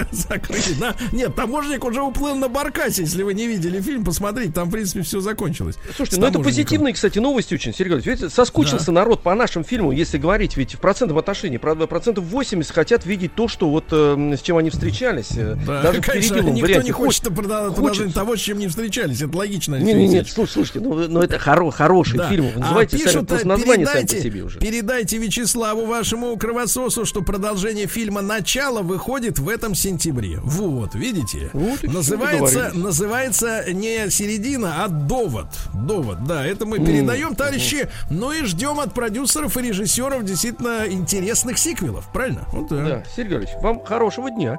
Закрыли. 0.12 0.74
Да. 0.80 0.94
Нет, 1.12 1.34
таможенник 1.34 1.84
уже 1.84 2.02
уплыл 2.02 2.34
на 2.34 2.48
Баркасе. 2.48 3.02
Если 3.02 3.22
вы 3.22 3.34
не 3.34 3.46
видели 3.46 3.80
фильм, 3.80 4.04
посмотрите. 4.04 4.52
Там, 4.52 4.68
в 4.68 4.72
принципе, 4.72 5.02
все 5.02 5.20
закончилось. 5.20 5.76
Слушайте, 5.96 6.20
ну 6.20 6.26
это 6.26 6.38
позитивные, 6.40 6.94
кстати, 6.94 7.18
новости 7.18 7.54
очень, 7.54 7.72
Сергей 7.72 7.94
Валерьевич. 7.94 8.20
Видите, 8.20 8.34
соскучился 8.34 8.92
народ 8.92 9.22
по 9.22 9.34
нашим 9.34 9.64
фильмам, 9.64 9.90
если 9.92 10.18
говорить, 10.18 10.56
ведь 10.56 10.74
в 10.74 10.78
процентном 10.78 11.18
отношении, 11.18 11.56
правда, 11.58 11.86
процентов 11.86 12.24
80 12.24 12.72
хотят 12.72 13.04
видеть 13.06 13.34
то, 13.34 13.48
что 13.48 13.68
вот 13.70 13.84
э, 13.92 14.34
с 14.38 14.40
чем 14.42 14.56
они 14.56 14.70
встречались. 14.70 15.30
э, 15.36 15.56
Да, 15.66 15.82
даже 15.82 16.00
в 16.00 16.06
конечно, 16.06 16.34
переделанном 16.36 16.54
никто 16.54 16.66
варианте. 16.68 16.86
не 16.86 16.92
хочет 16.92 17.24
Хоч- 17.28 17.34
продолжать 17.36 17.78
хочется. 17.78 18.14
того, 18.14 18.36
с 18.36 18.40
чем 18.40 18.58
не 18.58 18.68
встречались. 18.68 19.20
Это 19.22 19.36
логично. 19.36 19.76
Не, 19.76 19.92
не, 19.92 20.08
нет, 20.08 20.28
слушайте, 20.28 20.80
ну, 20.80 20.94
ну 21.08 21.20
это 21.20 21.38
хоро, 21.38 21.70
хороший 21.70 22.18
Да. 22.18 22.28
фильм. 22.28 22.46
Вы 22.46 22.52
А 22.56 22.58
называйте 22.60 22.96
сами, 22.98 23.06
пишут, 23.08 23.28
просто 23.28 23.44
э, 23.46 23.48
название 23.48 23.86
сами 23.86 24.00
по 24.02 24.06
передайте, 24.08 24.22
себе 24.28 24.42
уже. 24.42 24.58
передайте 24.58 25.18
Вячеславу 25.18 25.86
вашему 25.86 26.36
кровососу, 26.36 27.04
что 27.04 27.22
продолжение 27.22 27.86
фильма 27.86 28.20
«Начало» 28.22 28.82
выходит 28.82 29.38
в 29.38 29.48
этом 29.48 29.74
сентябре. 29.74 29.97
Вот, 30.42 30.94
видите? 30.94 31.50
Вот 31.52 31.82
называется, 31.82 32.70
называется 32.74 33.72
не 33.72 34.10
середина, 34.10 34.84
а 34.84 34.88
довод. 34.88 35.46
Довод, 35.74 36.24
да, 36.24 36.46
это 36.46 36.66
мы 36.66 36.78
передаем, 36.78 37.34
товарищи. 37.34 37.88
Ну 38.10 38.32
и 38.32 38.44
ждем 38.44 38.80
от 38.80 38.94
продюсеров 38.94 39.56
и 39.56 39.62
режиссеров 39.62 40.24
действительно 40.24 40.84
интересных 40.88 41.58
сиквелов, 41.58 42.08
правильно? 42.12 42.44
Вот 42.52 42.68
так. 42.68 42.84
Да, 42.84 43.04
Сергей 43.14 43.38
Валерьевич, 43.38 43.62
вам 43.62 43.84
хорошего 43.84 44.30
дня. 44.30 44.58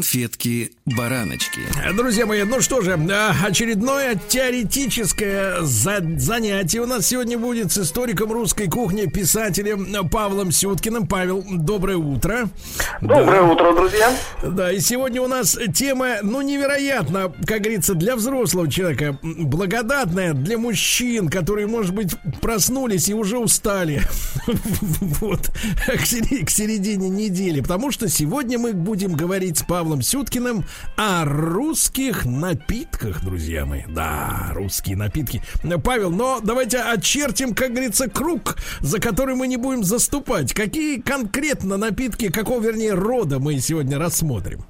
Конфетки-бараночки. 0.00 1.60
Друзья 1.94 2.24
мои, 2.24 2.42
ну 2.44 2.62
что 2.62 2.80
же, 2.80 2.98
а, 3.12 3.34
очередное 3.44 4.18
теоретическое 4.28 5.60
за- 5.60 6.00
занятие 6.16 6.80
у 6.80 6.86
нас 6.86 7.06
сегодня 7.06 7.38
будет 7.38 7.70
с 7.70 7.78
историком 7.78 8.32
русской 8.32 8.66
кухни, 8.66 9.04
писателем 9.04 10.08
Павлом 10.08 10.52
Сюткиным. 10.52 11.06
Павел, 11.06 11.44
доброе 11.50 11.98
утро. 11.98 12.48
Доброе 13.02 13.42
утро, 13.42 13.74
друзья. 13.74 14.16
Да, 14.42 14.72
и 14.72 14.80
сегодня 14.80 15.20
у 15.20 15.28
нас 15.28 15.58
тема, 15.74 16.16
ну, 16.22 16.40
невероятно, 16.40 17.30
как 17.46 17.60
говорится, 17.60 17.94
для 17.94 18.16
взрослого 18.16 18.70
человека, 18.70 19.18
благодатная 19.22 20.32
для 20.32 20.56
мужчин, 20.56 21.28
которые, 21.28 21.66
может 21.66 21.94
быть, 21.94 22.14
проснулись 22.40 23.10
и 23.10 23.14
уже 23.14 23.36
устали. 23.38 24.00
Вот, 25.20 25.50
к 25.86 26.06
середине 26.50 27.08
недели. 27.10 27.60
Потому 27.60 27.90
что 27.90 28.08
сегодня 28.08 28.58
мы 28.58 28.72
будем 28.72 29.12
говорить 29.12 29.58
с 29.58 29.62
Павлом 29.62 29.89
Сюткиным 30.00 30.64
о 30.96 31.24
русских 31.24 32.24
напитках, 32.24 33.24
друзья 33.24 33.66
мои. 33.66 33.82
Да, 33.88 34.50
русские 34.54 34.96
напитки. 34.96 35.42
Павел, 35.82 36.10
но 36.10 36.40
давайте 36.40 36.78
очертим, 36.78 37.54
как 37.54 37.72
говорится, 37.72 38.08
круг, 38.08 38.56
за 38.80 39.00
который 39.00 39.34
мы 39.34 39.46
не 39.48 39.56
будем 39.56 39.84
заступать. 39.84 40.54
Какие 40.54 41.00
конкретно 41.00 41.76
напитки, 41.76 42.30
какого, 42.30 42.62
вернее, 42.62 42.94
рода 42.94 43.38
мы 43.38 43.58
сегодня 43.58 43.98
рассмотрим? 43.98 44.64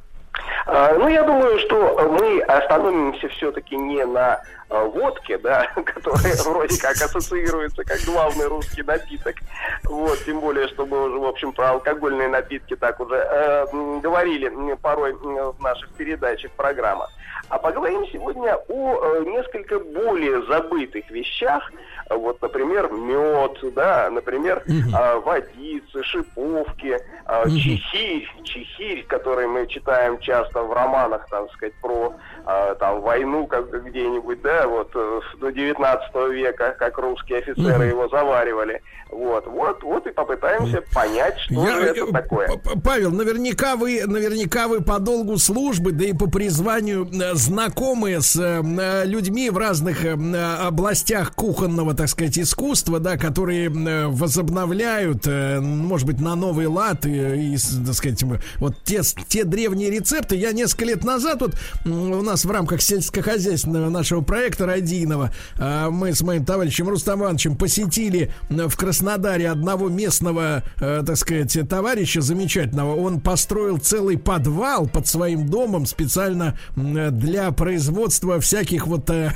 А, 0.67 0.95
Ну, 0.95 1.09
я 1.09 1.23
думаю, 1.23 1.59
что 1.61 2.09
мы 2.11 2.41
остановимся 2.43 3.29
все-таки 3.29 3.77
не 3.77 4.05
на 4.05 4.41
а, 4.69 4.85
водке, 4.85 5.39
да, 5.39 5.67
которая 5.75 6.37
вроде 6.45 6.81
как 6.81 6.93
ассоциируется 6.93 7.85
как 7.85 8.01
главный 8.07 8.47
русский 8.47 8.83
напиток. 8.83 9.37
Вот, 9.85 10.19
тем 10.25 10.41
более, 10.41 10.69
что 10.69 10.87
мы 10.87 11.09
уже, 11.09 11.19
в 11.19 11.25
общем, 11.25 11.53
про 11.53 11.71
алкогольные 11.71 12.29
напитки 12.29 12.77
так 12.77 13.01
уже 13.01 13.17
э, 13.17 13.67
говорили 14.01 14.51
порой 14.81 15.15
в 15.15 15.61
наших 15.61 15.89
передачах, 15.91 16.53
программах. 16.53 17.11
А 17.49 17.59
поговорим 17.59 18.07
сегодня 18.13 18.57
о 18.69 19.17
э, 19.17 19.25
несколько 19.25 19.81
более 19.81 20.43
забытых 20.47 21.11
вещах. 21.11 21.73
Вот, 22.11 22.43
например, 22.43 22.91
мед, 22.91 23.59
да, 23.75 24.11
например, 24.11 24.65
а, 24.93 25.21
водицы, 25.21 26.03
шиповки, 26.03 26.99
а, 27.25 27.49
чехирь, 27.49 28.29
чехирь, 28.43 29.05
который 29.07 29.47
мы 29.47 29.67
читаем 29.69 30.19
часто 30.19 30.63
в 30.63 30.73
романах, 30.73 31.29
там 31.31 31.49
сказать, 31.51 31.75
про 31.81 32.17
а, 32.47 32.75
там 32.77 33.01
войну 33.01 33.47
как 33.47 33.71
где-нибудь, 33.87 34.43
да, 34.43 34.67
вот 34.67 34.91
э, 34.95 35.21
до 35.41 35.51
19 35.51 36.15
века, 36.33 36.75
как 36.79 36.99
русские 36.99 37.39
офицеры 37.39 37.87
его 37.87 38.09
заваривали. 38.09 38.81
Вот, 39.11 39.45
вот, 39.49 39.83
вот 39.83 40.07
и 40.07 40.13
попытаемся 40.13 40.83
понять, 40.95 41.37
что 41.41 41.67
Я- 41.67 41.81
же 41.81 41.87
это 41.87 42.05
э, 42.05 42.13
такое. 42.13 42.49
Павел, 42.85 43.11
наверняка 43.11 43.75
вы, 43.75 44.03
наверняка 44.07 44.69
вы 44.69 44.83
по 44.83 45.01
долгу 45.01 45.37
службы, 45.39 45.91
да 45.91 46.05
и 46.05 46.13
по 46.13 46.31
призванию 46.31 47.09
э, 47.13 47.35
знакомы 47.35 48.21
с 48.21 48.37
э, 48.37 49.05
людьми 49.05 49.51
в 49.51 49.59
разных 49.59 50.05
э, 50.05 50.13
областях 50.13 51.35
кухонного, 51.35 51.95
так 51.95 52.09
сказать, 52.09 52.39
искусства, 52.39 53.01
да, 53.01 53.17
которые 53.17 53.67
э, 53.69 54.07
возобновляют, 54.07 55.27
э, 55.27 55.59
может 55.61 56.07
быть, 56.07 56.21
на 56.21 56.37
новый 56.37 56.67
лад 56.67 57.05
и, 57.05 57.55
и, 57.55 57.57
так 57.85 57.95
сказать, 57.95 58.23
вот 58.59 58.75
те, 58.85 59.01
те 59.27 59.43
древние 59.43 59.91
рецепты. 59.91 60.37
Я 60.37 60.53
несколько 60.53 60.85
лет 60.85 61.03
назад 61.03 61.41
вот 61.41 61.55
у 61.85 62.23
нас 62.23 62.30
в 62.37 62.51
рамках 62.51 62.81
сельскохозяйственного 62.81 63.91
нашего 63.91 64.21
проекта 64.21 64.67
радийного 64.67 65.33
а, 65.59 65.91
мы 65.91 66.15
с 66.15 66.23
моим 66.23 66.45
товарищем 66.45 66.89
Рустам 66.89 67.21
Ивановичем 67.21 67.57
посетили 67.57 68.33
в 68.49 68.77
Краснодаре 68.77 69.51
одного 69.51 69.89
местного, 69.89 70.63
э, 70.81 71.03
так 71.05 71.17
сказать, 71.17 71.59
товарища 71.69 72.21
замечательного. 72.21 72.95
Он 72.95 73.21
построил 73.21 73.79
целый 73.79 74.17
подвал 74.17 74.87
под 74.87 75.09
своим 75.09 75.49
домом 75.49 75.87
специально 75.87 76.57
для 76.77 77.51
производства 77.51 78.41
всяких 78.41 78.87
вот 78.87 79.11
э, 79.11 79.33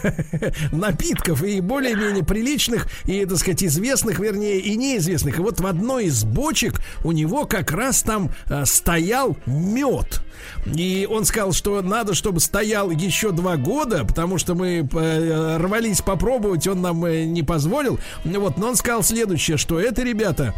напитков 0.72 1.42
и 1.42 1.60
более-менее 1.60 2.24
приличных 2.24 2.86
и, 3.04 3.24
так 3.26 3.38
сказать, 3.38 3.64
известных, 3.64 4.18
вернее, 4.20 4.60
и 4.60 4.76
неизвестных. 4.76 5.38
И 5.38 5.42
вот 5.42 5.60
в 5.60 5.66
одной 5.66 6.06
из 6.06 6.24
бочек 6.24 6.80
у 7.02 7.12
него 7.12 7.44
как 7.44 7.72
раз 7.72 8.02
там 8.02 8.30
э, 8.46 8.64
стоял 8.64 9.36
мед. 9.46 10.22
И 10.66 11.06
он 11.10 11.24
сказал, 11.24 11.52
что 11.52 11.80
надо, 11.82 12.14
чтобы 12.14 12.40
стоял 12.40 12.90
еще 12.90 13.30
два 13.30 13.56
года, 13.56 14.04
потому 14.04 14.38
что 14.38 14.54
мы 14.54 14.88
э, 14.90 15.56
рвались 15.58 16.00
попробовать, 16.00 16.66
он 16.66 16.82
нам 16.82 17.04
э, 17.04 17.24
не 17.24 17.42
позволил. 17.42 17.98
Вот, 18.24 18.56
но 18.56 18.68
он 18.68 18.76
сказал 18.76 19.02
следующее, 19.02 19.56
что 19.56 19.78
это, 19.80 20.02
ребята, 20.02 20.54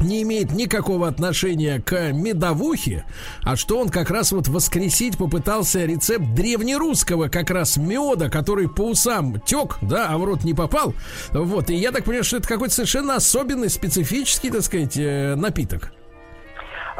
не 0.00 0.22
имеет 0.22 0.52
никакого 0.52 1.08
отношения 1.08 1.80
к 1.80 2.12
медовухе, 2.12 3.04
а 3.42 3.56
что 3.56 3.78
он 3.78 3.88
как 3.88 4.10
раз 4.10 4.32
вот 4.32 4.48
воскресить 4.48 5.16
попытался 5.16 5.84
рецепт 5.84 6.34
древнерусского 6.34 7.28
как 7.28 7.50
раз 7.50 7.76
меда, 7.76 8.28
который 8.28 8.68
по 8.68 8.82
усам 8.82 9.40
тек, 9.40 9.78
да, 9.82 10.08
а 10.08 10.18
в 10.18 10.24
рот 10.24 10.44
не 10.44 10.54
попал. 10.54 10.94
Вот, 11.32 11.70
и 11.70 11.74
я 11.74 11.92
так 11.92 12.04
понимаю, 12.04 12.24
что 12.24 12.36
это 12.36 12.48
какой-то 12.48 12.74
совершенно 12.74 13.16
особенный, 13.16 13.70
специфический, 13.70 14.50
так 14.50 14.62
сказать, 14.62 14.96
э, 14.96 15.34
напиток. 15.34 15.92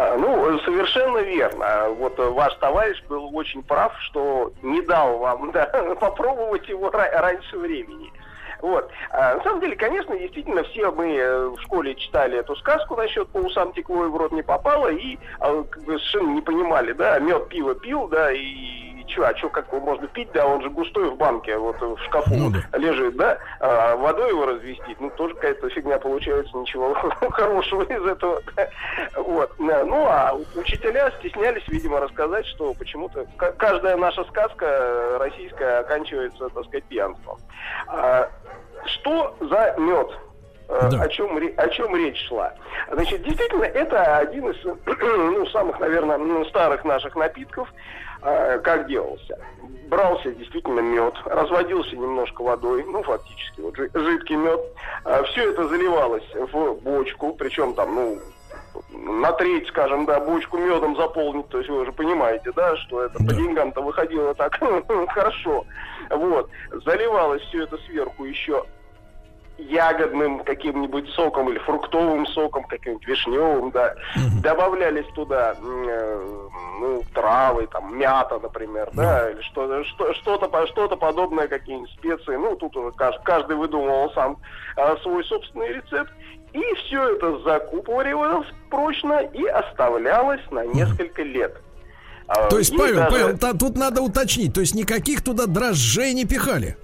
А, 0.00 0.16
ну, 0.16 0.56
совершенно 0.60 1.18
верно. 1.18 1.88
Вот 1.98 2.16
ваш 2.18 2.54
товарищ 2.54 3.02
был 3.08 3.36
очень 3.36 3.64
прав, 3.64 3.92
что 4.02 4.52
не 4.62 4.80
дал 4.82 5.18
вам 5.18 5.50
да, 5.52 5.66
попробовать 6.00 6.68
его 6.68 6.88
раньше 6.90 7.58
времени. 7.58 8.12
Вот. 8.62 8.88
А, 9.10 9.34
на 9.34 9.42
самом 9.42 9.60
деле, 9.60 9.74
конечно, 9.74 10.16
действительно, 10.16 10.62
все 10.62 10.92
мы 10.92 11.16
э, 11.16 11.48
в 11.48 11.60
школе 11.62 11.96
читали 11.96 12.38
эту 12.38 12.54
сказку 12.56 12.94
насчет 12.94 13.28
по 13.28 13.38
усам 13.38 13.72
текло 13.72 14.04
и 14.04 14.08
в 14.08 14.16
рот 14.16 14.30
не 14.30 14.42
попало, 14.42 14.86
и 14.88 15.18
а, 15.40 15.64
совершенно 15.84 16.30
не 16.30 16.42
понимали, 16.42 16.92
да, 16.92 17.18
мед 17.18 17.48
пиво 17.48 17.74
пил, 17.74 18.06
да, 18.06 18.30
и 18.30 18.87
что, 19.08 19.26
а 19.26 19.36
что, 19.36 19.48
как 19.48 19.68
его 19.68 19.80
можно 19.80 20.06
пить, 20.08 20.30
да, 20.32 20.46
он 20.46 20.62
же 20.62 20.70
густой 20.70 21.10
в 21.10 21.16
банке, 21.16 21.56
вот 21.56 21.80
в 21.80 21.98
шкафу 22.04 22.34
ну, 22.34 22.50
да. 22.50 22.78
лежит, 22.78 23.16
да, 23.16 23.38
а 23.60 23.96
водой 23.96 24.30
его 24.30 24.46
развестить, 24.46 25.00
ну, 25.00 25.10
тоже 25.10 25.34
какая-то 25.34 25.68
фигня 25.70 25.98
получается, 25.98 26.56
ничего 26.56 26.94
хорошего 27.30 27.82
из 27.82 28.04
этого, 28.04 28.40
вот, 29.16 29.52
ну, 29.58 30.06
а 30.06 30.36
учителя 30.54 31.10
стеснялись, 31.18 31.66
видимо, 31.68 32.00
рассказать, 32.00 32.46
что 32.46 32.74
почему-то 32.74 33.26
каждая 33.36 33.96
наша 33.96 34.24
сказка 34.24 35.18
российская 35.18 35.80
оканчивается, 35.80 36.48
так 36.48 36.64
сказать, 36.64 36.84
пьянством. 36.84 37.38
А, 37.88 38.30
что 38.84 39.36
за 39.40 39.74
мед? 39.78 40.10
Э, 40.68 40.90
да. 40.90 41.02
о, 41.02 41.08
чем, 41.08 41.34
о 41.56 41.68
чем 41.68 41.96
речь 41.96 42.28
шла. 42.28 42.52
Значит, 42.90 43.22
действительно, 43.22 43.64
это 43.64 44.18
один 44.18 44.50
из 44.50 44.62
ну, 44.86 45.46
самых, 45.46 45.80
наверное, 45.80 46.44
старых 46.44 46.84
наших 46.84 47.16
напитков. 47.16 47.72
Э, 48.22 48.58
как 48.58 48.88
делался? 48.88 49.38
Брался 49.88 50.32
действительно 50.32 50.80
мед, 50.80 51.14
разводился 51.24 51.96
немножко 51.96 52.42
водой, 52.42 52.84
ну, 52.84 53.02
фактически, 53.02 53.60
вот 53.60 53.76
жидкий 53.76 54.36
мед. 54.36 54.60
Э, 55.04 55.22
все 55.24 55.50
это 55.50 55.68
заливалось 55.68 56.28
в 56.34 56.74
бочку, 56.82 57.32
причем 57.34 57.74
там, 57.74 57.94
ну, 57.94 58.18
на 58.92 59.32
треть, 59.32 59.68
скажем, 59.68 60.04
да, 60.04 60.20
бочку 60.20 60.58
медом 60.58 60.96
заполнить, 60.96 61.48
то 61.48 61.58
есть 61.58 61.70
вы 61.70 61.80
уже 61.80 61.92
понимаете, 61.92 62.52
да, 62.52 62.76
что 62.76 63.02
это 63.02 63.18
по 63.18 63.32
деньгам-то 63.32 63.80
выходило 63.80 64.34
так 64.34 64.58
хорошо. 65.08 65.64
Вот. 66.10 66.50
Заливалось 66.84 67.42
все 67.42 67.64
это 67.64 67.78
сверху 67.86 68.24
еще 68.24 68.64
ягодным 69.58 70.44
каким-нибудь 70.44 71.08
соком 71.10 71.50
или 71.50 71.58
фруктовым 71.58 72.26
соком, 72.28 72.64
каким-нибудь 72.64 73.06
вишневым, 73.06 73.70
да. 73.70 73.94
Mm-hmm. 74.16 74.40
Добавлялись 74.42 75.06
туда 75.14 75.54
э, 75.60 76.48
ну, 76.80 77.02
травы, 77.12 77.66
там, 77.66 77.98
мята, 77.98 78.38
например, 78.38 78.88
да, 78.94 79.02
да 79.02 79.30
или 79.30 79.42
что, 79.42 79.84
что, 79.84 80.14
что-то, 80.14 80.66
что-то 80.68 80.96
подобное, 80.96 81.48
какие-нибудь 81.48 81.90
специи. 81.90 82.36
Ну, 82.36 82.56
тут 82.56 82.76
уже 82.76 82.92
каждый, 82.92 83.22
каждый 83.24 83.56
выдумывал 83.56 84.12
сам 84.12 84.38
э, 84.76 84.96
свой 85.02 85.24
собственный 85.24 85.74
рецепт. 85.74 86.12
И 86.52 86.62
все 86.76 87.14
это 87.14 87.38
закупоривалось 87.40 88.48
прочно 88.70 89.20
и 89.20 89.44
оставлялось 89.44 90.40
на 90.50 90.64
несколько 90.64 91.22
лет. 91.22 91.60
А, 92.26 92.48
то 92.48 92.58
есть, 92.58 92.76
Павел, 92.76 92.96
даже... 92.96 93.36
Павел, 93.36 93.58
тут 93.58 93.76
надо 93.76 94.02
уточнить, 94.02 94.54
то 94.54 94.60
есть 94.60 94.74
никаких 94.74 95.22
туда 95.22 95.46
дрожжей 95.46 96.12
не 96.12 96.26
пихали? 96.26 96.76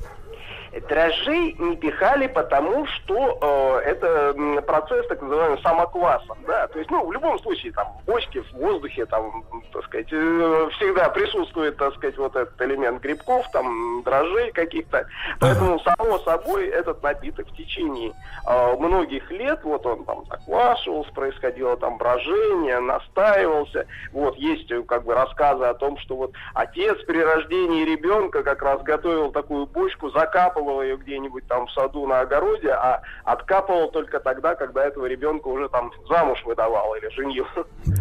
Дрожжей 0.89 1.55
не 1.59 1.77
пихали, 1.77 2.27
потому 2.27 2.87
что 2.87 3.39
э, 3.85 3.91
это 3.91 4.35
процесс 4.63 5.07
так 5.07 5.23
называемый 5.23 5.61
самоквасом, 5.63 6.37
да, 6.47 6.67
то 6.67 6.79
есть, 6.79 6.91
ну, 6.91 7.07
в 7.07 7.13
любом 7.13 7.39
случае, 7.39 7.73
там, 7.73 7.87
в 8.03 8.05
бочке, 8.07 8.43
в 8.43 8.53
воздухе, 8.55 9.07
там, 9.07 9.45
так 9.73 9.85
сказать, 9.85 10.09
э, 10.11 10.69
всегда 10.73 11.09
присутствует, 11.11 11.77
так 11.77 11.95
сказать, 11.95 12.19
вот 12.19 12.35
этот 12.35 12.61
элемент 12.61 13.01
грибков, 13.03 13.47
там, 13.53 14.03
дрожжей 14.03 14.51
каких-то, 14.51 15.07
поэтому, 15.39 15.79
само 15.79 16.19
собой, 16.19 16.67
этот 16.67 17.03
напиток 17.03 17.47
в 17.47 17.57
течение 17.57 18.13
э, 18.47 18.77
многих 18.77 19.31
лет, 19.31 19.61
вот 19.63 19.87
он 19.87 20.05
там 20.05 20.25
заквашивался, 20.27 21.13
происходило 21.13 21.77
там 21.77 21.99
брожение, 21.99 22.81
настаивался, 22.81 23.87
вот, 24.13 24.37
есть, 24.37 24.71
э, 24.73 24.83
как 24.83 25.05
бы, 25.05 25.15
рассказы 25.15 25.65
о 25.65 25.75
том, 25.75 25.99
что 25.99 26.17
вот 26.17 26.33
отец 26.53 26.99
при 27.05 27.19
рождении 27.19 27.85
ребенка 27.85 28.43
как 28.43 28.61
раз 28.63 28.83
готовил 28.83 29.31
такую 29.31 29.67
бочку, 29.67 30.11
закапывал 30.11 30.64
откапывал 30.65 30.83
ее 30.83 30.97
где-нибудь 30.97 31.47
там 31.47 31.67
в 31.67 31.73
саду 31.73 32.07
на 32.07 32.21
огороде, 32.21 32.71
а 32.71 33.03
откапывал 33.25 33.91
только 33.91 34.21
тогда, 34.21 34.55
когда 34.55 34.85
этого 34.85 35.07
ребенка 35.07 35.49
уже 35.49 35.69
там 35.69 35.93
замуж 36.09 36.43
выдавал 36.45 36.95
или 36.97 37.09
женил. 37.11 37.47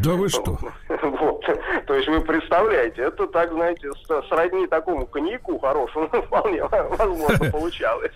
Да 0.04 0.12
вы 0.12 0.30
что? 0.30 0.58
Вот. 1.04 1.46
То 1.88 1.96
есть 1.96 2.08
вы 2.08 2.22
представляете, 2.22 3.04
это 3.04 3.28
так, 3.28 3.52
знаете, 3.52 3.90
сродни 4.30 4.68
такому 4.68 5.06
коньяку 5.06 5.60
хорошему 5.60 6.08
вполне 6.28 6.64
возможно 6.64 7.52
получалось. 7.52 8.12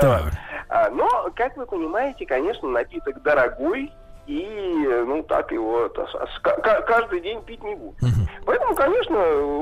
Так. 0.00 0.32
А, 0.68 0.90
но, 0.90 1.30
как 1.34 1.56
вы 1.56 1.66
понимаете, 1.66 2.26
конечно, 2.26 2.68
напиток 2.68 3.22
дорогой, 3.22 3.92
и, 4.26 5.04
ну, 5.06 5.22
так 5.22 5.52
его 5.52 5.86
это, 5.86 6.06
каждый 6.86 7.20
день 7.20 7.40
пить 7.42 7.62
не 7.62 7.74
будут. 7.74 8.02
Угу. 8.02 8.28
Поэтому, 8.46 8.74
конечно, 8.74 9.16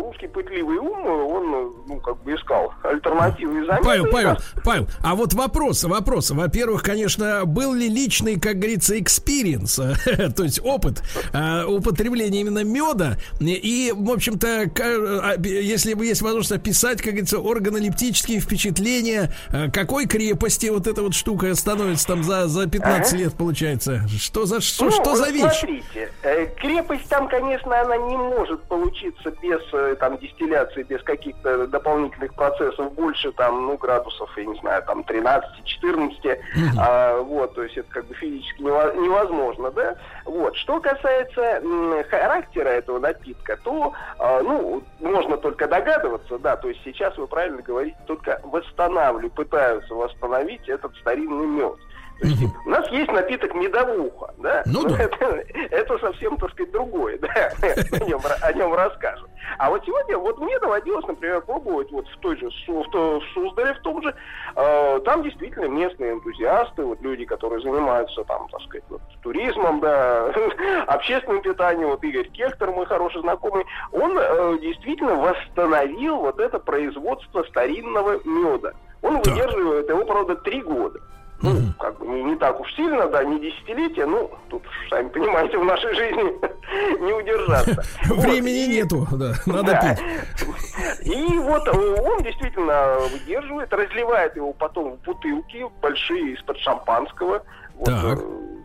русский 0.04 0.26
пытливый 0.26 0.78
ум, 0.78 1.06
он, 1.06 1.72
ну, 1.86 2.00
как 2.00 2.22
бы 2.22 2.34
искал 2.34 2.72
альтернативы 2.82 3.64
замены. 3.66 3.84
Павел, 3.84 4.06
Павел, 4.10 4.36
Павел, 4.64 4.86
а 5.02 5.14
вот 5.14 5.34
вопрос, 5.34 5.84
вопрос. 5.84 6.30
Во-первых, 6.30 6.82
конечно, 6.82 7.44
был 7.44 7.74
ли 7.74 7.88
личный, 7.88 8.38
как 8.40 8.58
говорится, 8.58 8.98
experience, 8.98 9.74
то 10.36 10.42
есть 10.42 10.60
опыт 10.64 11.02
э, 11.32 11.64
употребления 11.64 12.40
именно 12.40 12.64
меда, 12.64 13.16
и, 13.40 13.92
в 13.94 14.10
общем-то, 14.10 14.70
а, 14.80 15.34
если 15.42 15.94
бы 15.94 16.06
есть 16.06 16.22
возможность 16.22 16.52
описать, 16.52 16.98
как 16.98 17.12
говорится, 17.12 17.38
органолептические 17.38 18.40
впечатления, 18.40 19.32
э, 19.50 19.70
какой 19.70 20.06
крепости 20.06 20.66
вот 20.66 20.86
эта 20.86 21.02
вот 21.02 21.14
штука 21.14 21.54
становится 21.54 22.06
там 22.06 22.24
за, 22.24 22.48
за 22.48 22.66
15 22.66 23.12
ага. 23.12 23.22
лет, 23.22 23.34
получается, 23.34 24.02
что 24.08 24.46
за 24.46 24.53
за 24.54 24.60
что, 24.60 24.84
ну, 24.84 24.90
что 24.90 25.16
за 25.16 25.30
вещь? 25.30 25.58
Смотрите, 25.58 26.12
э, 26.22 26.46
крепость 26.56 27.08
там, 27.08 27.28
конечно, 27.28 27.80
она 27.80 27.96
не 27.96 28.16
может 28.16 28.62
получиться 28.64 29.30
без 29.42 29.60
э, 29.72 29.96
там 29.98 30.18
дистилляции, 30.18 30.82
без 30.82 31.02
каких-то 31.02 31.66
дополнительных 31.66 32.34
процессов 32.34 32.92
больше 32.92 33.32
там, 33.32 33.66
ну, 33.66 33.76
градусов, 33.76 34.30
я 34.36 34.44
не 34.44 34.58
знаю, 34.60 34.82
там 34.84 35.00
13-14, 35.00 35.42
mm-hmm. 35.84 36.38
а, 36.78 37.20
вот, 37.20 37.54
то 37.54 37.62
есть 37.62 37.76
это 37.76 37.90
как 37.90 38.06
бы 38.06 38.14
физически 38.14 38.62
невозможно, 38.62 39.70
да? 39.70 39.96
Вот, 40.24 40.56
что 40.56 40.80
касается 40.80 41.62
характера 42.08 42.68
этого 42.68 42.98
напитка, 42.98 43.58
то, 43.62 43.92
а, 44.18 44.40
ну, 44.42 44.82
можно 45.00 45.36
только 45.36 45.66
догадываться, 45.66 46.38
да, 46.38 46.56
то 46.56 46.68
есть 46.68 46.80
сейчас 46.84 47.16
вы 47.16 47.26
правильно 47.26 47.62
говорите, 47.62 47.96
только 48.06 48.40
восстанавливают, 48.44 49.34
пытаются 49.34 49.94
восстановить 49.94 50.68
этот 50.68 50.94
старинный 50.96 51.46
мед. 51.46 51.76
Угу. 52.22 52.52
У 52.66 52.70
нас 52.70 52.88
есть 52.90 53.10
напиток 53.10 53.54
медовуха, 53.54 54.34
да? 54.38 54.62
Ну 54.66 54.88
да. 54.88 55.02
Это, 55.02 55.44
это 55.70 55.98
совсем, 55.98 56.36
так 56.36 56.50
сказать, 56.52 56.72
другое, 56.72 57.18
да? 57.18 57.28
о, 57.92 58.04
нем, 58.04 58.20
о 58.40 58.52
нем 58.52 58.72
расскажем. 58.74 59.28
А 59.58 59.70
вот 59.70 59.84
сегодня, 59.84 60.16
вот 60.16 60.38
мне 60.38 60.58
доводилось, 60.58 61.06
например, 61.06 61.42
пробовать 61.42 61.90
вот 61.90 62.06
в 62.08 62.18
той 62.18 62.36
же, 62.38 62.48
в, 62.48 62.68
в, 62.68 63.22
Суздале 63.34 63.74
в 63.74 63.80
том 63.80 64.02
же, 64.02 64.14
э, 64.56 65.00
там 65.04 65.22
действительно 65.22 65.66
местные 65.66 66.12
энтузиасты, 66.12 66.82
вот 66.82 67.00
люди, 67.02 67.24
которые 67.24 67.60
занимаются 67.60 68.24
там, 68.24 68.48
так 68.48 68.62
сказать, 68.62 68.84
вот, 68.88 69.02
туризмом, 69.22 69.80
да, 69.80 70.32
общественным 70.86 71.42
питанием, 71.42 71.88
вот 71.88 72.02
Игорь 72.04 72.28
Кехтер, 72.28 72.70
мой 72.70 72.86
хороший 72.86 73.20
знакомый, 73.20 73.64
он 73.92 74.16
э, 74.18 74.58
действительно 74.60 75.16
восстановил 75.16 76.16
вот 76.18 76.40
это 76.40 76.58
производство 76.58 77.42
старинного 77.44 78.20
меда. 78.24 78.72
Он 79.02 79.18
выдерживает 79.18 79.88
его, 79.88 80.04
правда, 80.06 80.36
три 80.36 80.62
года. 80.62 81.00
Ну, 81.44 81.72
как 81.78 81.98
бы 81.98 82.06
не, 82.06 82.22
не 82.22 82.36
так 82.36 82.58
уж 82.60 82.74
сильно, 82.74 83.06
да, 83.08 83.22
не 83.24 83.38
десятилетия, 83.38 84.06
ну, 84.06 84.30
тут, 84.48 84.62
сами 84.90 85.08
понимаете, 85.08 85.58
в 85.58 85.64
нашей 85.64 85.94
жизни 85.94 87.00
не 87.04 87.12
удержаться. 87.12 87.82
Времени 88.14 88.76
нету, 88.76 89.06
да, 89.12 89.34
надо 89.46 89.80
пить. 89.82 91.06
И 91.06 91.38
вот 91.38 91.66
э, 91.68 92.02
он 92.02 92.22
действительно 92.22 92.98
выдерживает, 93.12 93.72
разливает 93.72 94.34
его 94.36 94.52
потом 94.52 94.92
в 94.92 95.00
бутылки 95.02 95.64
большие 95.80 96.34
из-под 96.34 96.58
шампанского. 96.58 97.42
Вот, 97.74 97.86
Так. 97.86 98.18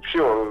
все 0.10 0.46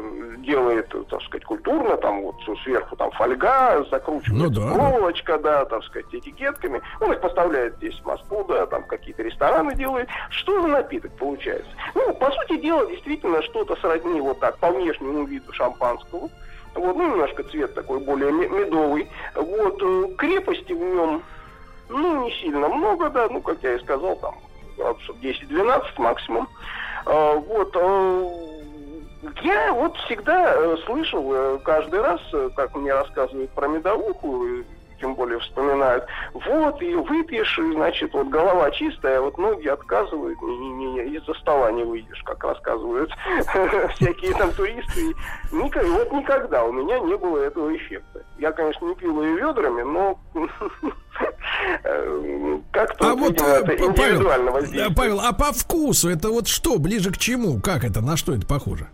делает, 0.53 0.89
так 1.11 1.23
сказать, 1.23 1.45
культурно, 1.45 1.97
там 1.99 2.23
вот 2.23 2.37
сверху 2.65 2.97
там 2.97 3.11
фольга, 3.13 3.85
закручивается 3.91 4.33
Ну 4.35 4.51
да, 4.51 4.75
проволочка, 4.75 5.39
да, 5.39 5.65
так 5.67 5.85
сказать, 5.85 6.07
этикетками. 6.13 6.81
Он 7.01 7.13
их 7.13 7.21
поставляет 7.21 7.77
здесь 7.77 7.99
в 8.01 8.07
Москву, 8.07 8.45
да, 8.49 8.67
там 8.67 8.83
какие-то 8.85 9.23
рестораны 9.23 9.75
делает. 9.75 10.09
Что 10.31 10.63
за 10.63 10.69
напиток 10.69 11.13
получается? 11.19 11.71
Ну, 11.95 12.15
по 12.15 12.31
сути 12.33 12.57
дела, 12.61 12.87
действительно, 12.87 13.43
что-то 13.43 13.77
сродни 13.77 14.21
вот 14.21 14.41
так 14.41 14.57
по 14.59 14.71
внешнему 14.71 15.25
виду 15.25 15.53
шампанского. 15.53 16.31
Вот, 16.75 16.97
ну, 16.97 17.11
немножко 17.11 17.43
цвет 17.45 17.75
такой 17.75 18.01
более 18.01 18.33
ме- 18.33 18.49
медовый. 18.49 19.09
Вот, 19.35 19.83
э, 19.83 20.15
крепости 20.17 20.73
в 20.73 20.81
нем, 20.81 21.23
ну, 21.91 22.25
не 22.25 22.31
сильно 22.41 22.69
много, 22.69 23.11
да, 23.11 23.29
ну, 23.31 23.43
как 23.43 23.63
я 23.63 23.75
и 23.75 23.79
сказал, 23.81 24.17
там, 24.17 24.35
градусов 24.79 25.17
10-12 25.21 25.99
максимум. 25.99 26.49
А, 27.05 27.35
Вот, 27.35 27.75
э, 27.75 28.29
я 29.43 29.73
вот 29.73 29.97
всегда 29.99 30.55
э, 30.55 30.77
слышал 30.87 31.33
э, 31.33 31.59
каждый 31.65 32.01
раз, 32.01 32.21
э, 32.33 32.51
как 32.55 32.75
мне 32.77 32.93
рассказывают 32.93 33.51
про 33.51 33.67
медовуху, 33.67 34.65
тем 35.01 35.15
более 35.15 35.39
вспоминают, 35.39 36.05
вот, 36.35 36.83
и 36.83 36.95
выпьешь, 36.95 37.59
и, 37.59 37.73
значит, 37.73 38.13
вот 38.13 38.29
голова 38.29 38.71
чистая, 38.73 39.19
а 39.19 39.23
вот 39.23 39.39
ноги 39.39 39.69
отказывают, 39.69 40.41
не, 40.43 40.57
не, 40.57 40.87
не, 40.93 41.17
из-за 41.17 41.35
стола 41.35 41.71
не 41.71 41.85
выйдешь, 41.85 42.21
как 42.25 42.43
рассказывают 42.43 43.11
всякие 43.95 44.35
там 44.35 44.53
туристы. 44.53 45.15
Вот 45.53 46.13
никогда 46.13 46.65
у 46.65 46.73
меня 46.73 46.99
не 46.99 47.17
было 47.17 47.39
этого 47.39 47.77
эффекта. 47.77 48.25
Я, 48.39 48.51
конечно, 48.53 48.87
не 48.87 48.95
пил 48.97 49.23
ее 49.23 49.37
ведрами, 49.37 49.83
но 49.83 50.19
как-то, 52.73 53.11
А 53.11 53.15
вот, 53.15 53.41
это 53.41 53.93
Павел. 53.93 54.95
Павел, 54.97 55.21
а 55.21 55.33
по 55.33 55.53
вкусу 55.53 56.09
это 56.09 56.29
вот 56.31 56.49
что, 56.49 56.79
ближе 56.79 57.13
к 57.13 57.19
чему? 57.19 57.61
Как 57.61 57.85
это, 57.85 58.01
на 58.01 58.17
что 58.17 58.35
это 58.35 58.47
похоже? 58.47 58.89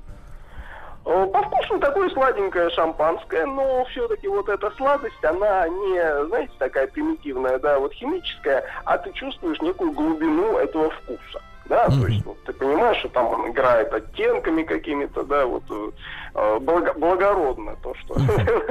Э, 1.06 1.26
По 1.26 1.42
вкусу 1.42 1.78
такое 1.78 2.08
сладенькое 2.10 2.70
шампанское, 2.70 3.44
но 3.46 3.84
все-таки 3.86 4.26
вот 4.26 4.48
эта 4.48 4.70
сладость, 4.72 5.22
она 5.22 5.68
не, 5.68 6.26
знаете, 6.26 6.52
такая 6.58 6.86
примитивная, 6.86 7.58
да, 7.58 7.78
вот 7.78 7.92
химическая, 7.92 8.64
а 8.84 8.96
ты 8.98 9.12
чувствуешь 9.12 9.60
некую 9.60 9.92
глубину 9.92 10.56
этого 10.56 10.90
вкуса. 10.90 11.42
Да, 11.68 11.88
то 11.88 12.06
есть 12.06 12.24
вот, 12.26 12.36
ты 12.44 12.52
понимаешь, 12.52 12.98
что 12.98 13.08
там 13.08 13.26
он 13.26 13.50
играет 13.50 13.90
оттенками 13.92 14.64
какими-то, 14.64 15.22
да, 15.24 15.46
вот 15.46 15.62
э, 15.70 16.58
благо- 16.60 16.92
благородно 16.98 17.76
то, 17.82 17.94
что 17.94 18.14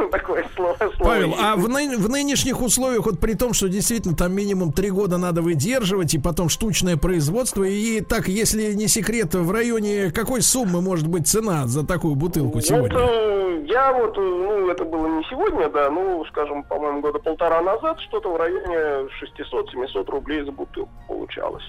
такое 0.12 0.46
слово. 0.56 0.78
Павел, 1.00 1.34
а 1.42 1.56
в, 1.56 1.68
ны- 1.68 1.98
в 1.98 2.08
нынешних 2.08 2.62
условиях, 2.62 3.06
вот 3.08 3.20
при 3.20 3.34
том, 3.34 3.54
что 3.54 3.68
действительно 3.68 4.16
там 4.16 4.34
минимум 4.34 4.72
три 4.74 4.92
года 4.92 5.18
надо 5.18 5.42
выдерживать, 5.42 6.14
и 6.14 6.20
потом 6.20 6.50
штучное 6.50 6.96
производство, 6.96 7.64
и 7.64 8.02
так, 8.02 8.28
если 8.28 8.74
не 8.74 8.88
секрет, 8.88 9.34
в 9.34 9.52
районе 9.52 10.12
какой 10.12 10.44
суммы 10.44 10.82
может 10.82 11.08
быть 11.08 11.28
цена 11.28 11.66
за 11.66 11.84
такую 11.86 12.14
бутылку 12.14 12.62
сегодня? 12.62 13.00
Вот, 13.00 13.10
э, 13.10 13.64
я 13.66 13.92
вот, 13.92 14.16
э, 14.18 14.22
ну, 14.22 14.70
это 14.70 14.86
было 14.86 15.08
не 15.08 15.24
сегодня, 15.32 15.68
да, 15.70 15.90
ну, 15.90 16.24
скажем, 16.26 16.62
по-моему, 16.64 17.02
года 17.02 17.18
полтора 17.18 17.62
назад, 17.64 18.00
что-то 18.02 18.32
в 18.32 18.38
районе 18.38 19.08
600-700 19.20 20.12
рублей 20.12 20.44
за 20.46 20.52
бутылку 20.52 20.92
получалось. 21.08 21.64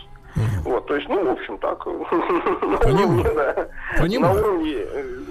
Вот, 0.64 0.86
то 0.86 0.96
есть, 0.96 1.08
ну, 1.08 1.24
в 1.24 1.30
общем, 1.30 1.58
так, 1.58 1.84
на 1.86 1.92
уровне, 2.92 3.24
да, 3.34 3.68
на 3.96 4.00
Понимаю. 4.02 4.34
уровне, 4.40 4.78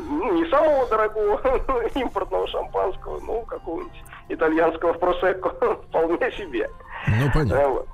ну, 0.10 0.34
не 0.34 0.50
самого 0.50 0.88
дорогого 0.88 1.42
импортного 1.96 2.48
шампанского, 2.48 3.20
ну, 3.20 3.42
какого-нибудь 3.44 4.04
итальянского 4.30 4.94
просекко, 4.94 5.50
вполне 5.90 6.32
себе. 6.32 6.70
Ну, 7.08 7.30
понятно. 7.34 7.56
Э, 7.60 7.68
вот. 7.68 7.88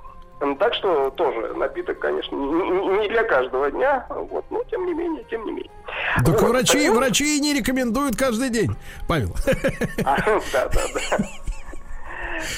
Так 0.58 0.72
что 0.74 1.10
тоже 1.10 1.52
напиток, 1.54 1.98
конечно, 1.98 2.34
не- 2.34 3.08
для 3.08 3.24
каждого 3.24 3.70
дня, 3.70 4.06
вот, 4.08 4.44
но 4.50 4.62
тем 4.70 4.86
не 4.86 4.94
менее, 4.94 5.22
тем 5.30 5.44
не 5.44 5.50
менее. 5.52 5.70
Так 6.24 6.40
Вот, 6.40 6.50
врачи, 6.50 6.86
так 6.86 6.96
врачи 6.96 7.40
не 7.40 7.52
рекомендуют 7.54 8.16
каждый 8.16 8.48
день. 8.50 8.70
Павел. 9.08 9.34
А, 10.04 10.16
Да, 10.52 10.68
да, 10.68 10.80
да. 10.94 11.18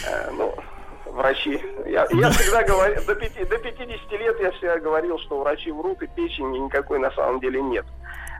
Э, 0.06 0.30
Ну, 0.36 0.54
врачи. 1.12 1.60
Я, 1.86 2.06
я 2.10 2.30
всегда 2.30 2.62
говорил, 2.64 3.02
до, 3.06 3.14
до 3.14 3.58
50 3.58 4.12
лет 4.12 4.40
я 4.40 4.50
всегда 4.52 4.78
говорил, 4.78 5.18
что 5.20 5.40
врачи 5.40 5.70
врут, 5.70 6.02
и 6.02 6.06
печени 6.08 6.58
никакой 6.58 6.98
на 6.98 7.10
самом 7.12 7.40
деле 7.40 7.62
нет. 7.62 7.84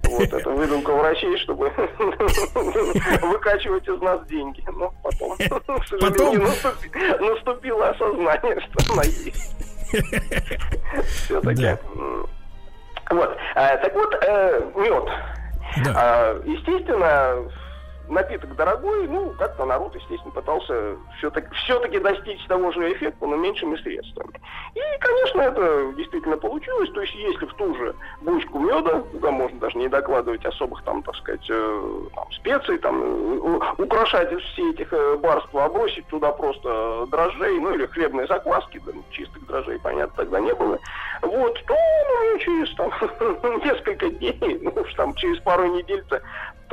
Вот, 0.05 0.23
это 0.32 0.51
выдумка 0.51 0.93
врачей, 0.93 1.36
чтобы 1.39 1.70
выкачивать 3.23 3.86
из 3.89 4.01
нас 4.01 4.27
деньги. 4.27 4.65
Но 4.73 4.93
потом, 5.03 5.36
к 5.36 5.86
сожалению, 5.86 6.01
Потом? 6.01 6.36
наступи- 6.39 7.20
наступило 7.20 7.89
осознание, 7.90 8.61
что 8.61 8.93
она 8.93 9.03
есть. 9.05 9.57
Все-таки. 11.07 11.62
Да. 11.62 11.78
Вот. 13.11 13.36
А, 13.55 13.77
так 13.77 13.94
вот, 13.94 14.15
мед. 14.77 15.05
Да. 15.85 15.93
А, 15.94 16.43
естественно, 16.44 17.51
напиток 18.09 18.55
дорогой, 18.57 19.07
ну, 19.09 19.31
как-то 19.39 19.65
народ, 19.65 19.95
естественно, 19.95 20.33
пытался 20.33 20.97
все-таки, 21.19 21.49
все-таки 21.65 21.99
достичь 21.99 22.45
того 22.47 22.70
же 22.73 22.93
эффекта, 22.93 23.27
но 23.27 23.37
меньшими 23.37 23.77
средствами. 23.77 24.41
И, 24.74 24.81
конечно, 25.01 25.41
это 25.43 25.93
действительно 25.97 26.37
получилось. 26.37 26.91
То 26.91 27.01
есть, 27.01 27.15
если 27.15 27.47
в 27.47 27.55
ту 27.55 27.74
же 27.74 27.95
бочку 28.20 28.59
меда, 28.59 29.01
куда 29.12 29.31
можно 29.31 29.59
даже 29.59 29.79
не 29.79 29.89
докладывать 29.89 30.45
особых 30.45 30.83
там, 30.83 31.03
так 31.03 31.16
сказать, 31.16 31.47
э, 31.49 32.01
там, 32.15 32.33
специй, 32.33 32.79
там, 32.79 33.62
украшать 33.79 34.33
все 34.41 34.70
этих 34.70 34.93
э, 34.93 35.16
барства, 35.16 35.65
а 35.65 35.69
бросить 35.69 36.07
туда 36.09 36.33
просто 36.33 37.07
дрожжей, 37.11 37.59
ну, 37.61 37.74
или 37.74 37.87
хлебные 37.87 38.27
закваски, 38.27 38.81
да, 38.85 38.93
ну, 38.95 39.03
чистых 39.11 39.47
дрожжей, 39.47 39.79
понятно, 39.79 40.16
тогда 40.16 40.41
не 40.41 40.55
было. 40.55 40.79
Вот, 41.23 41.55
то 41.66 41.74
ну, 41.74 42.39
через 42.39 42.74
там 42.74 42.91
несколько 43.65 44.11
дней, 44.11 44.59
ну 44.62 44.73
уж 44.81 44.95
там 44.95 45.15
через 45.15 45.39
пару 45.41 45.66
недель-то 45.66 46.20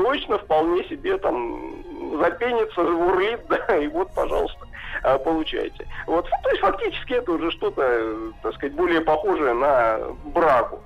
точно 0.04 0.38
вполне 0.38 0.84
себе 0.86 1.18
там 1.18 1.84
запенится, 2.22 2.86
забурлит, 2.86 3.42
да, 3.50 3.78
и 3.78 3.88
вот, 3.88 4.10
пожалуйста, 4.14 4.66
а, 5.04 5.18
получаете. 5.18 5.86
Вот, 6.08 6.26
ну, 6.26 6.38
то 6.44 6.50
есть 6.50 6.62
фактически 6.62 7.14
это 7.14 7.34
уже 7.34 7.52
что-то, 7.52 7.82
э, 7.84 8.32
так 8.42 8.54
сказать, 8.56 8.76
более 8.76 9.02
похожее 9.02 9.54
на 9.54 10.00
брагу. 10.34 10.80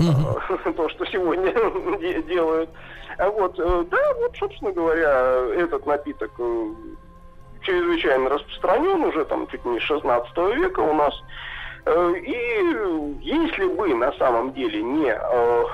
А, 0.00 0.72
То, 0.76 0.88
что 0.88 1.04
сегодня 1.06 1.52
де- 2.00 2.22
делают. 2.22 2.70
А 3.18 3.28
Вот, 3.28 3.58
э, 3.58 3.84
да, 3.90 4.14
вот, 4.14 4.36
собственно 4.36 4.72
говоря, 4.72 5.36
этот 5.54 5.84
напиток 5.86 6.32
э, 6.38 6.66
чрезвычайно 7.60 8.30
распространен 8.30 9.04
уже 9.04 9.24
там 9.26 9.46
чуть 9.48 9.64
не 9.66 9.78
с 9.78 9.82
16 9.82 10.36
века 10.56 10.80
у 10.80 10.94
нас. 10.94 11.14
Э, 11.86 12.14
И 12.16 12.34
если 13.20 13.66
бы 13.66 13.94
на 13.94 14.12
самом 14.14 14.52
деле 14.54 14.82
не 14.82 15.12
э, 15.12 15.64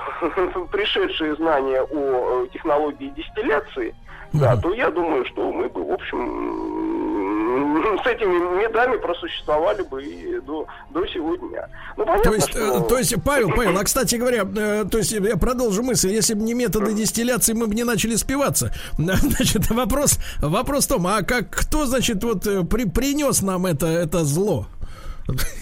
пришедшие 0.71 1.35
знания 1.35 1.81
о 1.81 2.43
э, 2.43 2.47
технологии 2.53 3.13
дистилляции, 3.15 3.95
да, 4.33 4.55
то 4.55 4.73
я 4.73 4.89
думаю, 4.89 5.25
что 5.25 5.51
мы 5.51 5.67
бы, 5.67 5.83
в 5.83 5.91
общем, 5.91 6.19
с 8.01 8.07
этими 8.07 8.61
медами 8.61 8.95
просуществовали 8.95 9.81
бы 9.83 10.01
и 10.01 10.39
до, 10.39 10.65
до 10.91 11.05
сегодня. 11.07 11.67
Ну, 11.97 12.05
понятно, 12.05 12.31
То 12.31 12.35
есть, 12.35 12.49
что... 12.49 12.79
то 12.79 12.97
есть, 12.97 13.13
Павел, 13.25 13.49
Павел, 13.49 13.77
а 13.77 13.83
кстати 13.83 14.15
говоря, 14.15 14.45
то 14.45 14.97
есть 14.97 15.11
я 15.11 15.35
продолжу 15.35 15.83
мысль, 15.83 16.11
если 16.13 16.33
бы 16.33 16.43
не 16.43 16.53
методы 16.53 16.93
дистилляции, 16.93 17.51
мы 17.51 17.67
бы 17.67 17.75
не 17.75 17.83
начали 17.83 18.15
спиваться. 18.15 18.71
Значит, 18.97 19.69
вопрос, 19.69 20.17
вопрос 20.39 20.85
в 20.85 20.89
том, 20.89 21.07
а 21.07 21.23
как 21.23 21.49
кто, 21.49 21.85
значит, 21.85 22.23
вот 22.23 22.43
при, 22.69 22.85
принес 22.85 23.41
нам 23.41 23.65
это, 23.65 23.87
это 23.87 24.23
зло? 24.23 24.67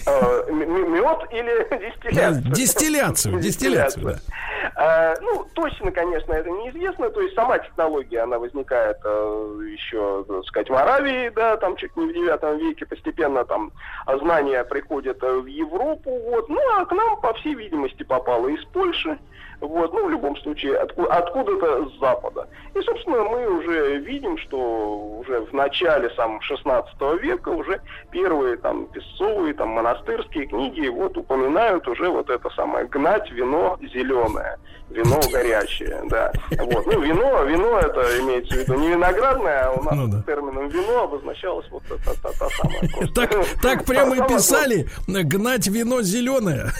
Э, 0.06 0.50
Мед 0.50 1.18
или 1.32 1.90
дистилляцию? 1.90 2.52
Дистилляцию, 2.52 3.40
дистилляцию, 3.40 4.04
да. 4.04 5.12
Э, 5.14 5.16
Ну, 5.20 5.46
точно, 5.54 5.90
конечно, 5.90 6.32
это 6.32 6.50
неизвестно. 6.50 7.10
То 7.10 7.20
есть 7.20 7.34
сама 7.34 7.58
технология, 7.58 8.20
она 8.20 8.38
возникает 8.38 8.98
э, 9.04 9.60
еще, 9.72 10.24
так 10.28 10.44
сказать, 10.44 10.70
в 10.70 10.74
Аравии, 10.74 11.30
да, 11.30 11.56
там 11.56 11.76
чуть 11.76 11.96
не 11.96 12.06
в 12.06 12.12
девятом 12.12 12.58
веке 12.58 12.86
постепенно 12.86 13.44
там 13.44 13.72
знания 14.20 14.64
приходят 14.64 15.20
в 15.22 15.46
Европу, 15.46 16.10
вот. 16.30 16.48
Ну, 16.48 16.60
а 16.76 16.84
к 16.84 16.92
нам, 16.92 17.20
по 17.20 17.32
всей 17.34 17.54
видимости, 17.54 18.02
попало 18.02 18.48
из 18.48 18.64
Польши, 18.66 19.18
вот, 19.60 19.92
ну, 19.92 20.06
в 20.06 20.10
любом 20.10 20.36
случае, 20.38 20.78
отку- 20.78 21.06
откуда-то 21.10 21.88
с 21.88 21.98
Запада. 22.00 22.48
И, 22.74 22.80
собственно, 22.80 23.24
мы 23.24 23.58
уже 23.58 23.98
видим, 23.98 24.38
что 24.38 25.18
уже 25.20 25.40
в 25.42 25.52
начале 25.52 26.10
самого 26.10 26.40
16 26.42 27.18
века 27.20 27.50
уже 27.50 27.80
первые 28.10 28.56
там 28.56 28.86
песцовые 28.86 29.54
там 29.54 29.68
монастырские 29.70 30.46
книги 30.46 30.88
вот 30.88 31.16
упоминают 31.16 31.86
уже 31.88 32.08
вот 32.08 32.30
это 32.30 32.48
самое 32.50 32.86
гнать 32.86 33.30
вино 33.30 33.78
зеленое, 33.82 34.56
вино 34.90 35.20
горячее, 35.32 36.02
да. 36.08 36.32
Вот. 36.58 36.86
Ну, 36.86 37.00
вино, 37.00 37.44
вино 37.44 37.78
это 37.78 38.00
имеется 38.20 38.54
в 38.54 38.58
виду 38.58 38.74
не 38.74 38.88
виноградное, 38.88 39.66
а 39.66 39.72
у 39.72 39.82
нас 39.82 39.94
Ну 39.94 40.08
да. 40.08 40.22
термином 40.22 40.68
вино 40.68 41.04
обозначалось 41.04 41.66
вот 41.70 41.82
это 41.86 42.14
та, 42.22 42.30
та 42.32 42.48
самая. 42.50 43.10
Так, 43.14 43.34
так 43.62 43.84
прямо 43.84 44.16
и 44.16 44.28
писали, 44.28 44.88
гнать 45.06 45.66
вино 45.66 46.02
зеленое. 46.02 46.72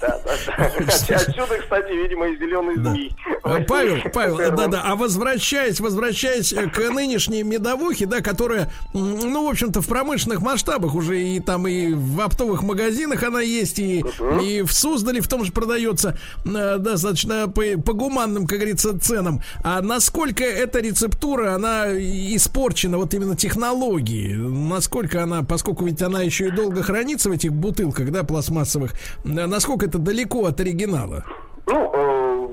Да, 0.00 0.20
да, 0.24 0.32
да. 0.46 0.64
Отсюда, 1.16 1.58
кстати, 1.60 1.92
видимо, 1.92 2.28
и 2.28 2.36
зеленый 2.36 2.76
змей. 2.76 3.14
Э, 3.44 3.60
Павел, 3.66 3.96
Павел, 4.12 4.36
да-да, 4.56 4.82
а 4.84 4.96
возвращаясь, 4.96 5.80
возвращаясь 5.80 6.52
э, 6.52 6.68
к 6.68 6.78
нынешней 6.90 7.42
медовухе, 7.42 8.06
да, 8.06 8.20
которая, 8.20 8.70
ну, 8.92 9.46
в 9.46 9.50
общем-то, 9.50 9.80
в 9.80 9.88
промышленных 9.88 10.40
масштабах 10.40 10.94
уже 10.94 11.20
и 11.20 11.40
там 11.40 11.66
и 11.66 11.92
в 11.94 12.20
оптовых 12.20 12.62
магазинах 12.62 13.22
она 13.22 13.40
есть, 13.40 13.78
и, 13.78 14.04
и 14.42 14.62
в 14.62 14.72
Суздале 14.72 15.20
в 15.20 15.28
том 15.28 15.44
же 15.44 15.52
продается 15.52 16.18
э, 16.44 16.78
достаточно 17.14 17.48
по, 17.48 17.62
по 17.82 17.92
гуманным, 17.92 18.46
как 18.46 18.58
говорится, 18.58 18.98
ценам. 18.98 19.40
А 19.62 19.80
насколько 19.80 20.44
эта 20.44 20.80
рецептура, 20.80 21.54
она 21.54 21.86
испорчена, 21.92 22.98
вот 22.98 23.14
именно 23.14 23.36
технологии, 23.36 24.34
насколько 24.34 25.22
она, 25.22 25.42
поскольку 25.42 25.84
ведь 25.84 26.02
она 26.02 26.22
еще 26.22 26.48
и 26.48 26.50
долго 26.50 26.82
хранится 26.82 27.30
в 27.30 27.32
этих 27.32 27.52
бутылках, 27.52 28.10
да, 28.10 28.24
пластмассовых, 28.24 28.92
насколько 29.24 29.86
это 29.86 29.98
далеко 29.98 30.46
от 30.46 30.60
оригинала? 30.60 31.24
Ну, 31.66 31.90
э, 31.94 32.48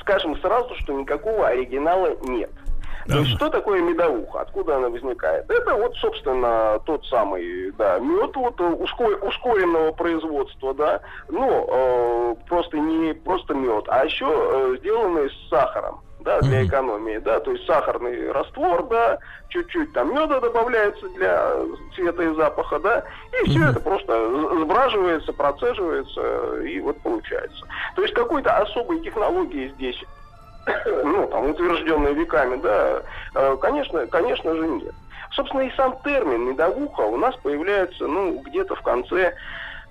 скажем 0.00 0.36
сразу, 0.40 0.74
что 0.80 0.92
никакого 0.92 1.48
оригинала 1.48 2.16
нет. 2.24 2.50
То 3.06 3.18
есть, 3.18 3.30
что 3.36 3.48
такое 3.48 3.80
медовуха? 3.80 4.42
Откуда 4.42 4.76
она 4.76 4.88
возникает? 4.88 5.50
Это 5.50 5.74
вот, 5.74 5.94
собственно, 5.96 6.80
тот 6.84 7.04
самый, 7.06 7.72
да, 7.72 7.98
мед 7.98 8.34
вот, 8.36 8.60
э, 8.60 8.64
ускор- 8.64 9.26
ускоренного 9.26 9.92
производства, 9.92 10.74
да, 10.74 11.00
ну, 11.28 11.66
э, 11.68 12.34
просто 12.48 12.78
не 12.78 13.14
просто 13.14 13.54
мед, 13.54 13.84
а 13.88 14.04
еще 14.04 14.26
э, 14.28 14.76
сделанный 14.78 15.30
с 15.30 15.48
сахаром, 15.48 16.00
да, 16.20 16.40
для 16.40 16.64
экономии, 16.66 17.18
да, 17.18 17.40
то 17.40 17.52
есть 17.52 17.66
сахарный 17.66 18.30
раствор, 18.32 18.86
да, 18.88 19.18
чуть-чуть 19.48 19.92
там 19.92 20.14
меда 20.14 20.40
добавляется 20.40 21.08
для 21.10 21.54
цвета 21.94 22.22
и 22.22 22.34
запаха, 22.34 22.78
да, 22.80 23.04
и 23.40 23.48
все 23.48 23.70
это 23.70 23.80
просто 23.80 24.58
сбраживается, 24.60 25.32
процеживается, 25.32 26.62
и 26.62 26.80
вот 26.80 26.98
получается. 27.00 27.64
То 27.96 28.02
есть 28.02 28.14
какой-то 28.14 28.56
особой 28.58 29.00
технологии 29.00 29.72
здесь 29.76 30.02
ну, 31.04 31.26
там, 31.28 31.50
утвержденные 31.50 32.14
веками, 32.14 32.60
да, 32.62 33.02
э, 33.34 33.56
конечно, 33.60 34.06
конечно 34.06 34.54
же 34.54 34.68
нет. 34.68 34.94
Собственно, 35.32 35.62
и 35.62 35.74
сам 35.76 35.96
термин 36.02 36.50
медовуха 36.50 37.02
у 37.02 37.16
нас 37.16 37.34
появляется, 37.36 38.06
ну, 38.06 38.42
где-то 38.46 38.74
в 38.74 38.82
конце 38.82 39.32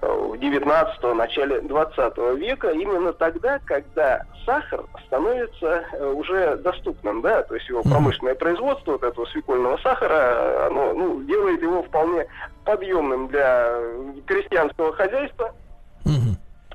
э, 0.02 0.34
19 0.38 1.04
начале 1.16 1.62
20 1.62 2.18
века, 2.38 2.70
именно 2.72 3.14
тогда, 3.14 3.60
когда 3.66 4.26
сахар 4.46 4.84
становится 5.06 5.86
э, 5.94 6.14
уже 6.14 6.58
доступным, 6.58 7.22
да, 7.22 7.44
то 7.44 7.56
есть 7.56 7.70
его 7.70 7.84
промышленное 7.84 8.36
производство 8.36 8.94
вот 8.94 9.04
этого 9.04 9.26
свекольного 9.28 9.78
сахара, 9.78 10.14
э, 10.14 10.68
оно 10.68 10.94
ну, 10.94 11.24
делает 11.24 11.62
его 11.62 11.84
вполне 11.84 12.28
подъемным 12.66 13.28
для 13.30 13.70
э, 13.70 14.14
крестьянского 14.26 14.94
хозяйства, 14.94 15.54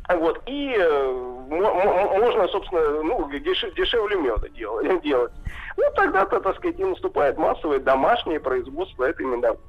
вот, 0.09 0.43
и 0.47 0.75
э, 0.77 1.13
мо- 1.49 1.75
мо- 1.75 2.19
можно, 2.19 2.47
собственно, 2.49 3.03
ну, 3.03 3.29
деш- 3.31 3.75
дешевле 3.75 4.17
меда 4.17 4.49
делать. 4.51 5.03
делать. 5.03 5.33
Ну, 5.77 5.85
тогда-то, 5.97 6.41
так 6.41 6.57
сказать, 6.57 6.79
и 6.79 6.85
наступает 6.85 7.39
массовое 7.39 7.79
домашнее 7.81 8.39
производство 8.41 9.05
этой 9.05 9.27
медовухи. 9.27 9.61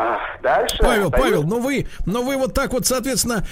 А, 0.00 0.16
дальше. 0.44 0.76
Павел, 0.78 1.06
остается- 1.06 1.18
Павел, 1.28 1.42
ну 1.42 1.60
вы, 1.60 1.86
но 2.06 2.22
вы 2.22 2.36
вот 2.36 2.54
так 2.54 2.72
вот, 2.72 2.86
соответственно, 2.86 3.44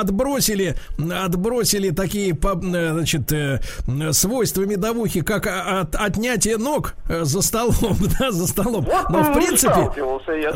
отбросили, 0.00 0.74
отбросили 0.98 1.90
такие, 1.90 2.32
э, 2.34 2.92
значит, 2.92 3.30
э, 3.32 3.60
свойства 4.12 4.62
медовухи, 4.62 5.20
как 5.20 5.46
от, 5.46 5.94
отнятие 5.94 6.56
ног 6.56 6.94
э, 7.08 7.24
за 7.24 7.42
столом, 7.42 7.98
да, 8.18 8.30
за 8.30 8.46
столом. 8.46 8.86
Вот, 8.86 9.10
Но 9.10 9.24
в 9.24 9.34
принципе, 9.34 9.90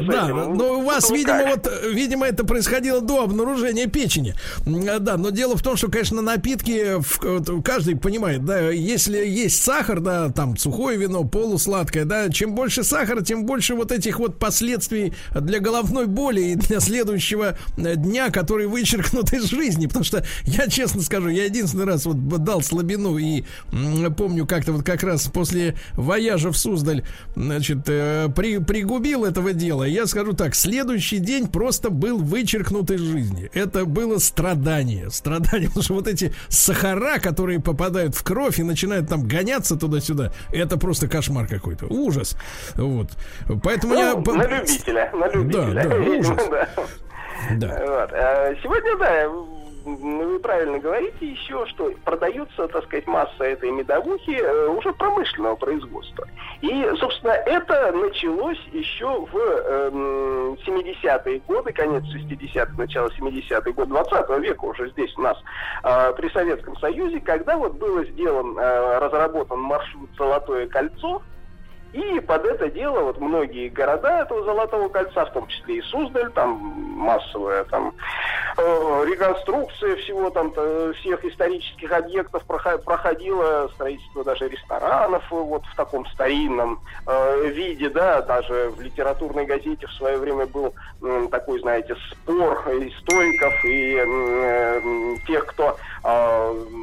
да, 0.06 0.26
этим. 0.28 0.54
но 0.54 0.78
у 0.78 0.82
вас, 0.82 1.10
Ну, 1.10 1.16
видимо, 1.16 1.38
как? 1.42 1.56
вот, 1.56 1.72
видимо, 1.92 2.26
это 2.26 2.44
происходило 2.46 3.02
до 3.02 3.22
обнаружения 3.24 3.86
печени. 3.86 4.34
Да, 4.64 5.18
но 5.18 5.28
дело 5.28 5.56
в 5.58 5.62
том, 5.62 5.76
что, 5.76 5.90
конечно, 5.90 6.22
напитки, 6.22 6.96
каждый 7.62 7.96
понимает, 7.96 8.46
да, 8.46 8.70
если 8.70 9.18
есть 9.18 9.62
сахар, 9.62 10.00
да, 10.00 10.30
там 10.30 10.56
сухое 10.56 10.96
вино, 10.96 11.24
полусладкое, 11.24 12.06
да, 12.06 12.30
чем 12.30 12.54
больше 12.54 12.82
сахара, 12.82 13.20
тем 13.20 13.44
больше 13.44 13.74
вот 13.74 13.92
этих 13.92 14.18
вот 14.18 14.38
последствий 14.38 15.12
для 15.40 15.60
головной 15.60 16.06
боли 16.06 16.40
и 16.40 16.54
для 16.56 16.80
следующего 16.80 17.56
э, 17.76 17.96
дня, 17.96 18.30
который 18.30 18.66
вычеркнут 18.66 19.32
из 19.32 19.44
жизни. 19.44 19.86
Потому 19.86 20.04
что 20.04 20.24
я 20.44 20.68
честно 20.68 21.02
скажу, 21.02 21.28
я 21.28 21.44
единственный 21.44 21.84
раз 21.84 22.06
вот 22.06 22.16
дал 22.42 22.62
слабину 22.62 23.18
и 23.18 23.44
помню 24.16 24.46
как-то 24.46 24.72
вот 24.72 24.84
как 24.84 25.02
раз 25.02 25.26
после 25.26 25.76
вояжа 25.92 26.50
в 26.50 26.56
Суздаль, 26.56 27.04
значит, 27.36 27.88
э, 27.88 28.28
при, 28.34 28.58
пригубил 28.58 29.24
этого 29.24 29.52
дела. 29.52 29.84
Я 29.84 30.06
скажу 30.06 30.32
так, 30.32 30.54
следующий 30.54 31.18
день 31.18 31.48
просто 31.48 31.90
был 31.90 32.18
вычеркнут 32.18 32.90
из 32.90 33.00
жизни. 33.00 33.50
Это 33.54 33.84
было 33.84 34.18
страдание. 34.18 35.10
Страдание, 35.10 35.68
потому 35.68 35.82
что 35.82 35.94
вот 35.94 36.08
эти 36.08 36.32
сахара, 36.48 37.18
которые 37.18 37.60
попадают 37.60 38.14
в 38.14 38.22
кровь 38.22 38.58
и 38.58 38.62
начинают 38.62 39.08
там 39.08 39.26
гоняться 39.26 39.76
туда-сюда, 39.76 40.32
это 40.52 40.76
просто 40.76 41.08
кошмар 41.08 41.46
какой-то. 41.46 41.86
Ужас. 41.86 42.36
Вот. 42.74 43.10
Поэтому 43.62 43.94
Ну, 43.94 44.00
я... 44.00 44.14
на 44.14 44.46
любителя, 44.46 45.10
на 45.26 45.32
любителя. 45.32 45.84
Да, 45.84 45.88
да, 45.88 45.96
ужас. 46.18 46.48
Да. 47.52 47.68
Вот. 47.68 48.12
А 48.12 48.54
Сегодня, 48.62 48.96
да, 48.96 49.28
вы 49.84 50.38
правильно 50.38 50.78
говорите 50.78 51.26
еще, 51.26 51.66
что 51.66 51.92
продается, 52.04 52.68
так 52.68 52.84
сказать, 52.84 53.06
масса 53.06 53.44
этой 53.44 53.70
медовухи 53.70 54.38
э, 54.40 54.66
уже 54.68 54.92
промышленного 54.94 55.56
производства. 55.56 56.26
И, 56.62 56.90
собственно, 56.98 57.32
это 57.32 57.92
началось 57.92 58.58
еще 58.72 59.06
в 59.06 59.36
эм, 59.36 60.54
70-е 60.66 61.40
годы, 61.40 61.72
конец 61.72 62.04
60-х, 62.04 62.72
начало 62.78 63.08
70-х 63.08 63.70
год 63.72 63.88
20 63.88 64.38
века 64.40 64.64
уже 64.64 64.90
здесь 64.90 65.12
у 65.18 65.22
нас 65.22 65.36
э, 65.82 66.12
при 66.16 66.30
Советском 66.30 66.76
Союзе, 66.78 67.20
когда 67.20 67.56
вот 67.58 67.74
было 67.74 68.04
сделан, 68.06 68.58
э, 68.58 68.98
разработан 68.98 69.60
маршрут 69.60 70.08
«Золотое 70.16 70.66
кольцо», 70.66 71.22
и 71.94 72.18
под 72.20 72.44
это 72.44 72.68
дело 72.70 73.00
вот 73.04 73.20
многие 73.20 73.68
города 73.68 74.22
этого 74.22 74.42
Золотого 74.44 74.88
кольца, 74.88 75.26
в 75.26 75.32
том 75.32 75.46
числе 75.46 75.76
и 75.76 75.82
Суздаль, 75.82 76.30
там 76.32 76.50
массовая 76.96 77.62
там 77.64 77.92
э, 78.56 79.04
реконструкция 79.06 79.94
всего 79.96 80.30
там 80.30 80.52
э, 80.56 80.92
всех 80.96 81.24
исторических 81.24 81.92
объектов 81.92 82.42
прохо- 82.48 82.78
проходило 82.78 83.68
строительство 83.74 84.24
даже 84.24 84.48
ресторанов 84.48 85.22
э, 85.30 85.36
вот 85.36 85.64
в 85.66 85.74
таком 85.76 86.04
старинном 86.06 86.80
э, 87.06 87.46
виде, 87.50 87.88
да, 87.90 88.22
даже 88.22 88.70
в 88.76 88.80
литературной 88.80 89.46
газете 89.46 89.86
в 89.86 89.92
свое 89.92 90.18
время 90.18 90.46
был 90.46 90.74
м, 91.00 91.28
такой, 91.28 91.60
знаете, 91.60 91.94
спор 92.10 92.58
историков 92.72 93.64
и 93.64 93.96
э, 94.04 95.16
тех, 95.28 95.46
кто 95.46 95.68
э, 95.68 95.74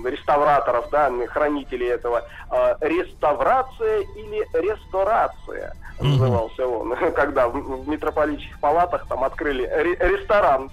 реставраторов, 0.05 0.89
да, 0.89 1.11
хранителей 1.27 1.87
этого, 1.89 2.23
э, 2.49 2.75
реставрация 2.81 4.01
или 4.15 4.47
ресторация 4.53 5.73
назывался 5.99 6.65
он, 6.65 6.95
когда 7.15 7.47
в, 7.47 7.87
митрополитчих 7.87 8.59
палатах 8.59 9.05
там 9.07 9.23
открыли 9.23 9.63
ре- 9.63 9.97
ресторан. 9.99 10.69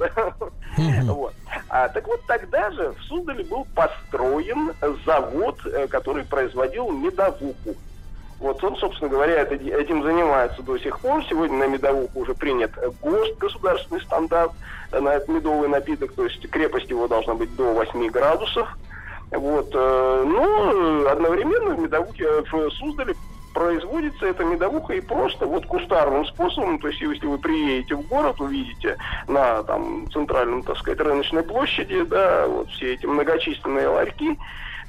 Вот. 1.05 1.35
А, 1.69 1.89
так 1.89 2.07
вот 2.07 2.25
тогда 2.27 2.71
же 2.71 2.93
в 2.93 3.03
Суздале 3.03 3.45
был 3.45 3.67
построен 3.75 4.73
завод, 5.05 5.59
э, 5.67 5.89
который 5.89 6.25
производил 6.25 6.91
медовуху. 6.91 7.75
Вот 8.41 8.63
он, 8.63 8.77
собственно 8.77 9.11
говоря, 9.11 9.43
этим 9.43 10.03
занимается 10.03 10.63
до 10.63 10.79
сих 10.79 11.01
пор. 11.01 11.25
Сегодня 11.29 11.59
на 11.59 11.67
медовуху 11.67 12.21
уже 12.21 12.35
принят 12.35 12.71
ГОСТ, 13.03 13.39
государственный 13.39 14.01
стандарт, 14.01 14.53
на 14.93 15.15
этот 15.15 15.29
медовый 15.29 15.69
напиток, 15.69 16.13
то 16.15 16.25
есть 16.25 16.49
крепость 16.49 16.89
его 16.89 17.09
должна 17.09 17.35
быть 17.35 17.55
до 17.57 17.73
8 17.73 18.09
градусов. 18.11 18.69
Вот, 19.31 19.71
э, 19.75 20.25
но 20.27 21.11
одновременно 21.11 21.75
в 21.75 21.81
медовухе 21.81 22.43
в 22.51 22.71
Суздале 22.71 23.15
производится 23.53 24.27
эта 24.27 24.45
медовуха 24.45 24.95
и 24.95 25.01
просто 25.01 25.45
вот 25.45 25.67
кустарным 25.67 26.25
способом, 26.27 26.79
то 26.79 26.89
есть 26.89 27.01
если 27.01 27.27
вы 27.27 27.39
приедете 27.39 27.97
в 27.97 28.07
город, 28.07 28.41
увидите 28.41 28.97
на 29.27 29.63
там 29.65 30.11
центральном, 30.13 30.63
так 30.63 30.79
сказать, 30.79 31.01
рыночной 31.01 31.43
площади, 31.43 32.03
да, 32.05 32.47
вот 32.47 32.71
все 32.71 32.95
эти 32.95 33.05
многочисленные 33.05 33.89
ларьки, 33.89 34.39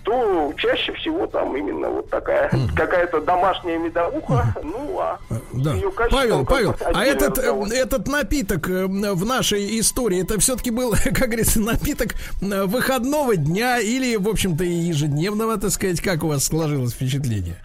то 0.09 0.51
чаще 0.57 0.91
всего 0.93 1.27
там 1.27 1.55
именно 1.55 1.87
вот 1.87 2.09
такая 2.09 2.49
какая-то 2.75 3.21
домашняя 3.21 3.77
медовуха, 3.77 4.55
ну 4.63 4.99
а 4.99 5.19
Да. 5.53 5.73
качеством 5.95 6.09
Павел, 6.09 6.45
Павел, 6.45 6.75
а 6.81 7.05
этот, 7.05 7.37
э, 7.37 7.41
разговор. 7.41 7.67
этот 7.71 8.07
напиток 8.07 8.69
э, 8.69 8.85
в 8.87 9.25
нашей 9.25 9.79
истории, 9.79 10.23
это 10.23 10.39
все-таки 10.39 10.71
был, 10.71 10.93
как 11.03 11.27
говорится, 11.27 11.59
напиток 11.59 12.15
выходного 12.41 13.35
дня 13.35 13.77
или, 13.77 14.15
в 14.15 14.27
общем-то, 14.27 14.63
и 14.63 14.71
ежедневного, 14.71 15.57
так 15.57 15.69
сказать, 15.69 16.01
как 16.01 16.23
у 16.23 16.27
вас 16.29 16.43
сложилось 16.45 16.93
впечатление? 16.93 17.57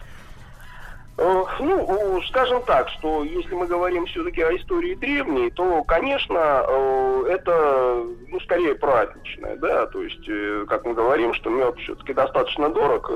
Э, 1.17 1.43
Ну, 1.59 2.21
скажем 2.23 2.61
так, 2.63 2.89
что 2.89 3.23
если 3.23 3.53
мы 3.55 3.67
говорим 3.67 4.05
все-таки 4.05 4.41
о 4.41 4.55
истории 4.55 4.95
древней, 4.95 5.49
то, 5.51 5.83
конечно, 5.83 6.65
э, 6.67 7.25
это, 7.29 8.03
ну, 8.27 8.39
скорее 8.41 8.75
праздничное, 8.75 9.55
да, 9.55 9.85
то 9.87 10.01
есть, 10.01 10.27
э, 10.27 10.65
как 10.67 10.85
мы 10.85 10.93
говорим, 10.93 11.33
что 11.33 11.49
мед 11.49 11.77
все-таки 11.77 12.13
достаточно 12.13 12.69
дорог. 12.69 13.11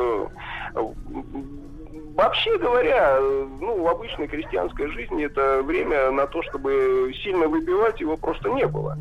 Вообще 2.16 2.58
говоря, 2.58 3.20
ну, 3.62 3.82
в 3.82 3.88
обычной 3.88 4.28
крестьянской 4.28 4.88
жизни 4.88 5.26
это 5.26 5.62
время 5.64 6.12
на 6.12 6.28
то, 6.28 6.42
чтобы 6.44 7.14
сильно 7.24 7.48
выпивать, 7.48 8.02
его 8.02 8.18
просто 8.18 8.50
не 8.50 8.68
было. 8.68 8.98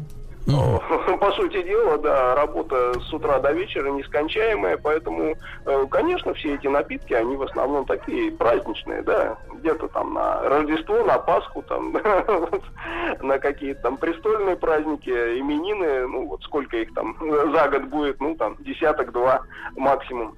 По 1.21 1.33
сути 1.33 1.63
дела, 1.63 1.99
да, 1.99 2.35
работа 2.35 2.99
с 3.01 3.13
утра 3.13 3.39
до 3.39 3.53
вечера 3.53 3.91
нескончаемая, 3.91 4.79
поэтому, 4.79 5.37
э, 5.67 5.87
конечно, 5.91 6.33
все 6.35 6.55
эти 6.55 6.67
напитки, 6.67 7.13
они 7.13 7.37
в 7.37 7.43
основном 7.43 7.85
такие 7.85 8.33
праздничные, 8.33 9.03
да, 9.03 9.37
где-то 9.55 9.89
там 9.89 10.15
на 10.15 10.43
Рождество, 10.49 11.05
на 11.05 11.19
Пасху, 11.19 11.63
там, 11.63 11.93
на 13.21 13.39
какие-то 13.39 13.83
там 13.83 13.97
престольные 13.99 14.57
праздники, 14.57 15.11
именины, 15.11 16.07
ну, 16.07 16.27
вот 16.29 16.43
сколько 16.45 16.79
их 16.79 16.95
там 16.95 17.17
за 17.21 17.69
год 17.69 17.85
будет, 17.85 18.21
ну, 18.21 18.35
там, 18.37 18.57
десяток-два 18.61 19.43
максимум. 19.77 20.37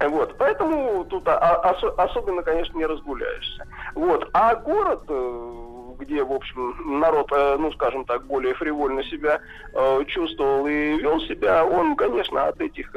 Вот, 0.00 0.36
поэтому 0.38 1.04
тут 1.04 1.26
а- 1.26 1.38
а- 1.38 1.72
осо- 1.72 1.94
особенно, 1.96 2.42
конечно, 2.42 2.76
не 2.78 2.86
разгуляешься. 2.86 3.66
Вот, 3.94 4.28
а 4.32 4.54
город, 4.54 5.02
э, 5.08 5.52
где, 5.98 6.22
в 6.22 6.32
общем, 6.32 7.00
народ, 7.00 7.32
э, 7.32 7.56
ну, 7.58 7.72
скажем 7.72 8.04
так, 8.04 8.24
более 8.26 8.54
фривольно 8.54 9.02
себя 9.04 9.40
э, 9.74 10.04
чувствовал 10.06 10.66
и 10.68 10.96
вел 10.98 11.20
себя, 11.22 11.64
он, 11.64 11.96
конечно, 11.96 12.46
от 12.46 12.60
этих 12.60 12.94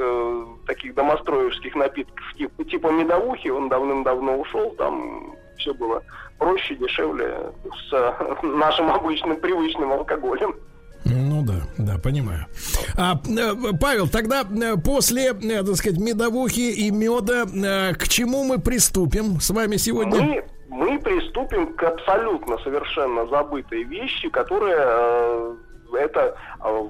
таких 0.66 0.94
домостроевских 0.94 1.74
напитков 1.74 2.34
типа, 2.34 2.64
типа 2.64 2.86
медовухи, 2.88 3.48
он 3.48 3.68
давным-давно 3.68 4.38
ушел, 4.38 4.70
там 4.78 5.34
все 5.58 5.74
было 5.74 6.02
проще, 6.38 6.76
дешевле 6.76 7.34
с 7.90 8.16
нашим 8.42 8.90
обычным 8.92 9.36
привычным 9.36 9.92
алкоголем. 9.92 10.54
Ну 11.04 11.42
да, 11.42 11.62
да, 11.78 11.98
понимаю. 11.98 12.46
А, 12.96 13.14
э, 13.14 13.72
Павел, 13.80 14.08
тогда 14.08 14.42
э, 14.42 14.76
после, 14.76 15.30
э, 15.30 15.62
так 15.64 15.76
сказать, 15.76 15.98
медовухи 15.98 16.70
и 16.70 16.90
меда, 16.90 17.44
к 17.94 18.08
чему 18.08 18.44
мы 18.44 18.58
приступим 18.60 19.40
с 19.40 19.50
вами 19.50 19.76
сегодня? 19.76 20.20
Мы, 20.20 20.44
мы 20.68 20.98
приступим 21.00 21.74
к 21.74 21.82
абсолютно 21.82 22.58
совершенно 22.58 23.26
забытой 23.26 23.82
вещи, 23.82 24.28
которая 24.28 25.56
это 25.94 26.36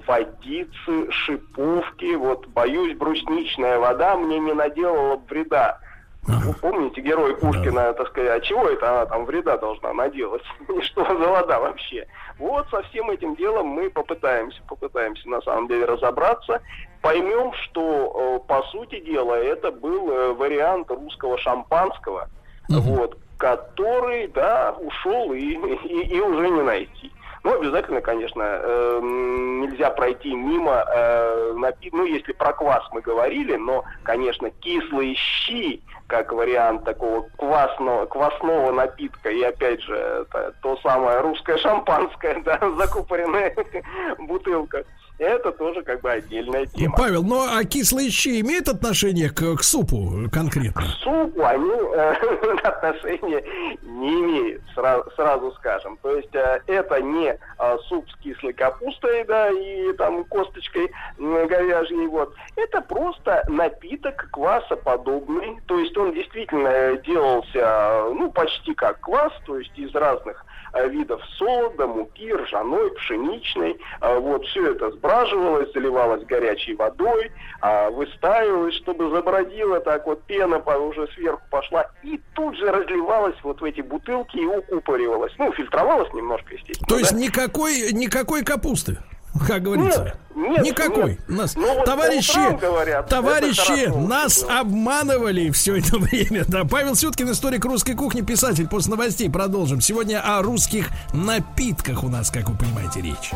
водицы, 0.07 1.11
шиповки, 1.11 2.15
вот 2.15 2.47
боюсь, 2.49 2.97
брусничная 2.97 3.79
вода 3.79 4.17
мне 4.17 4.39
не 4.39 4.53
наделала 4.53 5.21
вреда. 5.29 5.81
Вы 6.25 6.53
помните, 6.55 7.01
герой 7.01 7.37
Пушкина, 7.37 7.93
так 7.95 8.09
сказать, 8.09 8.31
а 8.31 8.41
чего 8.41 8.69
это 8.69 8.89
она 8.89 9.07
там 9.07 9.25
вреда 9.25 9.57
должна 9.57 9.93
наделать? 9.93 10.43
И 10.69 10.81
что 10.83 11.05
за 11.05 11.29
вода 11.29 11.59
вообще? 11.59 12.07
Вот 12.39 12.69
со 12.71 12.83
всем 12.83 13.11
этим 13.11 13.35
делом 13.35 13.67
мы 13.67 13.91
попытаемся, 13.91 14.61
попытаемся 14.69 15.29
на 15.29 15.41
самом 15.43 15.67
деле 15.67 15.85
разобраться, 15.85 16.63
поймем, 17.01 17.53
что 17.55 18.41
э, 18.45 18.47
по 18.47 18.63
сути 18.69 19.01
дела 19.01 19.35
это 19.35 19.73
был 19.73 20.11
э, 20.11 20.33
вариант 20.35 20.91
русского 20.93 21.37
шампанского, 21.39 22.29
вот, 22.69 23.19
который, 23.37 24.29
да, 24.29 24.77
ушел 24.79 25.33
и, 25.33 25.41
и, 25.85 26.17
и 26.17 26.21
уже 26.21 26.49
не 26.49 26.63
найти. 26.63 27.13
Ну, 27.45 27.55
обязательно, 27.59 28.01
конечно, 28.01 28.43
э, 28.43 29.01
нельзя 29.03 29.91
пройти 29.91 30.33
мимо, 30.33 30.85
э, 30.95 31.53
напи- 31.57 31.91
ну, 31.91 32.05
если 32.05 32.33
про 32.33 32.53
квас 32.53 32.85
мы 32.93 33.01
говорили, 33.01 33.57
но, 33.57 33.85
конечно, 34.05 34.51
кислые 34.61 35.15
щи, 35.17 35.83
как 36.07 36.33
вариант 36.33 36.85
такого 36.85 37.23
квасного, 37.37 38.07
квасного 38.07 38.71
напитка, 38.71 39.31
и, 39.31 39.43
опять 39.43 39.83
же, 39.83 39.97
это 39.97 40.55
то 40.63 40.77
самое 40.85 41.21
русское 41.21 41.59
шампанское, 41.59 42.41
да, 42.45 42.61
закупоренная 42.79 43.53
бутылка, 44.19 44.85
это 45.19 45.53
тоже 45.53 45.83
как 45.83 46.01
бы 46.01 46.11
отдельная 46.11 46.67
тема. 46.67 46.97
Павел, 46.97 47.23
ну 47.23 47.41
а 47.41 47.65
кислые 47.65 48.11
щи 48.11 48.41
имеют 48.41 48.69
отношение 48.69 49.31
к, 49.31 49.57
к 49.57 49.63
супу 49.63 50.29
конкретно? 50.31 50.83
супу 51.03 51.43
они 51.45 51.71
э, 51.71 52.13
отношения 52.63 53.45
не 53.83 54.21
имеют, 54.21 54.63
сразу, 54.75 55.11
сразу 55.17 55.53
скажем. 55.53 55.99
То 56.03 56.17
есть 56.17 56.35
э, 56.35 56.61
это 56.67 57.01
не 57.01 57.29
э, 57.29 57.79
суп 57.89 58.09
с 58.11 58.17
кислой 58.17 58.53
капустой, 58.53 59.25
да, 59.25 59.51
и 59.51 59.93
там 59.95 60.25
косточкой 60.25 60.91
м, 61.19 61.47
говяжьей, 61.47 62.07
вот. 62.07 62.35
Это 62.57 62.81
просто 62.81 63.45
напиток 63.49 64.29
квасоподобный. 64.31 65.59
То 65.67 65.79
есть 65.79 65.97
он 65.97 66.13
действительно 66.13 66.69
э, 66.69 67.03
делался, 67.05 67.59
э, 67.59 68.13
ну, 68.15 68.31
почти 68.31 68.75
как 68.75 69.01
квас, 69.01 69.33
то 69.47 69.59
есть 69.59 69.77
из 69.77 69.95
разных 69.95 70.45
э, 70.75 70.89
видов 70.89 71.23
солода, 71.39 71.87
муки, 71.87 72.33
ржаной, 72.33 72.91
пшеничной. 72.93 73.79
Вот 74.01 74.45
все 74.47 74.73
это 74.73 74.91
сбраживалось, 75.03 75.73
заливалось 75.75 76.25
горячей 76.27 76.75
водой, 76.75 77.33
а, 77.61 77.91
выстаивалось, 77.91 78.75
чтобы 78.77 79.11
забродила 79.11 79.81
так 79.81 80.07
вот 80.07 80.23
пена 80.25 80.61
по- 80.61 80.71
уже 80.79 81.09
сверху 81.15 81.43
пошла 81.51 81.87
и 82.05 82.21
тут 82.35 82.57
же 82.57 82.71
разливалась 82.71 83.35
вот 83.43 83.61
в 83.61 83.65
эти 83.65 83.81
бутылки 83.81 84.37
и 84.39 84.47
укупоривалась. 84.47 85.33
Ну, 85.39 85.53
фильтровалась 85.53 86.13
немножко, 86.15 86.55
естественно. 86.55 86.87
То 86.89 86.99
есть 86.99 87.13
да. 87.13 87.19
никакой, 87.19 87.93
никакой 87.93 88.45
капусты, 88.45 88.97
как 89.49 89.63
говорится. 89.63 90.17
Нет, 90.35 90.51
нет, 90.51 90.63
никакой. 90.65 91.11
нет. 91.11 91.29
Нас, 91.29 91.57
Ну, 91.57 91.75
вот 91.75 91.85
товарищи, 91.85 92.31
утрам 92.39 92.57
говорят, 92.59 93.09
товарищи, 93.09 93.87
хорошо 93.87 93.99
нас 93.99 94.43
было. 94.45 94.61
обманывали 94.61 95.51
все 95.51 95.77
это 95.79 95.97
время. 95.99 96.45
Да, 96.47 96.63
Павел 96.65 96.95
Сюткин, 96.95 97.31
историк 97.33 97.65
русской 97.65 97.95
кухни, 97.95 98.21
писатель. 98.23 98.69
После 98.69 98.93
новостей 98.93 99.29
продолжим. 99.31 99.81
Сегодня 99.81 100.21
о 100.25 100.43
русских 100.43 100.89
напитках 101.13 102.05
у 102.05 102.09
нас, 102.09 102.31
как 102.31 102.49
вы 102.49 102.57
понимаете, 102.57 103.01
речь. 103.03 103.33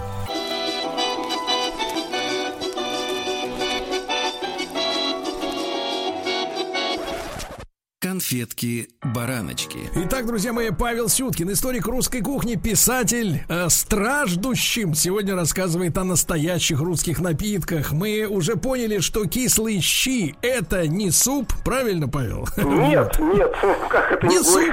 Конфетки-бараночки. 8.06 9.90
Итак, 9.96 10.26
друзья 10.26 10.52
мои, 10.52 10.70
Павел 10.70 11.08
Сюткин, 11.08 11.50
историк 11.50 11.86
русской 11.86 12.20
кухни, 12.20 12.54
писатель, 12.54 13.42
э, 13.48 13.68
страждущим, 13.68 14.94
сегодня 14.94 15.34
рассказывает 15.34 15.98
о 15.98 16.04
настоящих 16.04 16.78
русских 16.80 17.18
напитках. 17.18 17.90
Мы 17.90 18.28
уже 18.30 18.54
поняли, 18.54 19.00
что 19.00 19.24
кислые 19.26 19.80
щи 19.80 20.36
это 20.40 20.86
не 20.86 21.10
суп, 21.10 21.52
правильно, 21.64 22.06
Павел? 22.06 22.46
Нет, 22.56 23.18
нет, 23.18 23.52
как 23.88 24.12
это 24.12 24.26
Не 24.28 24.40
суп. 24.40 24.72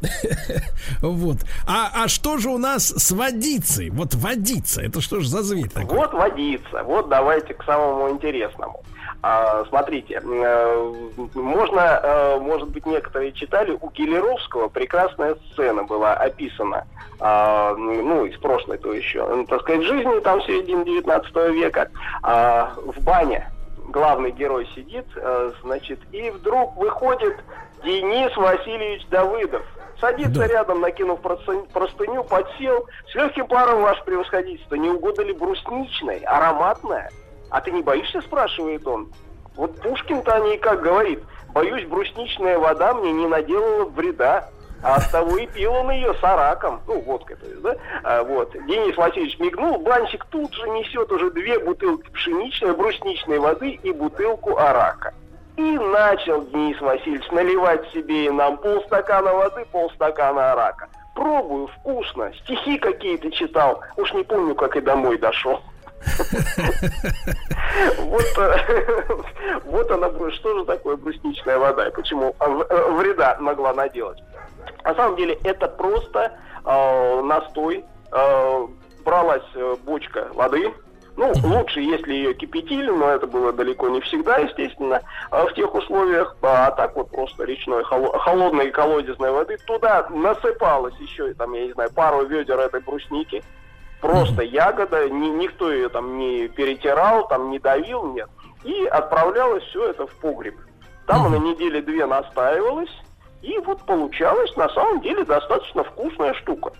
Вот. 1.02 1.38
А, 1.66 2.04
а 2.04 2.08
что 2.08 2.38
же 2.38 2.48
у 2.48 2.56
нас 2.56 2.88
с 2.88 3.10
водицей? 3.10 3.90
Вот 3.90 4.14
водица, 4.14 4.80
это 4.80 5.02
что 5.02 5.20
же 5.20 5.28
за 5.28 5.42
зверь 5.42 5.68
такой? 5.68 5.94
Вот 5.94 6.14
водица. 6.14 6.82
Вот 6.84 7.10
давайте 7.10 7.52
к 7.52 7.62
самому 7.64 8.08
интересному. 8.10 8.82
А, 9.22 9.64
смотрите, 9.68 10.20
э, 10.22 10.92
можно, 11.34 12.00
э, 12.02 12.38
может 12.38 12.68
быть, 12.68 12.86
некоторые 12.86 13.32
читали, 13.32 13.76
у 13.80 13.90
Гелеровского 13.90 14.68
прекрасная 14.68 15.36
сцена 15.52 15.84
была 15.84 16.14
описана, 16.14 16.86
а, 17.18 17.74
ну, 17.74 18.26
из 18.26 18.38
прошлой 18.38 18.78
то 18.78 18.92
еще, 18.92 19.26
ну, 19.26 19.44
так 19.46 19.62
сказать, 19.62 19.82
жизни 19.82 20.20
там 20.20 20.42
середины 20.42 20.84
19 20.84 21.50
века, 21.50 21.90
а, 22.22 22.74
в 22.76 23.02
бане 23.02 23.50
главный 23.88 24.30
герой 24.30 24.68
сидит, 24.74 25.06
э, 25.16 25.52
значит, 25.62 26.00
и 26.12 26.30
вдруг 26.30 26.76
выходит 26.76 27.36
Денис 27.84 28.36
Васильевич 28.36 29.06
Давыдов. 29.08 29.62
Садится 30.00 30.40
Да. 30.40 30.46
рядом, 30.46 30.80
накинув 30.80 31.20
простыню, 31.20 31.66
простыню, 31.72 32.24
подсел. 32.24 32.86
С 33.10 33.14
легким 33.14 33.46
паром, 33.46 33.80
ваше 33.82 34.04
превосходительство, 34.04 34.74
не 34.74 34.90
угодно 34.90 35.22
ли 35.22 35.32
брусничной, 35.32 36.18
ароматная? 36.26 37.10
А 37.56 37.60
ты 37.62 37.70
не 37.72 37.80
боишься, 37.80 38.20
спрашивает 38.20 38.86
он. 38.86 39.10
Вот 39.56 39.80
Пушкин-то 39.80 40.34
о 40.34 40.40
ней 40.40 40.58
как 40.58 40.82
говорит. 40.82 41.22
Боюсь, 41.54 41.86
брусничная 41.86 42.58
вода 42.58 42.92
мне 42.92 43.12
не 43.12 43.26
наделала 43.26 43.86
вреда. 43.86 44.50
А 44.82 44.96
от 44.96 45.10
того 45.10 45.38
и 45.38 45.46
пил 45.46 45.72
он 45.72 45.90
ее 45.90 46.12
с 46.12 46.22
араком. 46.22 46.82
Ну, 46.86 47.00
водкой, 47.00 47.36
то 47.36 47.46
есть, 47.46 47.62
да? 47.62 47.74
А, 48.02 48.22
вот. 48.24 48.52
Денис 48.52 48.94
Васильевич 48.94 49.38
мигнул, 49.38 49.78
банщик 49.78 50.26
тут 50.26 50.52
же 50.52 50.68
несет 50.68 51.10
уже 51.10 51.30
две 51.30 51.58
бутылки 51.58 52.10
пшеничной, 52.10 52.74
брусничной 52.74 53.38
воды 53.38 53.70
и 53.82 53.90
бутылку 53.90 54.58
арака. 54.58 55.14
И 55.56 55.62
начал 55.62 56.42
Денис 56.48 56.78
Васильевич 56.82 57.26
наливать 57.30 57.88
себе 57.90 58.26
и 58.26 58.30
нам 58.30 58.58
полстакана 58.58 59.32
воды, 59.32 59.64
полстакана 59.72 60.52
арака. 60.52 60.90
Пробую, 61.14 61.68
вкусно. 61.68 62.30
Стихи 62.42 62.76
какие-то 62.76 63.30
читал. 63.30 63.80
Уж 63.96 64.12
не 64.12 64.24
помню, 64.24 64.54
как 64.54 64.76
и 64.76 64.82
домой 64.82 65.16
дошел. 65.16 65.62
Вот, 67.98 68.24
э, 68.38 69.04
вот 69.64 69.90
она, 69.90 70.10
что 70.30 70.58
же 70.58 70.64
такое 70.64 70.96
брусничная 70.96 71.58
вода 71.58 71.88
и 71.88 71.92
почему 71.92 72.34
э, 72.38 72.90
вреда 72.92 73.36
могла 73.40 73.72
наделать. 73.74 74.18
На 74.84 74.94
самом 74.94 75.16
деле 75.16 75.38
это 75.44 75.68
просто 75.68 76.32
э, 76.64 77.20
настой. 77.22 77.84
Э, 78.12 78.66
бралась 79.04 79.42
э, 79.54 79.76
бочка 79.84 80.28
воды, 80.34 80.72
Ну, 81.16 81.32
лучше, 81.44 81.80
если 81.80 82.12
ее 82.12 82.34
кипятили, 82.34 82.90
но 82.90 83.08
это 83.10 83.26
было 83.26 83.52
далеко 83.52 83.88
не 83.88 84.00
всегда, 84.02 84.36
естественно, 84.38 85.00
в 85.30 85.50
тех 85.54 85.74
условиях. 85.74 86.36
А 86.42 86.70
так 86.72 86.94
вот 86.96 87.10
просто 87.10 87.44
речной 87.44 87.84
холо- 87.84 88.18
холодной 88.18 88.70
колодезной 88.70 89.30
воды. 89.30 89.56
Туда 89.66 90.06
насыпалось 90.10 90.96
еще, 90.98 91.32
там, 91.34 91.52
я 91.54 91.66
не 91.66 91.72
знаю, 91.72 91.90
пару 91.92 92.24
ведер 92.26 92.58
этой 92.58 92.80
брусники. 92.80 93.42
Просто 94.00 94.42
ягода, 94.42 95.08
ни, 95.08 95.28
никто 95.28 95.72
ее 95.72 95.88
там 95.88 96.18
не 96.18 96.48
перетирал, 96.48 97.26
там 97.28 97.50
не 97.50 97.58
давил, 97.58 98.12
нет. 98.12 98.28
И 98.64 98.84
отправлялось 98.86 99.64
все 99.64 99.90
это 99.90 100.06
в 100.06 100.14
погреб. 100.16 100.56
Там 101.06 101.30
на 101.30 101.36
недели 101.36 101.80
две 101.80 102.04
настаивалось, 102.04 102.90
и 103.42 103.58
вот 103.58 103.84
получалась 103.86 104.54
на 104.56 104.68
самом 104.70 105.00
деле 105.00 105.24
достаточно 105.24 105.84
вкусная 105.84 106.34
штука. 106.34 106.72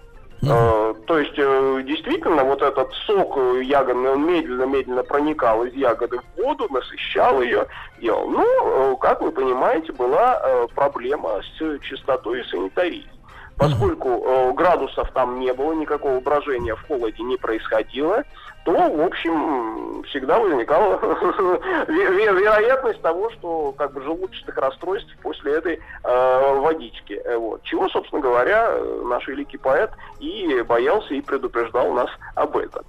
Э, 0.42 0.94
то 1.06 1.18
есть, 1.18 1.34
э, 1.38 1.82
действительно, 1.86 2.44
вот 2.44 2.60
этот 2.60 2.92
сок 3.06 3.36
э, 3.36 3.62
ягодный, 3.62 4.10
он 4.10 4.26
медленно-медленно 4.26 5.02
проникал 5.02 5.64
из 5.64 5.74
ягоды 5.74 6.18
в 6.18 6.42
воду, 6.42 6.66
насыщал 6.70 7.40
ее, 7.40 7.66
делал. 8.00 8.28
Ну, 8.28 8.44
э, 8.44 8.96
как 9.00 9.22
вы 9.22 9.32
понимаете, 9.32 9.92
была 9.92 10.40
э, 10.42 10.66
проблема 10.74 11.40
с 11.42 11.80
чистотой 11.80 12.40
и 12.40 12.44
санитарией. 12.44 13.08
Поскольку 13.58 14.08
э, 14.24 14.52
градусов 14.52 15.10
там 15.12 15.40
не 15.40 15.52
было, 15.54 15.72
никакого 15.72 16.20
брожения 16.20 16.74
в 16.74 16.86
холоде 16.86 17.22
не 17.22 17.36
происходило, 17.38 18.22
то, 18.66 18.72
в 18.72 19.00
общем, 19.00 20.02
всегда 20.04 20.38
возникала 20.40 20.96
ве- 21.00 21.88
ве- 21.88 22.38
вероятность 22.40 23.00
того, 23.00 23.30
что 23.30 23.72
как 23.78 23.92
бы 23.92 24.02
желудочных 24.02 24.56
расстройств 24.56 25.10
после 25.22 25.54
этой 25.54 25.80
э, 26.04 26.54
водички. 26.60 27.14
Э, 27.24 27.36
Вот. 27.38 27.62
Чего, 27.62 27.88
собственно 27.88 28.20
говоря, 28.20 28.66
э, 28.68 29.02
наш 29.06 29.26
великий 29.28 29.56
поэт 29.56 29.90
и 30.18 30.62
боялся 30.68 31.14
и 31.14 31.20
предупреждал 31.22 31.92
нас 31.92 32.10
об 32.34 32.56
этом. 32.56 32.84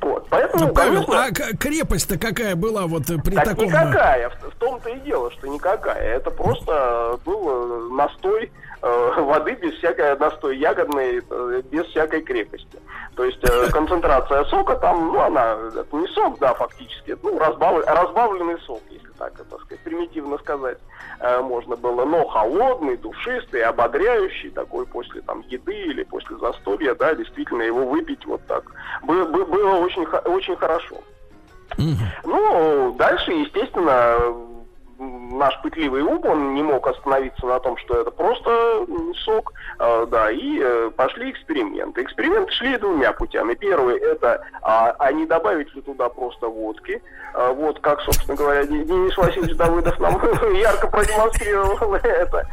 Вот. 0.00 0.26
Поэтому, 0.30 0.68
Ну, 0.68 0.72
Павел, 0.74 1.04
конечно, 1.04 1.24
а 1.24 1.56
крепость-то 1.56 2.18
какая 2.18 2.54
была 2.56 2.86
вот 2.86 3.10
э, 3.10 3.18
при 3.18 3.34
так 3.34 3.44
таком... 3.44 3.66
никакая. 3.66 4.30
В, 4.30 4.50
в 4.50 4.54
том-то 4.58 4.88
и 4.90 5.00
дело, 5.00 5.30
что 5.32 5.46
никакая. 5.48 6.16
Это 6.16 6.30
просто 6.30 7.18
был 7.26 7.48
э, 7.48 7.88
настой 7.94 8.44
э, 8.44 8.50
воды 8.82 9.54
без 9.54 9.74
всякой 9.74 10.16
настой 10.18 10.56
ягодной, 10.58 11.22
э, 11.28 11.62
без 11.70 11.86
всякой 11.86 12.22
крепости. 12.22 12.78
То 13.16 13.24
есть 13.24 13.42
э, 13.48 13.70
концентрация 13.72 14.44
сока 14.44 14.76
там, 14.76 15.08
ну, 15.12 15.20
она 15.20 15.56
это 15.74 15.96
не 15.96 16.06
сок, 16.08 16.38
да, 16.38 16.54
фактически, 16.54 17.16
ну, 17.22 17.38
разбав- 17.38 17.84
разбавленный 17.86 18.58
сок, 18.60 18.80
если 18.90 19.08
так, 19.18 19.34
это, 19.34 19.44
так 19.44 19.60
сказать, 19.62 19.80
примитивно 19.84 20.38
сказать 20.38 20.78
э, 21.20 21.40
можно 21.40 21.76
было, 21.76 22.04
но 22.04 22.26
холодный, 22.28 22.96
душистый, 22.96 23.62
ободряющий, 23.62 24.50
такой 24.50 24.86
после 24.86 25.20
там 25.22 25.40
еды 25.48 25.74
или 25.74 26.04
после 26.04 26.36
застолья, 26.36 26.94
да, 26.94 27.14
действительно 27.14 27.62
его 27.62 27.86
выпить 27.86 28.24
вот 28.26 28.40
так 28.46 28.64
бы- 29.02 29.24
бы- 29.26 29.46
было 29.46 29.74
очень, 29.76 30.04
очень 30.04 30.56
хорошо. 30.56 30.96
Ну, 32.24 32.94
дальше, 32.98 33.30
естественно, 33.32 34.18
наш 34.98 35.60
пытливый 35.62 36.02
ум, 36.02 36.20
он 36.24 36.54
не 36.54 36.62
мог 36.62 36.86
остановиться 36.86 37.46
на 37.46 37.60
том, 37.60 37.76
что 37.78 38.00
это 38.00 38.10
просто 38.10 38.84
сок, 39.24 39.52
э, 39.78 40.06
да, 40.10 40.30
и 40.30 40.60
э, 40.60 40.90
пошли 40.96 41.30
эксперименты. 41.30 42.02
Эксперименты 42.02 42.52
шли 42.52 42.76
двумя 42.78 43.12
путями. 43.12 43.54
Первый 43.54 43.98
это, 43.98 44.44
а, 44.62 44.94
а 44.98 45.12
не 45.12 45.26
добавить 45.26 45.74
ли 45.74 45.82
туда 45.82 46.08
просто 46.08 46.48
водки, 46.48 47.00
А, 47.34 47.52
вот 47.52 47.78
как, 47.80 48.00
собственно 48.00 48.36
говоря, 48.36 48.64
Де- 48.64 48.84
Денис 48.84 49.16
Васильевич 49.16 49.56
Давыдов 49.56 49.98
нам 50.00 50.20
ярко 50.54 50.88
продемонстрировал 50.88 51.94
это. 51.94 52.46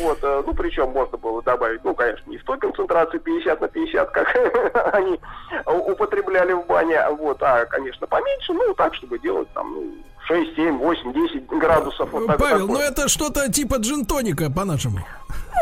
Вот, 0.00 0.18
э, 0.22 0.42
ну, 0.46 0.54
причем 0.54 0.90
можно 0.90 1.18
было 1.18 1.42
добавить, 1.42 1.84
ну, 1.84 1.94
конечно, 1.94 2.30
не 2.30 2.38
в 2.38 2.44
той 2.44 2.58
концентрации 2.58 3.18
50 3.18 3.60
на 3.60 3.68
50, 3.68 4.10
как 4.10 4.94
они 4.94 5.20
употребляли 5.66 6.52
в 6.52 6.66
бане, 6.66 6.98
вот, 7.18 7.42
а, 7.42 7.66
конечно, 7.66 8.06
поменьше, 8.06 8.52
ну, 8.54 8.72
так, 8.74 8.94
чтобы 8.94 9.18
делать 9.18 9.48
там, 9.52 9.74
ну, 9.74 9.92
6, 10.30 10.54
7, 10.54 10.78
8, 10.78 11.12
10 11.12 11.46
градусов. 11.48 12.08
Вот 12.12 12.26
так, 12.28 12.38
Павел, 12.38 12.68
такое. 12.68 12.76
ну 12.76 12.80
это 12.80 13.08
что-то 13.08 13.50
типа 13.50 13.76
джин-тоника 13.76 14.48
по-нашему. 14.48 15.00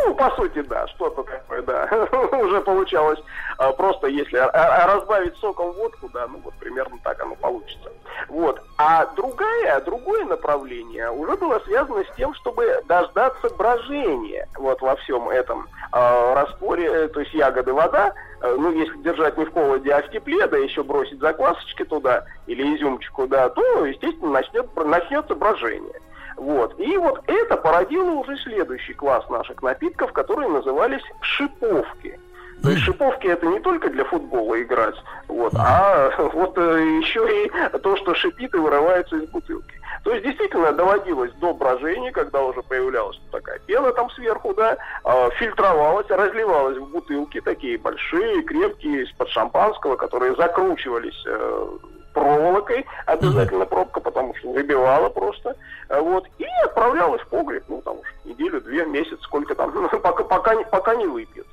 Ну, 0.04 0.14
по 0.14 0.30
сути, 0.36 0.62
да, 0.62 0.86
что-то 0.88 1.22
такое, 1.24 1.62
да. 1.62 1.86
Уже 2.32 2.60
получалось 2.60 3.20
а, 3.58 3.72
просто, 3.72 4.06
если 4.06 4.36
а- 4.36 4.50
а 4.50 4.94
разбавить 4.94 5.36
соком 5.36 5.72
водку, 5.72 6.08
да, 6.12 6.26
ну 6.28 6.40
вот 6.44 6.54
примерно 6.54 6.98
так 7.02 7.20
оно 7.20 7.34
получится. 7.34 7.90
Вот. 8.28 8.60
А 8.78 9.06
другая, 9.16 9.80
другое 9.80 10.24
направление 10.24 11.10
уже 11.10 11.36
было 11.36 11.58
связано 11.60 12.04
с 12.04 12.16
тем, 12.16 12.34
чтобы 12.34 12.82
дождаться 12.86 13.48
брожения 13.56 14.48
вот 14.56 14.80
во 14.80 14.96
всем 14.96 15.28
этом 15.28 15.68
э, 15.92 17.08
то 17.08 17.20
есть 17.20 17.34
ягоды, 17.34 17.72
вода, 17.72 18.12
э, 18.40 18.56
ну, 18.58 18.70
если 18.72 18.96
держать 18.98 19.36
не 19.36 19.44
в 19.44 19.52
холоде, 19.52 19.92
а 19.92 20.02
в 20.02 20.10
тепле, 20.10 20.46
да 20.46 20.56
еще 20.56 20.82
бросить 20.82 21.20
заквасочки 21.20 21.84
туда 21.84 22.24
или 22.46 22.76
изюмчику, 22.76 23.26
да, 23.26 23.48
то, 23.48 23.84
естественно, 23.84 24.30
начнет, 24.32 24.74
начнется 24.76 25.34
брожение. 25.34 26.00
Вот. 26.38 26.78
И 26.78 26.96
вот 26.96 27.20
это 27.26 27.56
породило 27.56 28.10
уже 28.10 28.36
следующий 28.38 28.94
класс 28.94 29.28
наших 29.28 29.60
напитков, 29.62 30.12
которые 30.12 30.48
назывались 30.48 31.02
шиповки. 31.20 32.18
То 32.62 32.70
есть 32.70 32.82
шиповки 32.82 33.26
это 33.28 33.46
не 33.46 33.60
только 33.60 33.88
для 33.88 34.04
футбола 34.04 34.60
играть, 34.60 34.96
вот, 35.28 35.52
а 35.54 36.10
вот 36.34 36.58
э, 36.58 36.98
еще 36.98 37.46
и 37.46 37.78
то, 37.78 37.96
что 37.96 38.14
шипит 38.14 38.52
и 38.52 38.58
вырывается 38.58 39.16
из 39.16 39.28
бутылки. 39.30 39.78
То 40.02 40.12
есть 40.12 40.24
действительно 40.24 40.72
доводилось 40.72 41.32
до 41.34 41.54
брожения, 41.54 42.10
когда 42.10 42.42
уже 42.42 42.62
появлялась 42.62 43.20
такая 43.30 43.60
пена 43.60 43.92
там 43.92 44.10
сверху, 44.10 44.54
да, 44.54 44.76
э, 45.04 45.30
фильтровалась, 45.38 46.08
разливалась 46.08 46.78
в 46.78 46.90
бутылки, 46.90 47.40
такие 47.40 47.78
большие, 47.78 48.42
крепкие, 48.42 49.04
из-под 49.04 49.28
шампанского, 49.28 49.94
которые 49.94 50.34
закручивались 50.34 51.22
э, 51.26 51.68
проволокой, 52.12 52.86
обязательно 53.06 53.66
пробка, 53.66 54.00
потому 54.00 54.34
что 54.36 54.52
выбивала 54.52 55.08
просто, 55.08 55.54
Э, 55.90 56.00
вот, 56.00 56.26
и 56.38 56.44
отправлялась 56.66 57.22
в 57.22 57.28
погреб, 57.28 57.64
ну, 57.68 57.80
там 57.80 57.98
уж 57.98 58.06
неделю, 58.24 58.60
две, 58.60 58.84
месяц, 58.84 59.18
сколько 59.22 59.54
там, 59.54 59.72
пока, 60.02 60.24
пока, 60.24 60.54
не- 60.54 60.64
пока 60.66 60.94
не 60.96 61.06
выпьет. 61.06 61.46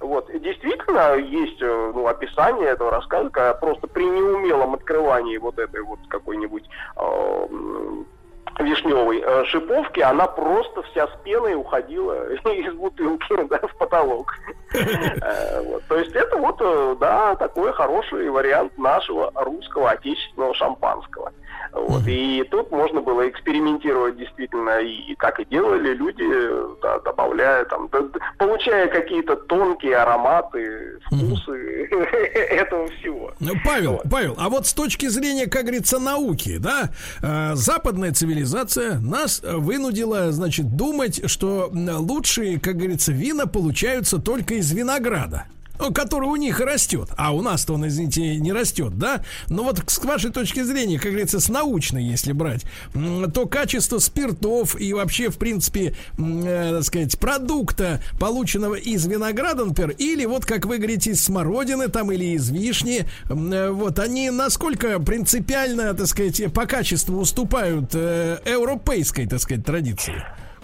Вот. 0.00 0.26
Действительно, 0.32 1.14
есть 1.16 1.60
э, 1.62 1.92
ну, 1.94 2.06
описание 2.06 2.68
этого 2.70 2.90
рассказа, 2.90 3.28
когда 3.30 3.54
просто 3.54 3.86
при 3.88 4.04
неумелом 4.04 4.74
открывании 4.74 5.36
вот 5.36 5.58
этой 5.58 5.82
вот 5.82 5.98
какой-нибудь 6.08 6.64
э, 6.96 7.46
м, 7.50 8.06
вишневой 8.58 9.22
э, 9.24 9.44
шиповки, 9.46 10.00
она 10.00 10.26
просто 10.26 10.82
вся 10.82 11.06
с 11.08 11.10
пеной 11.24 11.54
уходила 11.54 12.32
из 12.34 12.74
бутылки 12.74 13.46
да, 13.48 13.58
в 13.58 13.76
потолок. 13.76 14.34
Э, 14.74 15.62
вот. 15.62 15.82
То 15.86 15.98
есть 15.98 16.16
это 16.16 16.36
вот, 16.36 16.56
э, 16.60 16.96
да, 16.98 17.36
такой 17.36 17.72
хороший 17.74 18.30
вариант 18.30 18.76
нашего 18.78 19.30
русского 19.34 19.90
отечественного 19.90 20.54
шампанского. 20.54 21.30
Вот. 21.72 22.02
И 22.06 22.44
тут 22.50 22.70
можно 22.70 23.00
было 23.00 23.28
экспериментировать 23.28 24.18
действительно, 24.18 24.80
и 24.80 25.14
как 25.16 25.40
и 25.40 25.44
делали 25.46 25.94
люди, 25.94 26.24
да, 26.82 26.98
добавляя 27.00 27.64
там, 27.64 27.88
д- 27.88 28.08
д- 28.08 28.18
получая 28.38 28.88
какие-то 28.88 29.36
тонкие 29.36 29.96
ароматы, 29.96 30.98
вкусы 31.06 31.88
этого 31.90 32.88
всего. 32.88 33.32
Ну, 33.40 33.52
Павел, 33.64 34.00
Павел, 34.10 34.34
а 34.38 34.48
вот 34.50 34.66
с 34.66 34.74
точки 34.74 35.06
зрения, 35.08 35.46
как 35.46 35.62
говорится, 35.62 35.98
науки, 35.98 36.58
да, 36.58 36.90
э, 37.22 37.54
западная 37.54 38.12
цивилизация 38.12 38.98
нас 39.00 39.40
вынудила, 39.42 40.30
значит, 40.32 40.76
думать, 40.76 41.22
что 41.30 41.70
лучшие, 41.72 42.60
как 42.60 42.76
говорится, 42.76 43.12
вина 43.12 43.46
получаются 43.46 44.18
только 44.18 44.54
из 44.54 44.70
винограда. 44.72 45.44
Ну, 45.82 45.92
который 45.92 46.28
у 46.28 46.36
них 46.36 46.60
растет, 46.60 47.08
а 47.16 47.34
у 47.34 47.42
нас-то 47.42 47.74
он, 47.74 47.88
извините, 47.88 48.36
не 48.36 48.52
растет, 48.52 48.98
да? 48.98 49.24
Но 49.48 49.64
вот 49.64 49.82
с 49.84 49.98
вашей 50.04 50.30
точки 50.30 50.62
зрения, 50.62 50.96
как 50.98 51.10
говорится, 51.10 51.40
с 51.40 51.48
научной, 51.48 52.04
если 52.04 52.30
брать, 52.32 52.64
то 52.92 53.46
качество 53.46 53.98
спиртов 53.98 54.80
и 54.80 54.92
вообще, 54.92 55.28
в 55.28 55.38
принципе, 55.38 55.96
э, 56.18 56.70
так 56.76 56.84
сказать, 56.84 57.18
продукта, 57.18 58.00
полученного 58.20 58.76
из 58.76 59.04
винограда, 59.06 59.64
например, 59.64 59.96
или 59.98 60.24
вот, 60.24 60.44
как 60.44 60.66
вы 60.66 60.78
говорите, 60.78 61.10
из 61.10 61.24
смородины 61.24 61.88
там 61.88 62.12
или 62.12 62.36
из 62.36 62.48
вишни, 62.48 63.04
э, 63.28 63.70
вот, 63.70 63.98
они 63.98 64.30
насколько 64.30 65.00
принципиально, 65.00 65.94
так 65.94 66.06
сказать, 66.06 66.52
по 66.52 66.66
качеству 66.66 67.18
уступают 67.18 67.90
э, 67.94 68.38
европейской, 68.46 69.26
так 69.26 69.40
сказать, 69.40 69.64
традиции? 69.64 70.22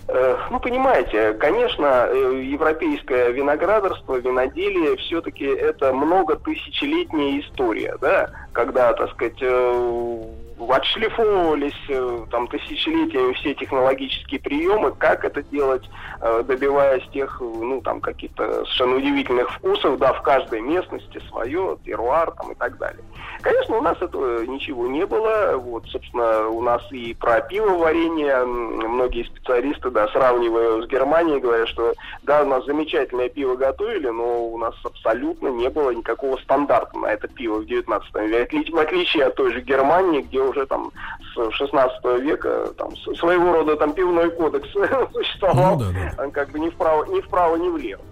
Э, 0.09 0.39
Ну, 0.51 0.59
понимаете, 0.59 1.35
конечно, 1.35 2.09
э, 2.09 2.43
европейское 2.43 3.29
виноградарство, 3.29 4.17
виноделие, 4.17 4.97
все-таки 4.97 5.45
это 5.45 5.93
многотысячелетняя 5.93 7.41
история, 7.41 7.97
да, 8.01 8.31
когда, 8.53 8.95
так 8.95 9.11
сказать, 9.11 9.37
э, 9.43 10.23
отшлифовывались 10.69 11.75
э, 11.89 12.27
там 12.31 12.49
тысячелетиями 12.49 13.33
все 13.35 13.55
технологические 13.55 14.41
приемы, 14.41 14.93
как 14.93 15.25
это 15.25 15.43
делать, 15.43 15.89
э, 16.21 16.43
добиваясь 16.47 17.07
тех, 17.13 17.41
ну, 17.41 17.81
там, 17.81 18.01
каких-то 18.01 18.65
совершенно 18.65 18.97
удивительных 18.97 19.51
вкусов, 19.51 19.99
да, 19.99 20.13
в 20.13 20.23
каждой 20.23 20.61
местности 20.61 21.21
свое, 21.29 21.79
теруар 21.85 22.33
там 22.33 22.53
и 22.53 22.55
так 22.55 22.79
далее. 22.79 23.03
Конечно, 23.41 23.79
у 23.79 23.83
нас 23.83 24.01
этого 24.01 24.45
ничего 24.45 24.87
не 24.89 25.07
было. 25.07 25.57
Вот, 25.57 25.87
собственно, 25.87 26.49
у 26.49 26.61
нас 26.61 26.83
и 26.91 27.15
про 27.15 27.41
пиво 27.41 27.71
варенье 27.77 28.45
многие 28.45 29.25
специалисты, 29.25 29.91
да, 29.91 30.09
сравнивая 30.09 30.83
с 30.83 30.87
Германией, 30.89 31.41
говорят, 31.41 31.69
что 31.69 31.95
да, 32.23 32.43
у 32.43 32.47
нас 32.47 32.65
замечательное 32.65 33.29
пиво 33.29 33.55
готовили, 33.57 34.09
но 34.09 34.45
у 34.47 34.59
нас 34.59 34.75
абсолютно 34.85 35.49
не 35.49 35.69
было 35.69 35.91
никакого 35.91 36.37
стандарта 36.39 36.99
на 36.99 37.07
это 37.07 37.29
пиво 37.29 37.59
в 37.59 37.67
19 37.67 38.15
веке. 38.29 38.65
В 38.71 38.79
отличие 38.79 39.25
от 39.25 39.37
той 39.37 39.53
же 39.53 39.61
Германии, 39.61 40.23
где 40.23 40.41
уже 40.49 40.67
там 40.67 40.91
с 41.35 41.51
16 41.53 42.05
века 42.21 42.69
там 42.77 42.97
своего 42.97 43.53
рода 43.53 43.77
там 43.77 43.93
пивной 43.93 44.31
кодекс 44.31 44.69
существовал, 45.13 45.79
Ну 45.79 45.85
да, 45.85 46.13
да. 46.17 46.25
э, 46.27 46.31
как 46.31 46.51
бы 46.51 46.59
ни 46.59 46.69
вправо, 46.71 47.05
ни 47.07 47.21
вправо, 47.21 47.57
ни 47.57 47.69
влево. 47.69 48.03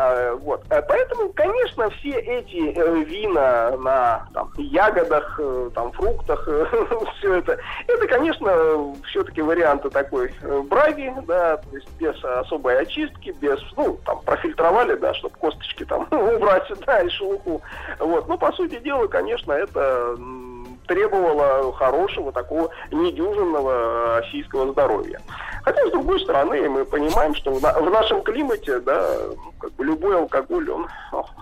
А, 0.00 0.36
Вот. 0.36 0.62
А 0.70 0.80
Поэтому, 0.82 1.30
конечно, 1.30 1.90
все 1.90 2.10
эти 2.10 2.72
э, 2.72 3.02
вина 3.02 3.76
на 3.78 4.28
там, 4.32 4.52
ягодах, 4.56 5.40
э, 5.42 5.70
там, 5.74 5.90
фруктах, 5.90 6.46
все 7.18 7.34
это, 7.34 7.58
это, 7.88 8.06
конечно, 8.06 8.94
все-таки 9.08 9.42
варианты 9.42 9.90
такой 9.90 10.32
э, 10.40 10.62
браги, 10.70 11.12
да, 11.26 11.56
то 11.56 11.76
есть 11.76 11.88
без 11.98 12.14
особой 12.22 12.78
очистки, 12.80 13.34
без, 13.40 13.58
ну, 13.76 13.98
там, 14.06 14.20
профильтровали, 14.20 14.94
да, 14.94 15.12
чтобы 15.14 15.36
косточки 15.36 15.84
там 15.84 16.06
убрать, 16.12 16.70
да, 16.86 17.00
и 17.00 17.08
шелуху. 17.08 17.60
Вот. 17.98 18.28
Ну, 18.28 18.38
по 18.38 18.52
сути 18.52 18.78
дела, 18.78 19.08
конечно, 19.08 19.50
это 19.52 20.16
м, 20.88 20.94
требовало 20.96 21.72
хорошего 21.74 22.32
такого 22.32 22.70
недюжинного 22.90 24.20
российского 24.20 24.72
здоровья. 24.72 25.20
Хотя, 25.62 25.86
с 25.88 25.90
другой 25.90 26.20
стороны, 26.20 26.68
мы 26.68 26.84
понимаем, 26.84 27.34
что 27.34 27.52
в, 27.52 27.62
на- 27.62 27.72
в 27.74 27.90
нашем 27.90 28.22
климате, 28.22 28.80
да, 28.80 29.06
ну, 29.36 29.52
как 29.58 29.72
бы 29.74 29.84
любой 29.84 30.16
алкоголь, 30.18 30.70
он 30.70 30.86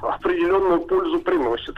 определенную 0.02 0.80
пользу 0.80 1.20
приносит. 1.20 1.74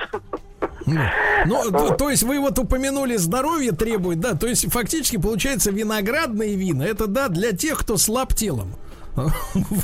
Ну, 1.47 1.71
то, 1.71 1.95
то 1.95 2.11
есть 2.11 2.23
вы 2.23 2.41
вот 2.41 2.59
упомянули 2.59 3.17
здоровье 3.17 3.73
требует, 3.73 4.21
да, 4.21 4.35
то 4.35 4.47
есть 4.47 4.73
фактически 4.73 5.19
получается 5.19 5.71
виноградные 5.71 6.55
вина, 6.57 6.83
это 6.85 7.07
да, 7.07 7.29
для 7.29 7.53
тех, 7.53 7.79
кто 7.79 7.97
слаб 7.97 8.35
телом. 8.35 8.73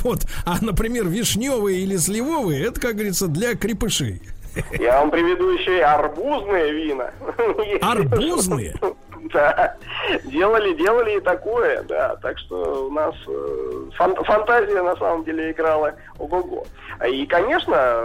Вот. 0.03 0.21
А, 0.45 0.57
например, 0.61 1.07
вишневые 1.07 1.79
или 1.81 1.97
сливовые, 1.97 2.65
это, 2.67 2.79
как 2.79 2.93
говорится, 2.95 3.27
для 3.27 3.55
крепышей. 3.55 4.21
Я 4.79 4.99
вам 4.99 5.11
приведу 5.11 5.49
еще 5.51 5.77
и 5.77 5.81
арбузные 5.81 6.71
вина. 6.71 7.11
Арбузные? 7.81 8.75
Да. 9.33 9.75
Делали, 10.25 10.75
делали 10.75 11.17
и 11.17 11.19
такое, 11.19 11.81
да. 11.81 12.15
Так 12.17 12.37
что 12.37 12.85
у 12.85 12.91
нас 12.91 13.15
э, 13.27 13.89
фан- 13.97 14.23
фантазия 14.23 14.83
на 14.83 14.95
самом 14.97 15.23
деле 15.23 15.49
играла 15.49 15.95
ого-го. 16.19 16.65
И, 17.09 17.25
конечно, 17.25 18.03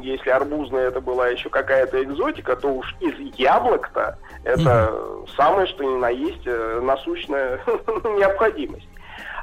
если 0.00 0.30
арбузная 0.30 0.88
это 0.88 1.02
была 1.02 1.28
еще 1.28 1.50
какая-то 1.50 2.02
экзотика, 2.02 2.56
то 2.56 2.68
уж 2.68 2.96
из 3.00 3.18
яблок-то 3.36 4.16
это 4.44 4.90
самое, 5.36 5.66
что 5.66 5.84
ни 5.84 5.96
на 5.98 6.08
есть, 6.08 6.46
э, 6.46 6.80
насущная 6.82 7.60
необходимость. 8.16 8.88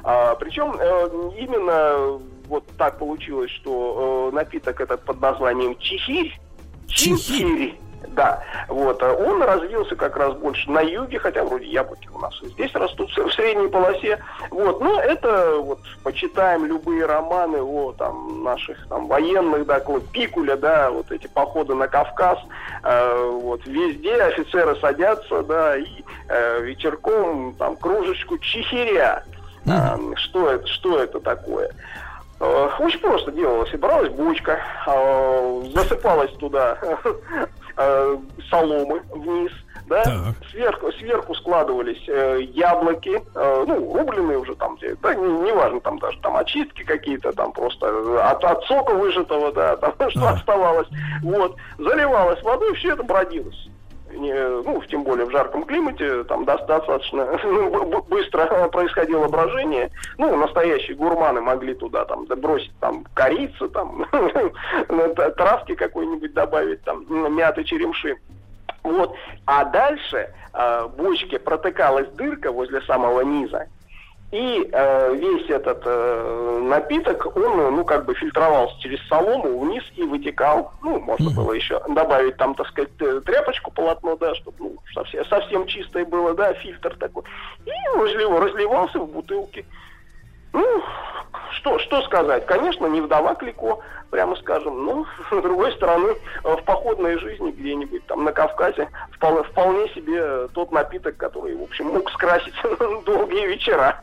А, 0.02 0.34
причем 0.34 0.74
э, 0.78 1.08
именно 1.38 2.20
вот 2.48 2.64
так 2.78 2.98
получилось, 2.98 3.50
что 3.50 4.30
э, 4.30 4.34
напиток 4.34 4.80
этот 4.80 5.02
под 5.04 5.20
названием 5.20 5.76
чихирь, 5.78 6.38
чихирь, 6.86 7.78
да, 8.08 8.42
вот, 8.68 9.02
а 9.02 9.12
он 9.12 9.42
развился 9.42 9.96
как 9.96 10.16
раз 10.16 10.34
больше 10.34 10.70
на 10.70 10.80
юге, 10.80 11.18
хотя 11.18 11.44
вроде 11.44 11.66
яблоки 11.66 12.08
у 12.14 12.18
нас 12.18 12.34
здесь 12.42 12.72
растут 12.74 13.10
в 13.10 13.32
средней 13.32 13.68
полосе, 13.68 14.18
вот, 14.50 14.80
но 14.80 15.00
это 15.00 15.56
вот 15.60 15.80
почитаем 16.02 16.66
любые 16.66 17.06
романы 17.06 17.60
о 17.62 17.92
там 17.92 18.44
наших 18.44 18.86
там 18.88 19.06
военных, 19.06 19.66
да, 19.66 19.80
Пикуля, 20.12 20.56
да, 20.56 20.90
вот 20.90 21.10
эти 21.10 21.26
походы 21.26 21.74
на 21.74 21.88
Кавказ, 21.88 22.38
э, 22.82 23.30
вот 23.42 23.66
везде 23.66 24.14
офицеры 24.22 24.76
садятся, 24.76 25.42
да, 25.42 25.76
и 25.76 26.04
э, 26.28 26.62
вечерком 26.62 27.54
там 27.54 27.76
кружечку 27.76 28.38
чихиря. 28.38 29.24
А, 29.68 29.98
что 30.14 30.52
это, 30.52 30.66
что 30.68 31.00
это 31.00 31.18
такое? 31.18 31.72
Э, 32.40 32.68
Очень 32.78 33.00
просто 33.00 33.32
делалось. 33.32 33.72
И 33.72 33.76
бралась 33.76 34.10
бочка, 34.10 34.58
э, 34.86 35.62
засыпалась 35.74 36.32
туда 36.32 36.78
э, 37.76 38.16
соломы 38.50 39.00
вниз, 39.10 39.52
да, 39.86 40.02
Так. 40.02 40.34
сверху, 40.50 40.92
сверху 40.92 41.34
складывались 41.34 42.02
э, 42.08 42.40
яблоки, 42.52 43.22
э, 43.34 43.64
ну, 43.66 43.94
рубленые 43.96 44.38
уже 44.38 44.54
там, 44.56 44.76
где- 44.76 44.96
да, 44.96 45.14
не- 45.14 45.48
неважно, 45.48 45.80
там 45.80 45.98
даже 45.98 46.18
там 46.20 46.36
очистки 46.36 46.82
какие-то, 46.84 47.32
там 47.32 47.52
просто 47.52 47.86
от, 48.30 48.44
от 48.44 48.64
сока 48.64 48.92
выжатого, 48.94 49.52
да, 49.52 49.76
там 49.98 50.10
что 50.10 50.28
оставалось, 50.28 50.88
вот, 51.22 51.56
заливалось 51.78 52.42
водой, 52.42 52.74
все 52.74 52.92
это 52.92 53.02
бродилось. 53.02 53.68
Ну, 54.18 54.82
тем 54.88 55.02
более 55.04 55.26
в 55.26 55.30
жарком 55.30 55.64
климате, 55.64 56.24
там 56.24 56.44
достаточно 56.44 57.38
ну, 57.44 58.02
быстро 58.02 58.68
происходило 58.68 59.28
брожение. 59.28 59.90
Ну, 60.18 60.36
настоящие 60.36 60.96
гурманы 60.96 61.40
могли 61.40 61.74
туда 61.74 62.04
там 62.04 62.24
бросить 62.24 62.72
там 62.80 63.04
корицы, 63.14 63.68
там 63.68 64.06
т- 64.88 65.30
травки 65.32 65.74
какой-нибудь 65.74 66.32
добавить, 66.32 66.82
там 66.84 67.04
мяты, 67.34 67.64
черемши. 67.64 68.16
Вот. 68.82 69.14
А 69.46 69.64
дальше 69.64 70.32
э, 70.54 70.88
бочке 70.96 71.38
протыкалась 71.38 72.08
дырка 72.10 72.52
возле 72.52 72.80
самого 72.82 73.20
низа, 73.22 73.66
и 74.32 74.68
э, 74.72 75.14
весь 75.14 75.48
этот 75.48 75.82
э, 75.84 76.60
напиток, 76.64 77.36
он, 77.36 77.60
э, 77.60 77.70
ну, 77.70 77.84
как 77.84 78.06
бы 78.06 78.14
фильтровался 78.14 78.78
через 78.80 79.00
солому 79.06 79.60
вниз 79.60 79.84
и 79.94 80.02
вытекал. 80.02 80.72
Ну, 80.82 80.98
можно 80.98 81.30
было 81.30 81.52
еще 81.52 81.80
добавить 81.88 82.36
там, 82.36 82.54
так 82.54 82.66
сказать, 82.68 82.90
тряпочку, 82.96 83.70
полотно, 83.70 84.16
да, 84.16 84.34
чтобы 84.34 84.56
ну, 84.58 84.76
совсем, 84.92 85.24
совсем 85.26 85.66
чистое 85.66 86.04
было, 86.04 86.34
да, 86.34 86.54
фильтр 86.54 86.96
такой. 86.98 87.22
И 87.66 87.98
разлив- 87.98 88.38
разливался 88.38 88.98
в 88.98 89.08
бутылки. 89.08 89.64
Ну, 90.52 90.82
что, 91.52 91.78
что 91.78 92.02
сказать? 92.02 92.46
Конечно, 92.46 92.86
не 92.86 93.00
вдова 93.00 93.34
Клико, 93.34 93.78
прямо 94.10 94.36
скажем, 94.36 94.84
но, 94.84 95.06
с 95.30 95.42
другой 95.42 95.72
стороны, 95.72 96.14
э, 96.44 96.56
в 96.56 96.64
походной 96.64 97.18
жизни 97.18 97.50
где-нибудь 97.50 98.06
там 98.06 98.24
на 98.24 98.32
Кавказе 98.32 98.88
вполне, 99.12 99.42
вполне 99.44 99.88
себе 99.90 100.48
тот 100.48 100.72
напиток, 100.72 101.16
который, 101.16 101.56
в 101.56 101.62
общем, 101.62 101.86
мог 101.86 102.10
скрасить 102.10 102.54
долгие 103.04 103.46
вечера. 103.46 104.00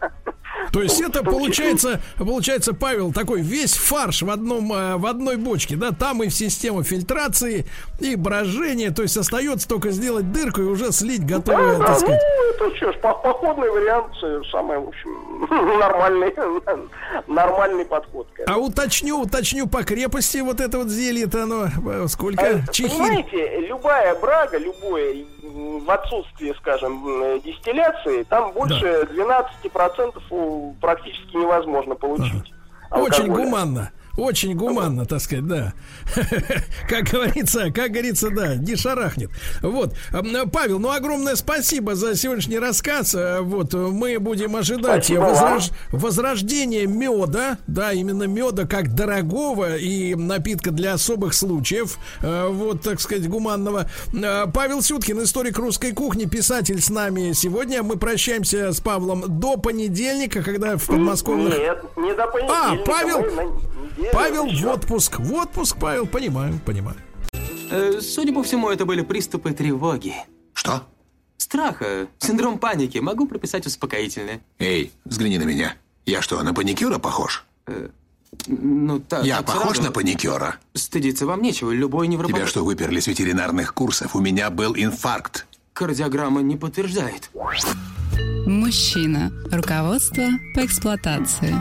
То 0.71 0.81
есть 0.81 0.99
это 1.01 1.23
получается, 1.23 2.01
получается, 2.17 2.73
Павел, 2.73 3.11
такой 3.13 3.41
весь 3.41 3.75
фарш 3.75 4.21
в 4.23 4.30
одном, 4.30 4.71
э, 4.73 4.97
в 4.97 5.05
одной 5.05 5.38
бочке, 5.38 5.75
да, 5.75 5.91
там 5.91 6.23
и 6.23 6.30
система 6.30 6.84
фильтрации, 6.84 7.65
и 7.99 8.15
брожения, 8.15 8.91
то 8.91 9.03
есть 9.03 9.17
остается 9.17 9.67
только 9.67 9.91
сделать 9.91 10.31
дырку 10.31 10.61
и 10.61 10.65
уже 10.65 10.91
слить 10.91 11.25
готовое, 11.25 11.77
Да, 11.77 11.80
так 11.80 11.88
да, 11.88 11.95
сказать. 11.95 12.21
ну, 12.59 12.67
это 12.67 12.75
что 12.77 12.91
ж, 12.91 12.95
походный 13.01 13.69
вариант, 13.69 14.13
э, 14.23 14.41
самый, 14.51 14.80
в 14.80 14.88
общем, 14.88 15.47
нормальный, 15.80 16.34
нормальный 17.27 17.85
подход. 17.85 18.27
к 18.34 18.39
этому. 18.39 18.57
А 18.57 18.59
уточню, 18.59 19.19
уточню 19.21 19.67
по 19.67 19.84
крепости 19.84 20.38
вот 20.38 20.59
это 20.59 20.77
вот 20.80 20.88
зелье-то 20.89 21.43
оно 21.43 21.65
э, 21.65 22.07
сколько? 22.07 22.63
Чихирь. 22.71 22.91
Понимаете, 22.91 23.59
любая 23.67 24.15
брага, 24.15 24.57
любое 24.57 25.13
в 25.53 25.89
отсутствии, 25.91 26.53
скажем, 26.59 27.03
дистилляции, 27.41 28.23
там 28.23 28.51
больше 28.53 29.07
12% 29.11 30.21
у- 30.31 30.73
практически 30.81 31.35
невозможно 31.38 31.95
получить. 31.95 32.53
Очень 32.91 33.23
алкоголя. 33.25 33.45
гуманно. 33.45 33.91
Очень 34.15 34.56
гуманно, 34.56 35.06
так 35.06 35.22
сказать, 35.22 35.48
да. 35.48 35.73
Как 36.88 37.06
говорится, 37.06 37.72
как 37.72 37.91
говорится, 37.91 38.30
да, 38.30 38.56
не 38.56 38.76
шарахнет. 38.76 39.31
Вот, 39.61 39.95
Павел, 40.52 40.77
ну 40.80 40.91
огромное 40.91 41.35
спасибо 41.35 41.95
за 41.95 42.15
сегодняшний 42.15 42.60
рассказ. 42.60 43.15
Э, 43.15 43.40
Вот, 43.41 43.73
мы 43.73 44.19
будем 44.19 44.56
ожидать 44.56 45.10
возрож- 45.10 45.72
возрождения 45.91 46.85
меда, 46.85 47.57
да, 47.68 47.91
именно 47.91 48.23
меда 48.23 48.68
как 48.68 48.94
дорогого 48.94 49.77
и 49.77 50.14
напитка 50.14 50.69
для 50.72 50.94
особых 50.94 51.34
случаев, 51.34 51.98
э, 52.22 52.48
вот, 52.49 52.81
так 52.81 52.99
сказать, 53.02 53.27
гуманного. 53.27 53.90
Э, 54.14 54.45
Павел 54.53 54.84
Сюткин, 54.84 55.23
историк 55.23 55.57
русской 55.57 55.91
кухни, 55.91 56.26
писатель 56.26 56.81
с 56.81 56.90
нами 56.90 57.31
сегодня. 57.34 57.81
Мы 57.81 57.98
прощаемся 57.98 58.72
с 58.73 58.80
Павлом 58.80 59.40
до 59.40 59.57
понедельника, 59.57 60.44
когда 60.44 60.77
в 60.77 60.85
подмосковных... 60.85 61.57
Нет, 61.57 61.84
не 61.98 62.14
до 62.14 62.27
понедельника. 62.27 62.72
А, 62.72 62.76
Павел, 62.85 63.61
Павел 64.11 64.47
в 64.47 64.67
отпуск. 64.67 65.19
В 65.19 65.34
отпуск, 65.34 65.77
Павел, 65.80 66.05
понимаю, 66.07 66.59
понимаю. 66.65 66.97
Э, 67.71 67.99
Судя 68.01 68.34
по 68.34 68.43
всему, 68.43 68.69
это 68.69 68.85
были 68.85 69.01
приступы 69.01 69.53
тревоги. 69.53 70.15
Что? 70.53 70.84
Страха, 71.38 72.07
синдром 72.19 72.57
паники. 72.59 72.97
Могу 72.99 73.27
прописать 73.27 73.65
успокоительное. 73.65 74.41
Эй, 74.59 74.91
взгляни 75.05 75.38
на 75.38 75.43
меня. 75.43 75.75
Я 76.05 76.21
что, 76.21 76.41
на 76.43 76.53
паникюра 76.53 76.99
похож? 76.99 77.45
Ну, 78.47 78.99
так. 78.99 79.23
Я 79.25 79.38
так 79.38 79.47
похож 79.47 79.75
сразу. 79.75 79.84
на 79.84 79.91
паникюра? 79.91 80.55
Стыдиться 80.73 81.25
вам 81.25 81.41
нечего, 81.41 81.71
любой 81.71 82.07
невропат... 82.07 82.35
Тебя 82.35 82.47
что, 82.47 82.65
выперли 82.65 82.99
с 82.99 83.07
ветеринарных 83.07 83.73
курсов? 83.73 84.15
У 84.15 84.19
меня 84.19 84.49
был 84.49 84.75
инфаркт. 84.75 85.45
кардиограмма 85.73 86.41
не 86.41 86.57
подтверждает. 86.57 87.30
Мужчина. 88.45 89.31
Руководство 89.52 90.23
по 90.56 90.65
эксплуатации. 90.65 91.56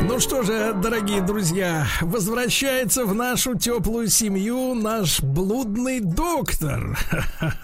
Ну 0.00 0.18
что 0.20 0.42
же, 0.42 0.72
дорогие 0.80 1.20
друзья, 1.20 1.86
возвращается 2.00 3.04
в 3.04 3.14
нашу 3.14 3.54
теплую 3.58 4.08
семью 4.08 4.74
наш 4.74 5.20
блудный 5.20 6.00
доктор. 6.00 6.98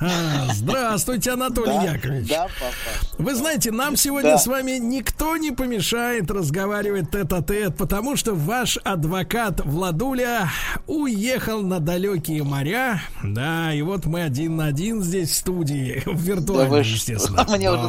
Здравствуйте, 0.53 1.33
Анатолий 1.33 1.73
Да, 1.73 1.83
Яковлевич. 1.95 2.29
да, 2.29 2.43
папа. 2.61 3.23
Вы 3.23 3.35
знаете, 3.35 3.71
нам 3.71 3.97
сегодня 3.97 4.33
Да. 4.33 4.39
с 4.39 4.47
вами 4.47 4.73
никто 4.79 5.37
не 5.37 5.53
помешает 5.53 6.31
разговаривать 6.31 7.11
тет-а-тет, 7.11 7.77
потому 7.77 8.17
что 8.17 8.35
ваш 8.35 8.79
адвокат 8.85 9.61
Владуля 9.65 10.51
уехал 10.87 11.63
на 11.63 11.79
далекие 11.81 12.43
моря. 12.43 13.01
Да, 13.23 13.73
и 13.73 13.81
вот 13.83 14.05
мы 14.07 14.23
один 14.23 14.57
на 14.57 14.67
один 14.67 15.03
здесь 15.03 15.31
в 15.31 15.35
студии, 15.37 16.03
в 16.05 16.17
Да 16.17 16.21
виртуальной, 16.35 16.69
вы 16.69 16.79
естественно. 16.81 17.47
Мне 17.57 17.71
уже 17.71 17.87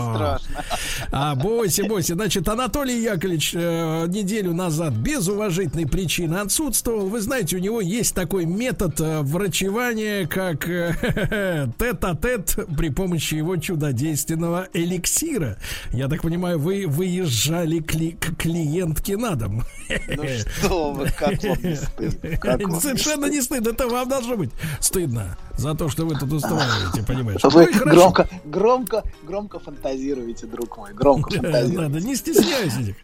Да. 0.53 0.63
А, 1.11 1.35
бойся, 1.35 1.83
бойся. 1.85 2.15
Значит, 2.15 2.47
Анатолий 2.47 3.01
Яковлевич 3.01 3.53
э, 3.55 4.05
неделю 4.07 4.53
назад 4.53 4.93
без 4.93 5.27
уважительной 5.27 5.87
причины 5.87 6.35
отсутствовал. 6.35 7.07
Вы 7.07 7.21
знаете, 7.21 7.57
у 7.57 7.59
него 7.59 7.81
есть 7.81 8.15
такой 8.15 8.45
метод 8.45 8.99
э, 8.99 9.21
врачевания, 9.21 10.27
как 10.27 10.67
э, 10.67 11.67
тет-а-тет 11.79 12.57
при 12.77 12.89
помощи 12.89 13.35
его 13.35 13.57
чудодейственного 13.57 14.67
эликсира. 14.73 15.57
Я 15.91 16.07
так 16.07 16.21
понимаю, 16.21 16.59
вы 16.59 16.85
выезжали 16.87 17.79
кли- 17.79 18.17
к 18.17 18.35
клиентке 18.37 19.17
на 19.17 19.35
дом. 19.35 19.63
Ну 20.07 20.23
что 20.57 20.91
вы, 20.91 21.07
как 21.17 21.43
вам 21.43 21.57
не 21.63 21.75
стыдно? 21.75 22.37
Как 22.37 22.61
вам 22.61 22.71
не 22.73 22.79
Совершенно 22.79 23.25
не 23.25 23.41
стыдно. 23.41 23.69
Это 23.69 23.87
вам 23.87 24.09
должно 24.09 24.37
быть 24.37 24.51
стыдно 24.79 25.37
за 25.57 25.75
то, 25.75 25.89
что 25.89 26.05
вы 26.05 26.15
тут 26.17 26.31
устраиваете, 26.31 27.03
понимаешь? 27.03 27.41
Ну 27.43 27.49
Вы 27.49 27.71
громко, 27.71 28.29
громко, 28.45 29.03
громко 29.23 29.59
фантазируете, 29.59 30.28
друг 30.34 30.77
мой, 30.77 30.93
громко 30.93 31.31
фантазируете. 31.31 31.77
Надо, 31.77 31.99
не 31.99 32.15
стесняйся 32.15 32.80
этих 32.81 32.95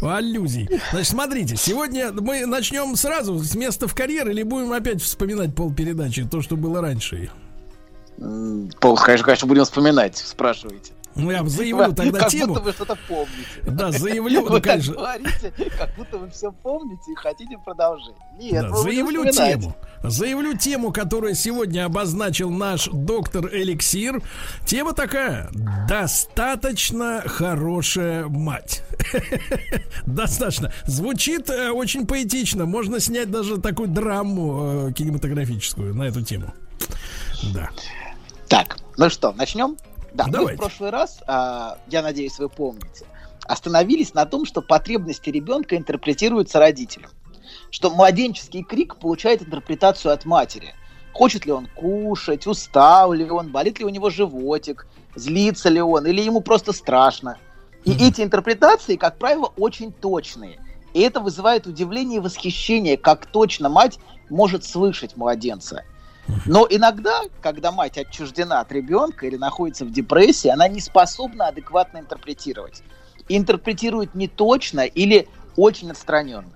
аллюзий. 0.00 0.68
Значит, 0.90 1.10
смотрите, 1.10 1.56
сегодня 1.56 2.12
мы 2.12 2.46
начнем 2.46 2.96
сразу 2.96 3.38
с 3.38 3.54
места 3.54 3.88
в 3.88 3.94
карьер 3.94 4.28
или 4.28 4.42
будем 4.42 4.72
опять 4.72 5.02
вспоминать 5.02 5.54
полпередачи, 5.54 6.24
то, 6.24 6.42
что 6.42 6.56
было 6.56 6.80
раньше? 6.80 7.30
Пол, 8.18 8.96
конечно, 8.96 9.24
конечно, 9.24 9.48
будем 9.48 9.64
вспоминать, 9.64 10.16
спрашивайте. 10.16 10.92
Ну, 11.14 11.30
я 11.30 11.44
заявлю 11.44 11.92
тогда 11.92 12.20
как 12.20 12.28
тему. 12.30 12.54
будто 12.54 12.60
вы 12.60 12.72
что-то 12.72 12.96
помните. 13.06 13.62
Да, 13.64 13.90
заявлю, 13.90 14.42
ну, 14.48 14.60
конечно. 14.60 14.94
говорите, 14.94 15.52
как 15.78 15.94
будто 15.96 16.18
вы 16.18 16.30
все 16.30 16.52
помните 16.52 17.12
и 17.12 17.14
хотите 17.14 17.58
продолжить. 17.58 18.14
Нет, 18.38 18.62
Да, 18.62 18.76
заявлю 18.76 19.30
тему. 19.30 19.74
Заявлю 20.02 20.56
тему, 20.56 20.92
которую 20.92 21.34
сегодня 21.34 21.84
обозначил 21.84 22.50
наш 22.50 22.88
доктор 22.88 23.46
Эликсир. 23.54 24.20
Тема 24.66 24.94
такая. 24.94 25.48
Достаточно 25.88 27.22
хорошая 27.24 28.26
мать. 28.26 28.82
Достаточно. 30.06 30.72
Звучит 30.86 31.50
э, 31.50 31.70
очень 31.70 32.06
поэтично. 32.06 32.66
Можно 32.66 32.98
снять 32.98 33.30
даже 33.30 33.58
такую 33.58 33.88
драму 33.88 34.88
э, 34.88 34.92
кинематографическую 34.92 35.94
на 35.94 36.04
эту 36.04 36.22
тему. 36.22 36.52
Да. 37.54 37.70
Так, 38.48 38.78
ну 38.96 39.08
что, 39.08 39.32
начнем? 39.32 39.76
Да, 40.14 40.26
мы 40.26 40.32
Давайте. 40.32 40.56
в 40.56 40.60
прошлый 40.60 40.90
раз, 40.90 41.20
а, 41.26 41.78
я 41.88 42.02
надеюсь, 42.02 42.38
вы 42.38 42.48
помните, 42.48 43.06
остановились 43.44 44.14
на 44.14 44.26
том, 44.26 44.44
что 44.44 44.60
потребности 44.60 45.30
ребенка 45.30 45.76
интерпретируются 45.76 46.58
родителем. 46.58 47.10
Что 47.70 47.90
младенческий 47.90 48.62
крик 48.62 48.96
получает 48.96 49.42
интерпретацию 49.42 50.12
от 50.12 50.24
матери. 50.24 50.74
Хочет 51.12 51.46
ли 51.46 51.52
он 51.52 51.66
кушать, 51.74 52.46
устал 52.46 53.12
ли 53.12 53.28
он, 53.28 53.50
болит 53.50 53.78
ли 53.78 53.84
у 53.84 53.88
него 53.88 54.10
животик, 54.10 54.86
злится 55.14 55.68
ли 55.68 55.80
он, 55.80 56.06
или 56.06 56.20
ему 56.22 56.40
просто 56.40 56.72
страшно. 56.72 57.38
И 57.84 57.92
эти 57.92 58.22
интерпретации, 58.22 58.96
как 58.96 59.18
правило, 59.18 59.52
очень 59.56 59.92
точные. 59.92 60.58
И 60.94 61.00
это 61.00 61.20
вызывает 61.20 61.66
удивление 61.66 62.18
и 62.18 62.20
восхищение, 62.20 62.96
как 62.96 63.26
точно 63.26 63.68
мать 63.68 63.98
может 64.30 64.64
слышать 64.64 65.16
младенца. 65.16 65.84
Но 66.46 66.66
иногда, 66.68 67.22
когда 67.40 67.72
мать 67.72 67.98
отчуждена 67.98 68.60
от 68.60 68.72
ребенка 68.72 69.26
или 69.26 69.36
находится 69.36 69.84
в 69.84 69.90
депрессии, 69.90 70.48
она 70.48 70.68
не 70.68 70.80
способна 70.80 71.48
адекватно 71.48 71.98
интерпретировать. 71.98 72.82
Интерпретирует 73.28 74.14
не 74.14 74.28
точно 74.28 74.80
или 74.80 75.28
очень 75.56 75.90
отстраненно. 75.90 76.52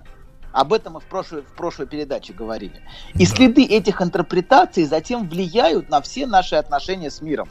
Об 0.53 0.73
этом 0.73 0.95
мы 0.95 1.01
в 1.01 1.05
прошлой, 1.05 1.43
в 1.43 1.55
прошлой 1.55 1.87
передаче 1.87 2.33
говорили. 2.33 2.83
И 3.15 3.27
следы 3.27 3.65
этих 3.65 4.01
интерпретаций 4.01 4.85
затем 4.85 5.29
влияют 5.29 5.91
на 5.91 6.01
все 6.01 6.27
наши 6.27 6.57
отношения 6.57 7.11
с 7.11 7.21
миром. 7.21 7.49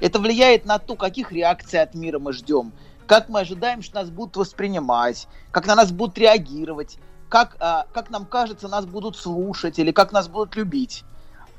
Это 0.00 0.18
влияет 0.18 0.64
на 0.64 0.78
то, 0.78 0.94
каких 0.96 1.32
реакций 1.32 1.80
от 1.80 1.94
мира 1.94 2.18
мы 2.18 2.32
ждем, 2.32 2.72
как 3.06 3.28
мы 3.28 3.40
ожидаем, 3.40 3.82
что 3.82 3.96
нас 3.96 4.10
будут 4.10 4.36
воспринимать, 4.36 5.26
как 5.50 5.66
на 5.66 5.74
нас 5.74 5.92
будут 5.92 6.16
реагировать, 6.16 6.98
как, 7.28 7.56
а, 7.58 7.86
как 7.92 8.10
нам 8.10 8.24
кажется, 8.24 8.68
нас 8.68 8.86
будут 8.86 9.16
слушать 9.16 9.78
или 9.78 9.90
как 9.90 10.12
нас 10.12 10.28
будут 10.28 10.56
любить. 10.56 11.04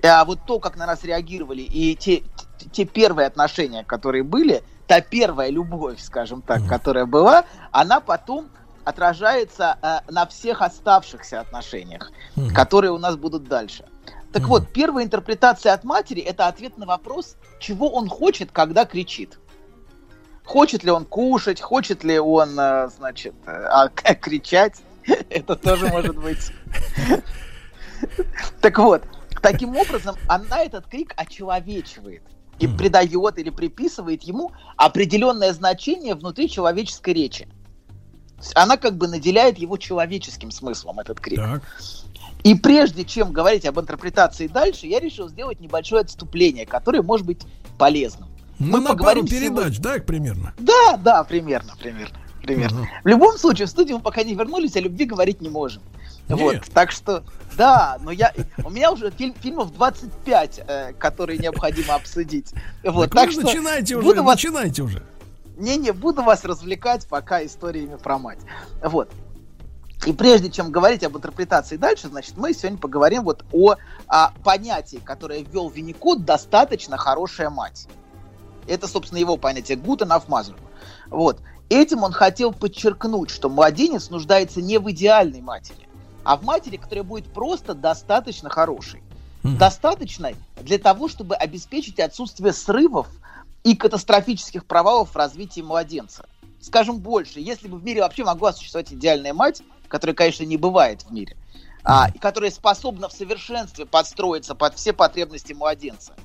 А 0.03 0.23
вот 0.25 0.39
то, 0.45 0.59
как 0.59 0.77
на 0.77 0.85
нас 0.85 1.03
реагировали, 1.03 1.61
и 1.61 1.95
те, 1.95 2.23
те- 2.71 2.85
первые 2.85 3.27
отношения, 3.27 3.83
которые 3.83 4.23
были, 4.23 4.63
та 4.87 5.01
первая 5.01 5.49
любовь, 5.49 5.99
скажем 5.99 6.41
так, 6.41 6.67
которая 6.67 7.05
была, 7.05 7.45
она 7.71 7.99
потом 7.99 8.49
отражается 8.83 9.77
э, 9.81 10.11
на 10.11 10.27
всех 10.27 10.61
оставшихся 10.61 11.39
отношениях, 11.41 12.11
которые 12.53 12.91
у 12.91 12.99
нас 12.99 13.15
будут 13.15 13.45
дальше. 13.45 13.85
Так 14.31 14.43
вот, 14.43 14.67
первая 14.73 15.05
интерпретация 15.05 15.73
от 15.73 15.85
матери 15.85 16.21
это 16.21 16.47
ответ 16.47 16.77
на 16.77 16.85
вопрос, 16.85 17.37
чего 17.59 17.89
он 17.89 18.09
хочет, 18.09 18.51
когда 18.51 18.85
кричит. 18.85 19.39
Хочет 20.43 20.83
ли 20.83 20.91
он 20.91 21.05
кушать, 21.05 21.61
хочет 21.61 22.03
ли 22.03 22.19
он, 22.19 22.59
э, 22.59 22.89
значит, 22.89 23.33
э, 23.47 23.51
а, 23.51 23.87
кричать, 24.21 24.81
это 25.29 25.55
тоже 25.55 25.87
может 25.87 26.17
быть. 26.17 26.51
Так 28.61 28.77
вот, 28.77 29.03
таким 29.45 29.75
образом, 29.75 30.15
она 30.27 30.63
этот 30.63 30.87
крик 30.87 31.13
очеловечивает 31.15 32.23
и 32.57 32.67
придает 32.67 33.37
или 33.37 33.49
приписывает 33.49 34.23
ему 34.23 34.51
определенное 34.75 35.53
значение 35.53 36.15
внутри 36.15 36.49
человеческой 36.49 37.13
речи. 37.13 37.47
Она 38.55 38.77
как 38.77 38.97
бы 38.97 39.07
наделяет 39.07 39.57
его 39.57 39.77
человеческим 39.77 40.51
смыслом, 40.51 40.99
этот 40.99 41.19
крик. 41.19 41.39
И 42.43 42.55
прежде 42.55 43.05
чем 43.05 43.31
говорить 43.31 43.65
об 43.65 43.79
интерпретации 43.79 44.47
дальше, 44.47 44.87
я 44.87 44.99
решил 44.99 45.29
сделать 45.29 45.59
небольшое 45.59 46.01
отступление, 46.01 46.65
которое 46.65 47.01
может 47.01 47.25
быть 47.25 47.41
полезным. 47.77 48.29
Ну, 48.59 48.67
Мы 48.67 48.79
на 48.79 48.87
пару 48.89 48.97
поговорим 48.97 49.27
передач, 49.27 49.79
да, 49.79 49.99
примерно? 49.99 50.53
Да, 50.57 50.97
да, 50.97 51.23
примерно, 51.23 51.73
примерно. 51.77 52.17
примерно. 52.41 52.87
В 53.03 53.07
любом 53.07 53.37
случае, 53.37 53.67
в 53.67 53.69
студию 53.69 53.97
мы 53.97 54.03
пока 54.03 54.23
не 54.23 54.33
вернулись, 54.33 54.75
о 54.75 54.79
любви 54.79 55.05
говорить 55.05 55.41
не 55.41 55.49
можем. 55.49 55.81
Вот, 56.27 56.53
Нет. 56.53 56.63
так 56.73 56.91
что, 56.91 57.23
да, 57.55 57.97
но 58.01 58.11
я, 58.11 58.33
у 58.63 58.69
меня 58.69 58.91
уже 58.91 59.11
фильм, 59.11 59.35
фильмов 59.35 59.71
25, 59.73 60.61
э, 60.67 60.93
которые 60.93 61.37
необходимо 61.37 61.95
обсудить. 61.95 62.51
Вот, 62.83 63.11
Так 63.11 63.15
так, 63.15 63.25
вы 63.27 63.31
что 63.33 63.41
начинайте 63.43 63.95
уже, 63.95 64.05
буду 64.07 64.23
вас- 64.23 64.35
начинайте 64.35 64.81
уже. 64.81 65.03
не-не, 65.57 65.91
буду 65.91 66.23
вас 66.23 66.43
развлекать 66.43 67.07
пока 67.07 67.45
историями 67.45 67.97
про 67.97 68.17
мать. 68.17 68.39
Вот. 68.83 69.09
И 70.05 70.13
прежде 70.13 70.49
чем 70.51 70.71
говорить 70.71 71.03
об 71.03 71.15
интерпретации 71.15 71.77
дальше, 71.77 72.07
значит, 72.09 72.37
мы 72.37 72.53
сегодня 72.53 72.77
поговорим 72.77 73.23
вот 73.23 73.45
о, 73.51 73.75
о 74.07 74.31
понятии, 74.43 74.99
которое 75.03 75.43
ввел 75.43 75.69
Винникот 75.69 76.25
«достаточно 76.25 76.97
хорошая 76.97 77.49
мать». 77.49 77.87
Это, 78.67 78.87
собственно, 78.87 79.19
его 79.19 79.37
понятие 79.37 79.77
«гутен 79.77 80.11
Мазур». 80.27 80.55
Вот. 81.09 81.39
Этим 81.69 82.03
он 82.03 82.11
хотел 82.11 82.51
подчеркнуть, 82.51 83.29
что 83.31 83.49
младенец 83.49 84.09
нуждается 84.09 84.61
не 84.61 84.77
в 84.77 84.89
идеальной 84.91 85.41
матери, 85.41 85.84
а 86.25 86.35
в 86.35 86.43
матери, 86.43 86.77
которая 86.77 87.03
будет 87.03 87.31
просто 87.31 87.73
достаточно 87.73 88.49
хорошей. 88.49 89.01
Достаточной 89.43 90.35
для 90.59 90.79
того, 90.79 91.07
чтобы 91.07 91.35
обеспечить 91.35 91.99
отсутствие 91.99 92.51
срывов 92.51 93.07
и 93.63 93.75
катастрофических 93.75 94.65
провалов 94.65 95.11
в 95.11 95.15
развитии 95.15 95.61
младенца. 95.61 96.25
Скажем 96.59 96.97
больше, 96.97 97.39
если 97.39 97.67
бы 97.67 97.77
в 97.77 97.83
мире 97.83 98.01
вообще 98.01 98.23
могла 98.23 98.53
существовать 98.53 98.91
идеальная 98.91 99.35
мать, 99.35 99.61
которая, 99.87 100.15
конечно, 100.15 100.43
не 100.45 100.57
бывает 100.57 101.03
в 101.03 101.11
мире, 101.11 101.37
а, 101.83 102.09
и 102.11 102.17
которая 102.17 102.49
способна 102.49 103.07
в 103.07 103.13
совершенстве 103.13 103.85
подстроиться 103.85 104.55
под 104.55 104.73
все 104.73 104.93
потребности 104.93 105.53
младенца, 105.53 106.15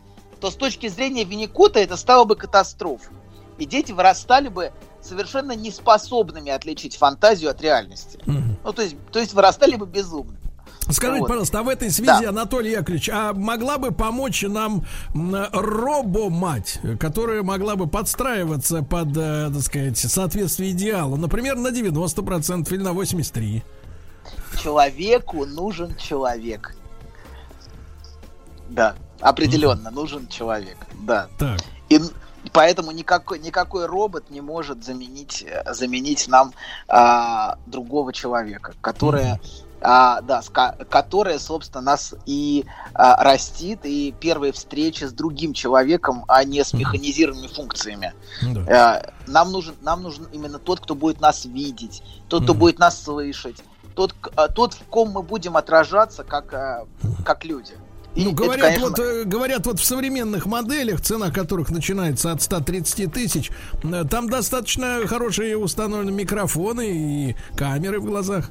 то 0.41 0.51
с 0.51 0.55
точки 0.55 0.89
зрения 0.89 1.25
Винникота 1.25 1.79
это 1.79 1.99
стало 1.99 2.25
бы 2.25 2.37
катастрофой. 2.37 3.15
И 3.59 3.67
дети 3.67 3.93
вырастали 3.93 4.49
бы 4.49 4.73
совершенно 5.03 5.53
неспособными 5.53 6.51
отличить 6.51 6.97
фантазию 6.97 7.51
от 7.51 7.61
реальности. 7.61 8.19
Ну, 8.27 8.73
то 8.73 8.83
есть, 8.83 8.97
то 9.11 9.19
есть 9.19 9.33
вырастали 9.35 9.77
бы 9.77 9.87
безумными. 9.87 10.39
Скажите, 10.89 11.21
Вот. 11.21 11.29
пожалуйста, 11.29 11.61
а 11.61 11.63
в 11.63 11.69
этой 11.69 11.91
связи, 11.91 12.25
Да. 12.25 12.31
Анатолий 12.31 12.73
Яковлевич, 12.73 13.11
а 13.11 13.33
могла 13.33 13.79
бы 13.79 13.93
помочь 13.93 14.43
нам 14.43 14.85
робо-мать, 15.15 16.81
которая 16.99 17.43
могла 17.43 17.77
бы 17.77 17.87
подстраиваться 17.87 18.83
под, 18.83 19.17
э, 19.17 19.51
так 19.53 19.63
сказать, 19.63 19.99
соответствие 19.99 20.73
идеала, 20.73 21.17
например, 21.17 21.57
на 21.57 21.71
90% 21.71 22.73
или 22.73 22.83
на 22.83 22.93
83%? 22.93 23.63
Человеку 24.63 25.47
нужен 25.47 25.97
человек. 25.97 26.75
Да, 28.69 28.95
определенно 29.21 29.91
нужен 29.91 30.27
человек. 30.29 30.77
Да. 31.03 31.29
Так. 31.39 31.61
И 31.89 32.01
поэтому 32.53 32.91
никакой, 32.91 33.39
никакой 33.39 33.87
робот 33.87 34.31
не 34.31 34.41
может 34.41 34.85
заменить, 34.85 35.45
э, 35.47 35.73
заменить 35.73 36.29
нам 36.29 36.53
а, 36.89 37.59
другого 37.67 38.13
человека, 38.13 38.75
которая, 38.81 39.41
а, 39.81 40.21
да, 40.23 40.43
которая, 40.89 41.39
собственно, 41.39 41.83
нас 41.83 42.15
и 42.27 42.65
а, 42.95 43.23
растит, 43.23 43.81
и 43.85 44.15
первые 44.19 44.53
встречи 44.53 45.05
с 45.05 45.13
другим 45.13 45.53
человеком, 45.53 46.25
а 46.29 46.45
не 46.45 46.65
с 46.65 46.73
механизированными 46.73 47.49
функциями. 47.49 48.15
Да. 48.43 49.01
Э, 49.01 49.13
Нам 49.27 49.53
нужен, 49.53 49.75
нам 49.83 50.03
нужен 50.03 50.27
именно 50.33 50.59
тот, 50.59 50.81
кто 50.81 50.95
будет 50.95 51.21
нас 51.21 51.45
видеть, 51.45 52.03
тот, 52.29 52.45
кто 52.45 52.55
будет 52.55 52.79
нас 52.79 53.03
слышать, 53.03 53.57
тот, 53.95 54.15
э, 54.37 54.49
тот, 54.55 54.75
в 54.75 54.85
ком 54.85 55.11
мы 55.11 55.23
будем 55.23 55.57
отражаться 55.57 56.25
как, 56.25 56.87
как 57.25 57.45
люди. 57.45 57.75
И 58.15 58.25
Ну, 58.25 58.33
это, 58.33 58.43
говорят, 58.43 58.67
конечно, 58.67 58.89
вот, 58.89 58.99
э, 58.99 59.25
говорят, 59.25 59.67
вот 59.67 59.79
в 59.79 59.85
современных 59.85 60.47
моделях, 60.47 61.01
цена 61.01 61.31
которых 61.31 61.71
начинается 61.71 62.33
от 62.33 62.43
130 62.43 63.13
тысяч, 63.13 63.51
э, 63.85 64.05
там 64.11 64.29
достаточно 64.29 65.07
хорошие 65.07 65.57
установлены 65.57 66.11
микрофоны 66.11 66.91
и 66.91 67.37
камеры 67.57 68.01
в 68.01 68.05
глазах. 68.05 68.51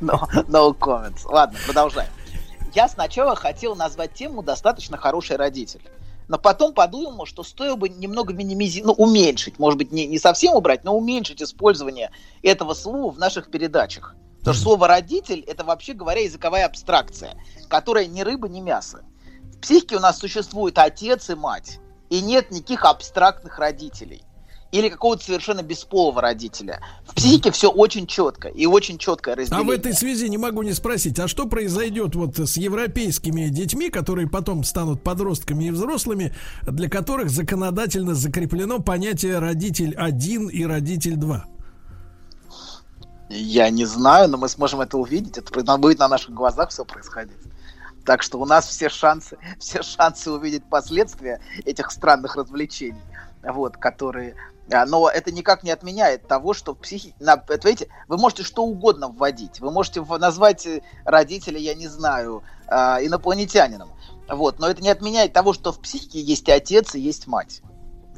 No, 0.00 0.20
no 0.48 0.76
comments. 0.78 1.22
Ладно, 1.24 1.58
продолжаем. 1.66 2.10
Я 2.74 2.88
сначала 2.88 3.34
хотел 3.34 3.74
назвать 3.74 4.14
тему 4.14 4.42
«Достаточно 4.42 4.96
хороший 4.96 5.36
родитель». 5.36 5.82
Но 6.28 6.38
потом 6.38 6.72
подумал, 6.72 7.26
что 7.26 7.42
стоило 7.42 7.76
бы 7.76 7.88
немного 7.88 8.32
минимизировать, 8.32 8.96
ну, 8.96 9.04
уменьшить, 9.04 9.58
может 9.58 9.76
быть, 9.76 9.92
не, 9.92 10.06
не 10.06 10.18
совсем 10.18 10.54
убрать, 10.54 10.84
но 10.84 10.96
уменьшить 10.96 11.42
использование 11.42 12.10
этого 12.42 12.74
слова 12.74 13.12
в 13.12 13.18
наших 13.18 13.50
передачах. 13.50 14.14
Потому 14.42 14.54
что 14.54 14.62
слово 14.64 14.88
«родитель»— 14.88 15.40
это, 15.46 15.62
вообще 15.62 15.92
говоря, 15.92 16.20
языковая 16.20 16.66
абстракция, 16.66 17.36
которая 17.68 18.06
ни 18.06 18.22
рыба, 18.22 18.48
ни 18.48 18.60
мясо. 18.60 19.04
В 19.54 19.60
психике 19.60 19.96
у 19.96 20.00
нас 20.00 20.18
существует 20.18 20.78
отец 20.78 21.30
и 21.30 21.36
мать, 21.36 21.78
и 22.10 22.20
нет 22.20 22.50
никаких 22.50 22.84
абстрактных 22.84 23.60
родителей 23.60 24.24
или 24.72 24.88
какого-то 24.88 25.22
совершенно 25.22 25.62
бесполого 25.62 26.20
родителя. 26.20 26.80
В 27.06 27.14
психике 27.14 27.52
все 27.52 27.70
очень 27.70 28.06
четко 28.06 28.48
и 28.48 28.66
очень 28.66 28.98
четкое 28.98 29.34
А 29.34 29.36
разделение. 29.36 29.68
в 29.68 29.70
этой 29.70 29.92
связи 29.92 30.28
не 30.28 30.38
могу 30.38 30.62
не 30.62 30.72
спросить, 30.72 31.20
а 31.20 31.28
что 31.28 31.46
произойдет 31.46 32.16
вот 32.16 32.38
с 32.38 32.56
европейскими 32.56 33.48
детьми, 33.48 33.90
которые 33.90 34.28
потом 34.28 34.64
станут 34.64 35.04
подростками 35.04 35.66
и 35.66 35.70
взрослыми, 35.70 36.34
для 36.62 36.88
которых 36.88 37.30
законодательно 37.30 38.14
закреплено 38.14 38.80
понятие 38.80 39.38
родитель 39.38 39.94
один 39.94 40.48
и 40.48 40.64
родитель 40.64 41.16
два? 41.16 41.44
Я 43.28 43.70
не 43.70 43.84
знаю, 43.84 44.28
но 44.28 44.36
мы 44.36 44.48
сможем 44.48 44.80
это 44.80 44.98
увидеть. 44.98 45.38
Это 45.38 45.78
будет 45.78 45.98
на 45.98 46.08
наших 46.08 46.34
глазах 46.34 46.70
все 46.70 46.84
происходить. 46.84 47.38
Так 48.04 48.22
что 48.22 48.38
у 48.38 48.44
нас 48.44 48.66
все 48.66 48.88
шансы, 48.88 49.38
все 49.58 49.82
шансы 49.82 50.30
увидеть 50.30 50.64
последствия 50.64 51.40
этих 51.64 51.90
странных 51.90 52.36
развлечений, 52.36 53.02
вот, 53.42 53.76
которые... 53.76 54.34
а, 54.72 54.86
Но 54.86 55.08
это 55.08 55.30
никак 55.30 55.62
не 55.62 55.70
отменяет 55.70 56.26
того, 56.26 56.52
что 56.52 56.74
в 56.74 56.78
психи... 56.78 57.14
видите, 57.20 57.88
вы 58.08 58.16
можете 58.16 58.42
что 58.42 58.64
угодно 58.64 59.08
вводить. 59.08 59.60
Вы 59.60 59.70
можете 59.70 60.02
назвать 60.02 60.66
э, 60.66 60.82
родителя, 61.04 61.58
я 61.58 61.74
не 61.74 61.88
знаю, 61.88 62.42
а, 62.66 62.98
инопланетянином. 63.00 63.90
Вот, 64.28 64.58
но 64.58 64.68
это 64.68 64.82
не 64.82 64.88
отменяет 64.88 65.32
того, 65.32 65.52
что 65.52 65.72
в 65.72 65.80
психике 65.80 66.20
есть 66.20 66.48
отец 66.48 66.94
и 66.94 67.00
есть 67.00 67.26
мать. 67.26 67.62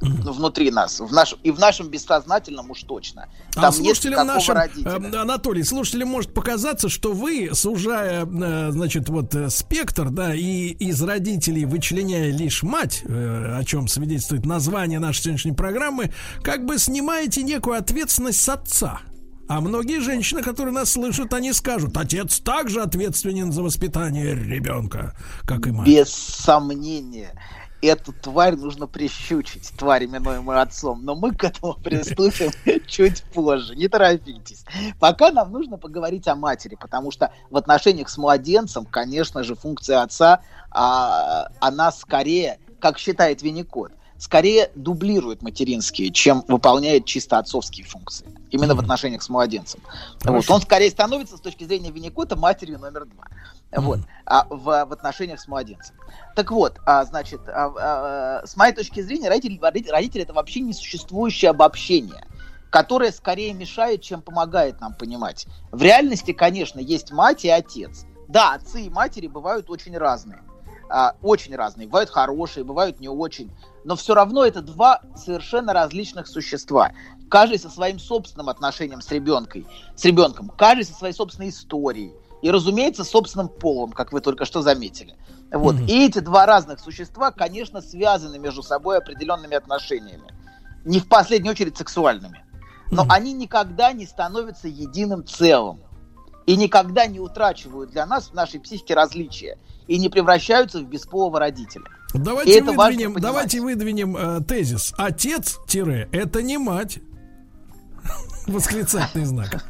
Ну, 0.00 0.32
внутри 0.32 0.70
нас, 0.70 1.00
в 1.00 1.12
нашем, 1.12 1.38
и 1.42 1.50
в 1.50 1.58
нашем 1.58 1.88
бессознательном 1.88 2.70
уж 2.70 2.82
точно. 2.82 3.28
Там 3.52 3.66
а 3.66 3.72
слушателям 3.72 4.26
нашим, 4.26 4.54
родителя. 4.54 4.90
э, 4.90 5.16
Анатолий, 5.16 5.62
слушателям 5.62 6.08
может 6.08 6.34
показаться, 6.34 6.88
что 6.88 7.12
вы, 7.12 7.50
сужая, 7.54 8.26
э, 8.26 8.70
значит, 8.70 9.08
вот 9.08 9.34
э, 9.34 9.48
спектр, 9.50 10.10
да, 10.10 10.34
и 10.34 10.68
из 10.68 11.00
родителей 11.00 11.64
вычленяя 11.64 12.30
лишь 12.30 12.62
мать, 12.62 13.02
э, 13.04 13.56
о 13.56 13.64
чем 13.64 13.88
свидетельствует 13.88 14.44
название 14.44 14.98
нашей 14.98 15.22
сегодняшней 15.22 15.52
программы, 15.52 16.12
как 16.42 16.66
бы 16.66 16.78
снимаете 16.78 17.42
некую 17.42 17.78
ответственность 17.78 18.42
с 18.42 18.48
отца. 18.48 19.00
А 19.46 19.60
многие 19.60 20.00
женщины, 20.00 20.42
которые 20.42 20.72
нас 20.72 20.92
слышат, 20.92 21.32
они 21.34 21.52
скажут, 21.52 21.96
отец 21.96 22.40
также 22.40 22.80
ответственен 22.80 23.52
за 23.52 23.62
воспитание 23.62 24.34
ребенка, 24.34 25.14
как 25.46 25.66
и 25.66 25.70
мать. 25.70 25.86
Без 25.86 26.10
сомнения. 26.10 27.38
Эту 27.84 28.12
тварь 28.12 28.56
нужно 28.56 28.86
прищучить, 28.86 29.70
тварь, 29.76 30.06
именуемую 30.06 30.60
отцом. 30.60 31.04
Но 31.04 31.14
мы 31.14 31.34
к 31.34 31.44
этому 31.44 31.74
приступим 31.84 32.50
чуть 32.86 33.22
позже. 33.24 33.76
Не 33.76 33.88
торопитесь. 33.88 34.64
Пока 34.98 35.30
нам 35.30 35.52
нужно 35.52 35.76
поговорить 35.76 36.26
о 36.26 36.34
матери, 36.34 36.76
потому 36.80 37.10
что 37.10 37.30
в 37.50 37.56
отношениях 37.56 38.08
с 38.08 38.16
младенцем, 38.16 38.86
конечно 38.86 39.42
же, 39.44 39.54
функция 39.54 40.00
отца, 40.00 40.40
а, 40.70 41.48
она 41.60 41.92
скорее, 41.92 42.58
как 42.80 42.98
считает 42.98 43.42
Винникот, 43.42 43.92
скорее 44.16 44.70
дублирует 44.74 45.42
материнские, 45.42 46.10
чем 46.10 46.44
выполняет 46.48 47.04
чисто 47.04 47.38
отцовские 47.38 47.84
функции. 47.84 48.26
Именно 48.50 48.74
в 48.74 48.80
отношениях 48.80 49.22
с 49.22 49.28
младенцем. 49.28 49.80
Вот. 50.22 50.48
Он 50.50 50.62
скорее 50.62 50.90
становится, 50.90 51.36
с 51.36 51.40
точки 51.40 51.64
зрения 51.64 51.90
Винникота, 51.90 52.34
матерью 52.34 52.78
номер 52.78 53.04
два. 53.04 53.24
Вот. 53.72 54.00
А 54.26 54.46
в, 54.48 54.64
в 54.64 54.92
отношениях 54.92 55.40
с 55.40 55.48
младенцем. 55.48 55.96
Так 56.36 56.50
вот, 56.50 56.78
а, 56.86 57.04
значит, 57.04 57.40
а, 57.48 57.72
а, 57.76 58.46
с 58.46 58.56
моей 58.56 58.72
точки 58.72 59.00
зрения, 59.00 59.28
родители, 59.28 59.58
родители, 59.90 60.22
это 60.22 60.32
вообще 60.32 60.60
несуществующее 60.60 61.50
обобщение, 61.50 62.26
которое 62.70 63.12
скорее 63.12 63.52
мешает, 63.52 64.02
чем 64.02 64.22
помогает 64.22 64.80
нам 64.80 64.94
понимать. 64.94 65.46
В 65.72 65.82
реальности, 65.82 66.32
конечно, 66.32 66.78
есть 66.80 67.12
мать 67.12 67.44
и 67.44 67.48
отец. 67.48 68.06
Да, 68.28 68.54
отцы 68.54 68.82
и 68.82 68.90
матери 68.90 69.26
бывают 69.26 69.68
очень 69.68 69.96
разные. 69.96 70.42
А, 70.88 71.14
очень 71.22 71.54
разные. 71.56 71.86
Бывают 71.86 72.10
хорошие, 72.10 72.64
бывают 72.64 73.00
не 73.00 73.08
очень. 73.08 73.50
Но 73.84 73.96
все 73.96 74.14
равно 74.14 74.44
это 74.44 74.62
два 74.62 75.00
совершенно 75.16 75.72
различных 75.72 76.26
существа. 76.26 76.92
Каждый 77.28 77.58
со 77.58 77.68
своим 77.68 77.98
собственным 77.98 78.48
отношением 78.48 79.00
с 79.00 79.10
ребенком, 79.10 79.66
с 79.96 80.04
ребенком, 80.04 80.50
каждый 80.50 80.84
со 80.84 80.94
своей 80.94 81.14
собственной 81.14 81.48
историей. 81.48 82.12
И, 82.44 82.50
разумеется, 82.50 83.04
собственным 83.04 83.48
полом, 83.48 83.92
как 83.92 84.12
вы 84.12 84.20
только 84.20 84.44
что 84.44 84.60
заметили. 84.60 85.16
Вот. 85.50 85.76
Мгм. 85.76 85.86
И 85.86 86.04
эти 86.04 86.18
два 86.18 86.44
разных 86.44 86.78
существа, 86.78 87.30
конечно, 87.30 87.80
связаны 87.80 88.38
между 88.38 88.62
собой 88.62 88.98
определенными 88.98 89.56
отношениями. 89.56 90.30
Не 90.84 91.00
в 91.00 91.08
последнюю 91.08 91.52
очередь 91.52 91.78
сексуальными. 91.78 92.44
Но 92.90 93.06
они 93.08 93.32
никогда 93.32 93.92
не 93.92 94.04
становятся 94.04 94.68
единым 94.68 95.26
целым. 95.26 95.80
И 96.44 96.54
никогда 96.56 97.06
не 97.06 97.18
утрачивают 97.18 97.92
для 97.92 98.04
нас 98.04 98.28
в 98.28 98.34
нашей 98.34 98.60
психике 98.60 98.92
различия. 98.92 99.56
И 99.86 99.98
не 99.98 100.10
превращаются 100.10 100.80
в 100.80 100.84
бесполого 100.84 101.40
родителя. 101.40 101.86
И 102.12 102.18
Давайте 102.18 102.62
важно 102.62 102.84
выдвинем, 102.84 103.14
давайте 103.22 103.60
выдвинем 103.62 104.16
э, 104.18 104.40
тезис. 104.42 104.92
Отец 104.98 105.58
тире 105.66 106.10
это 106.12 106.42
не 106.42 106.58
мать. 106.58 106.98
Восклицательный 108.46 109.24
знак. 109.24 109.64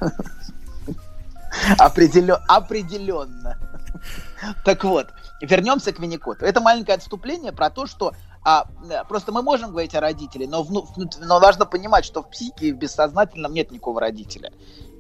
Определен- 1.79 2.43
определенно. 2.49 3.59
Так 4.65 4.85
вот, 4.85 5.09
вернемся 5.41 5.93
к 5.93 5.99
Винникоту. 5.99 6.45
Это 6.45 6.61
маленькое 6.61 6.97
отступление 6.97 7.53
про 7.53 7.71
то, 7.71 7.87
что 7.87 8.13
а, 8.45 8.67
просто 9.09 9.33
мы 9.33 9.43
можем 9.43 9.71
говорить 9.71 9.95
о 9.95 10.01
родителе, 10.01 10.47
но, 10.47 10.63
вну- 10.63 10.87
но 11.21 11.41
важно 11.41 11.65
понимать, 11.65 12.05
что 12.05 12.23
в 12.23 12.29
психике 12.29 12.75
в 12.75 12.77
бессознательном 12.77 13.55
нет 13.55 13.71
никакого 13.71 14.01
родителя. 14.01 14.53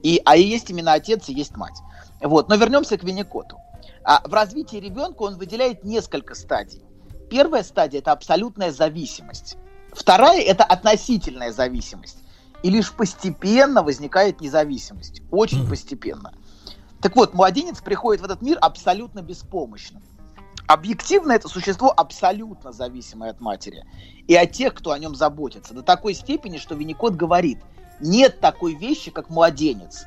И, 0.02 0.20
а 0.24 0.36
и 0.36 0.42
есть 0.42 0.70
именно 0.70 0.92
отец 0.92 1.28
и 1.28 1.34
есть 1.34 1.56
мать. 1.56 1.78
Вот. 2.20 2.48
Но 2.48 2.56
вернемся 2.56 2.96
к 2.96 3.04
Винникоту. 3.04 3.58
А, 4.02 4.22
в 4.26 4.32
развитии 4.32 4.76
ребенка 4.76 5.22
он 5.22 5.36
выделяет 5.36 5.84
несколько 5.84 6.34
стадий. 6.34 6.82
Первая 7.30 7.62
стадия– 7.62 7.98
это 8.00 8.12
абсолютная 8.12 8.70
зависимость. 8.70 9.56
Вторая– 9.92 10.40
это 10.42 10.64
относительная 10.64 11.52
зависимость. 11.52 12.18
И 12.62 12.70
лишь 12.70 12.92
постепенно 12.92 13.82
возникает 13.82 14.40
независимость. 14.40 15.20
Очень 15.30 15.68
постепенно. 15.68 16.32
Так 17.04 17.16
вот, 17.16 17.34
младенец 17.34 17.82
приходит 17.82 18.22
в 18.22 18.24
этот 18.24 18.40
мир 18.40 18.56
абсолютно 18.62 19.20
беспомощным. 19.20 20.02
Объективно 20.66 21.32
это 21.32 21.48
существо 21.48 21.92
абсолютно 21.94 22.72
зависимое 22.72 23.28
от 23.28 23.42
матери 23.42 23.84
и 24.26 24.34
от 24.34 24.52
тех, 24.52 24.72
кто 24.72 24.90
о 24.90 24.98
нем 24.98 25.14
заботится. 25.14 25.74
До 25.74 25.82
такой 25.82 26.14
степени, 26.14 26.56
что 26.56 26.74
Винникот 26.74 27.14
говорит, 27.14 27.58
нет 28.00 28.40
такой 28.40 28.74
вещи, 28.74 29.10
как 29.10 29.28
младенец. 29.28 30.06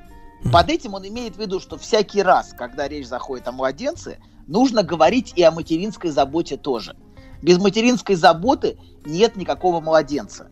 Под 0.52 0.72
этим 0.72 0.96
он 0.96 1.08
имеет 1.08 1.36
в 1.36 1.40
виду, 1.40 1.60
что 1.60 1.78
всякий 1.78 2.24
раз, 2.24 2.56
когда 2.58 2.88
речь 2.88 3.06
заходит 3.06 3.48
о 3.48 3.52
младенце, 3.52 4.18
нужно 4.48 4.82
говорить 4.82 5.34
и 5.36 5.44
о 5.44 5.52
материнской 5.52 6.10
заботе 6.10 6.58
тоже. 6.58 6.96
Без 7.44 7.60
материнской 7.60 8.16
заботы 8.16 8.80
нет 9.06 9.36
никакого 9.36 9.82
младенца. 9.82 10.50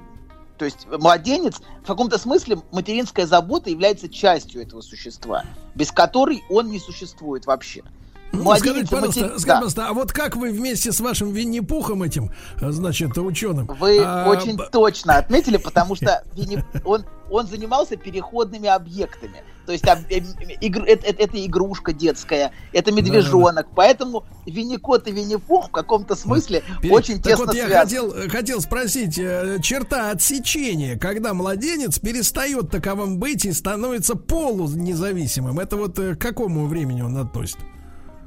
То 0.57 0.65
есть 0.65 0.87
младенец, 0.89 1.61
в 1.83 1.87
каком-то 1.87 2.17
смысле, 2.17 2.59
материнская 2.71 3.25
забота 3.25 3.69
является 3.69 4.07
частью 4.09 4.61
этого 4.61 4.81
существа, 4.81 5.43
без 5.75 5.91
которой 5.91 6.43
он 6.49 6.69
не 6.69 6.79
существует 6.79 7.45
вообще. 7.45 7.83
Ну, 8.31 8.43
Младенец 8.43 8.87
скажите, 8.87 8.91
пожалуйста, 8.91 9.19
матери- 9.21 9.27
скажите, 9.29 9.47
да. 9.47 9.53
пожалуйста, 9.53 9.87
а 9.87 9.93
вот 9.93 10.11
как 10.11 10.35
вы 10.35 10.51
вместе 10.51 10.91
с 10.91 10.99
вашим 10.99 11.31
Винни-Пухом 11.31 12.03
этим, 12.03 12.31
э, 12.59 12.71
значит, 12.71 13.17
ученым? 13.17 13.67
Вы 13.67 13.99
а, 14.03 14.27
очень 14.27 14.57
точно 14.57 15.17
отметили, 15.17 15.57
потому 15.57 15.95
что 15.95 16.23
Винни- 16.35 16.63
он, 16.83 17.05
он 17.29 17.47
занимался 17.47 17.95
переходными 17.95 18.67
объектами. 18.67 19.43
То 19.65 19.71
есть 19.71 19.87
об- 19.87 19.99
э, 20.09 20.19
игр- 20.61 20.83
это, 20.85 21.07
это- 21.07 21.23
это 21.23 21.45
игрушка 21.45 21.91
детская, 21.93 22.51
это 22.73 22.91
медвежонок. 22.91 23.67
Поэтому 23.75 24.23
Винни-кот 24.45 25.07
и 25.07 25.11
Винни-Пух 25.11 25.69
в 25.69 25.71
каком-то 25.71 26.15
смысле 26.15 26.63
Пере- 26.81 26.93
очень 26.93 27.15
так 27.15 27.23
тесно 27.33 27.45
вот, 27.47 27.55
я 27.55 27.65
связаны. 27.65 28.11
хотел, 28.11 28.29
хотел 28.29 28.61
спросить, 28.61 29.17
э, 29.17 29.57
черта 29.61 30.11
отсечения, 30.11 30.97
когда 30.97 31.33
младенец 31.33 31.99
перестает 31.99 32.69
таковым 32.69 33.17
быть 33.17 33.45
и 33.45 33.51
становится 33.51 34.15
полунезависимым, 34.15 35.59
это 35.59 35.75
вот 35.77 35.97
э, 35.99 36.15
к 36.15 36.21
какому 36.21 36.67
времени 36.67 37.01
он 37.01 37.17
относит? 37.17 37.57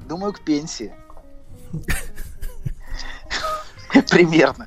Думаю, 0.09 0.33
к 0.33 0.41
пенсии. 0.41 0.93
Примерно. 4.11 4.67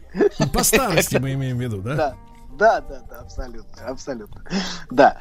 По 0.53 0.63
старости 0.63 1.17
мы 1.17 1.33
имеем 1.33 1.57
в 1.57 1.61
виду, 1.61 1.81
да? 1.81 1.95
Да, 1.95 2.15
да, 2.57 2.81
да, 2.81 3.01
да, 3.09 3.19
абсолютно, 3.19 3.85
абсолютно. 3.87 4.41
Да. 4.89 5.17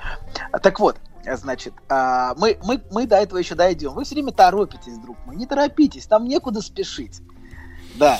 Так 0.63 0.81
вот, 0.81 0.97
значит, 1.25 1.75
а, 1.89 2.35
мы, 2.37 2.59
мы, 2.65 2.83
мы 2.91 3.07
до 3.07 3.17
этого 3.17 3.39
еще 3.39 3.55
дойдем. 3.55 3.93
Вы 3.93 4.05
все 4.05 4.15
время 4.15 4.33
торопитесь, 4.33 4.99
друг 4.99 5.17
мой. 5.27 5.37
Не 5.37 5.47
торопитесь, 5.47 6.07
там 6.07 6.25
некуда 6.25 6.61
спешить. 6.61 7.21
Да. 7.97 8.19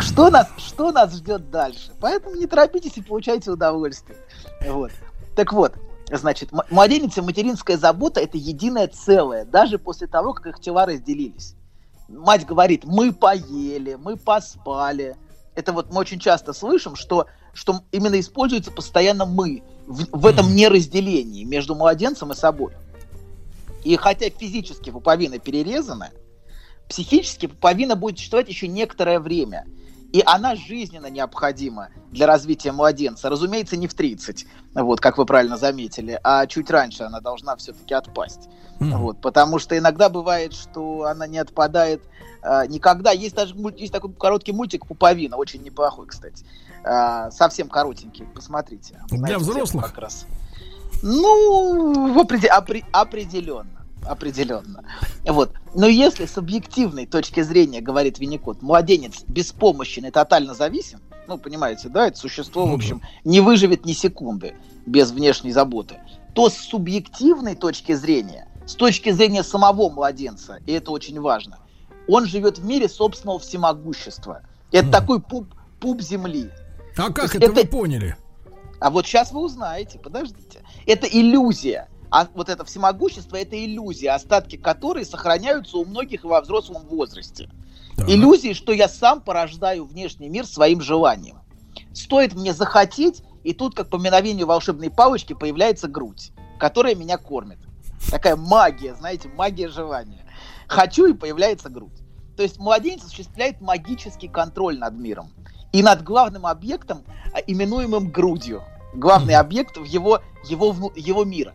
Что 0.00 0.30
нас, 0.30 0.48
что 0.56 0.92
нас 0.92 1.14
ждет 1.14 1.50
дальше? 1.50 1.92
Поэтому 2.00 2.36
не 2.36 2.46
торопитесь 2.46 2.96
и 2.96 3.02
получайте 3.02 3.50
удовольствие. 3.50 4.16
Вот. 4.66 4.92
Так 5.36 5.52
вот, 5.52 5.74
значит, 6.10 6.50
младенец 6.70 7.18
и 7.18 7.20
материнская 7.20 7.76
забота 7.76 8.20
это 8.20 8.38
единое 8.38 8.88
целое, 8.88 9.44
даже 9.44 9.78
после 9.78 10.06
того, 10.06 10.32
как 10.32 10.46
их 10.46 10.60
тела 10.60 10.86
разделились. 10.86 11.54
Мать 12.08 12.46
говорит, 12.46 12.84
мы 12.84 13.12
поели, 13.12 13.94
мы 13.94 14.16
поспали. 14.16 15.16
Это 15.54 15.72
вот 15.72 15.92
мы 15.92 16.00
очень 16.00 16.18
часто 16.18 16.52
слышим, 16.52 16.96
что, 16.96 17.26
что 17.52 17.80
именно 17.92 18.18
используется 18.18 18.70
постоянно 18.70 19.26
мы 19.26 19.62
в, 19.86 20.18
в 20.18 20.26
этом 20.26 20.54
неразделении 20.54 21.44
между 21.44 21.74
младенцем 21.74 22.32
и 22.32 22.34
собой. 22.34 22.72
И 23.84 23.96
хотя 23.96 24.30
физически 24.30 24.90
пуповина 24.90 25.38
перерезана, 25.38 26.10
психически 26.88 27.46
пуповина 27.46 27.96
будет 27.96 28.18
существовать 28.18 28.48
еще 28.48 28.66
некоторое 28.66 29.20
время. 29.20 29.66
И 30.12 30.22
она 30.24 30.54
жизненно 30.54 31.10
необходима 31.10 31.88
для 32.12 32.26
развития 32.26 32.70
младенца. 32.70 33.28
Разумеется, 33.28 33.76
не 33.76 33.88
в 33.88 33.94
30, 33.94 34.46
вот, 34.74 35.00
как 35.00 35.18
вы 35.18 35.26
правильно 35.26 35.56
заметили, 35.56 36.20
а 36.22 36.46
чуть 36.46 36.70
раньше 36.70 37.02
она 37.02 37.20
должна 37.20 37.56
все-таки 37.56 37.94
отпасть. 37.94 38.48
Вот, 38.78 39.20
потому 39.20 39.58
что 39.58 39.76
иногда 39.76 40.08
бывает, 40.08 40.52
что 40.52 41.04
она 41.04 41.26
не 41.26 41.38
отпадает 41.38 42.02
а, 42.42 42.66
никогда. 42.66 43.12
Есть 43.12 43.34
даже 43.34 43.54
есть 43.76 43.92
такой 43.92 44.12
короткий 44.12 44.52
мультик 44.52 44.86
«Пуповина», 44.86 45.36
очень 45.36 45.62
неплохой, 45.62 46.06
кстати. 46.06 46.44
А, 46.84 47.30
совсем 47.30 47.68
коротенький, 47.68 48.26
посмотрите. 48.26 49.00
Для 49.08 49.18
Знаете, 49.18 49.38
тему 49.38 49.50
взрослых? 49.50 49.86
Как 49.86 49.98
раз. 49.98 50.26
Ну, 51.02 52.12
в 52.14 52.18
опреде- 52.18 52.50
опре- 52.50 52.84
определенно. 52.92 53.84
Определенно. 54.06 54.84
Вот. 55.24 55.52
Но 55.74 55.86
если 55.86 56.26
с 56.26 56.36
объективной 56.36 57.06
точки 57.06 57.40
зрения, 57.42 57.80
говорит 57.80 58.18
Винникот, 58.18 58.60
младенец 58.62 59.22
беспомощен 59.26 60.04
и 60.04 60.10
тотально 60.10 60.54
зависим, 60.54 61.00
ну, 61.26 61.38
понимаете, 61.38 61.88
да, 61.88 62.08
это 62.08 62.18
существо, 62.18 62.66
в 62.66 62.74
общем, 62.74 63.00
не 63.24 63.40
выживет 63.40 63.86
ни 63.86 63.92
секунды 63.92 64.54
без 64.84 65.10
внешней 65.10 65.52
заботы, 65.52 65.96
то 66.34 66.50
с 66.50 66.54
субъективной 66.54 67.54
точки 67.54 67.94
зрения, 67.94 68.46
с 68.66 68.74
точки 68.74 69.10
зрения 69.10 69.42
самого 69.42 69.88
младенца, 69.88 70.58
и 70.66 70.72
это 70.72 70.90
очень 70.90 71.18
важно, 71.18 71.58
он 72.06 72.26
живет 72.26 72.58
в 72.58 72.64
мире 72.66 72.90
собственного 72.90 73.38
всемогущества. 73.38 74.42
Это 74.70 74.90
такой 74.90 75.20
пуп, 75.22 75.46
пуп 75.80 76.02
земли. 76.02 76.50
А 76.96 77.12
как 77.12 77.32
То 77.32 77.38
это, 77.38 77.46
есть 77.46 77.54
вы 77.56 77.64
поняли? 77.66 78.16
а 78.80 78.90
вот 78.90 79.06
сейчас 79.06 79.32
вы 79.32 79.40
узнаете, 79.40 79.98
подождите. 79.98 80.60
Это 80.86 81.06
иллюзия. 81.06 81.88
А 82.10 82.28
вот 82.34 82.48
это 82.48 82.64
всемогущество 82.64 83.36
это 83.36 83.56
иллюзия, 83.62 84.10
остатки 84.10 84.56
которой 84.56 85.04
сохраняются 85.04 85.78
у 85.78 85.84
многих 85.84 86.24
во 86.24 86.40
взрослом 86.40 86.86
возрасте. 86.86 87.50
Иллюзии, 87.96 88.52
что 88.52 88.72
я 88.72 88.88
сам 88.88 89.20
порождаю 89.20 89.84
внешний 89.84 90.28
мир 90.28 90.46
своим 90.46 90.80
желанием. 90.80 91.38
Стоит 91.92 92.34
мне 92.34 92.52
захотеть, 92.52 93.22
и 93.42 93.52
тут, 93.52 93.74
как 93.74 93.88
по 93.88 93.98
мгновению 93.98 94.46
волшебной 94.46 94.90
палочки, 94.90 95.32
появляется 95.32 95.88
грудь, 95.88 96.32
которая 96.58 96.94
меня 96.94 97.18
кормит. 97.18 97.58
Такая 98.10 98.36
магия, 98.36 98.94
знаете, 98.94 99.28
магия 99.28 99.68
желания. 99.68 100.24
Хочу, 100.68 101.06
и 101.06 101.14
появляется 101.14 101.68
грудь. 101.68 101.92
То 102.36 102.42
есть 102.42 102.58
младенец 102.58 103.04
осуществляет 103.04 103.60
магический 103.60 104.28
контроль 104.28 104.78
над 104.78 104.94
миром. 104.94 105.30
И 105.74 105.82
над 105.82 106.04
главным 106.04 106.46
объектом, 106.46 107.02
а, 107.32 107.40
именуемым 107.40 108.08
грудью. 108.08 108.62
Главный 108.94 109.34
объект 109.34 109.76
в 109.76 109.82
его, 109.82 110.20
его, 110.44 110.92
его 110.94 111.24
мира. 111.24 111.52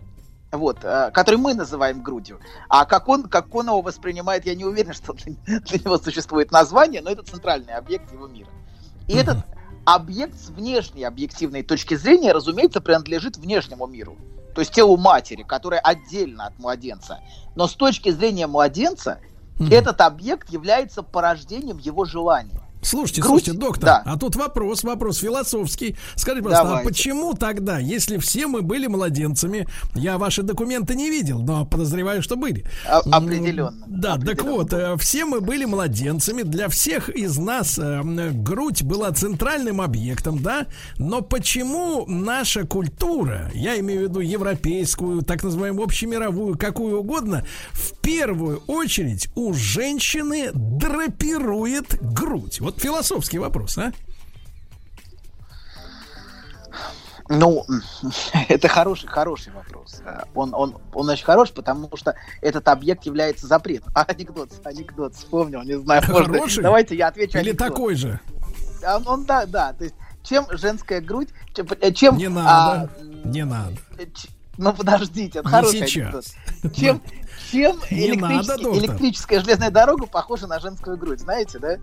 Вот, 0.52 0.80
э, 0.84 1.10
который 1.14 1.38
мы 1.38 1.54
называем 1.54 2.04
грудью. 2.04 2.42
А 2.68 2.84
как 2.84 3.08
он, 3.08 3.30
как 3.30 3.56
он 3.56 3.68
его 3.68 3.82
воспринимает, 3.82 4.46
я 4.46 4.56
не 4.56 4.66
уверен, 4.66 4.94
что 4.94 5.14
для, 5.14 5.36
для 5.62 5.80
него 5.80 5.98
существует 5.98 6.52
название, 6.52 7.02
но 7.02 7.12
это 7.12 7.24
центральный 7.24 7.74
объект 7.74 8.12
его 8.12 8.28
мира. 8.28 8.50
И 9.08 9.14
этот 9.14 9.38
объект 9.86 10.38
с 10.38 10.50
внешней 10.50 11.06
объективной 11.06 11.64
точки 11.64 11.96
зрения, 11.96 12.34
разумеется, 12.34 12.82
принадлежит 12.82 13.38
внешнему 13.38 13.88
миру. 13.88 14.18
То 14.54 14.60
есть 14.60 14.74
телу 14.74 14.98
матери, 14.98 15.44
которая 15.44 15.80
отдельно 15.80 16.48
от 16.48 16.60
младенца. 16.60 17.22
Но 17.56 17.68
с 17.68 17.74
точки 17.74 18.10
зрения 18.10 18.48
младенца, 18.48 19.22
этот 19.72 20.02
объект 20.02 20.50
является 20.50 21.04
порождением 21.04 21.78
его 21.78 22.04
желания. 22.04 22.62
Слушайте, 22.82 23.22
Грудь? 23.22 23.44
слушайте, 23.44 23.60
доктор, 23.60 23.86
Да. 23.86 24.02
а 24.06 24.18
тут 24.18 24.36
вопрос, 24.38 24.84
вопрос 24.84 25.18
философский. 25.20 25.96
Скажите, 26.16 26.44
пожалуйста, 26.46 26.78
а 26.80 26.84
почему 26.84 27.34
тогда, 27.34 27.78
если 27.78 28.18
все 28.18 28.48
мы 28.48 28.62
были 28.62 28.88
младенцами, 28.88 29.68
я 29.96 30.18
ваши 30.18 30.44
документы 30.44 30.96
не 30.96 31.10
видел, 31.10 31.40
но 31.42 31.66
подозреваю, 31.66 32.22
что 32.22 32.38
были. 32.38 32.64
А- 32.88 33.02
М, 33.06 33.14
определенно. 33.14 33.84
Да, 33.88 34.18
так 34.18 34.44
вот, 34.44 34.72
э, 34.74 34.96
все 34.98 35.26
мы 35.26 35.42
были 35.42 35.66
младенцами, 35.66 36.44
для 36.44 36.70
всех 36.70 37.10
из 37.10 37.38
нас 37.38 37.78
э, 37.78 38.02
грудь 38.34 38.84
была 38.84 39.12
центральным 39.12 39.82
объектом, 39.82 40.40
да, 40.42 40.68
но 40.98 41.22
почему 41.22 42.06
наша 42.08 42.66
культура, 42.66 43.52
я 43.54 43.78
имею 43.80 44.00
в 44.00 44.04
виду 44.04 44.20
европейскую, 44.22 45.22
так 45.24 45.44
называемую 45.44 45.84
общемировую, 45.84 46.58
какую 46.58 47.00
угодно, 47.02 47.46
в 47.74 47.92
первую 48.02 48.64
очередь 48.68 49.28
у 49.36 49.54
женщины 49.54 50.52
драпирует 50.54 51.98
грудь? 52.02 52.62
Вот 52.70 52.80
философский 52.80 53.40
вопрос, 53.40 53.80
а? 53.80 53.92
Ну, 57.28 57.66
это 58.48 58.68
хороший, 58.68 59.08
хороший 59.08 59.52
вопрос. 59.54 60.02
Э, 60.06 60.24
Он, 60.36 60.54
он, 60.54 60.78
он 60.94 61.10
очень 61.10 61.26
хороший, 61.26 61.54
потому 61.54 61.90
что 61.96 62.16
этот 62.42 62.68
объект 62.68 63.06
является 63.08 63.48
запретом. 63.48 63.92
А, 63.96 64.04
анекдот, 64.08 64.52
анекдот, 64.64 65.16
вспомнил, 65.16 65.64
не 65.64 65.80
знаю. 65.80 66.04
может, 66.08 66.28
Хороший? 66.28 66.62
Давайте 66.64 66.96
я 66.96 67.08
отвечу 67.08 67.40
Или 67.40 67.50
анекдот. 67.50 67.68
такой 67.70 67.96
же? 67.96 68.20
А 68.86 68.98
Он, 68.98 69.08
он, 69.08 69.26
да, 69.26 69.48
да. 69.48 69.74
То 69.74 69.86
есть, 69.86 69.96
чем 70.24 70.46
женская 70.52 71.02
грудь, 71.02 71.30
чем, 71.56 71.68
э, 71.82 71.92
чем 71.92 72.18
Не 72.18 72.26
а, 72.28 72.30
надо, 72.30 72.90
не 73.26 73.46
надо. 73.46 73.78
э, 73.98 74.06
ч- 74.06 74.28
ну 74.58 74.74
подождите, 74.74 75.40
это 75.40 75.48
Не 75.50 75.52
хороший 75.56 75.88
сейчас. 75.88 76.36
анекдот. 76.64 76.76
Чем, 76.76 77.02
чем 77.52 77.80
Не 77.92 78.14
надо, 78.14 78.54
электрический- 78.56 78.64
доктор. 78.64 78.84
электрическая 78.84 79.40
железная 79.42 79.72
дорога 79.72 80.06
похожа 80.06 80.48
на 80.48 80.60
женскую 80.60 80.98
грудь, 80.98 81.20
знаете, 81.20 81.60
да? 81.60 81.78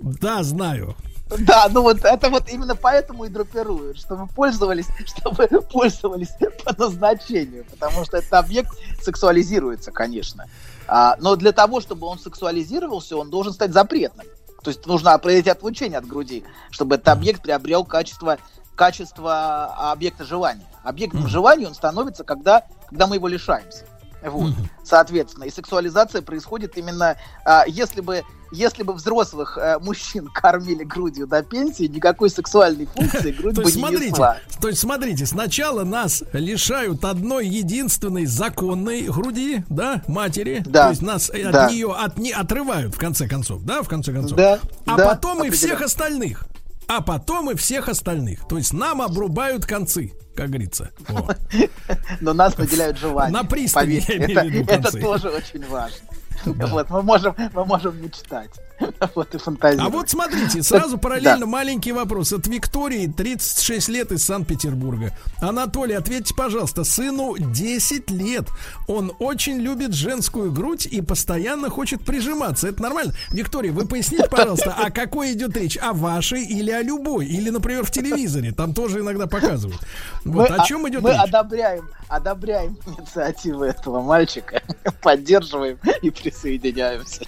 Да, 0.00 0.42
знаю. 0.42 0.94
Да, 1.40 1.68
ну 1.70 1.82
вот 1.82 2.04
это 2.04 2.30
вот 2.30 2.48
именно 2.48 2.74
поэтому 2.74 3.24
и 3.24 3.28
драпируют, 3.28 3.98
чтобы 3.98 4.26
пользовались, 4.28 4.86
чтобы 5.06 5.46
пользовались 5.70 6.30
по 6.64 6.74
назначению, 6.78 7.64
потому 7.66 8.04
что 8.04 8.16
этот 8.16 8.32
объект 8.32 8.70
сексуализируется, 9.02 9.90
конечно. 9.92 10.46
А, 10.86 11.16
но 11.20 11.36
для 11.36 11.52
того, 11.52 11.80
чтобы 11.82 12.06
он 12.06 12.18
сексуализировался, 12.18 13.16
он 13.18 13.28
должен 13.28 13.52
стать 13.52 13.72
запретным. 13.72 14.26
То 14.62 14.70
есть 14.70 14.86
нужно 14.86 15.16
произойти 15.18 15.50
отлучение 15.50 15.98
от 15.98 16.06
груди, 16.06 16.44
чтобы 16.70 16.94
этот 16.96 17.08
объект 17.08 17.42
приобрел 17.42 17.84
качество, 17.84 18.38
качество 18.74 19.66
объекта 19.92 20.24
желания. 20.24 20.66
Объектом 20.82 21.28
желания 21.28 21.66
он 21.66 21.74
становится, 21.74 22.24
когда, 22.24 22.62
когда 22.88 23.06
мы 23.06 23.16
его 23.16 23.28
лишаемся. 23.28 23.84
Вот. 24.22 24.52
Соответственно, 24.84 25.44
и 25.44 25.50
сексуализация 25.50 26.22
происходит 26.22 26.76
именно, 26.76 27.16
а, 27.44 27.64
если 27.66 28.00
бы 28.00 28.22
если 28.50 28.82
бы 28.82 28.94
взрослых 28.94 29.58
э, 29.58 29.78
мужчин 29.78 30.26
кормили 30.34 30.84
грудью 30.84 31.26
до 31.26 31.42
пенсии, 31.42 31.84
никакой 31.84 32.30
сексуальной 32.30 32.86
функции 32.86 33.30
грудь 33.32 33.54
То 33.54 33.62
бы 33.62 33.68
есть, 33.68 33.76
не 33.76 33.82
смотрите, 33.82 34.10
несла. 34.10 34.38
то 34.60 34.68
есть, 34.68 34.80
смотрите, 34.80 35.26
сначала 35.26 35.84
нас 35.84 36.24
лишают 36.32 37.04
одной 37.04 37.46
единственной 37.46 38.26
законной 38.26 39.02
груди, 39.02 39.64
да, 39.68 40.02
матери. 40.06 40.62
Да, 40.64 40.84
То 40.84 40.90
есть 40.90 41.02
нас 41.02 41.30
э, 41.30 41.50
да. 41.50 41.66
от 41.66 41.72
нее 41.72 41.94
от, 41.94 42.18
не, 42.18 42.32
отрывают, 42.32 42.94
в 42.94 42.98
конце 42.98 43.28
концов, 43.28 43.62
да, 43.64 43.82
в 43.82 43.88
конце 43.88 44.12
концов. 44.12 44.36
Да, 44.36 44.60
а 44.86 44.96
да, 44.96 45.08
потом 45.08 45.44
и 45.44 45.50
всех 45.50 45.82
остальных. 45.82 46.46
А 46.88 47.02
потом 47.02 47.50
и 47.50 47.54
всех 47.54 47.88
остальных. 47.88 48.48
То 48.48 48.56
есть 48.56 48.72
нам 48.72 49.02
обрубают 49.02 49.66
концы, 49.66 50.12
как 50.34 50.48
говорится. 50.48 50.90
Вот. 51.06 51.36
Но 52.20 52.32
нас 52.32 52.56
наделяют 52.56 52.98
желанием. 52.98 53.32
На 53.32 53.44
пристани, 53.44 54.02
это, 54.08 54.72
это 54.72 54.98
тоже 54.98 55.28
очень 55.28 55.66
важно. 55.68 55.98
Вот, 56.44 56.88
мы 56.88 57.02
можем, 57.02 57.34
мы 57.52 57.64
можем 57.66 58.02
мечтать. 58.02 58.50
Вот 59.14 59.34
и 59.34 59.38
фантазировать. 59.38 59.92
А 59.92 59.96
вот 59.96 60.10
смотрите, 60.10 60.62
сразу 60.62 60.98
параллельно 60.98 61.46
маленький 61.46 61.92
вопрос. 61.92 62.32
От 62.32 62.46
Виктории, 62.46 63.06
36 63.06 63.88
лет 63.88 64.12
из 64.12 64.24
Санкт-Петербурга. 64.24 65.16
Анатолий, 65.40 65.94
ответьте, 65.94 66.34
пожалуйста, 66.34 66.84
сыну 66.84 67.36
10 67.38 68.10
лет. 68.10 68.44
Он 68.86 69.12
очень 69.18 69.58
любит 69.58 69.94
женскую 69.94 70.52
грудь 70.52 70.86
и 70.86 71.00
постоянно 71.00 71.70
хочет 71.70 72.04
прижиматься. 72.04 72.68
Это 72.68 72.82
нормально? 72.82 73.14
Виктория, 73.30 73.72
вы 73.72 73.86
поясните, 73.86 74.28
пожалуйста, 74.28 74.72
о 74.74 74.90
какой 74.90 75.32
идет 75.32 75.56
речь? 75.56 75.76
О 75.78 75.92
вашей 75.92 76.44
или 76.44 76.70
о 76.70 76.82
любой? 76.82 77.26
Или, 77.26 77.50
например, 77.50 77.84
в 77.84 77.90
телевизоре? 77.90 78.52
Там 78.52 78.74
тоже 78.74 79.00
иногда 79.00 79.26
показывают. 79.26 79.80
Вот, 80.24 80.50
Мы 80.50 80.56
о 80.56 80.62
а- 80.62 80.66
чем 80.66 80.88
идет 80.88 81.02
Мы 81.02 81.10
речь? 81.10 81.20
одобряем, 81.20 81.88
одобряем 82.08 82.76
инициативы 82.86 83.66
этого 83.66 84.00
мальчика, 84.02 84.62
поддерживаем 85.02 85.78
и 86.02 86.10
присоединяемся. 86.10 87.26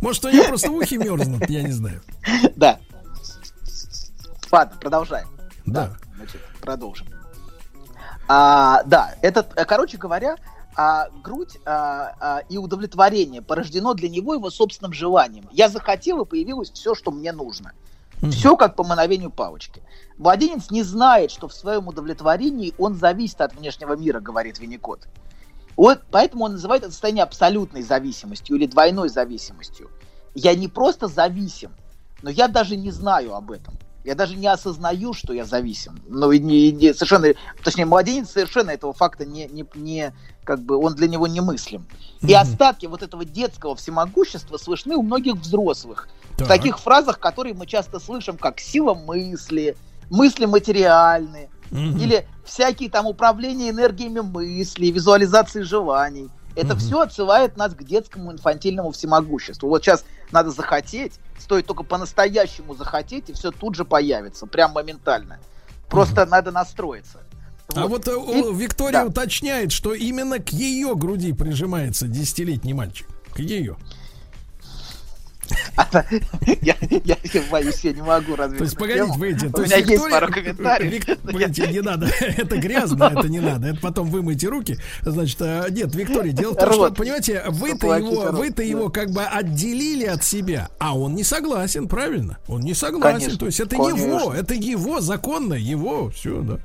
Может, 0.00 0.24
у 0.24 0.30
него 0.30 0.44
просто 0.44 0.67
ухи 0.68 0.96
мерзнут, 0.96 1.48
я 1.48 1.62
не 1.62 1.72
знаю. 1.72 2.00
Да. 2.56 2.78
Ладно, 4.50 4.76
продолжаем. 4.80 5.28
Да. 5.66 5.92
Значит, 6.16 6.40
продолжим. 6.60 7.06
А, 8.28 8.82
да, 8.84 9.14
этот, 9.22 9.56
э, 9.56 9.64
короче 9.64 9.96
говоря, 9.96 10.36
а, 10.76 11.08
грудь 11.24 11.58
а, 11.64 12.14
а, 12.20 12.38
и 12.48 12.58
удовлетворение 12.58 13.42
порождено 13.42 13.94
для 13.94 14.08
него 14.08 14.34
его 14.34 14.50
собственным 14.50 14.92
желанием. 14.92 15.48
Я 15.50 15.68
захотел, 15.68 16.22
и 16.22 16.26
появилось 16.26 16.70
все, 16.70 16.94
что 16.94 17.10
мне 17.10 17.32
нужно. 17.32 17.72
Все 18.30 18.56
как 18.56 18.74
по 18.74 18.84
мановению 18.84 19.30
палочки. 19.30 19.82
Младенец 20.18 20.70
не 20.70 20.82
знает, 20.82 21.30
что 21.30 21.48
в 21.48 21.54
своем 21.54 21.86
удовлетворении 21.88 22.74
он 22.78 22.94
зависит 22.94 23.40
от 23.40 23.54
внешнего 23.54 23.94
мира, 23.94 24.20
говорит 24.20 24.58
Винникот. 24.58 25.06
Вот 25.76 26.02
поэтому 26.10 26.44
он 26.44 26.52
называет 26.52 26.82
это 26.82 26.90
состояние 26.90 27.22
абсолютной 27.22 27.82
зависимостью 27.82 28.56
или 28.56 28.66
двойной 28.66 29.08
зависимостью. 29.08 29.90
Я 30.38 30.54
не 30.54 30.68
просто 30.68 31.08
зависим, 31.08 31.72
но 32.22 32.30
я 32.30 32.46
даже 32.48 32.76
не 32.76 32.90
знаю 32.92 33.34
об 33.34 33.50
этом. 33.50 33.74
Я 34.04 34.14
даже 34.14 34.36
не 34.36 34.46
осознаю, 34.46 35.12
что 35.12 35.32
я 35.32 35.44
зависим. 35.44 36.00
Ну, 36.08 36.30
и 36.30 36.38
не, 36.38 36.70
не- 36.70 36.94
совершенно, 36.94 37.28
точнее, 37.64 37.84
младенец 37.84 38.30
совершенно 38.30 38.70
этого 38.70 38.92
факта 38.92 39.26
не, 39.26 39.46
не, 39.48 39.64
не- 39.74 40.14
как 40.44 40.60
бы, 40.62 40.76
он 40.76 40.94
для 40.94 41.08
него 41.08 41.26
не 41.26 41.40
мыслим. 41.40 41.86
И 42.22 42.32
остатки 42.32 42.86
вот 42.86 43.02
этого 43.02 43.24
детского 43.24 43.74
всемогущества 43.74 44.56
слышны 44.56 44.94
у 44.94 45.02
многих 45.02 45.34
взрослых. 45.34 46.08
В 46.34 46.38
Так. 46.38 46.48
таких 46.48 46.78
фразах, 46.78 47.18
которые 47.18 47.54
мы 47.54 47.66
часто 47.66 47.98
слышим, 47.98 48.38
как 48.38 48.60
сила 48.60 48.94
мысли, 48.94 49.76
мысли 50.08 50.46
материальны, 50.46 51.50
Мгм. 51.70 51.98
или 51.98 52.26
всякие 52.46 52.88
там 52.88 53.06
управления 53.06 53.70
энергиями 53.70 54.20
мысли, 54.20 54.86
визуализации 54.86 55.62
желаний. 55.62 56.30
Это 56.58 56.74
Мгм. 56.74 56.78
все 56.78 57.00
отсылает 57.02 57.56
нас 57.56 57.72
к 57.72 57.84
детскому 57.84 58.32
инфантильному 58.32 58.90
всемогуществу. 58.90 59.68
Вот 59.68 59.84
сейчас 59.84 60.04
надо 60.32 60.50
захотеть, 60.50 61.12
стоит 61.38 61.66
только 61.66 61.84
по-настоящему 61.84 62.74
захотеть, 62.74 63.30
и 63.30 63.32
все 63.32 63.52
тут 63.52 63.76
же 63.76 63.84
появится, 63.84 64.44
прям 64.46 64.72
моментально. 64.72 65.38
Просто 65.88 66.26
надо 66.26 66.50
настроиться. 66.50 67.20
А 67.74 67.86
вот 67.86 68.08
э, 68.08 68.16
о, 68.16 68.50
Виктория 68.50 69.04
уточняет, 69.04 69.70
что 69.70 69.94
именно 69.94 70.40
к 70.40 70.48
ее 70.48 70.96
груди 70.96 71.32
прижимается 71.32 72.08
десятилетний 72.08 72.72
мальчик. 72.72 73.06
К 73.32 73.38
ее. 73.38 73.76
Я, 76.62 76.76
я, 77.04 77.16
я 77.22 77.42
боюсь, 77.50 77.80
я 77.84 77.92
не 77.92 78.02
могу 78.02 78.36
развить 78.36 78.58
То 78.58 78.64
есть, 78.64 78.76
погодите, 78.76 79.12
погодите. 79.12 79.50
У 79.54 79.60
меня 79.60 79.76
есть 79.76 79.88
Виктория- 79.90 80.10
пару 80.10 80.32
комментариев. 80.32 80.92
Вик- 80.92 81.18
Погодите, 81.32 81.72
не 81.72 81.80
надо. 81.80 82.08
Это 82.20 82.58
грязно, 82.58 83.04
это 83.04 83.28
не 83.28 83.40
надо. 83.40 83.68
Это 83.68 83.80
потом 83.80 84.10
вымойте 84.10 84.48
руки. 84.48 84.78
Значит, 85.02 85.40
а, 85.40 85.68
нет, 85.70 85.94
Виктория, 85.94 86.32
дело 86.32 86.54
в 86.54 86.56
том, 86.56 86.72
что, 86.72 86.90
понимаете, 86.92 87.44
вы-то 87.48 87.86
его, 87.96 88.32
вы-то 88.32 88.62
его 88.62 88.88
как 88.90 89.10
бы 89.10 89.22
отделили 89.22 90.04
от 90.04 90.24
себя, 90.24 90.68
а 90.78 90.96
он 90.98 91.14
не 91.14 91.24
согласен, 91.24 91.88
правильно? 91.88 92.38
Он 92.46 92.60
не 92.60 92.74
согласен. 92.74 93.36
То 93.38 93.46
есть 93.46 93.60
это 93.60 93.76
его, 93.76 94.32
это 94.32 94.54
его, 94.54 95.00
законно, 95.00 95.54
его, 95.54 96.10
все, 96.10 96.40
да. 96.40 96.58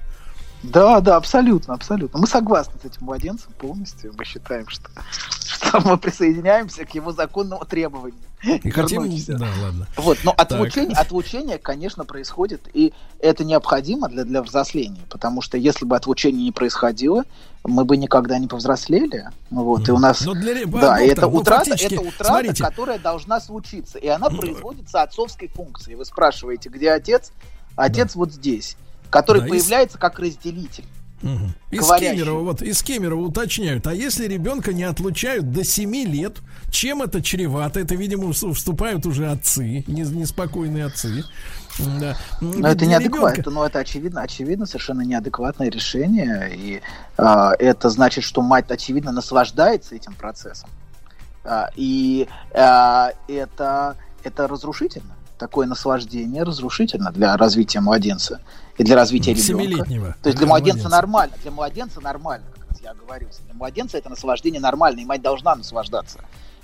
Да, 0.64 1.02
да, 1.02 1.18
абсолютно, 1.18 1.73
абсолютно. 1.73 2.19
Мы 2.19 2.27
согласны 2.27 2.73
с 2.81 2.85
этим 2.85 3.06
младенцем 3.06 3.52
полностью. 3.57 4.14
Мы 4.18 4.23
считаем, 4.23 4.68
что, 4.69 4.90
что 5.41 5.81
мы 5.81 5.98
присоединяемся 5.98 6.85
к 6.85 6.95
его 6.95 7.11
законному 7.11 7.65
требованию. 7.65 8.19
И 8.44 8.69
хотим, 8.72 9.10
да, 9.27 9.48
ладно. 9.61 9.88
Вот, 9.95 10.18
но 10.23 10.31
Так. 10.31 10.52
отлучение, 10.52 10.98
отлучение, 10.98 11.57
конечно, 11.57 12.03
происходит, 12.03 12.68
и 12.73 12.94
это 13.19 13.45
необходимо 13.45 14.10
для, 14.10 14.26
для 14.26 14.44
взросления, 14.44 14.99
потому 15.10 15.41
что 15.41 15.57
если 15.57 15.85
бы 15.85 15.95
отлучение 15.95 16.44
не 16.44 16.52
происходило, 16.52 17.23
мы 17.64 17.85
бы 17.85 17.95
никогда 17.95 18.38
не 18.40 18.48
повзрослели. 18.48 19.30
Ну 19.49 19.64
Вот, 19.64 19.88
и 19.88 19.91
у 19.91 19.98
нас... 19.98 20.26
Но 20.26 20.34
для 20.34 20.65
да, 20.65 20.98
доктор, 20.98 20.99
это 20.99 21.22
ну, 21.22 21.38
утрата, 21.38 21.69
фактически, 21.69 21.94
это 21.94 22.03
утрата 22.03 22.26
смотрите. 22.26 22.64
которая 22.64 22.99
должна 22.99 23.40
случиться, 23.40 23.98
и 23.98 24.07
она 24.07 24.30
производится 24.30 25.02
отцовской 25.02 25.48
функцией. 25.48 25.95
Вы 25.95 26.03
спрашиваете, 26.03 26.68
где 26.68 26.91
отец? 26.91 27.31
Отец 27.77 28.15
вот 28.15 28.34
здесь, 28.34 28.76
который 29.09 29.41
Да, 29.41 29.47
и 29.47 29.49
появляется 29.49 29.97
как 29.97 30.19
разделитель. 30.19 30.85
Мгм. 31.21 31.55
Из. 31.71 31.88
Кемерово, 31.88 32.43
вот 32.43 32.61
из 32.61 32.84
Кемерово 32.84 33.21
уточняют, 33.27 33.88
а 33.88 33.93
если 33.93 34.27
ребенка 34.27 34.73
не 34.73 34.84
отлучают 34.84 35.53
до 35.53 35.63
7 35.63 36.03
лет, 36.03 36.39
чем 36.69 37.01
это 37.01 37.21
чревато? 37.21 37.80
Это, 37.80 37.95
видимо, 37.95 38.25
вс- 38.31 38.53
вступают 38.53 39.05
уже 39.05 39.31
отцы, 39.31 39.85
не- 39.88 40.01
неспокойные 40.01 40.85
отцы. 40.85 41.23
Да. 41.80 42.17
Но 42.41 42.67
это 42.67 42.85
неадекватно, 42.85 43.51
но 43.51 43.65
это 43.65 43.80
очевидно, 43.80 44.21
очевидно, 44.21 44.65
совершенно 44.65 45.01
неадекватное 45.01 45.69
решение, 45.69 46.51
и 46.55 46.81
а, 47.17 47.53
это 47.57 47.89
значит, 47.89 48.25
что 48.25 48.41
мать 48.41 48.69
очевидно 48.69 49.13
наслаждается 49.13 49.95
этим 49.95 50.13
процессом, 50.13 50.69
А, 51.45 51.69
и 51.75 52.27
а, 52.53 53.11
это 53.30 53.95
это 54.25 54.47
разрушительно. 54.47 55.15
Такое 55.44 55.68
наслаждение 55.68 56.44
разрушительно 56.44 57.11
для 57.11 57.36
развития 57.36 57.82
младенца 57.82 58.40
и 58.78 58.84
для 58.86 58.95
развития 58.95 59.32
ребенка. 59.34 59.45
Семилетнего. 59.61 60.15
То 60.22 60.30
есть 60.30 60.38
для 60.38 60.45
Для 60.45 60.48
младенца 60.48 60.78
младенца. 60.78 60.90
нормально, 60.90 61.34
для 61.41 61.52
младенца 61.52 61.99
нормально, 61.99 62.45
как 62.57 62.70
раз 62.70 62.82
я 62.82 62.91
оговорился. 62.91 63.41
Для 63.44 63.53
младенца 63.53 63.98
это 63.98 64.10
наслаждение 64.10 64.61
нормально, 64.61 65.02
и 65.02 65.06
мать 65.06 65.22
должна 65.22 65.53
наслаждаться. 65.56 66.20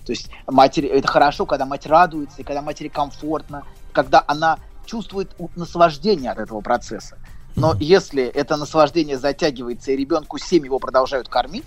То 0.06 0.14
есть 0.14 0.30
матери 0.48 0.88
это 0.88 1.10
хорошо, 1.10 1.46
когда 1.46 1.66
мать 1.66 1.88
радуется, 1.88 2.40
и 2.40 2.44
когда 2.46 2.62
матери 2.62 2.88
комфортно, 2.88 3.64
когда 3.92 4.24
она 4.26 4.60
чувствует 4.86 5.30
наслаждение 5.58 6.32
от 6.32 6.38
этого 6.38 6.62
процесса. 6.62 7.18
Но 7.58 7.76
если 7.82 8.24
это 8.24 8.56
наслаждение 8.56 9.18
затягивается, 9.18 9.92
и 9.92 9.98
ребенку 9.98 10.38
7 10.38 10.64
его 10.64 10.80
продолжают 10.80 11.28
кормить, 11.28 11.66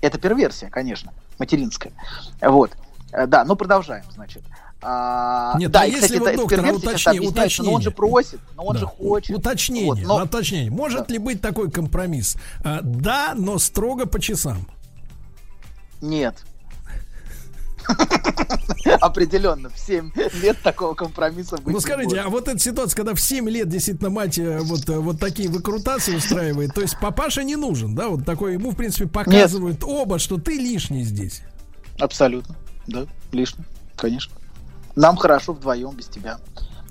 это 0.00 0.16
перверсия, 0.16 0.70
конечно, 0.70 1.12
материнская. 1.40 1.92
Вот. 2.40 2.70
Э, 3.10 3.26
Да, 3.26 3.44
ну 3.44 3.56
продолжаем, 3.56 4.04
значит. 4.14 4.44
А, 4.84 5.56
Нет, 5.58 5.70
да, 5.70 5.82
а 5.82 5.86
и, 5.86 5.92
если 5.92 6.18
кстати, 6.18 6.18
вот, 6.18 6.50
доктор, 6.50 6.66
а 6.66 6.72
уточни- 6.72 7.62
но 7.64 7.72
он 7.72 7.82
же 7.82 7.92
просит, 7.92 8.40
но 8.56 8.64
он 8.64 8.74
Да, 8.74 8.80
же 8.80 8.86
хочет. 8.86 9.36
Уточнение, 9.36 9.86
Вот, 9.86 9.98
но- 10.18 10.24
уточнение. 10.24 10.70
Может 10.70 11.08
ли 11.10 11.18
быть 11.18 11.40
такой 11.40 11.70
компромисс? 11.70 12.36
А, 12.64 12.80
да, 12.82 13.34
но 13.36 13.58
строго 13.58 14.06
по 14.06 14.18
часам. 14.18 14.66
Нет. 16.00 16.34
Определенно, 19.00 19.68
в 19.70 19.78
7 19.78 20.10
лет 20.40 20.60
такого 20.62 20.94
компромисса 20.94 21.56
быть 21.56 21.74
Ну 21.74 21.80
скажите, 21.80 22.18
а 22.20 22.28
вот 22.28 22.48
эта 22.48 22.58
ситуация, 22.58 22.96
когда 22.96 23.14
в 23.14 23.20
7 23.20 23.48
лет 23.48 23.68
действительно 23.68 24.10
мать 24.10 24.38
э, 24.38 24.60
вот, 24.60 24.88
э, 24.88 24.98
вот 24.98 25.18
такие 25.18 25.48
выкрутасы 25.48 26.14
устраивает, 26.16 26.74
то 26.74 26.80
есть 26.80 26.96
папаша 27.00 27.42
не 27.42 27.56
нужен, 27.56 27.94
да, 27.94 28.08
вот 28.08 28.24
такой, 28.24 28.54
ему 28.54 28.70
в 28.70 28.76
принципе 28.76 29.08
показывают 29.08 29.82
оба, 29.84 30.18
что 30.18 30.38
ты 30.38 30.52
лишний 30.52 31.02
здесь. 31.02 31.42
Абсолютно, 31.98 32.54
да, 32.86 33.06
лишний, 33.32 33.64
конечно. 33.96 34.32
Нам 34.96 35.16
хорошо 35.16 35.52
вдвоем 35.52 35.90
без 35.94 36.06
тебя. 36.06 36.38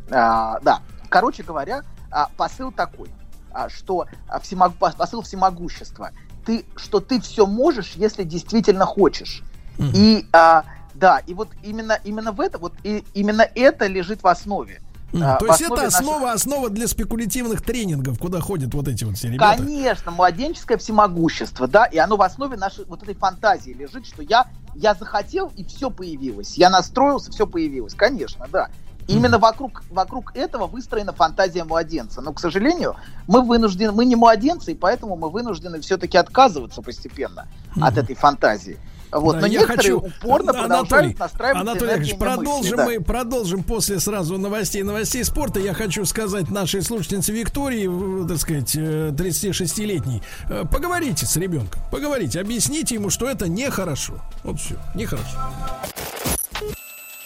А, 0.10 0.60
да, 0.62 0.82
короче 1.10 1.44
говоря, 1.44 1.84
а, 2.10 2.30
посыл 2.38 2.72
такой, 2.72 3.10
а, 3.52 3.70
что 3.70 4.08
а, 4.28 4.40
всемог- 4.40 4.74
пос- 4.80 4.96
посыл 4.98 5.22
всемогущества. 5.22 6.12
Ты, 6.46 6.66
что 6.76 7.00
ты 7.00 7.22
все 7.22 7.46
можешь, 7.46 7.94
если 7.96 8.24
действительно 8.24 8.86
хочешь. 8.86 9.44
И 9.80 10.28
а, 10.34 10.64
да, 10.94 11.20
и 11.20 11.34
вот 11.34 11.48
именно 11.64 11.98
именно 12.04 12.32
в 12.32 12.42
это 12.42 12.58
вот 12.60 12.74
и 12.84 13.04
именно 13.14 13.42
это 13.56 13.88
лежит 13.88 14.22
в 14.22 14.28
основе. 14.28 14.82
М, 15.14 15.24
А, 15.24 15.36
То 15.38 15.46
есть 15.48 15.62
это 15.62 15.76
наших- 15.76 16.00
основа, 16.00 16.32
основа 16.32 16.70
для 16.70 16.88
спекулятивных 16.88 17.62
тренингов, 17.64 18.18
куда 18.20 18.40
ходят 18.42 18.74
вот 18.74 18.88
эти 18.88 19.04
вот 19.04 19.18
все 19.18 19.30
ребята. 19.30 19.58
Конечно, 19.58 20.12
младенческое 20.12 20.78
всемогущество, 20.78 21.68
да, 21.68 21.86
и 21.86 21.98
оно 21.98 22.16
в 22.16 22.22
основе 22.22 22.58
нашей 22.58 22.86
вот 22.86 23.04
этой 23.04 23.16
фантазии 23.16 23.72
лежит, 23.72 24.06
что 24.06 24.22
я, 24.22 24.46
я 24.76 24.94
захотел, 24.94 25.52
и 25.56 25.64
все 25.64 25.90
появилось. 25.90 26.58
Я 26.58 26.70
настроился, 26.70 27.32
все 27.32 27.48
появилось. 27.48 27.94
Конечно, 27.94 28.48
да. 28.52 28.70
И 29.08 29.14
Именно 29.14 29.40
вокруг, 29.40 29.84
вокруг 29.90 30.36
этого 30.36 30.68
выстроена 30.68 31.12
фантазия 31.12 31.64
младенца. 31.64 32.22
Но, 32.22 32.34
к 32.34 32.40
сожалению, 32.40 32.96
мы 33.28 33.42
вынуждены, 33.42 33.92
мы 33.92 34.06
не 34.06 34.16
младенцы, 34.16 34.72
и 34.72 34.76
поэтому 34.76 35.16
мы 35.16 35.30
вынуждены 35.30 35.82
все-таки 35.82 36.18
отказываться 36.18 36.82
постепенно 36.82 37.48
от 37.82 37.98
этой 37.98 38.16
фантазии. 38.16 38.78
Вот. 39.12 39.34
Да, 39.36 39.42
Но 39.42 39.48
я 39.48 39.60
некоторые 39.60 39.78
хочу, 39.78 39.98
упорно 40.00 40.64
Анатолий, 40.64 41.14
продолжают 41.14 41.58
Анатолий 41.58 41.92
Яковлевич, 41.92 42.18
продолжим 42.18 42.62
мысли, 42.62 42.76
да. 42.76 42.86
мы, 42.86 43.00
продолжим 43.02 43.64
после 43.64 44.00
сразу 44.00 44.38
новостей, 44.38 44.84
новостей 44.84 45.24
спорта. 45.24 45.60
Я 45.60 45.74
хочу 45.74 46.06
сказать 46.06 46.50
нашей 46.50 46.82
слушательнице 46.82 47.34
Виктории, 47.34 48.28
так 48.28 48.38
сказать, 48.38 48.76
э, 48.76 49.12
36-летней, 49.12 50.22
э, 50.50 50.64
поговорите 50.72 51.26
с 51.26 51.36
ребенком, 51.36 51.82
поговорите, 51.92 52.40
объясните 52.40 52.96
ему, 52.96 53.10
что 53.10 53.28
это 53.28 53.50
нехорошо. 53.50 54.22
Вот 54.44 54.60
все, 54.60 54.76
нехорошо. 54.96 55.38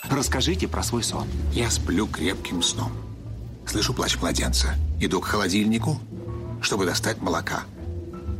Расскажите 0.10 0.68
про 0.68 0.84
свой 0.84 1.04
сон. 1.04 1.28
Я 1.54 1.70
сплю 1.70 2.08
крепким 2.08 2.62
сном. 2.62 2.92
Слышу 3.68 3.94
плач 3.94 4.18
младенца. 4.18 4.76
Иду 5.00 5.20
к 5.20 5.26
холодильнику, 5.26 6.00
чтобы 6.62 6.86
достать 6.86 7.22
молока. 7.22 7.64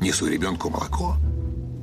Несу 0.02 0.28
ребенку 0.28 0.70
молоко, 0.70 1.16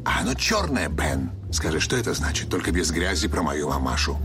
а 0.05 0.21
оно 0.21 0.35
черное, 0.35 0.89
Бен. 0.89 1.31
Скажи, 1.53 1.81
что 1.81 1.97
это 1.97 2.15
значит? 2.15 2.49
Только 2.49 2.71
без 2.73 2.91
грязи 2.91 3.29
про 3.29 3.43
мою 3.43 3.69
мамашу. 3.69 4.19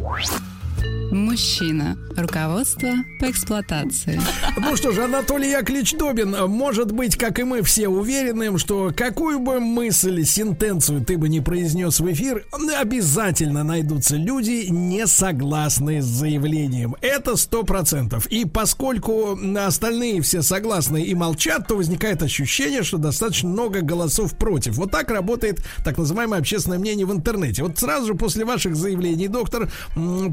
Мужчина. 1.11 1.97
Руководство 2.17 2.89
по 3.19 3.29
эксплуатации. 3.29 4.19
Ну 4.57 4.75
что 4.75 4.91
ж, 4.91 4.99
Анатолий 4.99 5.51
Яковлевич 5.51 5.93
Добин, 5.93 6.35
может 6.47 6.91
быть, 6.91 7.15
как 7.15 7.39
и 7.39 7.43
мы 7.43 7.61
все 7.61 7.87
уверены, 7.87 8.57
что 8.57 8.91
какую 8.95 9.39
бы 9.39 9.59
мысль, 9.59 10.23
сентенцию 10.25 11.05
ты 11.05 11.17
бы 11.17 11.29
не 11.29 11.39
произнес 11.39 11.99
в 11.99 12.11
эфир, 12.11 12.45
обязательно 12.77 13.63
найдутся 13.63 14.15
люди, 14.17 14.65
не 14.69 15.05
согласные 15.07 16.01
с 16.01 16.05
заявлением. 16.05 16.95
Это 17.01 17.35
сто 17.35 17.63
процентов. 17.63 18.25
И 18.27 18.45
поскольку 18.45 19.37
остальные 19.57 20.21
все 20.21 20.41
согласны 20.41 21.03
и 21.03 21.13
молчат, 21.15 21.67
то 21.67 21.75
возникает 21.75 22.21
ощущение, 22.21 22.83
что 22.83 22.97
достаточно 22.97 23.49
много 23.49 23.81
голосов 23.81 24.35
против. 24.37 24.75
Вот 24.75 24.91
так 24.91 25.11
работает 25.11 25.63
так 25.85 25.97
называемое 25.97 26.39
общественное 26.39 26.79
мнение 26.79 27.05
в 27.05 27.13
интернете. 27.13 27.63
Вот 27.63 27.77
сразу 27.77 28.07
же 28.07 28.13
после 28.15 28.43
ваших 28.43 28.75
заявлений, 28.75 29.27
доктор, 29.27 29.71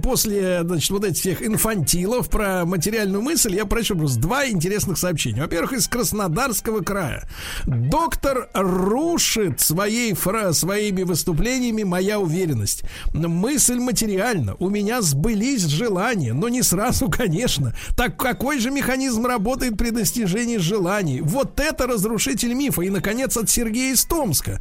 после 0.03 0.34
значит, 0.65 0.91
вот 0.91 1.05
этих 1.05 1.21
всех 1.21 1.43
инфантилов 1.47 2.29
про 2.29 2.65
материальную 2.65 3.23
мысль, 3.23 3.55
я 3.55 3.65
прочу 3.65 3.97
просто 3.97 4.21
два 4.21 4.49
интересных 4.49 4.99
сообщения. 4.99 5.43
Во-первых, 5.43 5.73
из 5.75 5.89
Краснодарского 5.89 6.81
края. 6.81 7.29
Доктор 7.67 8.49
рушит 8.55 9.61
своей 9.61 10.15
фра 10.15 10.53
своими 10.53 11.03
выступлениями 11.03 11.83
моя 11.83 12.19
уверенность. 12.19 12.85
Мысль 13.13 13.79
материальна. 13.79 14.57
У 14.59 14.69
меня 14.69 15.03
сбылись 15.03 15.65
желания, 15.65 16.33
но 16.33 16.49
не 16.49 16.63
сразу, 16.63 17.09
конечно. 17.09 17.75
Так 17.97 18.17
какой 18.17 18.59
же 18.59 18.71
механизм 18.71 19.27
работает 19.27 19.77
при 19.77 19.91
достижении 19.91 20.59
желаний? 20.59 21.21
Вот 21.21 21.61
это 21.61 21.87
разрушитель 21.87 22.55
мифа. 22.55 22.83
И, 22.83 22.91
наконец, 22.91 23.37
от 23.37 23.51
Сергея 23.51 23.93
из 23.93 24.05
Томска. 24.05 24.61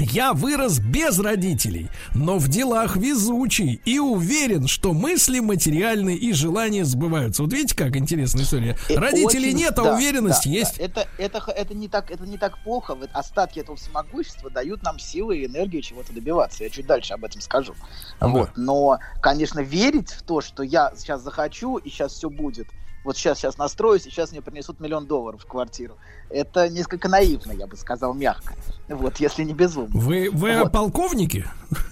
Я 0.00 0.32
вырос 0.32 0.78
без 0.78 1.18
родителей, 1.18 1.88
но 2.14 2.38
в 2.38 2.48
делах 2.48 2.96
везучий 2.96 3.80
и 3.84 3.98
уверен, 3.98 4.66
что 4.66 4.92
мысли 4.92 5.40
материальные 5.40 6.16
и 6.16 6.32
желания 6.32 6.84
сбываются. 6.84 7.42
Вот 7.42 7.52
видите, 7.52 7.76
как 7.76 7.96
интересная 7.96 8.44
история. 8.44 8.76
Э, 8.88 8.94
Родителей 8.96 9.48
очень- 9.50 9.58
нет, 9.58 9.78
а 9.78 9.84
да, 9.84 9.94
уверенность 9.94 10.44
да, 10.44 10.50
есть. 10.50 10.78
да. 10.78 10.84
Это, 10.84 11.08
это, 11.18 11.52
это, 11.52 11.74
не 11.74 11.88
так, 11.88 12.10
это 12.10 12.26
не 12.26 12.38
так 12.38 12.62
плохо. 12.64 12.96
Остатки 13.12 13.58
этого 13.58 13.76
всемогущества 13.76 14.50
дают 14.50 14.82
нам 14.82 14.98
силы 14.98 15.38
и 15.38 15.46
энергию 15.46 15.82
чего-то 15.82 16.12
добиваться. 16.12 16.64
Я 16.64 16.70
чуть 16.70 16.86
дальше 16.86 17.12
об 17.12 17.24
этом 17.24 17.40
скажу. 17.40 17.74
Вот. 18.20 18.50
Но, 18.56 18.98
конечно, 19.20 19.60
верить 19.60 20.10
в 20.10 20.22
то, 20.22 20.40
что 20.40 20.62
я 20.62 20.92
сейчас 20.96 21.22
захочу 21.22 21.76
и 21.76 21.90
сейчас 21.90 22.12
все 22.14 22.30
будет. 22.30 22.68
Вот 23.04 23.16
сейчас, 23.16 23.38
сейчас 23.38 23.56
настроюсь, 23.56 24.06
и 24.06 24.10
сейчас 24.10 24.30
мне 24.32 24.42
принесут 24.42 24.78
миллион 24.80 25.06
долларов 25.06 25.42
в 25.42 25.46
квартиру. 25.46 25.96
Это 26.28 26.68
несколько 26.68 27.08
наивно, 27.08 27.52
я 27.52 27.66
бы 27.66 27.76
сказал, 27.76 28.12
мягко. 28.14 28.54
Вот, 28.88 29.16
если 29.18 29.42
не 29.44 29.54
безумно. 29.54 29.98
Вы, 29.98 30.28
вы 30.32 30.58
Вот. 30.64 30.72
полковники? 30.72 31.46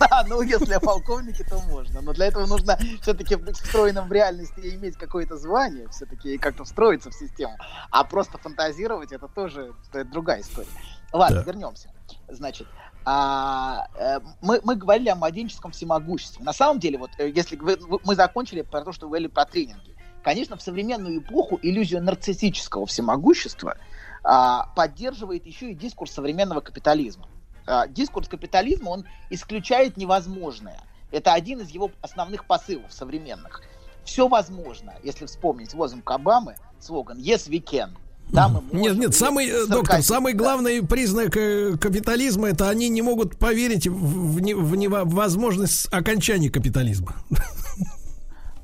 Да, 0.00 0.24
ну 0.28 0.42
если 0.42 0.72
о 0.72 0.80
полковнике, 0.80 1.44
то 1.44 1.60
можно. 1.68 2.00
Но 2.00 2.12
для 2.12 2.26
этого 2.26 2.44
нужно 2.46 2.76
все-таки 3.02 3.36
быть 3.36 3.56
встроенным 3.56 4.08
в 4.08 4.12
реальность 4.12 4.52
и 4.58 4.74
иметь 4.74 4.96
какое-то 4.96 5.36
звание, 5.36 5.86
все-таки 5.90 6.38
как-то 6.38 6.64
встроиться 6.64 7.10
в 7.10 7.14
систему. 7.14 7.56
А 7.92 8.02
просто 8.02 8.36
фантазировать 8.38 9.12
это 9.12 9.28
тоже 9.28 9.72
это 9.92 10.04
другая 10.04 10.40
история. 10.40 10.66
Ладно, 11.12 11.42
Да. 11.44 11.52
вернемся. 11.52 11.88
Значит, 12.28 12.66
а, 13.04 13.86
э, 13.96 14.18
мы, 14.42 14.60
мы 14.64 14.74
говорили 14.74 15.08
о 15.08 15.14
младенческом 15.14 15.70
всемогуществе. 15.70 16.44
На 16.44 16.52
самом 16.52 16.80
деле, 16.80 16.98
вот 16.98 17.10
э, 17.18 17.30
если 17.30 17.54
вы- 17.54 17.76
вы- 17.76 18.00
мы 18.04 18.16
закончили 18.16 18.62
про 18.62 18.82
то, 18.82 18.90
что 18.90 19.06
вы 19.06 19.10
говорили 19.10 19.28
про 19.28 19.44
тренинги. 19.44 19.94
Конечно, 20.22 20.56
в 20.56 20.62
современную 20.62 21.20
эпоху 21.20 21.58
иллюзию 21.62 22.02
нарциссического 22.02 22.86
всемогущества 22.86 23.76
а, 24.22 24.66
поддерживает 24.76 25.46
еще 25.46 25.70
и 25.70 25.74
дискурс 25.74 26.12
современного 26.12 26.60
капитализма. 26.60 27.26
А, 27.66 27.86
дискурс 27.86 28.28
капитализма, 28.28 28.90
он 28.90 29.06
исключает 29.30 29.96
невозможное. 29.96 30.80
Это 31.10 31.32
один 31.32 31.60
из 31.60 31.70
его 31.70 31.90
основных 32.02 32.44
посылов 32.44 32.92
современных. 32.92 33.62
Все 34.04 34.28
возможно, 34.28 34.94
если 35.02 35.26
вспомнить 35.26 35.74
лозунг 35.74 36.10
Обамы, 36.10 36.56
слоган 36.78 37.18
«Yes, 37.18 37.48
we 37.48 37.62
can». 37.62 37.90
Да, 38.28 38.48
мы 38.48 38.60
можем. 38.60 38.78
Нет, 38.78 38.96
нет, 38.96 39.14
самый, 39.14 39.46
э, 39.46 39.50
сарказм. 39.50 39.72
доктор, 39.72 40.02
самый 40.02 40.34
главный 40.34 40.86
признак 40.86 41.36
э, 41.36 41.76
капитализма 41.76 42.50
это 42.50 42.68
они 42.68 42.88
не 42.88 43.02
могут 43.02 43.36
поверить 43.36 43.88
в, 43.88 43.92
в 43.92 44.40
в 44.40 45.04
в 45.04 45.14
возможность 45.14 45.88
окончания 45.92 46.48
капитализма. 46.48 47.16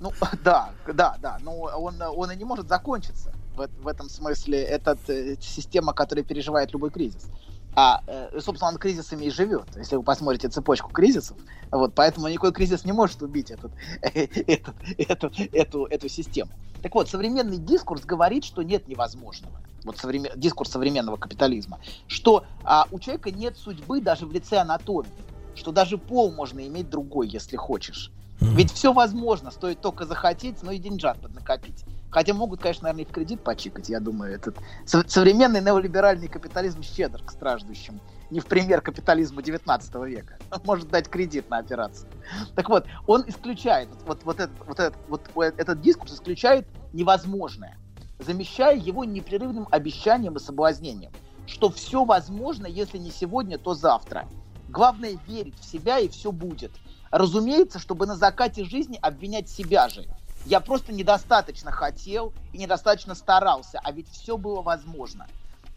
Ну, 0.00 0.12
да, 0.44 0.70
да, 0.86 1.16
да. 1.20 1.38
Но 1.42 1.52
он, 1.56 2.00
он 2.00 2.30
и 2.30 2.36
не 2.36 2.44
может 2.44 2.68
закончиться. 2.68 3.32
В, 3.56 3.68
в 3.82 3.88
этом 3.88 4.08
смысле 4.08 4.62
это 4.62 4.98
система, 5.40 5.92
которая 5.94 6.24
переживает 6.24 6.72
любой 6.72 6.90
кризис. 6.90 7.30
А, 7.78 8.02
э, 8.06 8.40
собственно, 8.40 8.70
он 8.70 8.78
кризисами 8.78 9.26
и 9.26 9.30
живет. 9.30 9.66
Если 9.76 9.96
вы 9.96 10.02
посмотрите 10.02 10.48
цепочку 10.48 10.90
кризисов, 10.90 11.36
вот, 11.70 11.94
поэтому 11.94 12.28
никакой 12.28 12.52
кризис 12.52 12.86
не 12.86 12.92
может 12.92 13.20
убить 13.22 13.50
этот, 13.50 13.70
этот, 14.00 14.74
этот, 14.96 15.34
эту, 15.52 15.84
эту 15.84 16.08
систему. 16.08 16.50
Так 16.82 16.94
вот, 16.94 17.10
современный 17.10 17.58
дискурс 17.58 18.04
говорит, 18.04 18.44
что 18.44 18.62
нет 18.62 18.88
невозможного. 18.88 19.60
Вот 19.84 19.98
современ... 19.98 20.32
дискурс 20.36 20.70
современного 20.70 21.18
капитализма. 21.18 21.78
Что 22.06 22.44
а, 22.64 22.86
у 22.90 22.98
человека 22.98 23.30
нет 23.30 23.58
судьбы 23.58 24.00
даже 24.00 24.24
в 24.24 24.32
лице 24.32 24.56
анатомии. 24.56 25.12
Что 25.54 25.70
даже 25.70 25.98
пол 25.98 26.32
можно 26.32 26.66
иметь 26.66 26.88
другой, 26.88 27.28
если 27.28 27.56
хочешь. 27.56 28.10
Ведь 28.40 28.70
все 28.70 28.92
возможно, 28.92 29.50
стоит 29.50 29.80
только 29.80 30.04
захотеть, 30.04 30.62
но 30.62 30.70
и 30.70 30.78
деньжат 30.78 31.20
поднакопить. 31.20 31.84
Хотя 32.10 32.34
могут, 32.34 32.60
конечно, 32.60 32.84
наверное, 32.84 33.04
и 33.04 33.08
в 33.08 33.12
кредит 33.12 33.42
почикать, 33.42 33.88
я 33.88 33.98
думаю. 33.98 34.34
Этот 34.34 34.58
со- 34.84 35.08
современный 35.08 35.60
неолиберальный 35.60 36.28
капитализм 36.28 36.82
щедр 36.82 37.22
к 37.22 37.30
страждущим. 37.30 38.00
Не 38.30 38.40
в 38.40 38.46
пример 38.46 38.80
капитализма 38.82 39.42
19 39.42 39.94
века. 40.06 40.36
Он 40.50 40.60
может 40.64 40.88
дать 40.88 41.08
кредит 41.08 41.48
на 41.48 41.58
операцию. 41.58 42.08
Так 42.54 42.68
вот, 42.68 42.86
он 43.06 43.24
исключает, 43.26 43.88
вот, 44.06 44.22
вот, 44.24 44.40
этот, 44.40 44.56
вот, 44.66 44.80
этот, 44.80 44.98
вот 45.08 45.30
этот 45.36 45.80
дискурс 45.80 46.14
исключает 46.14 46.66
невозможное, 46.92 47.78
замещая 48.18 48.76
его 48.76 49.04
непрерывным 49.04 49.66
обещанием 49.70 50.36
и 50.36 50.40
соблазнением, 50.40 51.12
что 51.46 51.70
все 51.70 52.04
возможно, 52.04 52.66
если 52.66 52.98
не 52.98 53.10
сегодня, 53.10 53.58
то 53.58 53.74
завтра. 53.74 54.26
Главное 54.68 55.16
верить 55.26 55.58
в 55.58 55.64
себя, 55.64 55.98
и 55.98 56.08
все 56.08 56.32
будет. 56.32 56.72
Разумеется, 57.16 57.78
чтобы 57.78 58.04
на 58.04 58.14
закате 58.14 58.62
жизни 58.66 58.98
обвинять 59.00 59.48
себя 59.48 59.88
же. 59.88 60.04
Я 60.44 60.60
просто 60.60 60.92
недостаточно 60.92 61.70
хотел 61.70 62.34
и 62.52 62.58
недостаточно 62.58 63.14
старался, 63.14 63.80
а 63.82 63.90
ведь 63.90 64.06
все 64.10 64.36
было 64.36 64.60
возможно. 64.60 65.26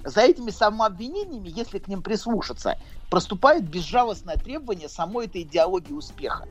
За 0.04 0.20
этими 0.20 0.52
самообвинениями, 0.52 1.48
если 1.48 1.80
к 1.80 1.88
ним 1.88 2.02
прислушаться, 2.02 2.78
проступает 3.10 3.64
безжалостное 3.64 4.36
требование 4.36 4.90
самой 4.90 5.28
этой 5.28 5.44
идеологии 5.44 5.94
успеха. 5.94 6.46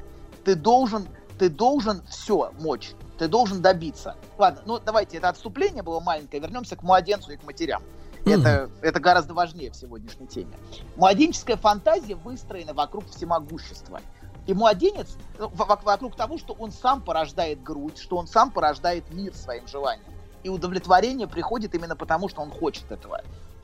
Ты 0.47 0.55
должен, 0.55 1.07
ты 1.39 1.51
должен 1.51 2.01
все 2.09 2.51
мочь, 2.59 2.93
ты 3.19 3.29
должен 3.29 3.61
добиться. 3.61 4.17
Ладно, 4.39 4.63
ну 4.65 4.79
давайте, 4.79 5.19
это 5.19 5.29
отступление 5.29 5.83
было 5.83 6.01
маленькое, 6.01 6.41
вернемся 6.41 6.77
к 6.77 6.83
младенцу 6.83 7.33
и 7.33 7.37
к 7.37 7.45
матерям. 7.45 7.83
Это, 8.25 8.71
это 8.81 9.01
гораздо 9.01 9.35
важнее 9.35 9.71
в 9.71 9.77
сегодняшней 9.77 10.27
теме. 10.27 10.55
Младенческая 10.97 11.59
фантазия 11.59 12.15
выстроена 12.15 12.73
вокруг 12.73 13.07
всемогущества. 13.11 14.01
И 14.49 14.55
младенец 14.55 15.19
в- 15.39 15.67
вокруг 15.85 16.17
того, 16.17 16.39
что 16.39 16.55
он 16.55 16.73
сам 16.73 17.03
порождает 17.03 17.63
грудь, 17.63 17.99
что 17.99 18.17
он 18.17 18.27
сам 18.27 18.51
порождает 18.51 19.11
мир 19.11 19.35
своим 19.35 19.69
желанием. 19.69 20.09
И 20.43 20.49
удовлетворение 20.49 21.29
приходит 21.29 21.75
именно 21.75 21.95
потому, 21.95 22.31
что 22.31 22.41
он 22.41 22.51
хочет 22.51 22.91
этого. 22.91 23.21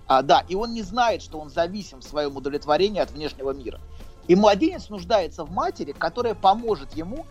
А, 0.06 0.20
да, 0.20 0.44
и 0.46 0.54
он 0.54 0.74
не 0.74 0.82
знает, 0.82 1.22
что 1.22 1.40
он 1.40 1.48
зависим 1.48 2.00
в 2.00 2.04
своем 2.04 2.36
удовлетворении 2.36 3.00
от 3.00 3.10
внешнего 3.12 3.52
мира. 3.52 3.80
И 4.28 4.36
младенец 4.36 4.90
нуждается 4.90 5.44
в 5.44 5.50
матери, 5.50 5.92
которая 5.92 6.34
поможет 6.34 6.92
ему 6.92 7.24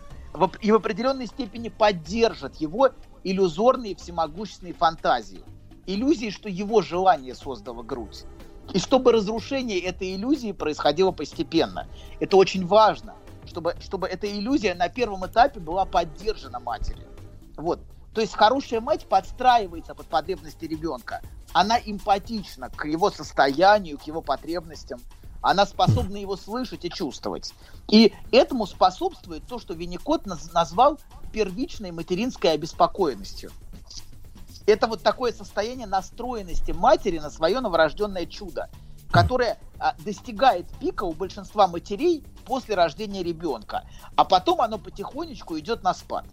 и 0.62 0.72
в 0.72 0.76
определенной 0.76 1.28
степени 1.28 1.70
поддержит 1.70 2.56
его 2.56 2.90
иллюзорные 3.24 3.96
всемогущественные 3.96 4.74
фантазии. 4.74 5.44
Иллюзии, 5.86 6.32
что 6.32 6.50
его 6.50 6.82
желание 6.82 7.36
создало 7.36 7.84
грудь. 7.84 8.24
И 8.74 8.80
чтобы 8.80 9.12
разрушение 9.12 9.80
этой 9.80 10.16
иллюзии 10.16 10.54
происходило 10.54 11.12
постепенно. 11.12 11.88
Это 12.20 12.38
очень 12.38 12.66
важно, 12.66 13.14
чтобы, 13.48 13.76
чтобы 13.80 14.08
эта 14.08 14.28
иллюзия 14.32 14.76
на 14.76 14.90
первом 14.90 15.26
этапе 15.26 15.60
была 15.60 15.86
поддержана 15.86 16.60
матерью. 16.60 17.08
Вот. 17.56 17.80
То 18.14 18.22
есть 18.22 18.34
хорошая 18.34 18.82
мать 18.82 19.08
подстраивается 19.08 19.96
под 19.96 20.08
потребности 20.08 20.66
ребенка. 20.66 21.22
Она 21.52 21.78
эмпатична 21.80 22.70
к 22.70 22.86
его 22.86 23.12
состоянию, 23.12 23.98
к 23.98 24.04
его 24.04 24.22
потребностям. 24.22 25.00
Она 25.42 25.66
способна 25.66 26.18
его 26.18 26.38
слышать 26.38 26.86
и 26.86 26.90
чувствовать. 26.90 27.54
И 27.90 28.14
этому 28.32 28.66
способствует 28.66 29.46
то, 29.46 29.60
что 29.60 29.74
Винникот 29.74 30.26
наз- 30.26 30.52
назвал 30.54 31.00
первичной 31.34 31.92
материнской 31.92 32.54
обеспокоенностью. 32.54 33.52
Это 34.66 34.88
вот 34.88 35.04
такое 35.04 35.34
состояние 35.34 35.88
настроенности 35.88 36.72
матери 36.72 37.20
на 37.20 37.30
свое 37.30 37.60
новорожденное 37.60 38.26
чудо. 38.26 38.70
Которое 39.14 39.60
а, 39.80 39.96
достигает 40.00 40.68
пика 40.80 41.04
у 41.04 41.14
большинства 41.14 41.68
матерей 41.68 42.24
после 42.46 42.74
рождения 42.74 43.22
ребенка, 43.22 43.88
а 44.16 44.26
потом 44.26 44.60
оно 44.60 44.80
потихонечку 44.80 45.58
идет 45.60 45.84
на 45.84 45.94
спад. 45.94 46.26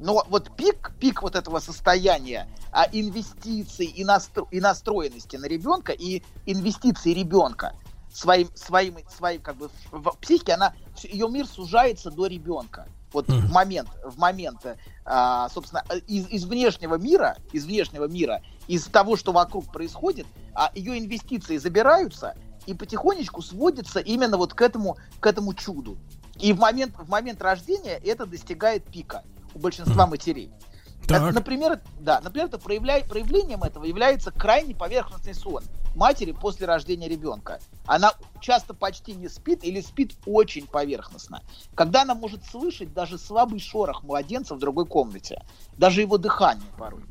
Но 0.00 0.26
вот 0.28 0.54
пик, 0.56 0.92
пик 1.00 1.22
вот 1.22 1.36
этого 1.36 1.60
состояния 1.60 2.48
а, 2.72 2.86
инвестиций 2.90 3.86
и, 3.86 4.04
настро, 4.04 4.46
и 4.50 4.60
настроенности 4.60 5.36
на 5.36 5.46
ребенка 5.46 5.92
и 5.92 6.22
инвестиций 6.46 7.14
ребенка 7.14 7.74
своим, 8.12 8.50
своим, 8.54 8.96
своим 9.08 9.40
как 9.40 9.56
бы 9.56 9.70
в, 9.92 10.10
в 10.10 10.18
психике, 10.18 10.54
она, 10.54 10.74
ее 11.04 11.28
мир 11.28 11.46
сужается 11.46 12.10
до 12.10 12.26
ребенка. 12.26 12.88
Вот 13.12 13.28
mm-hmm. 13.28 13.40
в 13.40 13.52
момент, 13.52 13.88
в 14.04 14.18
момент, 14.18 14.66
а, 15.04 15.48
собственно, 15.48 15.84
из, 16.08 16.28
из 16.28 16.44
внешнего 16.44 16.96
мира, 16.96 17.36
из 17.52 17.64
внешнего 17.64 18.06
мира, 18.06 18.42
из 18.68 18.84
того, 18.84 19.16
что 19.16 19.32
вокруг 19.32 19.70
происходит, 19.72 20.26
а, 20.54 20.70
ее 20.74 20.98
инвестиции 20.98 21.56
забираются 21.56 22.34
и 22.66 22.74
потихонечку 22.74 23.42
сводятся 23.42 24.00
именно 24.00 24.36
вот 24.36 24.54
к 24.54 24.60
этому, 24.60 24.96
к 25.20 25.26
этому 25.26 25.54
чуду. 25.54 25.98
И 26.40 26.52
в 26.52 26.58
момент, 26.58 26.94
в 26.98 27.08
момент 27.08 27.40
рождения 27.40 28.00
это 28.04 28.26
достигает 28.26 28.84
пика 28.84 29.22
у 29.54 29.58
большинства 29.58 30.06
матерей. 30.06 30.50
Так. 31.06 31.32
Например, 31.32 31.80
да, 32.00 32.20
например, 32.20 32.48
это 32.48 32.58
проявля... 32.58 33.04
проявлением 33.04 33.62
этого 33.62 33.84
является 33.84 34.32
крайне 34.32 34.74
поверхностный 34.74 35.34
сон 35.34 35.62
матери 35.96 36.32
после 36.32 36.66
рождения 36.66 37.08
ребенка. 37.08 37.58
Она 37.86 38.12
часто 38.40 38.74
почти 38.74 39.14
не 39.14 39.28
спит 39.28 39.64
или 39.64 39.80
спит 39.80 40.14
очень 40.26 40.66
поверхностно. 40.66 41.42
Когда 41.74 42.02
она 42.02 42.14
может 42.14 42.44
слышать 42.44 42.92
даже 42.92 43.18
слабый 43.18 43.58
шорох 43.58 44.02
младенца 44.02 44.54
в 44.54 44.58
другой 44.58 44.86
комнате, 44.86 45.42
даже 45.78 46.02
его 46.02 46.18
дыхание 46.18 46.68
порой. 46.78 47.02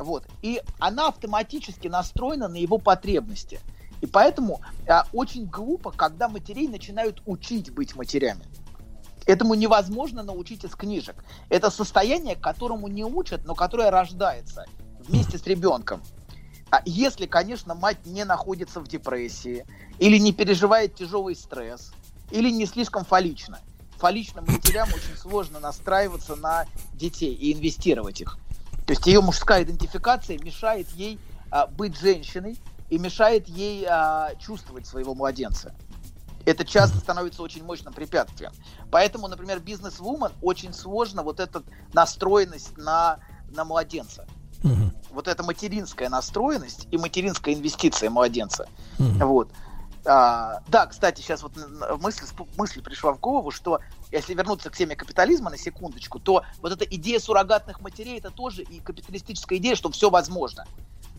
Вот. 0.00 0.26
И 0.40 0.62
она 0.78 1.08
автоматически 1.08 1.86
настроена 1.86 2.48
на 2.48 2.56
его 2.56 2.78
потребности. 2.78 3.60
И 4.00 4.06
поэтому 4.06 4.62
а, 4.88 5.06
очень 5.12 5.44
глупо, 5.44 5.92
когда 5.92 6.26
матерей 6.28 6.68
начинают 6.68 7.22
учить 7.26 7.70
быть 7.70 7.94
матерями. 7.94 8.42
Этому 9.26 9.54
невозможно 9.54 10.22
научить 10.22 10.64
из 10.64 10.74
книжек. 10.74 11.22
Это 11.50 11.70
состояние, 11.70 12.34
которому 12.34 12.88
не 12.88 13.04
учат, 13.04 13.44
но 13.44 13.54
которое 13.54 13.90
рождается 13.90 14.64
вместе 15.06 15.36
с 15.36 15.46
ребенком. 15.46 16.02
А 16.70 16.80
если, 16.86 17.26
конечно, 17.26 17.74
мать 17.74 18.06
не 18.06 18.24
находится 18.24 18.80
в 18.80 18.88
депрессии, 18.88 19.66
или 19.98 20.16
не 20.16 20.32
переживает 20.32 20.94
тяжелый 20.94 21.36
стресс, 21.36 21.92
или 22.30 22.50
не 22.50 22.64
слишком 22.64 23.04
фалично. 23.04 23.58
Фаличным 23.98 24.46
матерям 24.46 24.88
очень 24.88 25.16
сложно 25.16 25.60
настраиваться 25.60 26.36
на 26.36 26.64
детей 26.94 27.34
и 27.34 27.52
инвестировать 27.52 28.22
их. 28.22 28.38
То 28.90 28.92
есть 28.92 29.06
ее 29.06 29.20
мужская 29.20 29.62
идентификация 29.62 30.36
мешает 30.36 30.90
ей 30.96 31.20
а, 31.52 31.68
быть 31.68 31.96
женщиной 31.96 32.58
и 32.88 32.98
мешает 32.98 33.46
ей 33.46 33.86
а, 33.88 34.34
чувствовать 34.40 34.84
своего 34.84 35.14
младенца. 35.14 35.72
Это 36.44 36.64
часто 36.64 36.98
становится 36.98 37.40
очень 37.44 37.62
мощным 37.62 37.92
препятствием. 37.92 38.50
Поэтому, 38.90 39.28
например, 39.28 39.60
бизнес-вумен 39.60 40.32
очень 40.42 40.74
сложно 40.74 41.22
вот 41.22 41.38
эта 41.38 41.62
настроенность 41.92 42.76
на, 42.76 43.20
на 43.52 43.64
младенца. 43.64 44.26
Угу. 44.64 44.90
Вот 45.12 45.28
эта 45.28 45.44
материнская 45.44 46.08
настроенность 46.08 46.88
и 46.90 46.98
материнская 46.98 47.54
инвестиция 47.54 48.10
младенца. 48.10 48.66
Угу. 48.98 49.24
Вот. 49.24 49.52
А, 50.06 50.60
да, 50.66 50.86
кстати, 50.86 51.20
сейчас 51.20 51.42
вот 51.42 51.56
мысль, 52.00 52.26
мысль 52.56 52.82
пришла 52.82 53.12
в 53.12 53.20
голову, 53.20 53.50
что 53.50 53.80
если 54.10 54.34
вернуться 54.34 54.70
к 54.70 54.76
теме 54.76 54.96
капитализма 54.96 55.50
на 55.50 55.58
секундочку, 55.58 56.20
то 56.20 56.42
вот 56.62 56.72
эта 56.72 56.84
идея 56.84 57.18
суррогатных 57.20 57.80
матерей 57.80 58.18
это 58.18 58.30
тоже 58.30 58.62
и 58.62 58.80
капиталистическая 58.80 59.56
идея, 59.58 59.74
что 59.74 59.90
все 59.90 60.10
возможно 60.10 60.66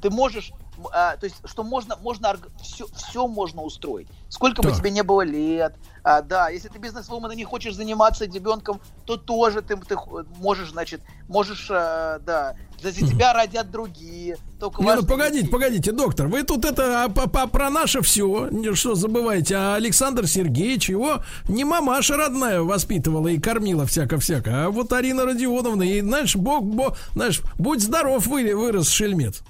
ты 0.01 0.09
можешь, 0.09 0.51
а, 0.91 1.15
то 1.17 1.25
есть, 1.25 1.37
что 1.45 1.63
можно, 1.63 1.95
можно 1.97 2.35
все, 2.61 2.85
все 2.95 3.27
можно 3.27 3.61
устроить. 3.61 4.07
Сколько 4.29 4.61
бы 4.61 4.71
тебе 4.71 4.89
не 4.89 5.03
было 5.03 5.21
лет, 5.21 5.75
а, 6.03 6.21
да, 6.21 6.49
если 6.49 6.69
ты 6.69 6.79
бизнес-вумен 6.79 7.31
и 7.31 7.35
не 7.35 7.43
хочешь 7.43 7.75
заниматься 7.75 8.25
ребенком, 8.25 8.81
то 9.05 9.17
тоже 9.17 9.61
ты, 9.61 9.75
ты 9.77 9.95
можешь, 10.39 10.71
значит, 10.71 11.01
можешь, 11.27 11.67
а, 11.69 12.19
да, 12.19 12.55
за 12.81 12.91
тебя 12.91 13.33
родят 13.33 13.69
другие. 13.69 14.37
Только 14.59 14.81
не, 14.81 14.95
ну 14.95 15.05
погодите, 15.05 15.47
погодите, 15.47 15.91
доктор, 15.91 16.27
вы 16.27 16.43
тут 16.43 16.65
это 16.65 17.03
а, 17.03 17.09
по, 17.09 17.29
по, 17.29 17.47
про 17.47 17.69
наше 17.69 18.01
все, 18.01 18.49
что 18.73 18.95
забываете, 18.95 19.55
а 19.55 19.75
Александр 19.75 20.27
Сергеевич 20.27 20.89
его 20.89 21.23
не 21.47 21.63
мамаша 21.63 22.17
родная 22.17 22.61
воспитывала 22.61 23.27
и 23.27 23.39
кормила 23.39 23.85
всяко-всяко, 23.85 24.65
а 24.65 24.69
вот 24.69 24.91
Арина 24.93 25.25
Родионовна, 25.25 25.83
и, 25.83 26.01
знаешь, 26.01 26.35
бог, 26.35 26.63
бог, 26.63 26.97
знаешь, 27.13 27.41
будь 27.59 27.81
здоров, 27.81 28.25
вы, 28.25 28.55
вырос 28.55 28.89
шельмец. 28.89 29.43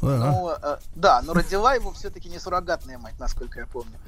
Ага. 0.00 0.30
Ну, 0.30 0.50
э, 0.50 0.78
да, 0.94 1.22
но 1.22 1.32
родила 1.32 1.74
его 1.74 1.92
все-таки 1.92 2.28
не 2.28 2.38
суррогатная 2.38 2.98
мать, 2.98 3.18
насколько 3.18 3.60
я 3.60 3.66
помню. 3.66 3.98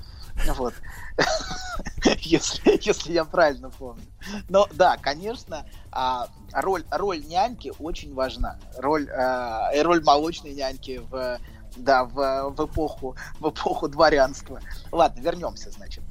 Вот. 0.56 0.74
если, 2.20 2.78
если 2.86 3.12
я 3.12 3.24
правильно 3.24 3.70
помню. 3.70 4.04
Но 4.48 4.68
да, 4.72 4.96
конечно, 4.96 5.66
а, 5.90 6.28
роль, 6.52 6.84
роль 6.90 7.24
няньки 7.24 7.72
очень 7.78 8.14
важна. 8.14 8.58
Роль, 8.78 9.10
а, 9.10 9.70
роль 9.82 10.02
молочной 10.02 10.54
няньки 10.54 11.02
в, 11.10 11.38
да, 11.76 12.04
в, 12.04 12.50
в, 12.50 12.64
эпоху, 12.64 13.16
в 13.38 13.50
эпоху 13.50 13.88
дворянства. 13.88 14.60
Ладно, 14.92 15.20
вернемся, 15.20 15.70
значит. 15.70 16.04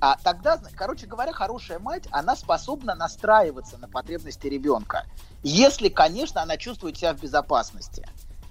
А 0.00 0.16
тогда, 0.22 0.58
короче 0.74 1.06
говоря, 1.06 1.32
хорошая 1.32 1.78
мать, 1.78 2.04
она 2.10 2.36
способна 2.36 2.94
настраиваться 2.94 3.78
на 3.78 3.88
потребности 3.88 4.46
ребенка. 4.46 5.06
Если, 5.42 5.88
конечно, 5.88 6.42
она 6.42 6.56
чувствует 6.56 6.98
себя 6.98 7.14
в 7.14 7.20
безопасности 7.20 8.06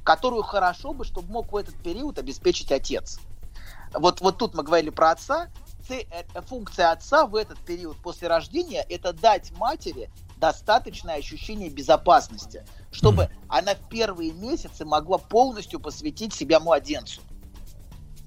которую 0.06 0.44
хорошо 0.44 0.94
бы, 0.94 1.04
чтобы 1.04 1.32
мог 1.32 1.52
в 1.52 1.56
этот 1.58 1.76
период 1.76 2.20
обеспечить 2.20 2.72
отец. 2.72 3.20
Вот, 3.92 4.22
вот 4.22 4.38
тут 4.38 4.54
мы 4.54 4.64
говорили 4.64 4.92
про 4.92 5.12
отца. 5.12 5.50
Э, 5.90 6.04
функция 6.48 6.92
отца 6.92 7.26
в 7.26 7.36
этот 7.36 7.58
период 7.60 7.98
после 7.98 8.28
рождения– 8.28 8.86
это 8.90 9.14
дать 9.14 9.52
матери 9.58 10.10
достаточное 10.38 11.16
ощущение 11.16 11.70
безопасности, 11.70 12.66
чтобы 12.92 13.24
mm. 13.24 13.30
она 13.50 13.74
в 13.74 13.90
первые 13.90 14.32
месяцы 14.32 14.86
могла 14.86 15.18
полностью 15.18 15.80
посвятить 15.80 16.34
себя 16.34 16.60
младенцу. 16.60 17.22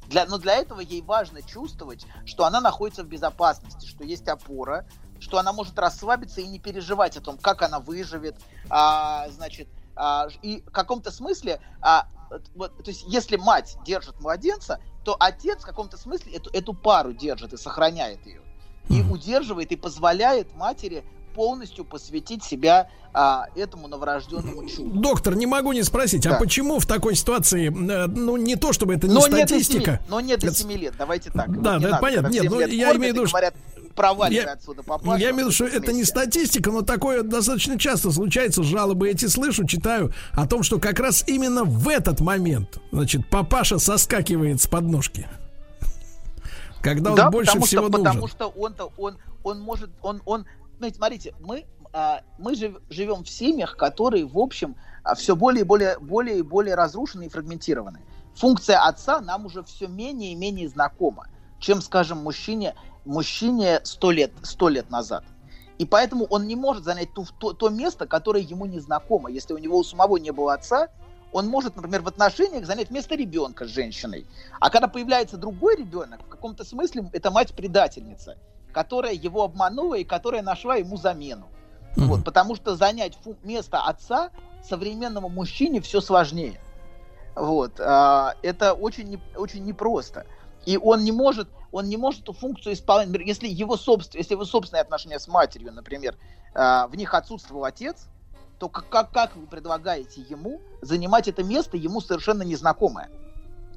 Для, 0.08 0.26
но 0.26 0.38
для 0.38 0.56
этого 0.56 0.80
ей 0.80 1.02
важно 1.02 1.42
чувствовать, 1.42 2.06
что 2.24 2.44
она 2.44 2.60
находится 2.60 3.04
в 3.04 3.06
безопасности, 3.06 3.86
что 3.86 4.04
есть 4.04 4.26
опора, 4.26 4.84
что 5.20 5.38
она 5.38 5.52
может 5.52 5.78
расслабиться 5.78 6.40
и 6.40 6.46
не 6.46 6.58
переживать 6.58 7.16
о 7.16 7.20
том, 7.20 7.38
как 7.38 7.62
она 7.62 7.78
выживет, 7.78 8.36
а, 8.68 9.28
значит, 9.30 9.68
а, 9.98 10.28
и 10.42 10.62
в 10.62 10.70
каком-то 10.70 11.10
смысле, 11.10 11.60
а, 11.80 12.06
вот, 12.54 12.76
то 12.82 12.90
есть 12.90 13.04
если 13.06 13.36
мать 13.36 13.76
держит 13.84 14.20
младенца, 14.20 14.80
то 15.04 15.16
отец 15.18 15.62
в 15.62 15.66
каком-то 15.66 15.96
смысле 15.96 16.34
эту, 16.34 16.50
эту 16.50 16.74
пару 16.74 17.12
держит 17.12 17.52
и 17.52 17.56
сохраняет 17.56 18.24
ее. 18.26 18.42
И 18.88 19.02
удерживает, 19.02 19.72
и 19.72 19.76
позволяет 19.76 20.54
матери 20.54 21.04
полностью 21.38 21.84
посвятить 21.84 22.42
себя 22.42 22.90
а, 23.14 23.46
этому 23.54 23.86
новорожденному 23.86 24.68
чуду. 24.68 24.98
Доктор, 24.98 25.36
не 25.36 25.46
могу 25.46 25.72
не 25.72 25.84
спросить, 25.84 26.26
а 26.26 26.30
да. 26.30 26.36
а 26.36 26.40
почему 26.40 26.80
в 26.80 26.86
такой 26.86 27.14
ситуации, 27.14 27.68
э, 27.68 28.06
ну 28.08 28.36
не 28.36 28.56
то 28.56 28.72
чтобы 28.72 28.94
это 28.94 29.06
не 29.06 29.14
но 29.14 29.20
статистика, 29.20 29.92
нет 29.92 30.00
7, 30.00 30.10
но 30.10 30.20
нет 30.20 30.40
до 30.40 30.52
7 30.52 30.72
лет, 30.72 30.94
давайте 30.98 31.30
так. 31.30 31.48
Да, 31.62 31.74
вот 31.74 31.82
да, 31.82 31.88
это 31.90 31.98
понятно. 31.98 32.26
Нет, 32.26 32.46
ну, 32.50 32.58
я 32.58 32.90
имею 32.96 33.14
в 33.14 33.16
виду, 33.18 33.28
говорят, 33.28 33.54
проваливай 33.94 34.44
я, 34.46 34.52
отсюда 34.52 34.82
папаша. 34.82 35.16
Я 35.16 35.30
имею 35.30 35.34
в 35.34 35.38
виду, 35.38 35.52
что 35.52 35.66
это 35.66 35.92
не 35.92 36.02
статистика, 36.02 36.72
но 36.72 36.82
такое 36.82 37.22
достаточно 37.22 37.78
часто 37.78 38.10
случается, 38.10 38.64
жалобы 38.64 39.08
эти 39.08 39.26
слышу, 39.26 39.64
читаю 39.64 40.12
о 40.32 40.48
том, 40.48 40.64
что 40.64 40.80
как 40.80 40.98
раз 40.98 41.22
именно 41.28 41.62
в 41.62 41.88
этот 41.88 42.18
момент, 42.18 42.80
значит, 42.90 43.28
папаша 43.30 43.78
соскакивает 43.78 44.60
с 44.60 44.66
подножки. 44.66 45.28
Когда 46.82 47.10
он 47.10 47.16
да, 47.16 47.30
больше 47.30 47.52
потому 47.52 47.66
всего 47.66 47.82
что, 47.88 47.98
нужен. 47.98 48.04
Потому 48.06 48.26
что 48.26 48.48
он-то, 48.48 48.92
он, 48.96 49.18
он 49.44 49.60
может, 49.60 49.90
он, 50.02 50.20
он, 50.24 50.46
ну, 50.78 50.88
смотрите, 50.94 51.34
мы, 51.40 51.66
а, 51.92 52.22
мы 52.38 52.54
жив, 52.54 52.78
живем 52.90 53.24
в 53.24 53.28
семьях, 53.28 53.76
которые, 53.76 54.26
в 54.26 54.38
общем, 54.38 54.76
а, 55.02 55.14
все 55.14 55.36
более 55.36 55.62
и 55.62 55.64
более, 55.64 55.98
более 55.98 56.38
и 56.38 56.42
более 56.42 56.74
разрушены 56.74 57.26
и 57.26 57.28
фрагментированы. 57.28 58.00
Функция 58.34 58.78
отца 58.78 59.20
нам 59.20 59.46
уже 59.46 59.62
все 59.64 59.88
менее 59.88 60.32
и 60.32 60.34
менее 60.36 60.68
знакома, 60.68 61.26
чем, 61.58 61.80
скажем, 61.82 62.18
мужчине 62.18 62.74
мужчине 63.08 63.80
сто 63.84 64.10
лет, 64.10 64.32
сто 64.42 64.68
лет 64.68 64.90
назад. 64.90 65.24
И 65.78 65.84
поэтому 65.84 66.24
он 66.26 66.46
не 66.46 66.56
может 66.56 66.84
занять 66.84 67.12
ту, 67.14 67.24
то, 67.38 67.52
то 67.52 67.68
место, 67.68 68.06
которое 68.06 68.42
ему 68.42 68.66
не 68.66 68.80
знакомо. 68.80 69.30
Если 69.30 69.54
у 69.54 69.58
него 69.58 69.78
у 69.78 69.84
самого 69.84 70.16
не 70.16 70.30
было 70.30 70.54
отца, 70.54 70.88
он 71.32 71.46
может, 71.46 71.76
например, 71.76 72.02
в 72.02 72.08
отношениях 72.08 72.66
занять 72.66 72.90
место 72.90 73.14
ребенка 73.14 73.66
с 73.66 73.68
женщиной. 73.68 74.26
А 74.60 74.70
когда 74.70 74.88
появляется 74.88 75.36
другой 75.36 75.76
ребенок, 75.76 76.20
в 76.22 76.28
каком-то 76.28 76.64
смысле 76.64 77.08
это 77.12 77.30
мать-предательница, 77.30 78.38
которая 78.72 79.14
его 79.14 79.44
обманула 79.44 79.94
и 79.96 80.04
которая 80.04 80.42
нашла 80.42 80.76
ему 80.76 80.96
замену. 80.96 81.48
Mm-hmm. 81.96 82.04
Вот, 82.04 82.24
потому 82.24 82.54
что 82.54 82.76
занять 82.76 83.16
фу- 83.22 83.36
место 83.42 83.80
отца 83.80 84.30
современному 84.62 85.28
мужчине 85.28 85.80
все 85.80 86.00
сложнее. 86.00 86.60
Вот, 87.34 87.80
а, 87.80 88.34
это 88.42 88.72
очень, 88.72 89.08
не, 89.08 89.20
очень 89.36 89.64
непросто. 89.64 90.26
И 90.66 90.76
он 90.76 91.04
не 91.04 91.12
может, 91.12 91.48
он 91.72 91.88
не 91.88 91.96
может 91.96 92.22
эту 92.22 92.32
функцию 92.32 92.74
исполнять. 92.74 93.08
Если 93.26 93.48
его, 93.48 93.76
собствен, 93.76 94.18
если 94.18 94.34
его 94.34 94.44
собственные 94.44 94.82
отношения 94.82 95.18
с 95.18 95.28
матерью, 95.28 95.72
например, 95.72 96.16
э, 96.54 96.86
в 96.88 96.94
них 96.94 97.14
отсутствовал 97.14 97.64
отец, 97.64 98.06
то 98.58 98.68
как, 98.68 98.88
как, 98.88 99.10
как 99.12 99.36
вы 99.36 99.46
предлагаете 99.46 100.20
ему 100.20 100.60
занимать 100.82 101.28
это 101.28 101.44
место 101.44 101.76
ему 101.76 102.00
совершенно 102.00 102.42
незнакомое? 102.42 103.08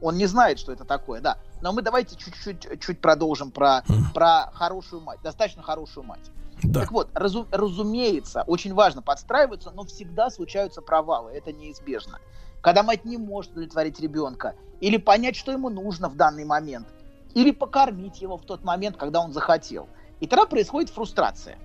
Он 0.01 0.17
не 0.17 0.25
знает, 0.25 0.59
что 0.59 0.71
это 0.71 0.83
такое, 0.83 1.21
да. 1.21 1.37
Но 1.61 1.73
мы 1.73 1.81
давайте 1.81 2.15
чуть-чуть 2.15 2.81
чуть 2.81 2.99
продолжим 2.99 3.51
про, 3.51 3.83
про 4.13 4.51
хорошую 4.53 5.01
мать, 5.01 5.19
достаточно 5.23 5.61
хорошую 5.61 6.05
мать. 6.05 6.31
Да. 6.63 6.81
Так 6.81 6.91
вот, 6.91 7.09
разу, 7.13 7.47
разумеется, 7.51 8.43
очень 8.47 8.73
важно 8.73 9.01
подстраиваться, 9.01 9.71
но 9.71 9.83
всегда 9.83 10.29
случаются 10.29 10.81
провалы, 10.81 11.31
это 11.31 11.51
неизбежно. 11.51 12.19
Когда 12.61 12.83
мать 12.83 13.05
не 13.05 13.17
может 13.17 13.51
удовлетворить 13.51 13.99
ребенка, 13.99 14.55
или 14.79 14.97
понять, 14.97 15.35
что 15.35 15.51
ему 15.51 15.69
нужно 15.69 16.09
в 16.09 16.15
данный 16.15 16.45
момент, 16.45 16.87
или 17.33 17.51
покормить 17.51 18.21
его 18.21 18.37
в 18.37 18.43
тот 18.43 18.63
момент, 18.63 18.97
когда 18.97 19.21
он 19.21 19.31
захотел. 19.33 19.87
И 20.19 20.27
тогда 20.27 20.45
происходит 20.45 20.89
фрустрация. 20.89 21.57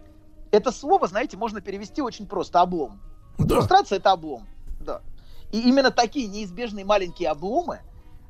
Это 0.51 0.73
слово, 0.73 1.07
знаете, 1.09 1.37
можно 1.37 1.61
перевести 1.61 2.01
очень 2.01 2.27
просто 2.27 2.61
облом. 2.61 3.01
Да. 3.39 3.57
Фрустрация 3.57 3.99
это 3.99 4.13
облом. 4.13 4.47
Да. 4.81 5.03
И 5.53 5.61
именно 5.61 5.91
такие 5.91 6.29
неизбежные 6.29 6.85
маленькие 6.85 7.29
обломы, 7.31 7.81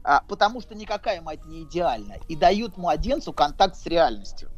а, 0.07 0.23
потому 0.29 0.61
что 0.61 0.77
никакая 0.77 1.21
мать 1.21 1.45
не 1.47 1.65
идеальна, 1.65 2.15
и 2.29 2.37
дают 2.37 2.77
младенцу 2.77 3.33
контакт 3.33 3.77
с 3.77 3.87
реальностью. 3.87 4.49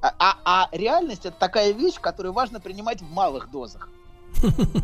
А, 0.00 0.14
а, 0.18 0.36
а 0.44 0.68
реальность 0.70 1.26
это 1.26 1.36
такая 1.36 1.72
вещь, 1.72 1.98
которую 2.00 2.32
важно 2.32 2.60
принимать 2.60 3.02
в 3.02 3.10
малых 3.10 3.50
дозах. 3.50 3.88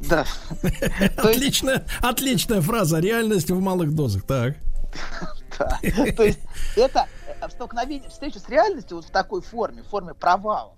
Да. 0.00 0.24
Отличная, 1.16 1.86
отличная 2.02 2.60
фраза. 2.60 2.98
Реальность 2.98 3.50
в 3.50 3.60
малых 3.60 3.94
дозах. 3.94 4.24
Так. 4.24 4.56
Да. 5.58 5.78
То 6.14 6.24
есть 6.24 6.40
это 6.76 7.06
э, 7.40 7.48
столкновение, 7.48 8.10
встреча 8.10 8.38
с 8.38 8.46
реальностью 8.46 8.98
вот 8.98 9.06
в 9.06 9.10
такой 9.10 9.40
форме, 9.40 9.82
в 9.82 9.86
форме 9.86 10.12
провалов, 10.12 10.74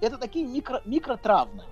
это 0.00 0.18
такие 0.18 0.44
микро, 0.46 0.82
микротравмы, 0.84 1.62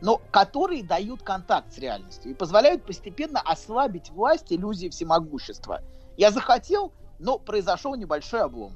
но 0.00 0.20
которые 0.30 0.82
дают 0.82 1.22
контакт 1.22 1.72
с 1.72 1.78
реальностью 1.78 2.30
и 2.30 2.34
позволяют 2.34 2.84
постепенно 2.84 3.40
ослабить 3.40 4.10
власть 4.10 4.52
иллюзии 4.52 4.88
всемогущества. 4.88 5.82
Я 6.16 6.30
захотел, 6.30 6.92
но 7.18 7.38
произошел 7.38 7.94
небольшой 7.94 8.42
облом. 8.42 8.72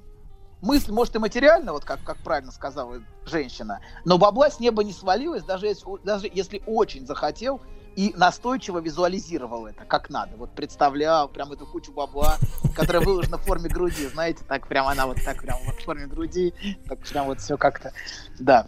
Мысль, 0.63 0.93
может, 0.93 1.17
и 1.17 1.19
материально, 1.19 1.73
вот 1.73 1.85
как, 1.85 2.03
как 2.05 2.19
правильно 2.19 2.53
сказала 2.53 3.03
женщина, 3.25 3.81
но 4.05 4.19
бабла 4.19 4.51
с 4.51 4.61
неба 4.61 4.85
не 4.85 4.93
свалилась, 4.93 5.43
даже 5.43 5.67
если, 5.67 5.87
даже 6.05 6.31
если 6.33 6.63
очень 6.67 7.07
захотел 7.07 7.63
и 7.97 8.13
настойчиво 8.17 8.79
визуализировал 8.79 9.67
это 9.67 9.85
как 9.85 10.11
надо. 10.11 10.37
Вот 10.37 10.51
представлял 10.53 11.29
прям 11.29 11.53
эту 11.53 11.67
кучу 11.67 11.93
бабла, 11.93 12.37
которая 12.75 13.03
выложена 13.03 13.39
в 13.39 13.43
форме 13.43 13.69
груди, 13.69 14.07
знаете, 14.07 14.45
так 14.47 14.69
прям 14.69 14.87
она 14.87 15.07
вот 15.07 15.17
так 15.25 15.43
прям 15.43 15.59
вот 15.65 15.77
в 15.77 15.85
форме 15.85 16.07
груди, 16.07 16.55
так 16.87 17.01
прям 17.01 17.27
вот 17.27 17.41
все 17.41 17.57
как-то, 17.57 17.93
да. 18.39 18.67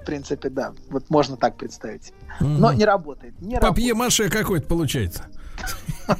В 0.00 0.04
принципе, 0.04 0.48
да. 0.48 0.72
Вот 0.90 1.10
можно 1.10 1.36
так 1.36 1.56
представить. 1.56 2.12
Но 2.40 2.72
не 2.72 2.84
работает. 2.84 3.40
Не 3.40 3.58
Папье-маше 3.58 4.28
какой-то 4.28 4.66
получается. 4.66 5.26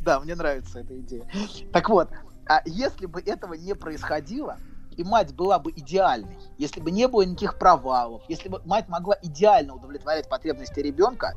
Да, 0.00 0.20
мне 0.20 0.34
нравится 0.34 0.80
эта 0.80 0.98
идея. 1.00 1.26
Так 1.72 1.90
вот, 1.90 2.10
а 2.46 2.62
если 2.64 3.06
бы 3.06 3.20
этого 3.20 3.54
не 3.54 3.74
происходило, 3.74 4.56
и 4.96 5.04
мать 5.04 5.34
была 5.34 5.58
бы 5.58 5.70
идеальной, 5.70 6.38
если 6.58 6.80
бы 6.80 6.90
не 6.90 7.06
было 7.06 7.22
никаких 7.22 7.58
провалов, 7.58 8.22
если 8.28 8.48
бы 8.48 8.60
мать 8.64 8.88
могла 8.88 9.16
идеально 9.22 9.74
удовлетворять 9.74 10.28
потребности 10.28 10.80
ребенка, 10.80 11.34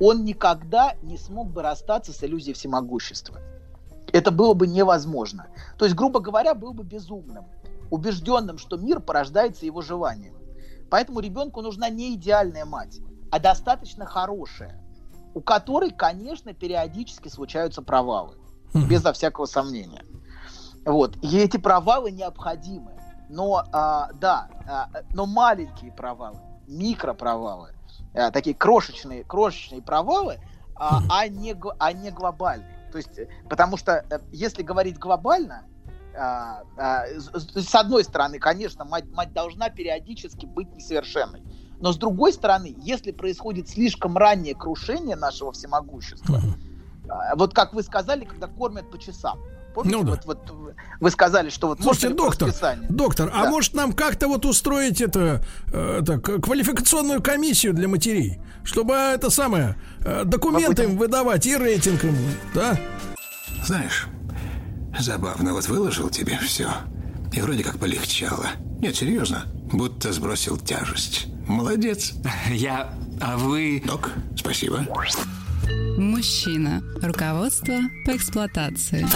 он 0.00 0.24
никогда 0.24 0.94
не 1.02 1.18
смог 1.18 1.48
бы 1.48 1.62
расстаться 1.62 2.12
с 2.12 2.24
иллюзией 2.24 2.54
всемогущества. 2.54 3.40
Это 4.12 4.30
было 4.30 4.54
бы 4.54 4.66
невозможно. 4.66 5.46
То 5.78 5.84
есть, 5.84 5.96
грубо 5.96 6.20
говоря, 6.20 6.54
был 6.54 6.72
бы 6.72 6.84
безумным, 6.84 7.44
убежденным, 7.90 8.58
что 8.58 8.76
мир 8.76 9.00
порождается 9.00 9.66
его 9.66 9.82
желанием. 9.82 10.34
Поэтому 10.92 11.20
ребенку 11.20 11.62
нужна 11.62 11.88
не 11.88 12.14
идеальная 12.16 12.66
мать, 12.66 13.00
а 13.30 13.38
достаточно 13.38 14.04
хорошая, 14.04 14.78
у 15.32 15.40
которой, 15.40 15.90
конечно, 15.90 16.52
периодически 16.52 17.28
случаются 17.28 17.80
провалы, 17.80 18.36
безо 18.74 19.14
всякого 19.14 19.46
сомнения. 19.46 20.04
Вот. 20.84 21.16
И 21.22 21.38
эти 21.38 21.56
провалы 21.56 22.10
необходимы. 22.10 22.92
Но, 23.30 23.64
а, 23.72 24.10
да, 24.20 24.50
а, 24.68 24.90
но 25.14 25.24
маленькие 25.24 25.92
провалы, 25.92 26.36
микропровалы, 26.68 27.70
а, 28.12 28.30
такие 28.30 28.54
крошечные, 28.54 29.24
крошечные 29.24 29.80
провалы, 29.80 30.40
а, 30.76 31.00
а, 31.08 31.26
не, 31.26 31.56
а 31.78 31.92
не 31.94 32.10
глобальные. 32.10 32.90
То 32.92 32.98
есть, 32.98 33.18
потому 33.48 33.78
что 33.78 34.04
э, 34.10 34.18
если 34.30 34.62
говорить 34.62 34.98
глобально, 34.98 35.64
с, 36.14 37.68
с 37.68 37.74
одной 37.74 38.04
стороны, 38.04 38.38
конечно, 38.38 38.84
мать, 38.84 39.04
мать 39.12 39.32
должна 39.32 39.70
периодически 39.70 40.46
быть 40.46 40.72
несовершенной. 40.74 41.42
Но 41.80 41.92
с 41.92 41.96
другой 41.96 42.32
стороны, 42.32 42.76
если 42.78 43.10
происходит 43.10 43.68
слишком 43.68 44.16
раннее 44.16 44.54
крушение 44.54 45.16
нашего 45.16 45.50
всемогущества, 45.52 46.40
а, 47.08 47.34
вот 47.34 47.54
как 47.54 47.74
вы 47.74 47.82
сказали, 47.82 48.24
когда 48.24 48.46
кормят 48.46 48.90
по 48.90 48.98
часам, 48.98 49.38
Помните, 49.74 49.96
ну, 49.96 50.04
да. 50.04 50.10
вот, 50.10 50.24
вот 50.26 50.74
вы 51.00 51.10
сказали, 51.10 51.48
что 51.48 51.68
вот... 51.68 51.80
Слушайте, 51.80 52.14
доктор, 52.14 52.50
доктор, 52.90 53.30
а 53.32 53.42
да. 53.42 53.48
а 53.48 53.50
может 53.50 53.74
нам 53.74 53.94
как-то 53.94 54.28
вот 54.28 54.44
устроить 54.44 55.00
это, 55.00 55.42
э, 55.72 56.00
это 56.02 56.20
квалификационную 56.20 57.22
комиссию 57.22 57.72
для 57.72 57.88
матерей, 57.88 58.38
чтобы 58.64 58.94
это 58.94 59.30
самое, 59.30 59.76
э, 60.04 60.24
документы 60.24 60.84
им 60.84 60.98
выдавать 60.98 61.46
и 61.46 61.56
рейтинг 61.56 62.04
им, 62.04 62.16
да? 62.54 62.78
Знаешь, 63.64 64.08
забавно, 64.98 65.52
вот 65.52 65.66
выложил 65.68 66.08
тебе 66.10 66.38
все, 66.38 66.70
и 67.32 67.40
вроде 67.40 67.62
как 67.62 67.78
полегчало. 67.78 68.46
Нет, 68.80 68.96
серьезно, 68.96 69.46
будто 69.72 70.12
сбросил 70.12 70.56
тяжесть. 70.56 71.26
Молодец. 71.46 72.14
Я... 72.50 72.92
А 73.20 73.36
вы... 73.36 73.82
Док, 73.86 74.10
спасибо. 74.36 74.86
Мужчина. 75.98 76.82
Руководство 77.00 77.74
по 78.04 78.16
эксплуатации. 78.16 79.06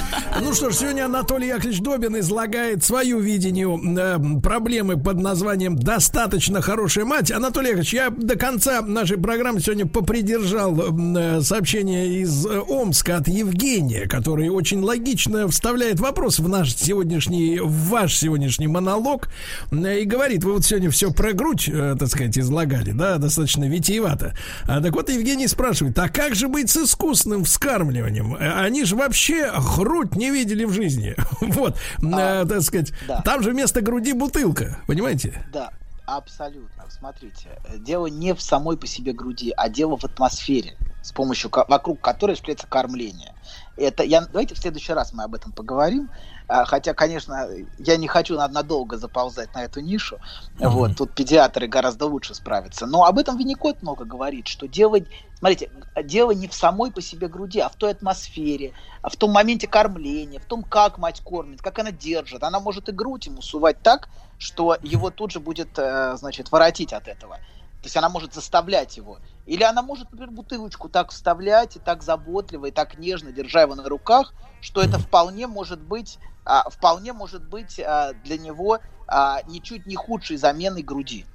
Ну 0.40 0.52
что 0.52 0.70
ж, 0.70 0.74
сегодня 0.74 1.06
Анатолий 1.06 1.48
Яковлевич 1.48 1.80
Добин 1.80 2.18
излагает 2.18 2.84
свою 2.84 3.18
видение 3.18 3.66
э, 3.66 4.40
проблемы 4.40 4.96
под 4.96 5.20
названием 5.20 5.76
«Достаточно 5.76 6.60
хорошая 6.60 7.04
мать». 7.04 7.32
Анатолий 7.32 7.68
Яковлевич, 7.68 7.94
я 7.94 8.10
до 8.10 8.36
конца 8.36 8.82
нашей 8.82 9.18
программы 9.18 9.60
сегодня 9.60 9.86
попридержал 9.86 10.78
э, 10.78 11.40
сообщение 11.42 12.20
из 12.20 12.46
э, 12.46 12.60
Омска 12.60 13.16
от 13.16 13.28
Евгения, 13.28 14.06
который 14.06 14.48
очень 14.48 14.80
логично 14.80 15.48
вставляет 15.48 15.98
вопрос 15.98 16.38
в 16.38 16.48
наш 16.48 16.74
сегодняшний, 16.74 17.58
в 17.58 17.88
ваш 17.88 18.16
сегодняшний 18.16 18.68
монолог 18.68 19.28
э, 19.72 20.00
и 20.00 20.04
говорит, 20.04 20.44
вы 20.44 20.52
вот 20.52 20.64
сегодня 20.64 20.90
все 20.90 21.10
про 21.10 21.32
грудь, 21.32 21.68
э, 21.72 21.96
так 21.98 22.08
сказать, 22.08 22.38
излагали, 22.38 22.92
да, 22.92 23.18
достаточно 23.18 23.68
витиевато. 23.68 24.36
А, 24.68 24.80
так 24.80 24.92
вот 24.94 25.10
Евгений 25.10 25.48
спрашивает, 25.48 25.98
а 25.98 26.08
как 26.08 26.35
же 26.36 26.48
быть 26.48 26.70
с 26.70 26.76
искусственным 26.76 27.44
вскармливанием? 27.44 28.36
Э, 28.36 28.60
они 28.60 28.84
же 28.84 28.96
вообще 28.96 29.52
грудь 29.76 30.16
не 30.16 30.30
видели 30.30 30.64
в 30.64 30.72
жизни. 30.72 31.14
Вот, 31.40 31.76
а, 32.02 32.42
э, 32.42 32.46
так 32.46 32.62
сказать, 32.62 32.92
да. 33.06 33.20
там 33.22 33.42
же 33.42 33.50
вместо 33.50 33.80
груди 33.80 34.12
бутылка, 34.12 34.78
понимаете? 34.86 35.44
Да, 35.52 35.70
абсолютно. 36.06 36.84
Смотрите, 36.88 37.48
дело 37.78 38.06
не 38.06 38.34
в 38.34 38.42
самой 38.42 38.76
по 38.76 38.86
себе 38.86 39.12
груди, 39.12 39.52
а 39.56 39.68
дело 39.68 39.96
в 39.96 40.04
атмосфере, 40.04 40.76
с 41.02 41.12
помощью 41.12 41.50
вокруг 41.68 42.00
которой 42.00 42.32
осуществляется 42.32 42.66
кормление. 42.66 43.34
Это 43.76 44.02
я, 44.02 44.22
давайте 44.22 44.54
в 44.54 44.58
следующий 44.58 44.92
раз 44.92 45.12
мы 45.12 45.24
об 45.24 45.34
этом 45.34 45.52
поговорим. 45.52 46.10
А, 46.48 46.64
хотя, 46.64 46.94
конечно, 46.94 47.48
я 47.78 47.96
не 47.96 48.06
хочу 48.06 48.36
надолго 48.36 48.96
заползать 48.96 49.52
на 49.54 49.64
эту 49.64 49.80
нишу. 49.80 50.18
Mm-hmm. 50.58 50.68
Вот, 50.68 50.96
тут 50.96 51.12
педиатры 51.12 51.66
гораздо 51.66 52.06
лучше 52.06 52.34
справятся. 52.34 52.86
Но 52.86 53.04
об 53.04 53.18
этом 53.18 53.36
Винникот 53.36 53.82
много 53.82 54.04
говорит, 54.04 54.46
что 54.46 54.68
дело, 54.68 54.98
смотрите, 55.38 55.70
дело 56.04 56.30
не 56.30 56.46
в 56.46 56.54
самой 56.54 56.92
по 56.92 57.00
себе 57.00 57.26
груди, 57.26 57.58
а 57.58 57.68
в 57.68 57.74
той 57.74 57.90
атмосфере, 57.90 58.74
а 59.02 59.10
в 59.10 59.16
том 59.16 59.32
моменте 59.32 59.66
кормления, 59.66 60.38
в 60.38 60.44
том, 60.44 60.62
как 60.62 60.98
мать 60.98 61.20
кормит, 61.20 61.62
как 61.62 61.80
она 61.80 61.90
держит. 61.90 62.44
Она 62.44 62.60
может 62.60 62.88
и 62.88 62.92
грудь 62.92 63.26
ему 63.26 63.42
сувать 63.42 63.82
так, 63.82 64.08
что 64.38 64.76
его 64.82 65.10
тут 65.10 65.32
же 65.32 65.40
будет, 65.40 65.76
э, 65.78 66.16
значит, 66.16 66.52
воротить 66.52 66.92
от 66.92 67.08
этого. 67.08 67.36
То 67.36 67.88
есть 67.88 67.96
она 67.96 68.08
может 68.08 68.34
заставлять 68.34 68.96
его. 68.96 69.18
Или 69.46 69.62
она 69.62 69.82
может, 69.82 70.10
например, 70.10 70.30
бутылочку 70.30 70.88
так 70.88 71.10
вставлять, 71.10 71.76
и 71.76 71.78
так 71.78 72.02
заботливо, 72.02 72.66
и 72.66 72.70
так 72.70 72.98
нежно, 72.98 73.32
держа 73.32 73.62
его 73.62 73.74
на 73.74 73.88
руках, 73.88 74.32
что 74.60 74.80
это 74.80 74.98
вполне 74.98 75.46
может 75.46 75.80
быть, 75.80 76.18
а, 76.46 76.68
вполне 76.70 77.12
может 77.12 77.46
быть 77.46 77.78
а, 77.80 78.12
для 78.24 78.38
него 78.38 78.78
а, 79.06 79.42
ничуть 79.48 79.86
не 79.86 79.96
худшей 79.96 80.36
заменой 80.36 80.82
груди. 80.82 81.26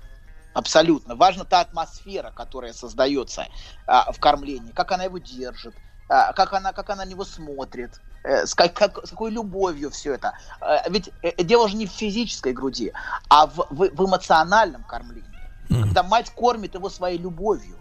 Абсолютно. 0.53 1.15
Важна 1.15 1.45
та 1.45 1.61
атмосфера, 1.61 2.31
которая 2.31 2.73
создается 2.73 3.47
а, 3.87 4.11
в 4.11 4.19
кормлении, 4.19 4.71
как 4.71 4.91
она 4.91 5.03
его 5.03 5.17
держит, 5.17 5.75
а, 6.09 6.33
как, 6.33 6.53
она, 6.53 6.73
как 6.73 6.89
она 6.89 7.05
на 7.05 7.09
него 7.09 7.23
смотрит, 7.23 8.01
э, 8.23 8.45
с, 8.45 8.53
как, 8.53 8.73
как, 8.73 9.05
с 9.05 9.11
какой 9.11 9.31
любовью 9.31 9.91
все 9.91 10.15
это. 10.15 10.33
А, 10.59 10.89
ведь 10.89 11.09
э, 11.21 11.43
дело 11.43 11.69
же 11.69 11.77
не 11.77 11.87
в 11.87 11.91
физической 11.91 12.51
груди, 12.51 12.91
а 13.29 13.47
в, 13.47 13.67
в, 13.69 13.89
в 13.95 14.05
эмоциональном 14.05 14.83
кормлении. 14.83 15.29
Когда 15.69 16.03
мать 16.03 16.29
кормит 16.31 16.75
его 16.75 16.89
своей 16.89 17.17
любовью. 17.17 17.77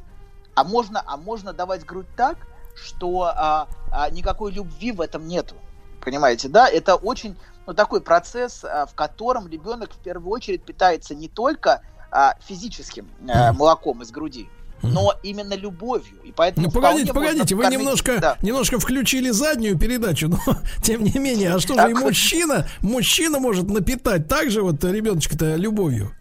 А 0.54 0.62
можно, 0.62 1.02
а 1.04 1.16
можно 1.16 1.52
давать 1.52 1.84
грудь 1.84 2.06
так, 2.16 2.36
что 2.76 3.22
а, 3.24 3.66
а, 3.90 4.10
никакой 4.10 4.52
любви 4.52 4.92
в 4.92 5.00
этом 5.00 5.26
нету. 5.26 5.56
Понимаете, 6.04 6.48
да? 6.48 6.68
Это 6.68 6.94
очень 6.94 7.36
ну, 7.66 7.74
такой 7.74 8.00
процесс, 8.00 8.64
а, 8.64 8.86
в 8.86 8.94
котором 8.94 9.48
ребенок 9.48 9.92
в 9.92 9.98
первую 9.98 10.30
очередь 10.32 10.62
питается 10.64 11.14
не 11.14 11.28
только 11.28 11.82
а, 12.10 12.34
физическим 12.46 13.08
а, 13.28 13.52
молоком 13.52 14.02
из 14.02 14.10
груди, 14.10 14.48
но 14.82 15.12
именно 15.22 15.54
любовью. 15.54 16.18
И 16.24 16.32
поэтому 16.32 16.66
ну, 16.66 16.72
погодите, 16.72 17.12
погодите, 17.12 17.54
вы 17.54 17.62
кормить- 17.64 17.78
немножко, 17.78 18.18
Да. 18.18 18.36
немножко 18.40 18.78
включили 18.80 19.30
заднюю 19.30 19.78
передачу, 19.78 20.28
но 20.28 20.38
тем 20.82 21.04
не 21.04 21.18
менее, 21.18 21.54
а 21.54 21.60
что 21.60 21.74
же 21.74 21.90
и 21.90 21.94
мужчина, 21.94 22.66
мужчина 22.80 23.38
может 23.38 23.68
напитать 23.68 24.26
также 24.26 24.62
вот 24.62 24.82
ребеночка-то 24.82 25.56
любовью? 25.56 26.12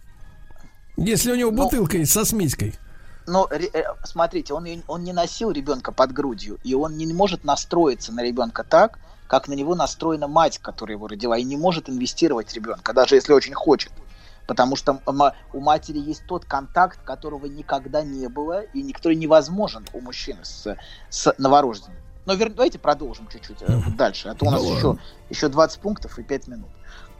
Если 0.98 1.32
у 1.32 1.35
него 1.35 1.51
Ну, 1.51 1.64
бутылка 1.64 1.98
есть 1.98 2.11
со 2.11 2.25
смеськой. 2.25 2.75
Но 3.25 3.48
ре- 3.49 3.69
э, 3.72 3.83
смотрите, 4.03 4.53
он, 4.53 4.67
он 4.88 5.03
не 5.03 5.14
носил 5.14 5.51
ребенка 5.51 5.91
под 5.93 6.11
грудью, 6.11 6.58
и 6.64 6.74
он 6.74 6.98
не 6.98 7.11
может 7.14 7.43
настроиться 7.45 8.11
на 8.11 8.24
ребенка 8.24 8.64
так, 8.64 8.99
как 9.30 9.48
на 9.48 9.53
него 9.53 9.75
настроена 9.75 10.27
мать, 10.27 10.58
которая 10.58 10.98
его 10.98 11.08
родила, 11.08 11.38
и 11.38 11.43
не 11.43 11.56
может 11.56 11.88
инвестировать 11.88 12.49
в 12.49 12.56
ребенка, 12.56 12.93
даже 12.93 13.14
если 13.14 13.32
очень 13.32 13.53
хочет. 13.53 13.91
Потому 14.48 14.75
что 14.75 14.99
у 15.53 15.59
матери 15.59 15.99
есть 15.99 16.24
тот 16.25 16.45
контакт, 16.45 16.99
которого 17.03 17.45
никогда 17.45 18.01
не 18.01 18.27
было, 18.27 18.61
и 18.64 18.82
никто 18.82 19.11
невозможен 19.11 19.85
у 19.93 20.01
мужчины 20.01 20.40
с, 20.43 20.75
с 21.11 21.35
новорожденным. 21.38 21.95
Но 22.25 22.33
вер- 22.33 22.49
давайте 22.49 22.80
продолжим 22.80 23.27
чуть-чуть 23.27 23.61
э, 23.61 23.66
вот 23.67 23.95
дальше, 23.95 24.30
а 24.30 24.33
то 24.33 24.48
у 24.48 24.49
нас 24.49 24.64
Ну 24.64 24.75
еще, 24.75 24.88
ладно. 24.88 25.01
еще 25.30 25.48
20 25.48 25.80
пунктов 25.80 26.17
и 26.17 26.24
5 26.24 26.48
минут. 26.48 26.69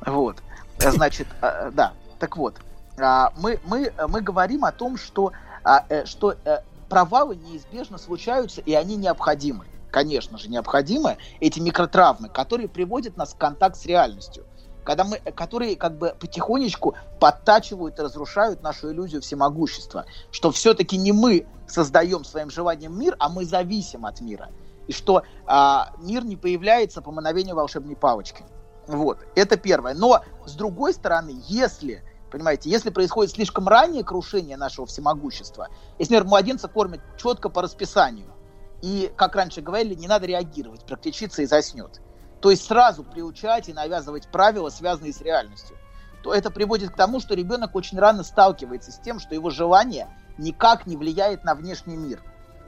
Вот. 0.03 0.41
Э, 0.79 0.89
Значит, 0.91 1.27
э, 1.43 1.69
да, 1.71 1.93
так 2.17 2.38
вот, 2.38 2.55
а, 2.97 3.31
мы, 3.38 3.59
мы, 3.65 3.93
э, 3.95 4.07
мы 4.07 4.21
говорим 4.21 4.65
о 4.65 4.71
том, 4.71 4.97
что, 4.97 5.31
а, 5.63 5.85
э, 5.89 6.05
что 6.05 6.35
э, 6.43 6.61
провалы 6.89 7.35
неизбежно 7.35 7.99
случаются, 7.99 8.61
и 8.61 8.73
они 8.73 8.95
необходимы. 8.95 9.65
Конечно 9.92 10.38
же, 10.38 10.50
необходимы 10.50 11.18
эти 11.40 11.59
микротравмы, 11.59 12.30
которые 12.30 12.68
приводят 12.69 13.18
нас 13.18 13.34
в 13.34 13.38
контакт 13.38 13.76
с 13.76 13.85
реальностью. 13.85 14.45
Когда 14.84 15.03
мы, 15.03 15.18
которые 15.18 15.76
как 15.76 15.98
бы 15.98 16.16
потихонечку 16.19 16.95
подтачивают 17.19 18.00
и 18.00 18.01
разрушают 18.01 18.64
нашу 18.64 18.92
иллюзию 18.92 19.22
всемогущества. 19.22 20.06
Что 20.32 20.51
все-таки 20.51 20.98
не 20.98 21.11
мы 21.11 21.45
создаем 21.68 22.24
своим 22.24 22.50
желанием 22.50 22.98
мир, 22.98 23.16
а 23.19 23.30
мы 23.30 23.45
зависим 23.45 24.06
от 24.06 24.22
мира. 24.22 24.50
И 24.88 24.93
что 24.93 25.24
а, 25.45 25.92
мир 26.00 26.26
не 26.26 26.35
появляется 26.35 27.01
по 27.01 27.11
мановению 27.11 27.56
волшебной 27.56 27.95
палочки. 27.95 28.43
Вот, 28.88 29.19
это 29.35 29.58
первое. 29.58 29.93
Но, 29.93 30.24
с 30.45 30.53
другой 30.53 30.93
стороны, 30.93 31.40
если, 31.48 32.03
понимаете, 32.32 32.72
если 32.72 32.90
происходит 32.90 33.34
слишком 33.34 33.68
раннее 33.68 34.03
крушение 34.03 34.58
нашего 34.58 34.88
всемогущества, 34.88 35.68
если, 36.00 36.16
например, 36.16 36.30
младенца 36.30 36.68
кормят 36.68 37.01
четко 37.18 37.50
по 37.50 37.61
расписанию, 37.61 38.34
и, 38.82 39.11
как 39.16 39.35
раньше 39.35 39.61
говорили, 39.61 39.93
не 39.93 40.08
надо 40.08 40.25
реагировать, 40.25 40.85
прокричится 40.85 41.41
и 41.41 41.45
заснет. 41.45 42.01
То 42.41 42.51
есть 42.51 42.66
сразу 42.66 43.03
приучать 43.03 43.69
и 43.69 43.74
навязывать 43.74 44.30
правила, 44.32 44.69
связанные 44.69 45.14
с 45.14 45.22
реальностью. 45.22 45.75
То 46.24 46.33
это 46.33 46.51
приводит 46.51 46.91
к 46.91 46.95
тому, 46.95 47.19
что 47.19 47.33
ребенок 47.33 47.75
очень 47.75 47.98
рано 47.98 48.24
сталкивается 48.24 48.91
с 48.91 48.99
тем, 48.99 49.19
что 49.19 49.35
его 49.35 49.49
желание 49.49 50.08
никак 50.38 50.85
не 50.88 50.95
влияет 50.95 51.43
на 51.43 51.56
внешний 51.56 51.98
мир. 51.98 52.22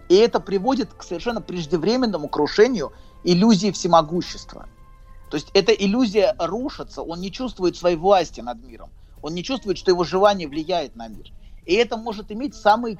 И 0.09 0.15
это 0.15 0.39
приводит 0.39 0.93
к 0.93 1.03
совершенно 1.03 1.41
преждевременному 1.41 2.27
крушению 2.27 2.91
иллюзии 3.23 3.71
всемогущества. 3.71 4.67
То 5.29 5.35
есть 5.35 5.49
эта 5.53 5.71
иллюзия 5.71 6.35
рушится, 6.37 7.01
он 7.01 7.21
не 7.21 7.31
чувствует 7.31 7.77
своей 7.77 7.95
власти 7.95 8.41
над 8.41 8.61
миром, 8.61 8.89
он 9.21 9.33
не 9.33 9.43
чувствует, 9.43 9.77
что 9.77 9.91
его 9.91 10.03
желание 10.03 10.49
влияет 10.49 10.97
на 10.97 11.07
мир. 11.07 11.31
И 11.65 11.75
это 11.75 11.95
может 11.95 12.31
иметь 12.31 12.55
самые 12.55 12.97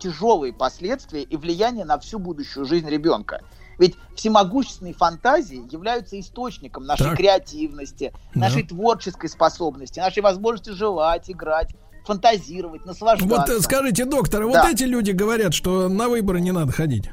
тяжелые 0.00 0.52
последствия 0.52 1.22
и 1.22 1.36
влияние 1.36 1.84
на 1.84 1.98
всю 1.98 2.18
будущую 2.18 2.64
жизнь 2.66 2.88
ребенка. 2.88 3.42
Ведь 3.78 3.96
всемогущественные 4.16 4.94
фантазии 4.94 5.62
являются 5.72 6.18
источником 6.18 6.84
нашей 6.84 7.04
Так. 7.04 7.16
креативности, 7.16 8.12
Да. 8.34 8.40
нашей 8.40 8.62
творческой 8.64 9.28
способности, 9.28 10.00
нашей 10.00 10.22
возможности 10.22 10.70
желать, 10.70 11.30
играть, 11.30 11.74
фантазировать, 12.04 12.84
наслаждаться. 12.84 13.36
Вот 13.36 13.48
э, 13.48 13.60
скажите, 13.62 14.04
доктор, 14.04 14.42
а 14.42 14.52
Да. 14.52 14.62
вот 14.64 14.72
эти 14.72 14.82
люди 14.84 15.12
говорят, 15.12 15.54
что 15.54 15.88
на 15.88 16.08
выборы 16.08 16.40
не 16.40 16.50
надо 16.52 16.72
ходить. 16.72 17.10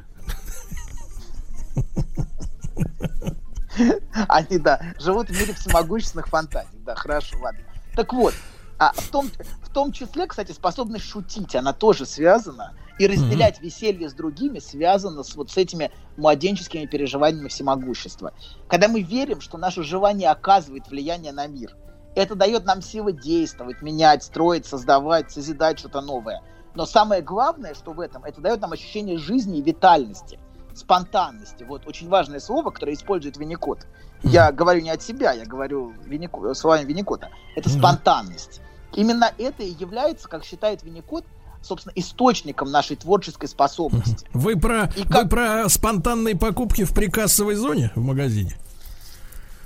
Они, 4.28 4.58
да, 4.58 4.80
живут 4.98 5.28
в 5.30 5.38
мире 5.38 5.54
всемогущественных 5.54 6.28
фантазий. 6.28 6.78
Да, 6.84 6.94
хорошо, 6.94 7.38
ладно. 7.40 7.60
Так 7.94 8.12
вот, 8.12 8.34
а 8.78 8.92
в 8.92 9.08
том, 9.08 9.30
в 9.62 9.72
том 9.72 9.92
числе, 9.92 10.26
кстати, 10.26 10.52
способность 10.52 11.04
шутить, 11.04 11.54
она 11.56 11.72
тоже 11.72 12.06
связана. 12.06 12.74
И 12.98 13.06
разделять 13.06 13.60
веселье 13.60 14.08
с 14.08 14.12
другими 14.12 14.58
связано 14.58 15.22
с 15.22 15.36
вот 15.36 15.52
с 15.52 15.56
этими 15.56 15.92
младенческими 16.16 16.86
переживаниями 16.86 17.46
всемогущества. 17.46 18.32
Когда 18.68 18.88
мы 18.88 19.02
верим, 19.02 19.40
что 19.40 19.56
наше 19.56 19.84
желание 19.84 20.30
оказывает 20.30 20.88
влияние 20.88 21.32
на 21.32 21.46
мир, 21.46 21.76
это 22.16 22.34
дает 22.34 22.64
нам 22.64 22.82
силы 22.82 23.12
действовать, 23.12 23.82
менять, 23.82 24.24
строить, 24.24 24.66
создавать, 24.66 25.30
созидать 25.30 25.78
что-то 25.78 26.00
новое. 26.00 26.42
Но 26.74 26.86
самое 26.86 27.22
главное, 27.22 27.74
что 27.74 27.92
в 27.92 28.00
этом, 28.00 28.24
это 28.24 28.40
дает 28.40 28.60
нам 28.60 28.72
ощущение 28.72 29.16
жизни 29.16 29.58
и 29.58 29.62
витальности, 29.62 30.40
спонтанности. 30.74 31.62
Вот 31.62 31.86
очень 31.86 32.08
важное 32.08 32.40
слово, 32.40 32.70
которое 32.70 32.94
использует 32.94 33.36
Винникот. 33.36 33.86
Я 34.24 34.50
говорю 34.50 34.80
не 34.80 34.90
от 34.90 35.02
себя, 35.02 35.32
я 35.32 35.44
говорю 35.44 35.92
Виннико- 36.04 36.54
словами 36.54 36.84
Винникота. 36.84 37.30
Это 37.54 37.68
спонтанность. 37.68 38.60
Именно 38.94 39.32
это 39.38 39.62
и 39.62 39.70
является, 39.70 40.28
как 40.28 40.44
считает 40.44 40.82
Винникот, 40.82 41.24
собственно, 41.62 41.92
источником 41.96 42.70
нашей 42.70 42.96
творческой 42.96 43.48
способности. 43.48 44.26
Вы 44.32 44.56
про, 44.58 44.84
И 44.96 45.02
вы 45.02 45.08
как- 45.10 45.28
про 45.28 45.68
спонтанные 45.68 46.36
покупки 46.36 46.84
в 46.84 46.92
прикассовой 46.94 47.54
зоне 47.56 47.90
в 47.94 48.00
магазине, 48.02 48.56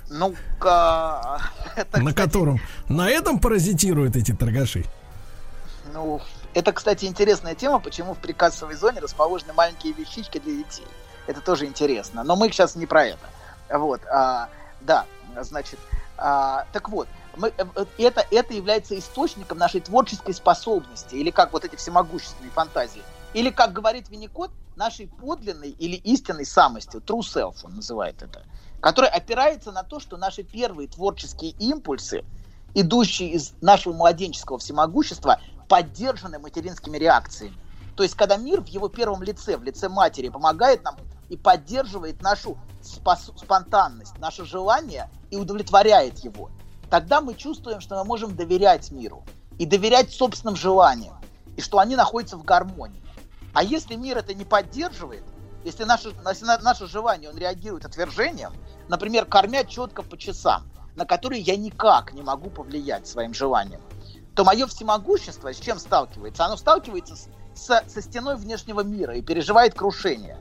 Ну, 0.09 0.35
ка- 0.59 1.41
это, 1.75 1.99
на 2.01 2.11
кстати, 2.11 2.15
котором 2.27 2.59
на 2.89 3.09
этом 3.09 3.39
паразитируют 3.39 4.15
эти 4.15 4.33
торгаши. 4.33 4.85
Ну, 5.93 6.21
это, 6.53 6.71
кстати, 6.71 7.05
интересная 7.05 7.55
тема, 7.55 7.79
почему 7.79 8.13
в 8.13 8.17
прикассовой 8.19 8.75
зоне 8.75 8.99
расположены 8.99 9.53
маленькие 9.53 9.93
вещички 9.93 10.39
для 10.39 10.57
детей. 10.57 10.85
Это 11.27 11.41
тоже 11.41 11.65
интересно. 11.65 12.23
Но 12.23 12.35
мы 12.35 12.49
сейчас 12.51 12.75
не 12.75 12.85
про 12.85 13.05
это. 13.05 13.25
Вот, 13.71 14.01
а, 14.11 14.49
да, 14.81 15.05
значит, 15.41 15.79
а, 16.17 16.65
так 16.73 16.89
вот, 16.89 17.07
мы, 17.35 17.53
э, 17.57 17.85
это, 17.97 18.25
это 18.31 18.53
является 18.53 18.97
источником 18.97 19.57
нашей 19.57 19.81
творческой 19.81 20.33
способности, 20.33 21.15
или 21.15 21.31
как 21.31 21.53
вот 21.53 21.65
эти 21.65 21.75
всемогущественные 21.75 22.51
фантазии, 22.51 23.01
или, 23.33 23.49
как 23.49 23.73
говорит 23.73 24.09
Винникот, 24.09 24.51
нашей 24.75 25.07
подлинной 25.07 25.69
или 25.69 25.95
истинной 25.95 26.45
самости, 26.45 26.97
true 26.97 27.19
self 27.19 27.57
он 27.63 27.75
называет 27.75 28.21
это, 28.21 28.43
которая 28.81 29.11
опирается 29.11 29.71
на 29.71 29.83
то, 29.83 29.99
что 29.99 30.17
наши 30.17 30.43
первые 30.43 30.87
творческие 30.87 31.51
импульсы, 31.51 32.23
идущие 32.73 33.31
из 33.31 33.53
нашего 33.61 33.93
младенческого 33.93 34.57
всемогущества, 34.57 35.39
поддержаны 35.67 36.39
материнскими 36.39 36.97
реакциями. 36.97 37.55
То 37.95 38.03
есть, 38.03 38.15
когда 38.15 38.37
мир 38.37 38.61
в 38.61 38.67
его 38.67 38.89
первом 38.89 39.21
лице, 39.21 39.57
в 39.57 39.63
лице 39.63 39.89
матери, 39.89 40.29
помогает 40.29 40.83
нам 40.83 40.97
и 41.29 41.37
поддерживает 41.37 42.21
нашу 42.21 42.57
спонтанность, 42.81 44.17
наше 44.17 44.45
желание 44.45 45.09
и 45.29 45.37
удовлетворяет 45.37 46.19
его, 46.19 46.49
тогда 46.89 47.21
мы 47.21 47.35
чувствуем, 47.35 47.81
что 47.81 47.95
мы 47.95 48.05
можем 48.05 48.35
доверять 48.35 48.91
миру 48.91 49.23
и 49.57 49.65
доверять 49.65 50.11
собственным 50.11 50.55
желаниям, 50.55 51.15
и 51.55 51.61
что 51.61 51.79
они 51.79 51.95
находятся 51.95 52.37
в 52.37 52.43
гармонии. 52.43 53.01
А 53.53 53.63
если 53.63 53.95
мир 53.95 54.17
это 54.17 54.33
не 54.33 54.45
поддерживает, 54.45 55.23
если 55.63 55.83
наше, 55.83 56.13
если 56.27 56.45
на 56.45 56.57
наше 56.59 56.87
желание 56.87 57.29
он 57.29 57.37
реагирует 57.37 57.85
отвержением, 57.85 58.53
например, 58.89 59.25
кормя 59.25 59.63
четко 59.63 60.01
по 60.01 60.17
часам, 60.17 60.63
на 60.95 61.05
которые 61.05 61.41
я 61.41 61.55
никак 61.55 62.13
не 62.13 62.21
могу 62.21 62.49
повлиять 62.49 63.07
своим 63.07 63.33
желанием, 63.33 63.81
то 64.35 64.43
мое 64.43 64.67
всемогущество 64.67 65.53
с 65.53 65.57
чем 65.57 65.79
сталкивается? 65.79 66.45
Оно 66.45 66.57
сталкивается 66.57 67.15
с, 67.15 67.29
со, 67.53 67.83
со 67.87 68.01
стеной 68.01 68.35
внешнего 68.35 68.81
мира 68.81 69.15
и 69.15 69.21
переживает 69.21 69.75
крушение. 69.75 70.37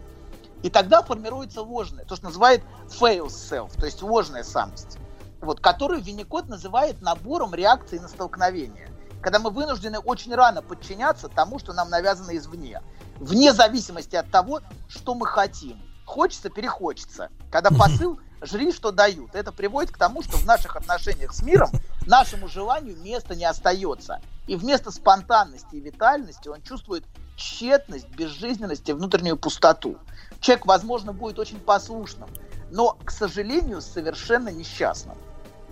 И 0.63 0.71
тогда 0.71 1.03
формируется 1.03 1.63
ложное, 1.63 2.05
то, 2.05 2.17
что 2.17 2.27
называют 2.27 2.63
fail 2.89 3.27
self, 3.27 3.79
то 3.79 3.85
есть 3.85 4.01
ложная 4.03 4.45
самость, 4.45 4.99
вот, 5.43 5.61
которую 5.61 6.01
Винникот 6.01 6.49
называет 6.49 7.03
набором 7.03 7.55
реакций 7.55 7.99
на 7.99 8.09
столкновение. 8.09 8.89
Когда 9.21 9.39
мы 9.39 9.51
вынуждены 9.51 9.99
очень 9.99 10.35
рано 10.35 10.63
подчиняться 10.63 11.29
тому, 11.29 11.59
что 11.59 11.73
нам 11.73 11.91
навязано 11.91 12.37
извне, 12.37 12.81
вне 13.19 13.53
зависимости 13.53 14.17
от 14.17 14.31
того, 14.31 14.61
что 14.89 15.15
мы 15.15 15.27
хотим. 15.27 15.81
Хочется, 16.07 16.51
перехочется. 16.51 17.31
Когда 17.51 17.71
посыл 17.71 18.19
жри, 18.43 18.73
что 18.73 18.91
дают. 18.91 19.35
Это 19.35 19.53
приводит 19.53 19.93
к 19.93 19.99
тому, 19.99 20.23
что 20.23 20.37
в 20.37 20.45
наших 20.45 20.77
отношениях 20.77 21.33
с 21.33 21.43
миром 21.43 21.71
нашему 22.07 22.49
желанию 22.49 22.97
места 22.97 23.35
не 23.35 23.45
остается. 23.45 24.21
И 24.47 24.57
вместо 24.57 24.91
спонтанности 24.91 25.77
и 25.77 25.81
витальности 25.81 26.49
он 26.49 26.63
чувствует 26.63 27.05
тщетность, 27.37 28.09
безжизненность 28.09 28.89
и 28.89 28.93
внутреннюю 28.93 29.37
пустоту. 29.37 29.97
Человек, 30.41 30.67
возможно, 30.67 31.13
будет 31.13 31.39
очень 31.39 31.61
послушным, 31.61 32.29
но, 32.71 32.99
к 33.05 33.11
сожалению, 33.11 33.81
совершенно 33.81 34.49
несчастным. 34.49 35.17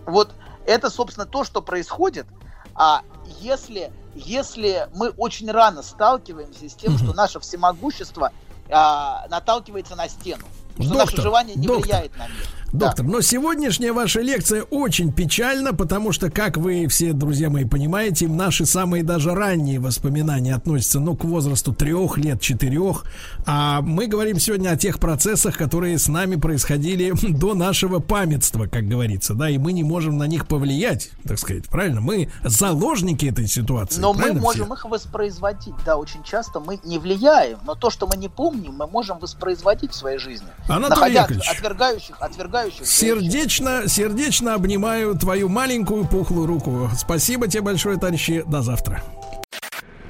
Вот 0.06 0.32
это, 0.66 0.90
собственно, 0.90 1.26
то, 1.26 1.44
что 1.44 1.62
происходит. 1.62 2.26
А 2.74 3.02
если, 3.40 3.92
если 4.14 4.88
мы 4.94 5.10
очень 5.10 5.50
рано 5.50 5.82
сталкиваемся 5.82 6.68
с 6.68 6.74
тем, 6.74 6.98
что 6.98 7.12
наше 7.12 7.40
всемогущество 7.40 8.32
а, 8.70 9.26
наталкивается 9.28 9.96
на 9.96 10.08
стену, 10.08 10.44
что 10.80 10.94
наше 10.94 11.20
желание 11.20 11.56
не 11.56 11.66
доктор, 11.66 11.84
влияет 11.84 12.16
на 12.16 12.28
мир. 12.28 12.48
Доктор, 12.72 13.04
но 13.04 13.20
сегодняшняя 13.20 13.92
ваша 13.92 14.20
лекция 14.20 14.62
очень 14.62 15.12
печальна, 15.12 15.74
потому 15.74 16.12
что, 16.12 16.30
как 16.30 16.56
вы 16.56 16.86
все, 16.86 17.12
друзья 17.12 17.50
мои, 17.50 17.64
понимаете, 17.64 18.28
наши 18.28 18.64
самые 18.64 19.02
даже 19.02 19.34
ранние 19.34 19.80
воспоминания 19.80 20.54
относятся, 20.54 21.00
ну, 21.00 21.16
к 21.16 21.24
возрасту 21.24 21.74
трех 21.74 22.16
лет, 22.16 22.40
четырех, 22.40 23.04
а 23.44 23.80
мы 23.80 24.06
говорим 24.06 24.38
сегодня 24.38 24.70
о 24.70 24.76
тех 24.76 25.00
процессах, 25.00 25.56
которые 25.56 25.98
с 25.98 26.06
нами 26.06 26.36
происходили 26.36 27.12
до 27.28 27.54
нашего 27.54 27.98
памятства, 27.98 28.66
как 28.66 28.86
говорится, 28.86 29.34
да, 29.34 29.50
и 29.50 29.58
мы 29.58 29.72
не 29.72 29.82
можем 29.82 30.16
на 30.16 30.28
них 30.28 30.46
повлиять, 30.46 31.10
так 31.24 31.40
сказать, 31.40 31.66
правильно? 31.68 32.00
Мы 32.00 32.30
заложники 32.44 33.26
этой 33.26 33.48
ситуации. 33.48 34.00
Но 34.00 34.12
мы 34.12 34.32
можем 34.34 34.66
все? 34.66 34.74
их 34.74 34.84
воспроизводить, 34.84 35.74
да, 35.84 35.96
очень 35.96 36.22
часто 36.22 36.60
мы 36.60 36.78
не 36.84 37.00
влияем, 37.00 37.58
но 37.64 37.74
то, 37.74 37.90
что 37.90 38.06
мы 38.06 38.16
не 38.16 38.28
помним, 38.28 38.74
мы 38.76 38.86
можем 38.86 39.18
воспроизводить 39.18 39.90
в 39.90 39.96
своей 39.96 40.18
жизни. 40.18 40.46
Анатолий 40.68 40.88
находя 40.90 41.22
Яковлевич. 41.22 41.50
отвергающих, 41.50 42.16
отвергающих. 42.20 42.59
Женщин. 42.64 42.84
Сердечно, 42.84 43.88
сердечно 43.88 44.54
обнимаю 44.54 45.14
твою 45.14 45.48
маленькую 45.48 46.06
пухлую 46.06 46.46
руку. 46.46 46.90
Спасибо 46.96 47.48
тебе 47.48 47.62
большое, 47.62 47.98
товарищи. 47.98 48.42
До 48.46 48.62
завтра. 48.62 49.02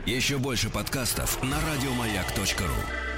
Еще 0.07 0.39
больше 0.39 0.71
подкастов 0.71 1.43
на 1.43 1.57
радиомаяк.ру. 1.61 3.10